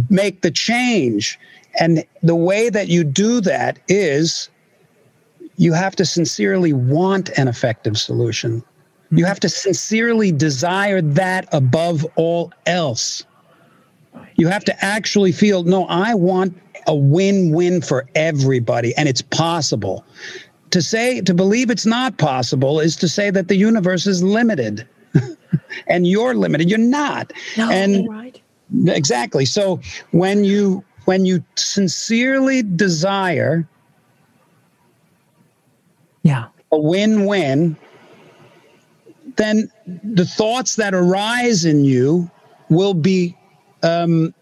make 0.10 0.42
the 0.42 0.52
change, 0.52 1.40
and 1.80 2.04
the 2.24 2.36
way 2.36 2.70
that 2.70 2.88
you 2.88 3.04
do 3.04 3.42
that 3.42 3.80
is 3.88 4.50
you 5.58 5.74
have 5.74 5.96
to 5.98 6.06
sincerely 6.06 6.74
want 6.74 7.30
an 7.38 7.48
effective 7.48 7.98
solution. 7.98 8.64
You 9.12 9.18
mm-hmm. 9.18 9.26
have 9.26 9.40
to 9.42 9.50
sincerely 9.50 10.32
desire 10.32 11.02
that 11.02 11.48
above 11.52 12.06
all 12.16 12.54
else. 12.66 13.26
You 14.36 14.48
have 14.48 14.64
to 14.66 14.86
actually 14.86 15.32
feel, 15.32 15.64
no, 15.64 15.86
I 15.86 16.14
want 16.14 16.58
a 16.88 16.96
win 16.96 17.52
win 17.52 17.82
for 17.82 18.08
everybody, 18.16 18.96
and 18.96 19.10
it's 19.10 19.22
possible. 19.22 20.06
To 20.72 20.82
say, 20.82 21.22
to 21.22 21.34
believe 21.34 21.70
it's 21.70 21.86
not 21.86 22.18
possible 22.18 22.80
is 22.80 22.96
to 22.98 23.10
say 23.10 23.30
that 23.32 23.48
the 23.48 23.56
universe 23.56 24.08
is 24.08 24.24
limited 24.24 24.88
and 25.88 26.08
you're 26.08 26.36
limited. 26.36 26.70
You're 26.70 26.80
not. 26.80 27.34
No, 27.58 27.70
and 27.70 28.08
right. 28.08 28.42
exactly. 28.88 29.46
So 29.46 29.82
when 30.12 30.44
you 30.44 30.84
when 31.10 31.26
you 31.26 31.44
sincerely 31.56 32.62
desire 32.62 33.68
Yeah. 36.22 36.50
a 36.72 36.78
win-win, 36.78 37.76
then 39.38 39.72
the 40.04 40.24
thoughts 40.24 40.76
that 40.76 40.94
arise 40.94 41.66
in 41.66 41.84
you 41.84 42.30
will 42.70 42.94
be 42.94 43.36
um, 43.82 44.36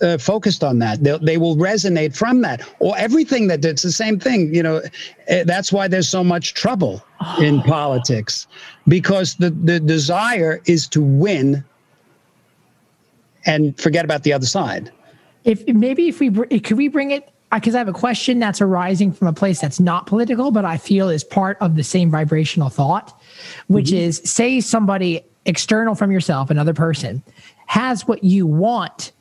uh, 0.00 0.18
focused 0.18 0.64
on 0.64 0.80
that. 0.80 1.04
They'll, 1.04 1.20
they 1.20 1.36
will 1.36 1.54
resonate 1.54 2.16
from 2.16 2.40
that. 2.40 2.62
Or 2.80 2.98
everything 2.98 3.46
that 3.46 3.64
it's 3.64 3.82
the 3.82 3.92
same 3.92 4.18
thing. 4.18 4.52
You 4.52 4.64
know, 4.64 4.82
eh, 5.28 5.44
that's 5.44 5.72
why 5.72 5.86
there's 5.86 6.08
so 6.08 6.24
much 6.24 6.54
trouble 6.54 7.00
in 7.38 7.62
politics 7.76 8.48
because 8.88 9.36
the 9.36 9.50
the 9.50 9.78
desire 9.78 10.60
is 10.66 10.88
to 10.88 11.00
win 11.00 11.62
and 13.44 13.78
forget 13.78 14.04
about 14.04 14.24
the 14.24 14.32
other 14.32 14.46
side. 14.46 14.90
If 15.46 15.66
maybe 15.68 16.08
if 16.08 16.20
we 16.20 16.30
could 16.30 16.76
we 16.76 16.88
bring 16.88 17.12
it 17.12 17.32
because 17.52 17.74
I 17.74 17.78
have 17.78 17.88
a 17.88 17.92
question 17.92 18.38
that's 18.38 18.60
arising 18.60 19.12
from 19.12 19.28
a 19.28 19.32
place 19.32 19.60
that's 19.60 19.78
not 19.78 20.06
political, 20.06 20.50
but 20.50 20.64
I 20.64 20.76
feel 20.76 21.08
is 21.08 21.22
part 21.24 21.56
of 21.60 21.76
the 21.76 21.84
same 21.84 22.10
vibrational 22.10 22.68
thought, 22.68 23.18
which 23.68 23.92
is 23.92 24.20
say 24.24 24.60
somebody 24.60 25.22
external 25.46 25.94
from 25.94 26.10
yourself, 26.10 26.50
another 26.50 26.74
person, 26.74 27.22
has 27.66 28.06
what 28.06 28.24
you 28.24 28.46
want, 28.46 29.12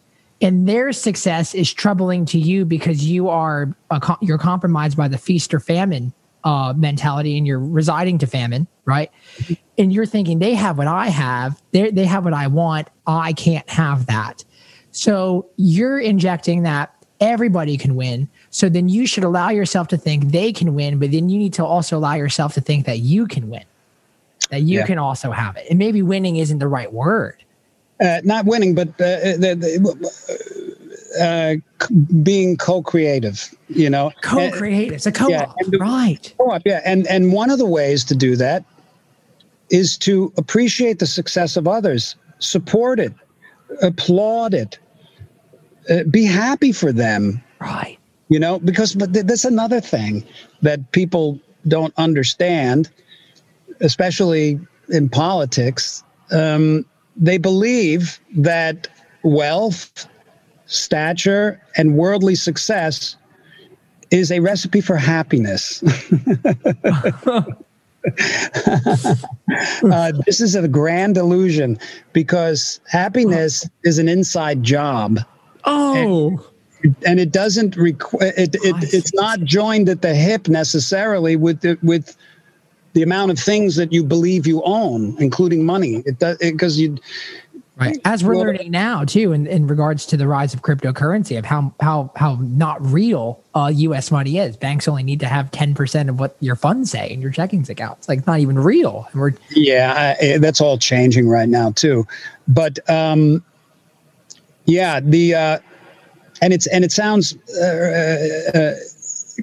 and 0.41 0.67
their 0.67 0.91
success 0.91 1.53
is 1.53 1.71
troubling 1.71 2.25
to 2.25 2.39
you 2.39 2.65
because 2.65 3.05
you 3.05 3.29
are 3.29 3.73
a, 3.91 4.17
you're 4.21 4.39
compromised 4.39 4.97
by 4.97 5.07
the 5.07 5.19
feast 5.19 5.53
or 5.53 5.59
famine 5.59 6.11
uh, 6.43 6.73
mentality, 6.75 7.37
and 7.37 7.45
you're 7.45 7.59
residing 7.59 8.17
to 8.17 8.27
famine, 8.27 8.67
right? 8.85 9.11
And 9.77 9.93
you're 9.93 10.05
thinking 10.07 10.39
they 10.39 10.55
have 10.55 10.77
what 10.79 10.87
I 10.87 11.09
have, 11.09 11.61
they 11.71 11.91
they 11.91 12.05
have 12.05 12.25
what 12.25 12.33
I 12.33 12.47
want, 12.47 12.87
I 13.05 13.33
can't 13.33 13.69
have 13.69 14.07
that. 14.07 14.43
So 14.95 15.45
you're 15.57 15.99
injecting 15.99 16.63
that 16.63 16.93
everybody 17.19 17.77
can 17.77 17.95
win. 17.95 18.29
So 18.49 18.69
then 18.69 18.87
you 18.87 19.05
should 19.05 19.25
allow 19.25 19.49
yourself 19.49 19.89
to 19.89 19.97
think 19.97 20.31
they 20.31 20.53
can 20.53 20.73
win, 20.73 20.99
but 20.99 21.11
then 21.11 21.27
you 21.29 21.37
need 21.37 21.53
to 21.55 21.65
also 21.65 21.97
allow 21.97 22.13
yourself 22.13 22.53
to 22.53 22.61
think 22.61 22.85
that 22.85 22.99
you 22.99 23.27
can 23.27 23.49
win, 23.49 23.63
that 24.51 24.61
you 24.61 24.79
Yeah. 24.79 24.85
can 24.85 24.97
also 24.97 25.31
have 25.31 25.57
it. 25.57 25.65
And 25.69 25.77
maybe 25.77 26.01
winning 26.01 26.37
isn't 26.37 26.59
the 26.59 26.67
right 26.69 26.91
word. 26.93 27.35
uh, 28.01 28.19
not 28.25 28.45
winning, 28.45 28.75
but 28.75 28.89
uh, 28.89 29.37
the, 29.37 29.55
the, 29.57 31.19
uh, 31.21 31.87
being 32.23 32.57
co-creative. 32.57 33.53
You 33.69 33.89
know, 33.89 34.11
co-creative. 34.21 34.93
It's 34.95 35.05
a 35.05 35.11
co-op, 35.13 35.29
yeah, 35.31 35.45
the- 35.69 35.77
right? 35.77 36.33
Co-op, 36.37 36.61
yeah, 36.65 36.81
and 36.85 37.07
and 37.07 37.31
one 37.31 37.49
of 37.49 37.57
the 37.57 37.65
ways 37.65 38.03
to 38.05 38.15
do 38.15 38.35
that 38.35 38.65
is 39.69 39.97
to 39.99 40.31
appreciate 40.37 40.99
the 40.99 41.07
success 41.07 41.55
of 41.55 41.69
others, 41.69 42.17
support 42.39 42.99
it, 42.99 43.13
applaud 43.81 44.53
it, 44.53 44.77
uh, 45.89 46.03
be 46.09 46.23
happy 46.25 46.71
for 46.71 46.91
them. 46.91 47.41
Right. 47.59 47.97
You 48.29 48.39
know, 48.39 48.59
because 48.59 48.95
but 48.95 49.13
th- 49.13 49.25
that's 49.25 49.45
another 49.45 49.79
thing 49.79 50.23
that 50.61 50.91
people 50.91 51.39
don't 51.67 51.93
understand, 51.97 52.89
especially 53.81 54.59
in 54.89 55.09
politics. 55.09 56.03
Um, 56.31 56.85
they 57.15 57.37
believe 57.37 58.19
that 58.35 58.87
wealth, 59.23 60.07
stature, 60.65 61.61
and 61.77 61.95
worldly 61.95 62.35
success 62.35 63.15
is 64.11 64.31
a 64.31 64.39
recipe 64.39 64.81
for 64.81 64.97
happiness. 64.97 65.83
uh, 69.83 70.11
this 70.25 70.41
is 70.41 70.55
a 70.55 70.67
grand 70.67 71.17
illusion 71.17 71.77
because 72.13 72.79
happiness 72.87 73.67
is 73.83 73.97
an 73.97 74.07
inside 74.07 74.61
job 74.63 75.19
Oh, 75.65 76.45
and 77.05 77.19
it 77.19 77.31
doesn't 77.31 77.75
require 77.77 78.33
it, 78.37 78.55
it 78.63 78.75
I 78.75 78.79
it's 78.83 79.13
not 79.13 79.41
joined 79.41 79.89
at 79.89 80.01
the 80.01 80.13
hip 80.13 80.47
necessarily 80.47 81.35
with 81.35 81.61
the 81.61 81.77
with 81.81 82.15
the 82.93 83.01
amount 83.01 83.31
of 83.31 83.39
things 83.39 83.75
that 83.75 83.91
you 83.91 84.03
believe 84.03 84.45
you 84.45 84.61
own 84.63 85.15
including 85.19 85.65
money 85.65 86.03
it 86.05 86.19
does 86.19 86.37
because 86.37 86.79
you 86.79 86.97
right. 87.77 87.99
As 88.05 88.23
we're 88.23 88.35
Well- 88.35 88.45
learning 88.45 88.71
now 88.71 89.03
too, 89.03 89.33
in, 89.33 89.47
in 89.47 89.67
regards 89.67 90.05
to 90.07 90.17
the 90.17 90.27
rise 90.27 90.53
of 90.53 90.61
cryptocurrency, 90.61 91.37
of 91.37 91.43
how 91.43 91.73
how 91.81 92.11
how 92.15 92.37
not 92.39 92.85
real 92.85 93.43
uh, 93.53 93.71
U.S. 93.75 94.11
money 94.11 94.37
is. 94.37 94.55
Banks 94.55 94.87
only 94.87 95.03
need 95.03 95.19
to 95.21 95.27
have 95.27 95.51
ten 95.51 95.73
percent 95.73 96.07
of 96.09 96.19
what 96.19 96.37
your 96.39 96.55
funds 96.55 96.91
say 96.91 97.09
in 97.09 97.21
your 97.21 97.31
checkings 97.31 97.67
account. 97.67 97.97
It's 97.97 98.07
like 98.07 98.25
not 98.27 98.39
even 98.39 98.57
real. 98.59 99.07
And 99.11 99.19
we're 99.19 99.33
yeah 99.49 100.15
I, 100.21 100.37
that's 100.37 100.61
all 100.61 100.77
changing 100.77 101.27
right 101.27 101.49
now 101.49 101.71
too 101.71 102.07
but 102.47 102.77
um 102.89 103.43
yeah 104.65 104.99
the 104.99 105.33
uh 105.33 105.59
and 106.41 106.53
it's 106.53 106.67
and 106.67 106.83
it 106.83 106.91
sounds 106.91 107.37
uh, 107.61 108.51
uh, 108.53 108.73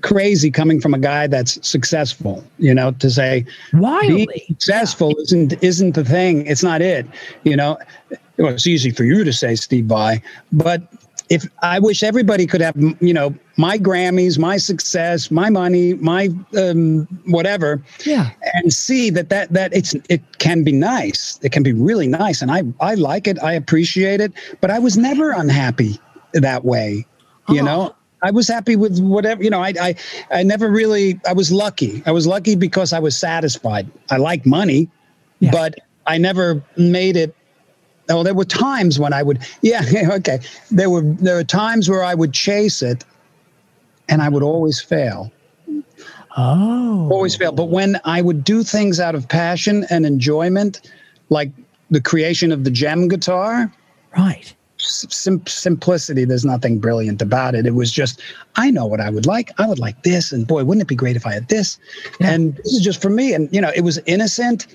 crazy 0.01 0.51
coming 0.51 0.81
from 0.81 0.95
a 0.95 0.99
guy 0.99 1.27
that's 1.27 1.67
successful 1.67 2.45
you 2.59 2.75
know 2.75 2.93
to 2.93 3.11
say 3.11 3.45
being 3.73 3.83
wildly 3.83 4.45
successful 4.49 5.15
isn't 5.23 5.63
isn't 5.63 5.95
the 5.95 6.05
thing. 6.05 6.47
It's 6.47 6.63
not 6.63 6.83
it. 6.83 7.07
You 7.45 7.57
know, 7.57 7.79
well, 8.37 8.55
it's 8.55 8.67
easy 8.67 8.91
for 8.91 9.05
you 9.05 9.25
to 9.25 9.33
say, 9.33 9.55
Steve 9.55 9.87
Vai, 9.87 10.23
but 10.53 10.83
if 11.33 11.43
I 11.63 11.79
wish 11.79 12.03
everybody 12.03 12.47
could 12.47 12.61
have, 12.61 12.77
you 13.01 13.15
know, 13.15 13.35
my 13.57 13.79
Grammys, 13.79 14.39
my 14.39 14.57
success, 14.59 15.31
my 15.31 15.49
money, 15.51 15.95
my 15.95 16.29
um, 16.57 17.07
whatever, 17.27 17.81
Yeah. 18.05 18.31
and 18.55 18.73
see 18.73 19.11
that 19.11 19.29
that 19.31 19.53
that 19.53 19.75
it's 19.75 19.95
it 20.09 20.21
can 20.39 20.63
be 20.63 20.73
nice. 20.73 21.39
It 21.43 21.51
can 21.53 21.63
be 21.63 21.73
really 21.73 22.07
nice, 22.09 22.43
and 22.43 22.51
I 22.51 22.63
I 22.81 22.95
like 22.95 23.27
it. 23.27 23.43
I 23.43 23.53
appreciate 23.55 24.21
it, 24.21 24.33
but 24.61 24.71
I 24.71 24.79
was 24.79 24.97
never 24.97 25.31
unhappy 25.33 25.99
that 26.35 26.65
way. 26.65 27.07
You 27.49 27.61
Oh. 27.63 27.65
know. 27.65 27.95
I 28.25 28.31
was 28.31 28.47
happy 28.47 28.77
with 28.77 29.01
whatever, 29.01 29.43
you 29.43 29.51
know, 29.51 29.61
I, 29.61 29.73
I, 29.81 29.95
I 30.31 30.43
never 30.45 30.71
really, 30.71 31.19
I 31.27 31.33
was 31.33 31.51
lucky. 31.51 32.05
I 32.07 32.13
was 32.13 32.25
lucky 32.25 32.55
because 32.55 32.93
I 32.93 33.01
was 33.01 33.19
satisfied. 33.19 33.91
I 34.15 34.17
like 34.19 34.47
money, 34.47 34.89
Yeah. 35.41 35.51
but 35.51 35.75
I 36.07 36.19
never 36.19 36.63
made 36.77 37.17
it. 37.17 37.35
Oh, 38.09 38.23
there 38.23 38.35
were 38.35 38.45
times 38.45 38.99
when 38.99 39.13
I 39.13 39.23
would, 39.23 39.39
yeah, 39.63 39.83
okay. 40.13 40.41
There 40.71 40.91
were, 40.91 41.03
there 41.03 41.37
were 41.37 41.45
times 41.45 41.89
where 41.89 42.03
I 42.05 42.15
would 42.15 42.33
chase 42.33 42.83
it 42.83 43.05
and 44.09 44.21
I 44.23 44.29
would 44.29 44.43
always 44.43 44.81
fail, 44.81 45.31
Oh. 46.37 47.09
always 47.11 47.37
fail. 47.37 47.53
But 47.53 47.67
when 47.67 48.01
I 48.05 48.23
would 48.23 48.43
do 48.45 48.63
things 48.63 48.99
out 49.01 49.15
of 49.15 49.29
passion 49.29 49.85
and 49.91 50.07
enjoyment, 50.07 50.91
like 51.29 51.51
the 51.91 52.01
creation 52.01 52.53
of 52.53 52.65
the 52.65 52.71
Jem 52.71 53.07
guitar, 53.09 53.71
Right. 54.17 54.53
sim- 54.79 55.47
simplicity. 55.47 56.25
There's 56.25 56.45
nothing 56.45 56.79
brilliant 56.79 57.21
about 57.23 57.55
it. 57.55 57.67
It 57.67 57.75
was 57.75 57.93
just, 57.93 58.21
I 58.57 58.71
know 58.71 58.87
what 58.87 59.01
I 59.01 59.11
would 59.11 59.27
like. 59.27 59.51
I 59.59 59.67
would 59.69 59.79
like 59.79 60.03
this, 60.03 60.33
and 60.33 60.47
boy, 60.47 60.65
wouldn't 60.65 60.83
it 60.83 60.89
be 60.89 60.95
great 60.95 61.17
if 61.17 61.27
I 61.27 61.35
had 61.35 61.49
this? 61.49 61.79
And 62.21 62.57
this 62.57 62.73
is 62.75 62.81
just 62.81 63.01
for 63.01 63.11
me. 63.11 63.35
And 63.35 63.49
you 63.55 63.61
know, 63.61 63.71
it 63.77 63.83
was 63.83 63.99
innocent 64.07 64.67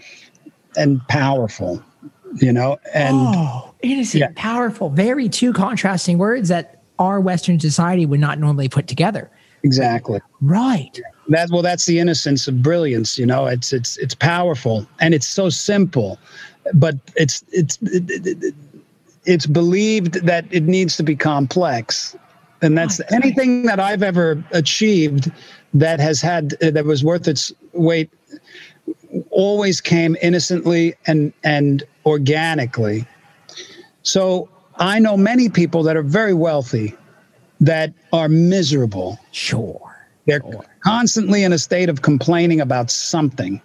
and 0.78 1.02
powerful. 1.08 1.82
You 2.36 2.52
know, 2.54 2.78
and 2.94 3.16
oh, 3.16 3.74
innocent, 3.82 4.20
Yeah. 4.22 4.30
powerful, 4.36 4.90
very 4.90 5.30
two 5.30 5.54
contrasting 5.54 6.18
words 6.18 6.49
that 6.49 6.82
our 6.99 7.20
Western 7.22 7.60
society 7.60 8.06
would 8.06 8.20
not 8.20 8.40
normally 8.40 8.70
put 8.70 8.88
together. 8.88 9.30
exactly. 9.64 10.20
Right. 10.41 10.99
That 11.30 11.49
well, 11.52 11.62
that's 11.62 11.86
the 11.86 11.99
innocence 11.99 12.48
of 12.48 12.62
brilliance. 12.62 13.18
You 13.18 13.26
know, 13.26 13.48
it's 13.48 13.74
it's 13.74 13.98
it's 13.98 14.16
powerful 14.16 14.86
and 14.99 15.14
it's 15.14 15.28
so 15.28 15.49
simple, 15.49 16.20
but 16.74 16.95
it's 17.16 17.44
it's 17.52 17.78
it, 17.82 18.10
it, 18.10 18.44
it- 18.44 18.56
it's 19.26 19.45
believed 19.45 20.26
that 20.26 20.45
it 20.52 20.64
needs 20.64 20.95
to 20.95 21.04
be 21.04 21.14
complex, 21.14 22.16
and 22.62 22.78
that's 22.78 22.99
Right. 23.02 23.12
anything 23.12 23.64
that 23.64 23.78
I've 23.78 24.02
ever 24.02 24.41
achieved 24.52 25.30
that 25.74 25.99
has 25.99 26.22
had 26.22 26.52
that 26.62 26.86
was 26.86 27.04
worth 27.04 27.28
its 27.28 27.52
weight 27.74 28.10
always 29.32 29.82
came 29.82 30.16
innocently 30.22 30.95
and 31.08 31.34
and 31.44 31.84
organically. 32.08 33.06
So 34.04 34.48
I 34.78 34.98
know 35.00 35.18
many 35.18 35.50
people 35.50 35.84
that 35.84 35.98
are 35.98 36.02
very 36.04 36.34
wealthy 36.34 36.96
that 37.60 37.92
are 38.14 38.30
miserable 38.30 39.20
Sure. 39.32 39.82
they're 40.26 40.42
constantly 40.82 41.44
in 41.44 41.52
a 41.54 41.58
state 41.60 41.90
of 41.90 42.02
complaining 42.02 42.62
about 42.62 42.90
something. 42.90 43.62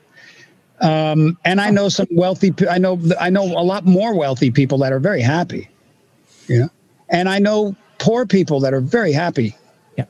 Um, 0.81 1.39
and 1.45 1.61
I 1.61 1.71
know 1.71 1.89
some 1.89 2.09
wealthy. 2.11 2.53
I 2.69 2.79
know. 2.79 2.99
I 3.21 3.31
know 3.31 3.45
a 3.45 3.63
lot 3.63 3.85
more 3.87 4.15
wealthy 4.17 4.51
people 4.51 4.79
that 4.79 4.93
are 4.93 4.99
very 4.99 5.21
happy. 5.21 5.69
You 6.49 6.61
know, 6.61 6.69
and 7.11 7.29
I 7.29 7.39
know 7.39 7.77
poor 7.99 8.27
people 8.27 8.59
that 8.61 8.75
are 8.75 8.81
very 8.81 9.13
happy. 9.13 9.55
Yeah. 9.97 10.07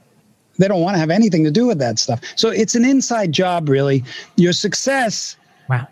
They 0.58 0.68
don't 0.68 0.80
want 0.80 0.94
to 0.94 0.98
have 0.98 1.10
anything 1.10 1.44
to 1.44 1.50
do 1.50 1.66
with 1.66 1.78
that 1.80 1.98
stuff. 1.98 2.20
So 2.36 2.48
it's 2.48 2.74
an 2.74 2.86
inside 2.86 3.32
job, 3.32 3.68
really. 3.68 4.02
Your 4.36 4.54
success 4.54 5.36
Wow. 5.68 5.86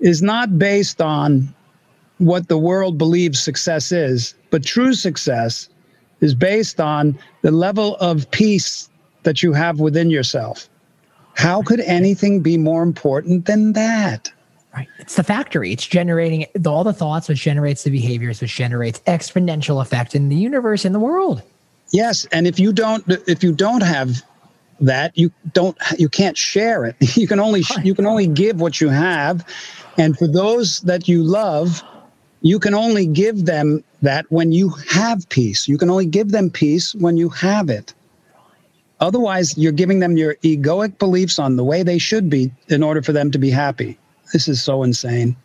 is 0.00 0.22
not 0.22 0.58
based 0.58 1.02
on 1.02 1.54
what 2.24 2.48
the 2.48 2.58
world 2.58 2.98
believes 2.98 3.40
success 3.40 3.92
is, 3.92 4.34
but 4.50 4.64
true 4.64 4.94
success 4.94 5.68
is 6.20 6.34
based 6.34 6.80
on 6.80 7.18
the 7.42 7.50
level 7.50 7.96
of 7.96 8.30
peace 8.30 8.88
that 9.24 9.42
you 9.42 9.52
have 9.52 9.80
within 9.80 10.10
yourself. 10.10 10.68
How 11.34 11.62
could 11.62 11.80
anything 11.80 12.40
be 12.40 12.58
more 12.58 12.82
important 12.82 13.46
than 13.46 13.72
that? 13.72 14.30
Right. 14.74 14.88
It's 14.98 15.16
the 15.16 15.24
factory. 15.24 15.72
It's 15.72 15.86
generating 15.86 16.46
all 16.66 16.84
the 16.84 16.92
thoughts, 16.92 17.28
which 17.28 17.42
generates 17.42 17.82
the 17.82 17.90
behaviors, 17.90 18.40
which 18.40 18.54
generates 18.54 19.00
exponential 19.00 19.82
effect 19.82 20.14
in 20.14 20.28
the 20.28 20.36
universe, 20.36 20.84
in 20.84 20.92
the 20.92 21.00
world. 21.00 21.42
Yes, 21.92 22.26
and 22.32 22.46
if 22.46 22.58
you 22.58 22.72
don't 22.72 23.04
if 23.28 23.42
you 23.44 23.52
don't 23.52 23.82
have 23.82 24.22
that, 24.80 25.16
you 25.16 25.30
don't 25.52 25.76
you 25.98 26.08
can't 26.08 26.38
share 26.38 26.86
it. 26.86 26.96
You 27.16 27.26
can 27.26 27.38
only 27.38 27.62
you 27.82 27.94
can 27.94 28.06
only 28.06 28.26
give 28.26 28.60
what 28.60 28.80
you 28.80 28.88
have, 28.88 29.46
and 29.98 30.16
for 30.16 30.26
those 30.26 30.80
that 30.82 31.06
you 31.06 31.22
love, 31.22 31.82
you 32.42 32.58
can 32.58 32.74
only 32.74 33.06
give 33.06 33.46
them 33.46 33.82
that 34.02 34.26
when 34.30 34.52
you 34.52 34.68
have 34.90 35.28
peace. 35.28 35.68
You 35.68 35.78
can 35.78 35.90
only 35.90 36.06
give 36.06 36.30
them 36.30 36.50
peace 36.50 36.94
when 36.94 37.16
you 37.16 37.28
have 37.30 37.70
it. 37.70 37.94
Otherwise, 39.00 39.56
you're 39.58 39.72
giving 39.72 39.98
them 39.98 40.16
your 40.16 40.36
egoic 40.36 40.98
beliefs 40.98 41.38
on 41.38 41.56
the 41.56 41.64
way 41.64 41.82
they 41.82 41.98
should 41.98 42.30
be 42.30 42.52
in 42.68 42.82
order 42.82 43.02
for 43.02 43.12
them 43.12 43.30
to 43.30 43.38
be 43.38 43.50
happy. 43.50 43.98
This 44.32 44.48
is 44.48 44.62
so 44.62 44.82
insane. 44.82 45.36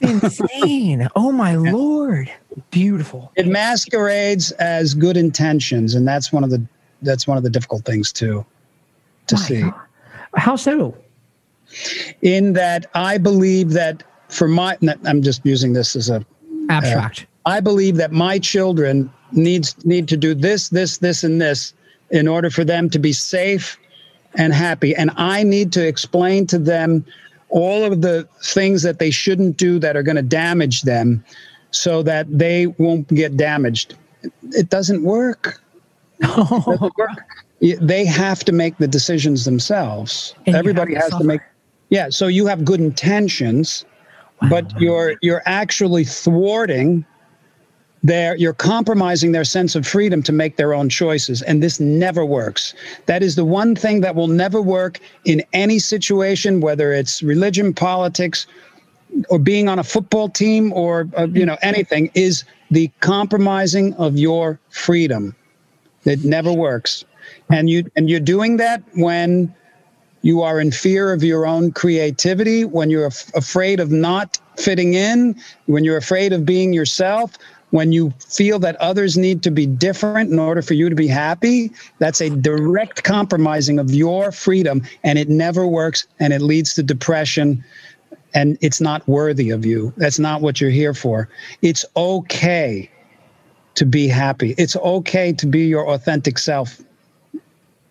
Insane. 0.00 1.08
oh 1.16 1.30
my 1.30 1.54
lord. 1.54 2.32
Beautiful. 2.70 3.30
It 3.36 3.46
masquerades 3.46 4.50
as 4.52 4.94
good 4.94 5.16
intentions, 5.16 5.94
and 5.94 6.06
that's 6.06 6.32
one 6.32 6.42
of 6.44 6.50
the 6.50 6.64
that's 7.02 7.26
one 7.26 7.36
of 7.36 7.44
the 7.44 7.50
difficult 7.50 7.84
things 7.84 8.12
too 8.12 8.44
to 9.26 9.34
My 9.34 9.40
see. 9.40 9.60
God. 9.60 9.74
How 10.36 10.56
so? 10.56 10.96
in 12.22 12.52
that 12.54 12.86
I 12.94 13.18
believe 13.18 13.70
that 13.70 14.02
for 14.28 14.48
my, 14.48 14.76
I'm 15.04 15.22
just 15.22 15.44
using 15.44 15.72
this 15.72 15.96
as 15.96 16.10
a, 16.10 16.24
Abstract. 16.70 17.26
I 17.46 17.60
believe 17.60 17.96
that 17.96 18.12
my 18.12 18.38
children 18.38 19.10
needs 19.32 19.74
need 19.84 20.08
to 20.08 20.16
do 20.16 20.34
this, 20.34 20.68
this, 20.68 20.98
this, 20.98 21.24
and 21.24 21.40
this 21.40 21.74
in 22.10 22.28
order 22.28 22.50
for 22.50 22.64
them 22.64 22.88
to 22.90 22.98
be 22.98 23.12
safe 23.12 23.76
and 24.36 24.52
happy. 24.52 24.94
And 24.94 25.10
I 25.16 25.42
need 25.42 25.72
to 25.72 25.86
explain 25.86 26.46
to 26.48 26.58
them 26.58 27.04
all 27.50 27.84
of 27.84 28.00
the 28.02 28.26
things 28.42 28.82
that 28.82 28.98
they 28.98 29.10
shouldn't 29.10 29.56
do 29.56 29.78
that 29.78 29.96
are 29.96 30.02
going 30.02 30.16
to 30.16 30.22
damage 30.22 30.82
them 30.82 31.24
so 31.70 32.02
that 32.02 32.26
they 32.30 32.66
won't 32.68 33.06
get 33.08 33.36
damaged. 33.36 33.94
It 34.52 34.68
doesn't 34.70 35.02
work. 35.02 35.60
Oh, 36.22 36.90
Y- 37.60 37.76
They 37.80 38.04
have 38.04 38.44
to 38.44 38.52
make 38.52 38.78
the 38.78 38.86
decisions 38.88 39.44
themselves. 39.44 40.34
And 40.46 40.54
Everybody 40.56 40.94
to 40.94 41.00
has 41.00 41.10
to 41.10 41.24
make. 41.24 41.40
Yeah, 41.90 42.08
so 42.10 42.28
you 42.28 42.46
have 42.46 42.64
good 42.64 42.80
intentions, 42.80 43.84
but 44.48 44.80
you're 44.80 45.16
you're 45.22 45.42
actually 45.46 46.04
thwarting 46.04 47.04
their 48.02 48.36
you're 48.36 48.52
compromising 48.52 49.32
their 49.32 49.44
sense 49.44 49.74
of 49.74 49.86
freedom 49.86 50.22
to 50.22 50.32
make 50.32 50.56
their 50.56 50.74
own 50.74 50.88
choices 50.88 51.42
and 51.42 51.62
this 51.62 51.80
never 51.80 52.24
works. 52.24 52.74
That 53.06 53.22
is 53.22 53.34
the 53.34 53.44
one 53.44 53.74
thing 53.74 54.00
that 54.02 54.14
will 54.14 54.28
never 54.28 54.60
work 54.60 55.00
in 55.24 55.42
any 55.52 55.78
situation 55.78 56.60
whether 56.60 56.92
it's 56.92 57.22
religion, 57.22 57.72
politics, 57.72 58.46
or 59.30 59.38
being 59.38 59.68
on 59.68 59.78
a 59.78 59.84
football 59.84 60.28
team 60.28 60.72
or 60.72 61.08
uh, 61.16 61.28
you 61.32 61.46
know 61.46 61.56
anything 61.62 62.10
is 62.14 62.44
the 62.70 62.90
compromising 63.00 63.94
of 63.94 64.18
your 64.18 64.58
freedom. 64.70 65.34
It 66.04 66.24
never 66.24 66.52
works. 66.52 67.04
And 67.50 67.70
you 67.70 67.90
and 67.96 68.10
you're 68.10 68.20
doing 68.20 68.58
that 68.58 68.82
when 68.94 69.54
you 70.24 70.40
are 70.40 70.58
in 70.58 70.72
fear 70.72 71.12
of 71.12 71.22
your 71.22 71.46
own 71.46 71.70
creativity, 71.70 72.64
when 72.64 72.88
you're 72.88 73.04
af- 73.04 73.30
afraid 73.34 73.78
of 73.78 73.90
not 73.90 74.38
fitting 74.56 74.94
in, 74.94 75.36
when 75.66 75.84
you're 75.84 75.98
afraid 75.98 76.32
of 76.32 76.46
being 76.46 76.72
yourself, 76.72 77.36
when 77.72 77.92
you 77.92 78.10
feel 78.26 78.58
that 78.58 78.74
others 78.76 79.18
need 79.18 79.42
to 79.42 79.50
be 79.50 79.66
different 79.66 80.30
in 80.30 80.38
order 80.38 80.62
for 80.62 80.72
you 80.72 80.88
to 80.88 80.94
be 80.94 81.06
happy, 81.06 81.70
that's 81.98 82.22
a 82.22 82.30
direct 82.30 83.02
compromising 83.04 83.78
of 83.78 83.90
your 83.90 84.32
freedom 84.32 84.82
and 85.02 85.18
it 85.18 85.28
never 85.28 85.66
works 85.66 86.06
and 86.18 86.32
it 86.32 86.40
leads 86.40 86.72
to 86.72 86.82
depression 86.82 87.62
and 88.32 88.56
it's 88.62 88.80
not 88.80 89.06
worthy 89.06 89.50
of 89.50 89.66
you. 89.66 89.92
That's 89.98 90.18
not 90.18 90.40
what 90.40 90.58
you're 90.58 90.70
here 90.70 90.94
for. 90.94 91.28
It's 91.60 91.84
okay 91.98 92.90
to 93.74 93.84
be 93.84 94.08
happy. 94.08 94.54
It's 94.56 94.76
okay 94.76 95.34
to 95.34 95.46
be 95.46 95.66
your 95.66 95.86
authentic 95.90 96.38
self. 96.38 96.80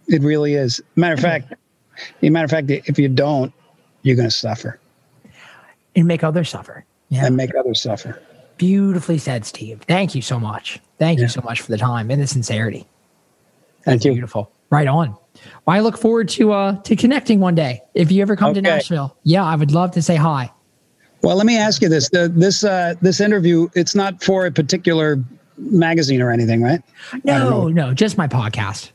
It 0.07 0.23
really 0.23 0.55
is. 0.55 0.81
Matter 0.95 1.13
of 1.13 1.19
fact, 1.19 1.53
as 1.97 2.27
a 2.27 2.29
matter 2.29 2.45
of 2.45 2.51
fact, 2.51 2.69
if 2.69 2.97
you 2.97 3.09
don't, 3.09 3.53
you're 4.01 4.15
going 4.15 4.27
to 4.27 4.35
suffer 4.35 4.79
and 5.95 6.07
make 6.07 6.23
others 6.23 6.49
suffer. 6.49 6.85
Yeah. 7.09 7.27
and 7.27 7.37
make 7.37 7.51
others 7.55 7.79
suffer. 7.81 8.19
Beautifully 8.57 9.19
said, 9.19 9.45
Steve. 9.45 9.81
Thank 9.87 10.15
you 10.15 10.21
so 10.21 10.39
much. 10.39 10.79
Thank 10.97 11.19
you 11.19 11.27
so 11.27 11.41
much 11.41 11.61
for 11.61 11.71
the 11.71 11.77
time 11.77 12.09
and 12.09 12.21
the 12.21 12.25
sincerity. 12.27 12.87
Thank 13.83 14.03
you. 14.03 14.13
Beautiful. 14.13 14.51
Right 14.69 14.87
on. 14.87 15.09
Well, 15.65 15.75
I 15.75 15.79
look 15.81 15.97
forward 15.97 16.29
to 16.29 16.51
uh 16.53 16.81
to 16.81 16.95
connecting 16.95 17.39
one 17.39 17.53
day. 17.55 17.81
If 17.93 18.11
you 18.11 18.21
ever 18.21 18.35
come 18.35 18.53
to 18.53 18.61
Nashville, 18.61 19.15
yeah, 19.23 19.43
I 19.43 19.55
would 19.55 19.71
love 19.71 19.91
to 19.91 20.01
say 20.01 20.15
hi. 20.15 20.51
Well, 21.21 21.35
let 21.35 21.45
me 21.45 21.57
ask 21.57 21.81
you 21.81 21.89
this: 21.89 22.09
the, 22.09 22.29
this 22.29 22.63
uh, 22.63 22.95
this 23.01 23.19
interview, 23.19 23.67
it's 23.75 23.93
not 23.95 24.23
for 24.23 24.45
a 24.45 24.51
particular 24.51 25.23
magazine 25.57 26.21
or 26.21 26.31
anything, 26.31 26.61
right? 26.61 26.81
No, 27.23 27.67
no, 27.67 27.93
just 27.93 28.17
my 28.17 28.27
podcast. 28.27 28.91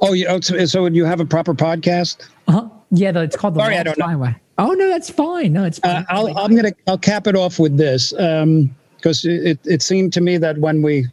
Oh, 0.00 0.12
you, 0.12 0.26
oh, 0.26 0.40
so, 0.40 0.64
so 0.64 0.86
you 0.86 1.04
have 1.04 1.20
a 1.20 1.24
proper 1.24 1.54
podcast? 1.54 2.26
Uh-huh. 2.48 2.68
Yeah, 2.90 3.18
it's 3.20 3.36
called 3.36 3.54
the 3.54 3.60
Sorry, 3.60 3.76
I 3.76 3.82
don't 3.82 3.98
know. 3.98 4.06
Highway. 4.06 4.36
Oh 4.58 4.72
no, 4.72 4.88
that's 4.88 5.08
fine. 5.08 5.52
No, 5.52 5.64
it's 5.64 5.80
Uh. 5.82 6.02
I'll, 6.10 6.36
I'm 6.36 6.54
gonna 6.54 6.72
I'll 6.86 6.98
cap 6.98 7.26
it 7.26 7.34
off 7.36 7.58
with 7.58 7.76
this 7.76 8.10
because 8.10 9.24
it, 9.24 9.58
it 9.64 9.80
seemed 9.80 10.12
to 10.14 10.20
me 10.20 10.36
that 10.38 10.58
when 10.58 10.82
we 10.82 11.06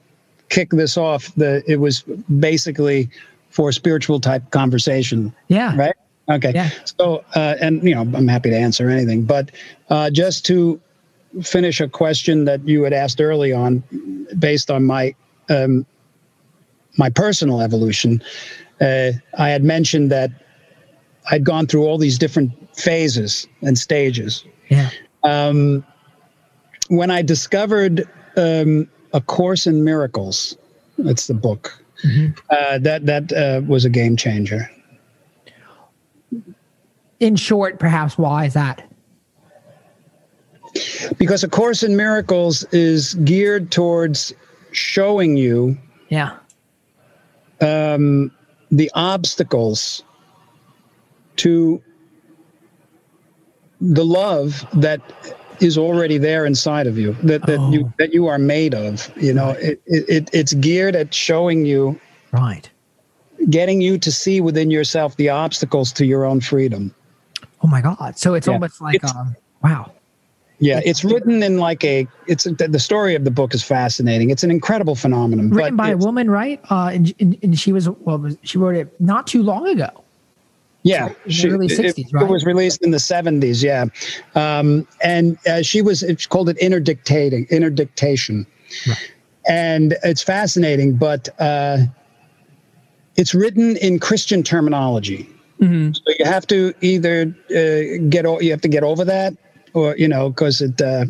kick 0.50 0.72
this 0.72 0.98
off, 0.98 1.34
the 1.36 1.64
it 1.68 1.78
was 1.78 2.02
basically 2.40 3.10
for 3.50 3.72
spiritual 3.72 4.20
type 4.20 4.52
conversation, 4.52 5.34
yeah. 5.48 5.76
right? 5.78 5.96
Okay. 6.30 6.52
Yeah. 6.54 6.70
So, 7.00 7.24
uh, 7.36 7.56
and 7.62 7.82
you 7.84 7.96
know, 7.96 8.02
I'm 8.02 8.28
happy 8.28 8.50
to 8.50 8.58
answer 8.58 8.90
anything, 8.90 9.24
but 9.24 9.52
uh, 9.90 10.10
just 10.10 10.46
to 10.48 10.80
finish 11.42 11.80
a 11.80 11.88
question 11.88 12.46
that 12.46 12.68
you 12.68 12.84
had 12.84 12.94
asked 12.94 13.22
early 13.22 13.54
on, 13.54 13.82
based 14.38 14.70
on 14.70 14.86
my 14.86 15.16
um, 15.50 15.86
my 16.98 17.10
personal 17.10 17.62
evolution, 17.62 18.22
uh, 18.82 19.12
I 19.38 19.50
had 19.50 19.64
mentioned 19.64 20.12
that 20.12 20.30
I'd 21.32 21.44
gone 21.44 21.68
through 21.68 21.86
all 21.86 21.98
these 21.98 22.18
different 22.18 22.52
phases 22.78 23.48
and 23.62 23.78
stages. 23.78 24.44
Yeah. 24.70 24.90
Um, 25.24 25.84
when 26.90 27.12
I 27.12 27.22
discovered 27.22 28.08
um, 28.38 28.88
a 29.14 29.20
course 29.22 29.68
in 29.68 29.84
miracles, 29.84 30.58
that's 30.98 31.28
the 31.28 31.34
book. 31.34 31.84
Uh, 32.52 32.78
that 32.78 33.06
that 33.08 33.34
uh, 33.34 33.62
was 33.68 33.84
a 33.84 33.90
game 33.90 34.16
changer. 34.16 34.70
In 37.20 37.36
short, 37.36 37.80
perhaps 37.80 38.18
why 38.18 38.46
is 38.46 38.54
that? 38.54 38.84
because 41.18 41.44
a 41.44 41.48
course 41.50 41.82
in 41.82 41.96
miracles 41.96 42.64
is 42.66 43.16
geared 43.24 43.72
towards 43.72 44.32
showing 44.74 45.36
you 45.38 45.76
Yeah. 46.10 46.36
um, 47.62 48.32
the 48.72 48.92
obstacles 48.94 50.04
to 51.38 51.82
the 53.80 54.04
love 54.06 54.66
that 54.74 55.00
is 55.60 55.78
already 55.78 56.18
there 56.18 56.46
inside 56.46 56.88
of 56.88 56.98
you 56.98 57.14
that 57.24 57.46
that 57.46 57.60
you 57.72 57.82
Oh. 57.86 57.94
that 58.00 58.14
you 58.14 58.28
are 58.28 58.38
made 58.40 58.74
of 58.74 59.12
you 59.18 59.34
know 59.34 59.52
it, 59.52 59.82
it, 59.86 60.06
it 60.10 60.30
it's 60.34 60.54
geared 60.54 60.96
at 60.96 61.14
showing 61.14 61.66
you 61.66 62.00
Right. 62.32 62.70
getting 63.50 63.82
you 63.82 63.98
to 64.00 64.12
see 64.12 64.42
within 64.42 64.70
yourself 64.72 65.16
the 65.18 65.30
obstacles 65.30 65.92
to 65.94 66.06
your 66.06 66.26
own 66.26 66.42
freedom 66.42 66.94
Oh 67.64 67.68
my 67.68 67.82
God. 67.82 68.18
So 68.20 68.36
it's 68.36 68.46
Yeah. 68.48 68.54
almost 68.54 68.80
like, 68.82 68.96
It's- 68.96 69.16
um, 69.16 69.36
wow. 69.64 69.92
Yeah 70.60 70.80
it's 70.86 71.04
written 71.04 71.44
in 71.44 71.58
like 71.60 71.84
a 71.84 72.08
it's 72.28 72.46
the 72.46 72.80
story 72.80 73.14
of 73.16 73.24
the 73.24 73.32
book 73.32 73.54
is 73.54 73.64
fascinating 73.64 74.30
it's 74.32 74.44
an 74.44 74.50
incredible 74.52 74.96
phenomenon 74.96 75.50
Written 75.52 75.76
by 75.76 75.90
a 75.90 75.98
woman, 75.98 76.30
right? 76.30 76.60
Uh, 76.72 76.90
and, 76.94 77.14
and, 77.20 77.38
and 77.44 77.60
she 77.60 77.72
was, 77.72 77.88
well, 77.90 78.28
she 78.44 78.58
wrote 78.58 78.76
it 78.76 79.00
not 79.00 79.28
too 79.28 79.44
long 79.44 79.68
ago. 79.68 79.90
Yeah, 80.84 81.10
the 81.26 81.50
early 81.52 81.66
it- 81.68 81.72
60s, 81.80 82.00
it, 82.00 82.08
right? 82.14 82.24
it 82.24 82.30
was 82.32 82.46
released 82.46 82.82
in 82.82 82.92
the 82.92 82.98
70s. 82.98 83.62
Yeah, 83.62 83.86
um, 84.36 84.88
and 85.04 85.38
uh, 85.48 85.62
she 85.62 85.82
was 85.82 86.02
it's 86.02 86.26
called 86.26 86.48
it 86.50 86.58
interdictating 86.60 87.48
interdictation, 87.50 88.46
and 89.50 89.96
it's 90.04 90.24
fascinating. 90.24 90.96
But 90.96 91.28
uh, 91.40 91.80
it's 93.16 93.34
written 93.36 93.76
in 93.78 94.00
Christian 94.00 94.44
terminology, 94.44 95.28
Mm-hmm. 95.60 95.94
so 95.94 96.02
you 96.20 96.26
have 96.26 96.46
to 96.48 96.72
either 96.82 97.36
uh, 97.50 98.04
get 98.10 98.26
o- 98.28 98.40
you 98.40 98.52
have 98.52 98.62
to 98.62 98.68
get 98.68 98.84
over 98.84 99.04
that, 99.04 99.34
or 99.78 99.96
you 99.98 100.08
know, 100.08 100.30
because 100.30 100.62
it. 100.62 100.82
Uh, 100.82 101.06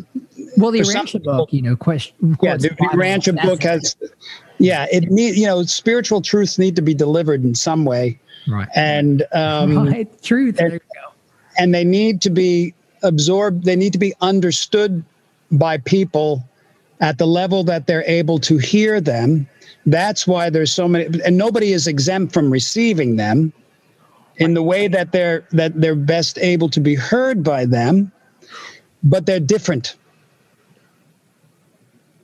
Well, 0.56 0.70
the 0.70 0.80
Urantia 0.80 1.22
book, 1.22 1.52
you 1.52 1.62
know, 1.62 1.76
question. 1.76 2.14
yeah, 2.42 2.56
the, 2.56 2.70
Urantia 2.92 3.40
book 3.42 3.62
has. 3.62 3.96
Yeah, 4.58 4.86
it 4.92 5.10
need 5.10 5.36
you 5.36 5.46
know 5.46 5.62
spiritual 5.64 6.20
truths 6.20 6.58
need 6.58 6.76
to 6.76 6.82
be 6.82 6.94
delivered 6.94 7.44
in 7.44 7.54
some 7.54 7.84
way, 7.84 8.18
right. 8.48 8.68
and 8.74 9.24
um, 9.32 9.88
right. 9.92 10.22
Truth. 10.22 10.56
There 10.56 10.72
you 10.72 10.78
go. 10.78 11.12
and 11.56 11.74
they 11.74 11.84
need 11.84 12.20
to 12.22 12.30
be 12.30 12.74
absorbed 13.02 13.64
they 13.64 13.76
need 13.76 13.92
to 13.92 13.98
be 13.98 14.12
understood 14.20 15.04
by 15.52 15.78
people 15.78 16.42
at 17.00 17.16
the 17.16 17.26
level 17.26 17.62
that 17.62 17.86
they're 17.86 18.02
able 18.08 18.40
to 18.40 18.58
hear 18.58 19.00
them 19.00 19.46
that's 19.86 20.26
why 20.26 20.50
there's 20.50 20.72
so 20.72 20.88
many 20.88 21.06
and 21.24 21.36
nobody 21.38 21.72
is 21.72 21.86
exempt 21.86 22.34
from 22.34 22.50
receiving 22.50 23.14
them 23.14 23.52
in 24.38 24.54
the 24.54 24.64
way 24.64 24.88
that 24.88 25.12
they're 25.12 25.46
that 25.52 25.80
they're 25.80 25.94
best 25.94 26.38
able 26.38 26.68
to 26.68 26.80
be 26.80 26.96
heard 26.96 27.44
by 27.44 27.64
them 27.64 28.10
but 29.02 29.26
they're 29.26 29.40
different 29.40 29.96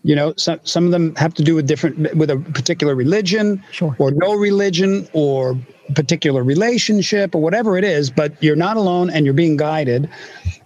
you 0.02 0.14
know 0.14 0.34
some, 0.36 0.60
some 0.64 0.84
of 0.84 0.90
them 0.92 1.14
have 1.16 1.32
to 1.34 1.42
do 1.42 1.54
with 1.54 1.66
different 1.66 2.14
with 2.14 2.30
a 2.30 2.36
particular 2.52 2.94
religion 2.94 3.62
Sure. 3.72 3.94
or 3.98 4.10
no 4.12 4.34
religion 4.34 5.08
or 5.12 5.56
particular 5.94 6.42
relationship 6.42 7.34
or 7.34 7.40
whatever 7.40 7.76
it 7.78 7.84
is 7.84 8.10
but 8.10 8.32
you're 8.42 8.56
not 8.56 8.76
alone 8.76 9.10
and 9.10 9.24
you're 9.24 9.34
being 9.34 9.56
guided 9.56 10.08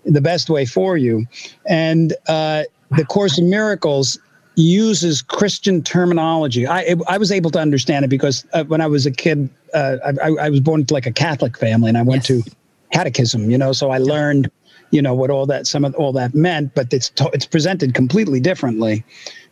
the 0.04 0.20
best 0.20 0.48
way 0.50 0.64
for 0.64 0.96
you 0.96 1.26
and 1.68 2.14
uh, 2.28 2.62
the 2.96 3.04
course 3.04 3.38
in 3.38 3.48
miracles 3.50 4.18
uses 4.56 5.22
christian 5.22 5.82
terminology 5.82 6.66
i 6.66 6.96
i 7.06 7.16
was 7.18 7.30
able 7.30 7.50
to 7.50 7.60
understand 7.60 8.04
it 8.04 8.08
because 8.08 8.44
uh, 8.54 8.64
when 8.64 8.80
i 8.80 8.86
was 8.86 9.06
a 9.06 9.10
kid 9.10 9.48
uh, 9.74 9.96
I, 10.22 10.30
I 10.46 10.48
was 10.50 10.60
born 10.60 10.84
to 10.86 10.94
like 10.94 11.06
a 11.06 11.12
catholic 11.12 11.56
family 11.58 11.88
and 11.88 11.98
i 11.98 12.02
went 12.02 12.28
Yes. 12.28 12.44
to 12.44 12.50
catechism 12.92 13.50
you 13.50 13.58
know 13.58 13.72
so 13.72 13.90
i 13.90 13.98
learned 13.98 14.50
you 14.90 15.02
know 15.02 15.14
what 15.14 15.30
all 15.30 15.46
that 15.46 15.66
some 15.66 15.84
of 15.84 15.94
all 15.96 16.12
that 16.12 16.34
meant 16.34 16.74
but 16.74 16.92
it's 16.92 17.12
it's 17.32 17.46
presented 17.46 17.94
completely 17.94 18.40
differently 18.40 19.04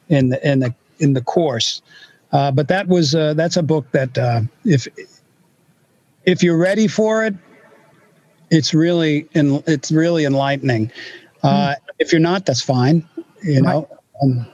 in 0.09 0.29
the 0.31 0.49
in 0.51 0.61
the 0.61 0.75
in 0.99 1.13
the 1.13 1.21
course. 1.23 1.83
Uh, 2.33 2.51
but 2.51 2.69
that 2.69 2.89
was 2.89 3.15
uh, 3.15 3.35
that's 3.35 3.57
a 3.57 3.63
book 3.63 3.91
that 3.93 4.17
uh, 4.19 4.41
if 4.65 4.87
if 6.25 6.43
you're 6.43 6.59
ready 6.59 6.89
for 6.89 7.25
it 7.25 7.35
it's 8.51 8.73
really 8.73 9.29
en- 9.35 9.63
it's 9.67 9.91
really 9.91 10.25
enlightening. 10.25 10.91
Uh, 11.43 11.75
if 11.99 12.13
you're 12.13 12.21
not 12.21 12.47
that's 12.47 12.63
fine 12.63 13.07
you 13.43 13.61
know 13.61 13.89
um, 14.23 14.47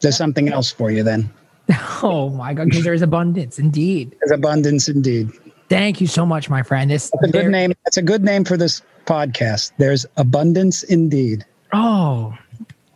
there's 0.00 0.16
something 0.16 0.48
else 0.48 0.70
for 0.70 0.90
you 0.90 1.02
then. 1.02 1.28
Oh 2.00 2.28
my 2.30 2.54
God. 2.54 2.66
Because 2.66 2.84
there's 2.84 3.02
abundance 3.02 3.58
indeed. 3.58 4.16
there's 4.20 4.30
abundance 4.30 4.88
indeed 4.88 5.30
Thank 5.68 6.00
you 6.00 6.06
so 6.06 6.24
much, 6.24 6.48
my 6.48 6.62
friend. 6.62 6.90
This 6.90 7.10
that's 7.10 7.28
a 7.28 7.32
good 7.32 7.50
name 7.50 7.72
that's 7.84 7.96
a 7.96 8.02
good 8.02 8.24
name 8.24 8.44
for 8.44 8.56
this 8.56 8.82
podcast 9.06 9.72
there's 9.78 10.04
abundance 10.16 10.82
indeed 10.82 11.44
Oh, 11.72 12.34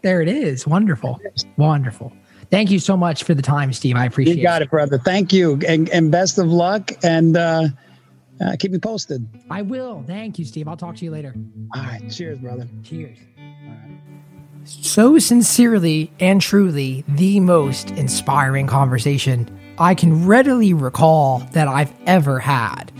there 0.02 0.20
it 0.22 0.28
is. 0.28 0.66
Wonderful. 0.66 1.20
Wonderful. 1.56 2.12
Thank 2.50 2.70
you 2.70 2.78
so 2.78 2.96
much 2.96 3.24
for 3.24 3.34
the 3.34 3.42
time, 3.42 3.72
Steve. 3.72 3.96
I 3.96 4.06
appreciate 4.06 4.36
You 4.36 4.42
got 4.42 4.62
it, 4.62 4.70
brother. 4.70 4.98
Thank 4.98 5.32
you, 5.32 5.58
and, 5.66 5.88
and 5.88 6.10
best 6.10 6.38
of 6.38 6.48
luck. 6.48 6.92
And 7.02 7.36
uh, 7.36 7.68
uh, 8.40 8.56
keep 8.58 8.72
me 8.72 8.78
posted. 8.78 9.26
I 9.50 9.62
will. 9.62 10.04
Thank 10.06 10.38
you, 10.38 10.44
Steve. 10.44 10.68
I'll 10.68 10.76
talk 10.76 10.96
to 10.96 11.04
you 11.04 11.10
later. 11.10 11.34
All 11.74 11.82
right, 11.82 12.10
cheers, 12.10 12.38
brother. 12.38 12.68
Cheers. 12.82 13.18
So 14.64 15.18
sincerely 15.18 16.12
and 16.20 16.40
truly, 16.40 17.04
the 17.08 17.40
most 17.40 17.90
inspiring 17.92 18.66
conversation 18.66 19.48
I 19.78 19.94
can 19.94 20.26
readily 20.26 20.74
recall 20.74 21.40
that 21.52 21.68
I've 21.68 21.92
ever 22.06 22.38
had. 22.38 22.92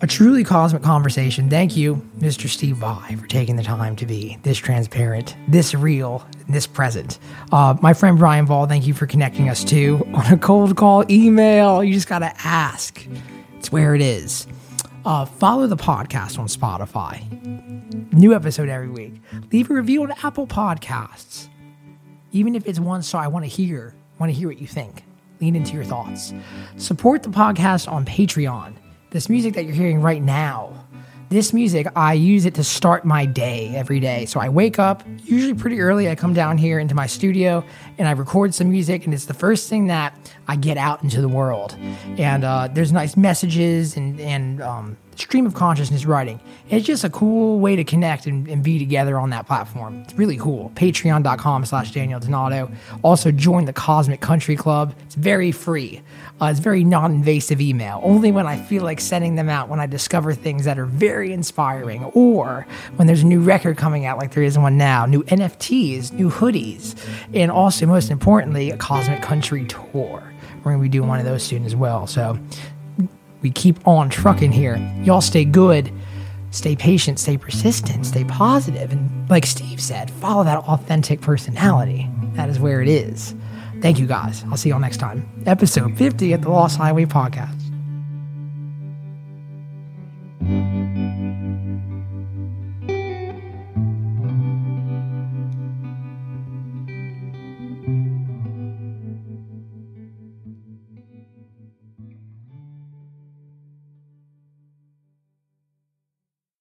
A 0.00 0.06
truly 0.06 0.44
cosmic 0.44 0.82
conversation. 0.82 1.48
Thank 1.48 1.76
you, 1.76 1.96
Mr. 2.18 2.46
Steve 2.46 2.76
Vai, 2.76 3.16
for 3.16 3.26
taking 3.26 3.56
the 3.56 3.62
time 3.62 3.96
to 3.96 4.04
be 4.06 4.38
this 4.42 4.58
transparent, 4.58 5.34
this 5.48 5.74
real, 5.74 6.26
this 6.46 6.66
present. 6.66 7.18
Uh, 7.52 7.74
my 7.80 7.94
friend 7.94 8.18
Brian 8.18 8.44
Ball, 8.44 8.66
thank 8.66 8.86
you 8.86 8.92
for 8.92 9.06
connecting 9.06 9.48
us 9.48 9.64
too 9.64 10.06
on 10.14 10.30
a 10.30 10.36
cold 10.36 10.76
call 10.76 11.10
email. 11.10 11.82
You 11.82 11.94
just 11.94 12.08
got 12.08 12.18
to 12.18 12.32
ask. 12.44 13.06
It's 13.56 13.72
where 13.72 13.94
it 13.94 14.02
is. 14.02 14.46
Uh, 15.06 15.24
follow 15.24 15.66
the 15.66 15.76
podcast 15.76 16.38
on 16.38 16.48
Spotify. 16.48 17.22
New 18.12 18.34
episode 18.34 18.68
every 18.68 18.88
week. 18.88 19.14
Leave 19.52 19.70
a 19.70 19.74
review 19.74 20.02
on 20.02 20.12
Apple 20.22 20.46
Podcasts. 20.46 21.48
Even 22.32 22.54
if 22.54 22.66
it's 22.66 22.78
one 22.80 23.02
star, 23.02 23.22
I 23.22 23.28
want 23.28 23.44
to 23.44 23.50
hear. 23.50 23.94
Want 24.18 24.30
to 24.30 24.38
hear 24.38 24.48
what 24.48 24.58
you 24.60 24.66
think. 24.66 25.02
Lean 25.44 25.56
into 25.56 25.74
your 25.74 25.84
thoughts. 25.84 26.32
Support 26.78 27.22
the 27.22 27.28
podcast 27.28 27.86
on 27.86 28.06
Patreon. 28.06 28.72
This 29.10 29.28
music 29.28 29.52
that 29.52 29.66
you're 29.66 29.74
hearing 29.74 30.00
right 30.00 30.22
now, 30.22 30.72
this 31.28 31.52
music, 31.52 31.86
I 31.94 32.14
use 32.14 32.46
it 32.46 32.54
to 32.54 32.64
start 32.64 33.04
my 33.04 33.26
day 33.26 33.74
every 33.76 34.00
day. 34.00 34.24
So 34.24 34.40
I 34.40 34.48
wake 34.48 34.78
up, 34.78 35.02
usually 35.22 35.52
pretty 35.52 35.80
early. 35.80 36.08
I 36.08 36.14
come 36.14 36.32
down 36.32 36.56
here 36.56 36.78
into 36.78 36.94
my 36.94 37.06
studio 37.06 37.62
and 37.98 38.08
I 38.08 38.12
record 38.12 38.54
some 38.54 38.70
music, 38.70 39.04
and 39.04 39.12
it's 39.12 39.26
the 39.26 39.34
first 39.34 39.68
thing 39.68 39.88
that 39.88 40.16
I 40.48 40.56
get 40.56 40.78
out 40.78 41.02
into 41.02 41.20
the 41.20 41.28
world. 41.28 41.76
And 42.16 42.42
uh, 42.42 42.68
there's 42.72 42.90
nice 42.92 43.14
messages 43.14 43.98
and, 43.98 44.18
and 44.20 44.62
um, 44.62 44.96
stream 45.16 45.46
of 45.46 45.54
consciousness 45.54 46.04
writing. 46.04 46.40
It's 46.68 46.86
just 46.86 47.04
a 47.04 47.10
cool 47.10 47.60
way 47.60 47.76
to 47.76 47.84
connect 47.84 48.26
and, 48.26 48.48
and 48.48 48.62
be 48.62 48.78
together 48.78 49.18
on 49.18 49.30
that 49.30 49.46
platform. 49.46 50.02
It's 50.02 50.14
really 50.14 50.36
cool. 50.36 50.70
Patreon.com 50.74 51.64
slash 51.66 51.92
Daniel 51.92 52.20
Donato. 52.20 52.70
Also 53.02 53.30
join 53.30 53.64
the 53.64 53.72
Cosmic 53.72 54.20
Country 54.20 54.56
Club. 54.56 54.94
It's 55.02 55.14
very 55.14 55.52
free. 55.52 56.02
Uh, 56.40 56.46
it's 56.46 56.60
very 56.60 56.84
non-invasive 56.84 57.60
email. 57.60 58.00
Only 58.02 58.32
when 58.32 58.46
I 58.46 58.56
feel 58.56 58.82
like 58.82 59.00
sending 59.00 59.36
them 59.36 59.48
out 59.48 59.68
when 59.68 59.80
I 59.80 59.86
discover 59.86 60.34
things 60.34 60.64
that 60.64 60.78
are 60.78 60.86
very 60.86 61.32
inspiring 61.32 62.04
or 62.14 62.66
when 62.96 63.06
there's 63.06 63.22
a 63.22 63.26
new 63.26 63.40
record 63.40 63.76
coming 63.76 64.04
out 64.04 64.18
like 64.18 64.32
there 64.32 64.42
is 64.42 64.58
one 64.58 64.76
now, 64.76 65.06
new 65.06 65.22
NFTs, 65.24 66.12
new 66.12 66.30
hoodies, 66.30 66.96
and 67.32 67.50
also 67.50 67.86
most 67.86 68.10
importantly, 68.10 68.70
a 68.70 68.76
Cosmic 68.76 69.22
Country 69.22 69.64
tour. 69.66 70.34
We're 70.64 70.72
going 70.72 70.78
to 70.78 70.82
be 70.82 70.88
doing 70.88 71.08
one 71.08 71.18
of 71.18 71.26
those 71.26 71.42
soon 71.42 71.64
as 71.66 71.76
well. 71.76 72.06
So 72.06 72.38
we 73.44 73.50
keep 73.50 73.86
on 73.86 74.08
trucking 74.08 74.50
here. 74.50 74.76
Y'all 75.04 75.20
stay 75.20 75.44
good, 75.44 75.92
stay 76.50 76.74
patient, 76.74 77.20
stay 77.20 77.36
persistent, 77.36 78.06
stay 78.06 78.24
positive, 78.24 78.90
and 78.90 79.30
like 79.30 79.46
Steve 79.46 79.80
said, 79.80 80.10
follow 80.10 80.42
that 80.42 80.58
authentic 80.58 81.20
personality. 81.20 82.10
That 82.32 82.48
is 82.48 82.58
where 82.58 82.80
it 82.80 82.88
is. 82.88 83.34
Thank 83.80 83.98
you 84.00 84.06
guys. 84.06 84.42
I'll 84.50 84.56
see 84.56 84.70
y'all 84.70 84.80
next 84.80 84.96
time. 84.96 85.28
Episode 85.46 85.96
50 85.96 86.32
of 86.32 86.42
the 86.42 86.48
Lost 86.48 86.78
Highway 86.78 87.04
Podcast. 87.04 87.63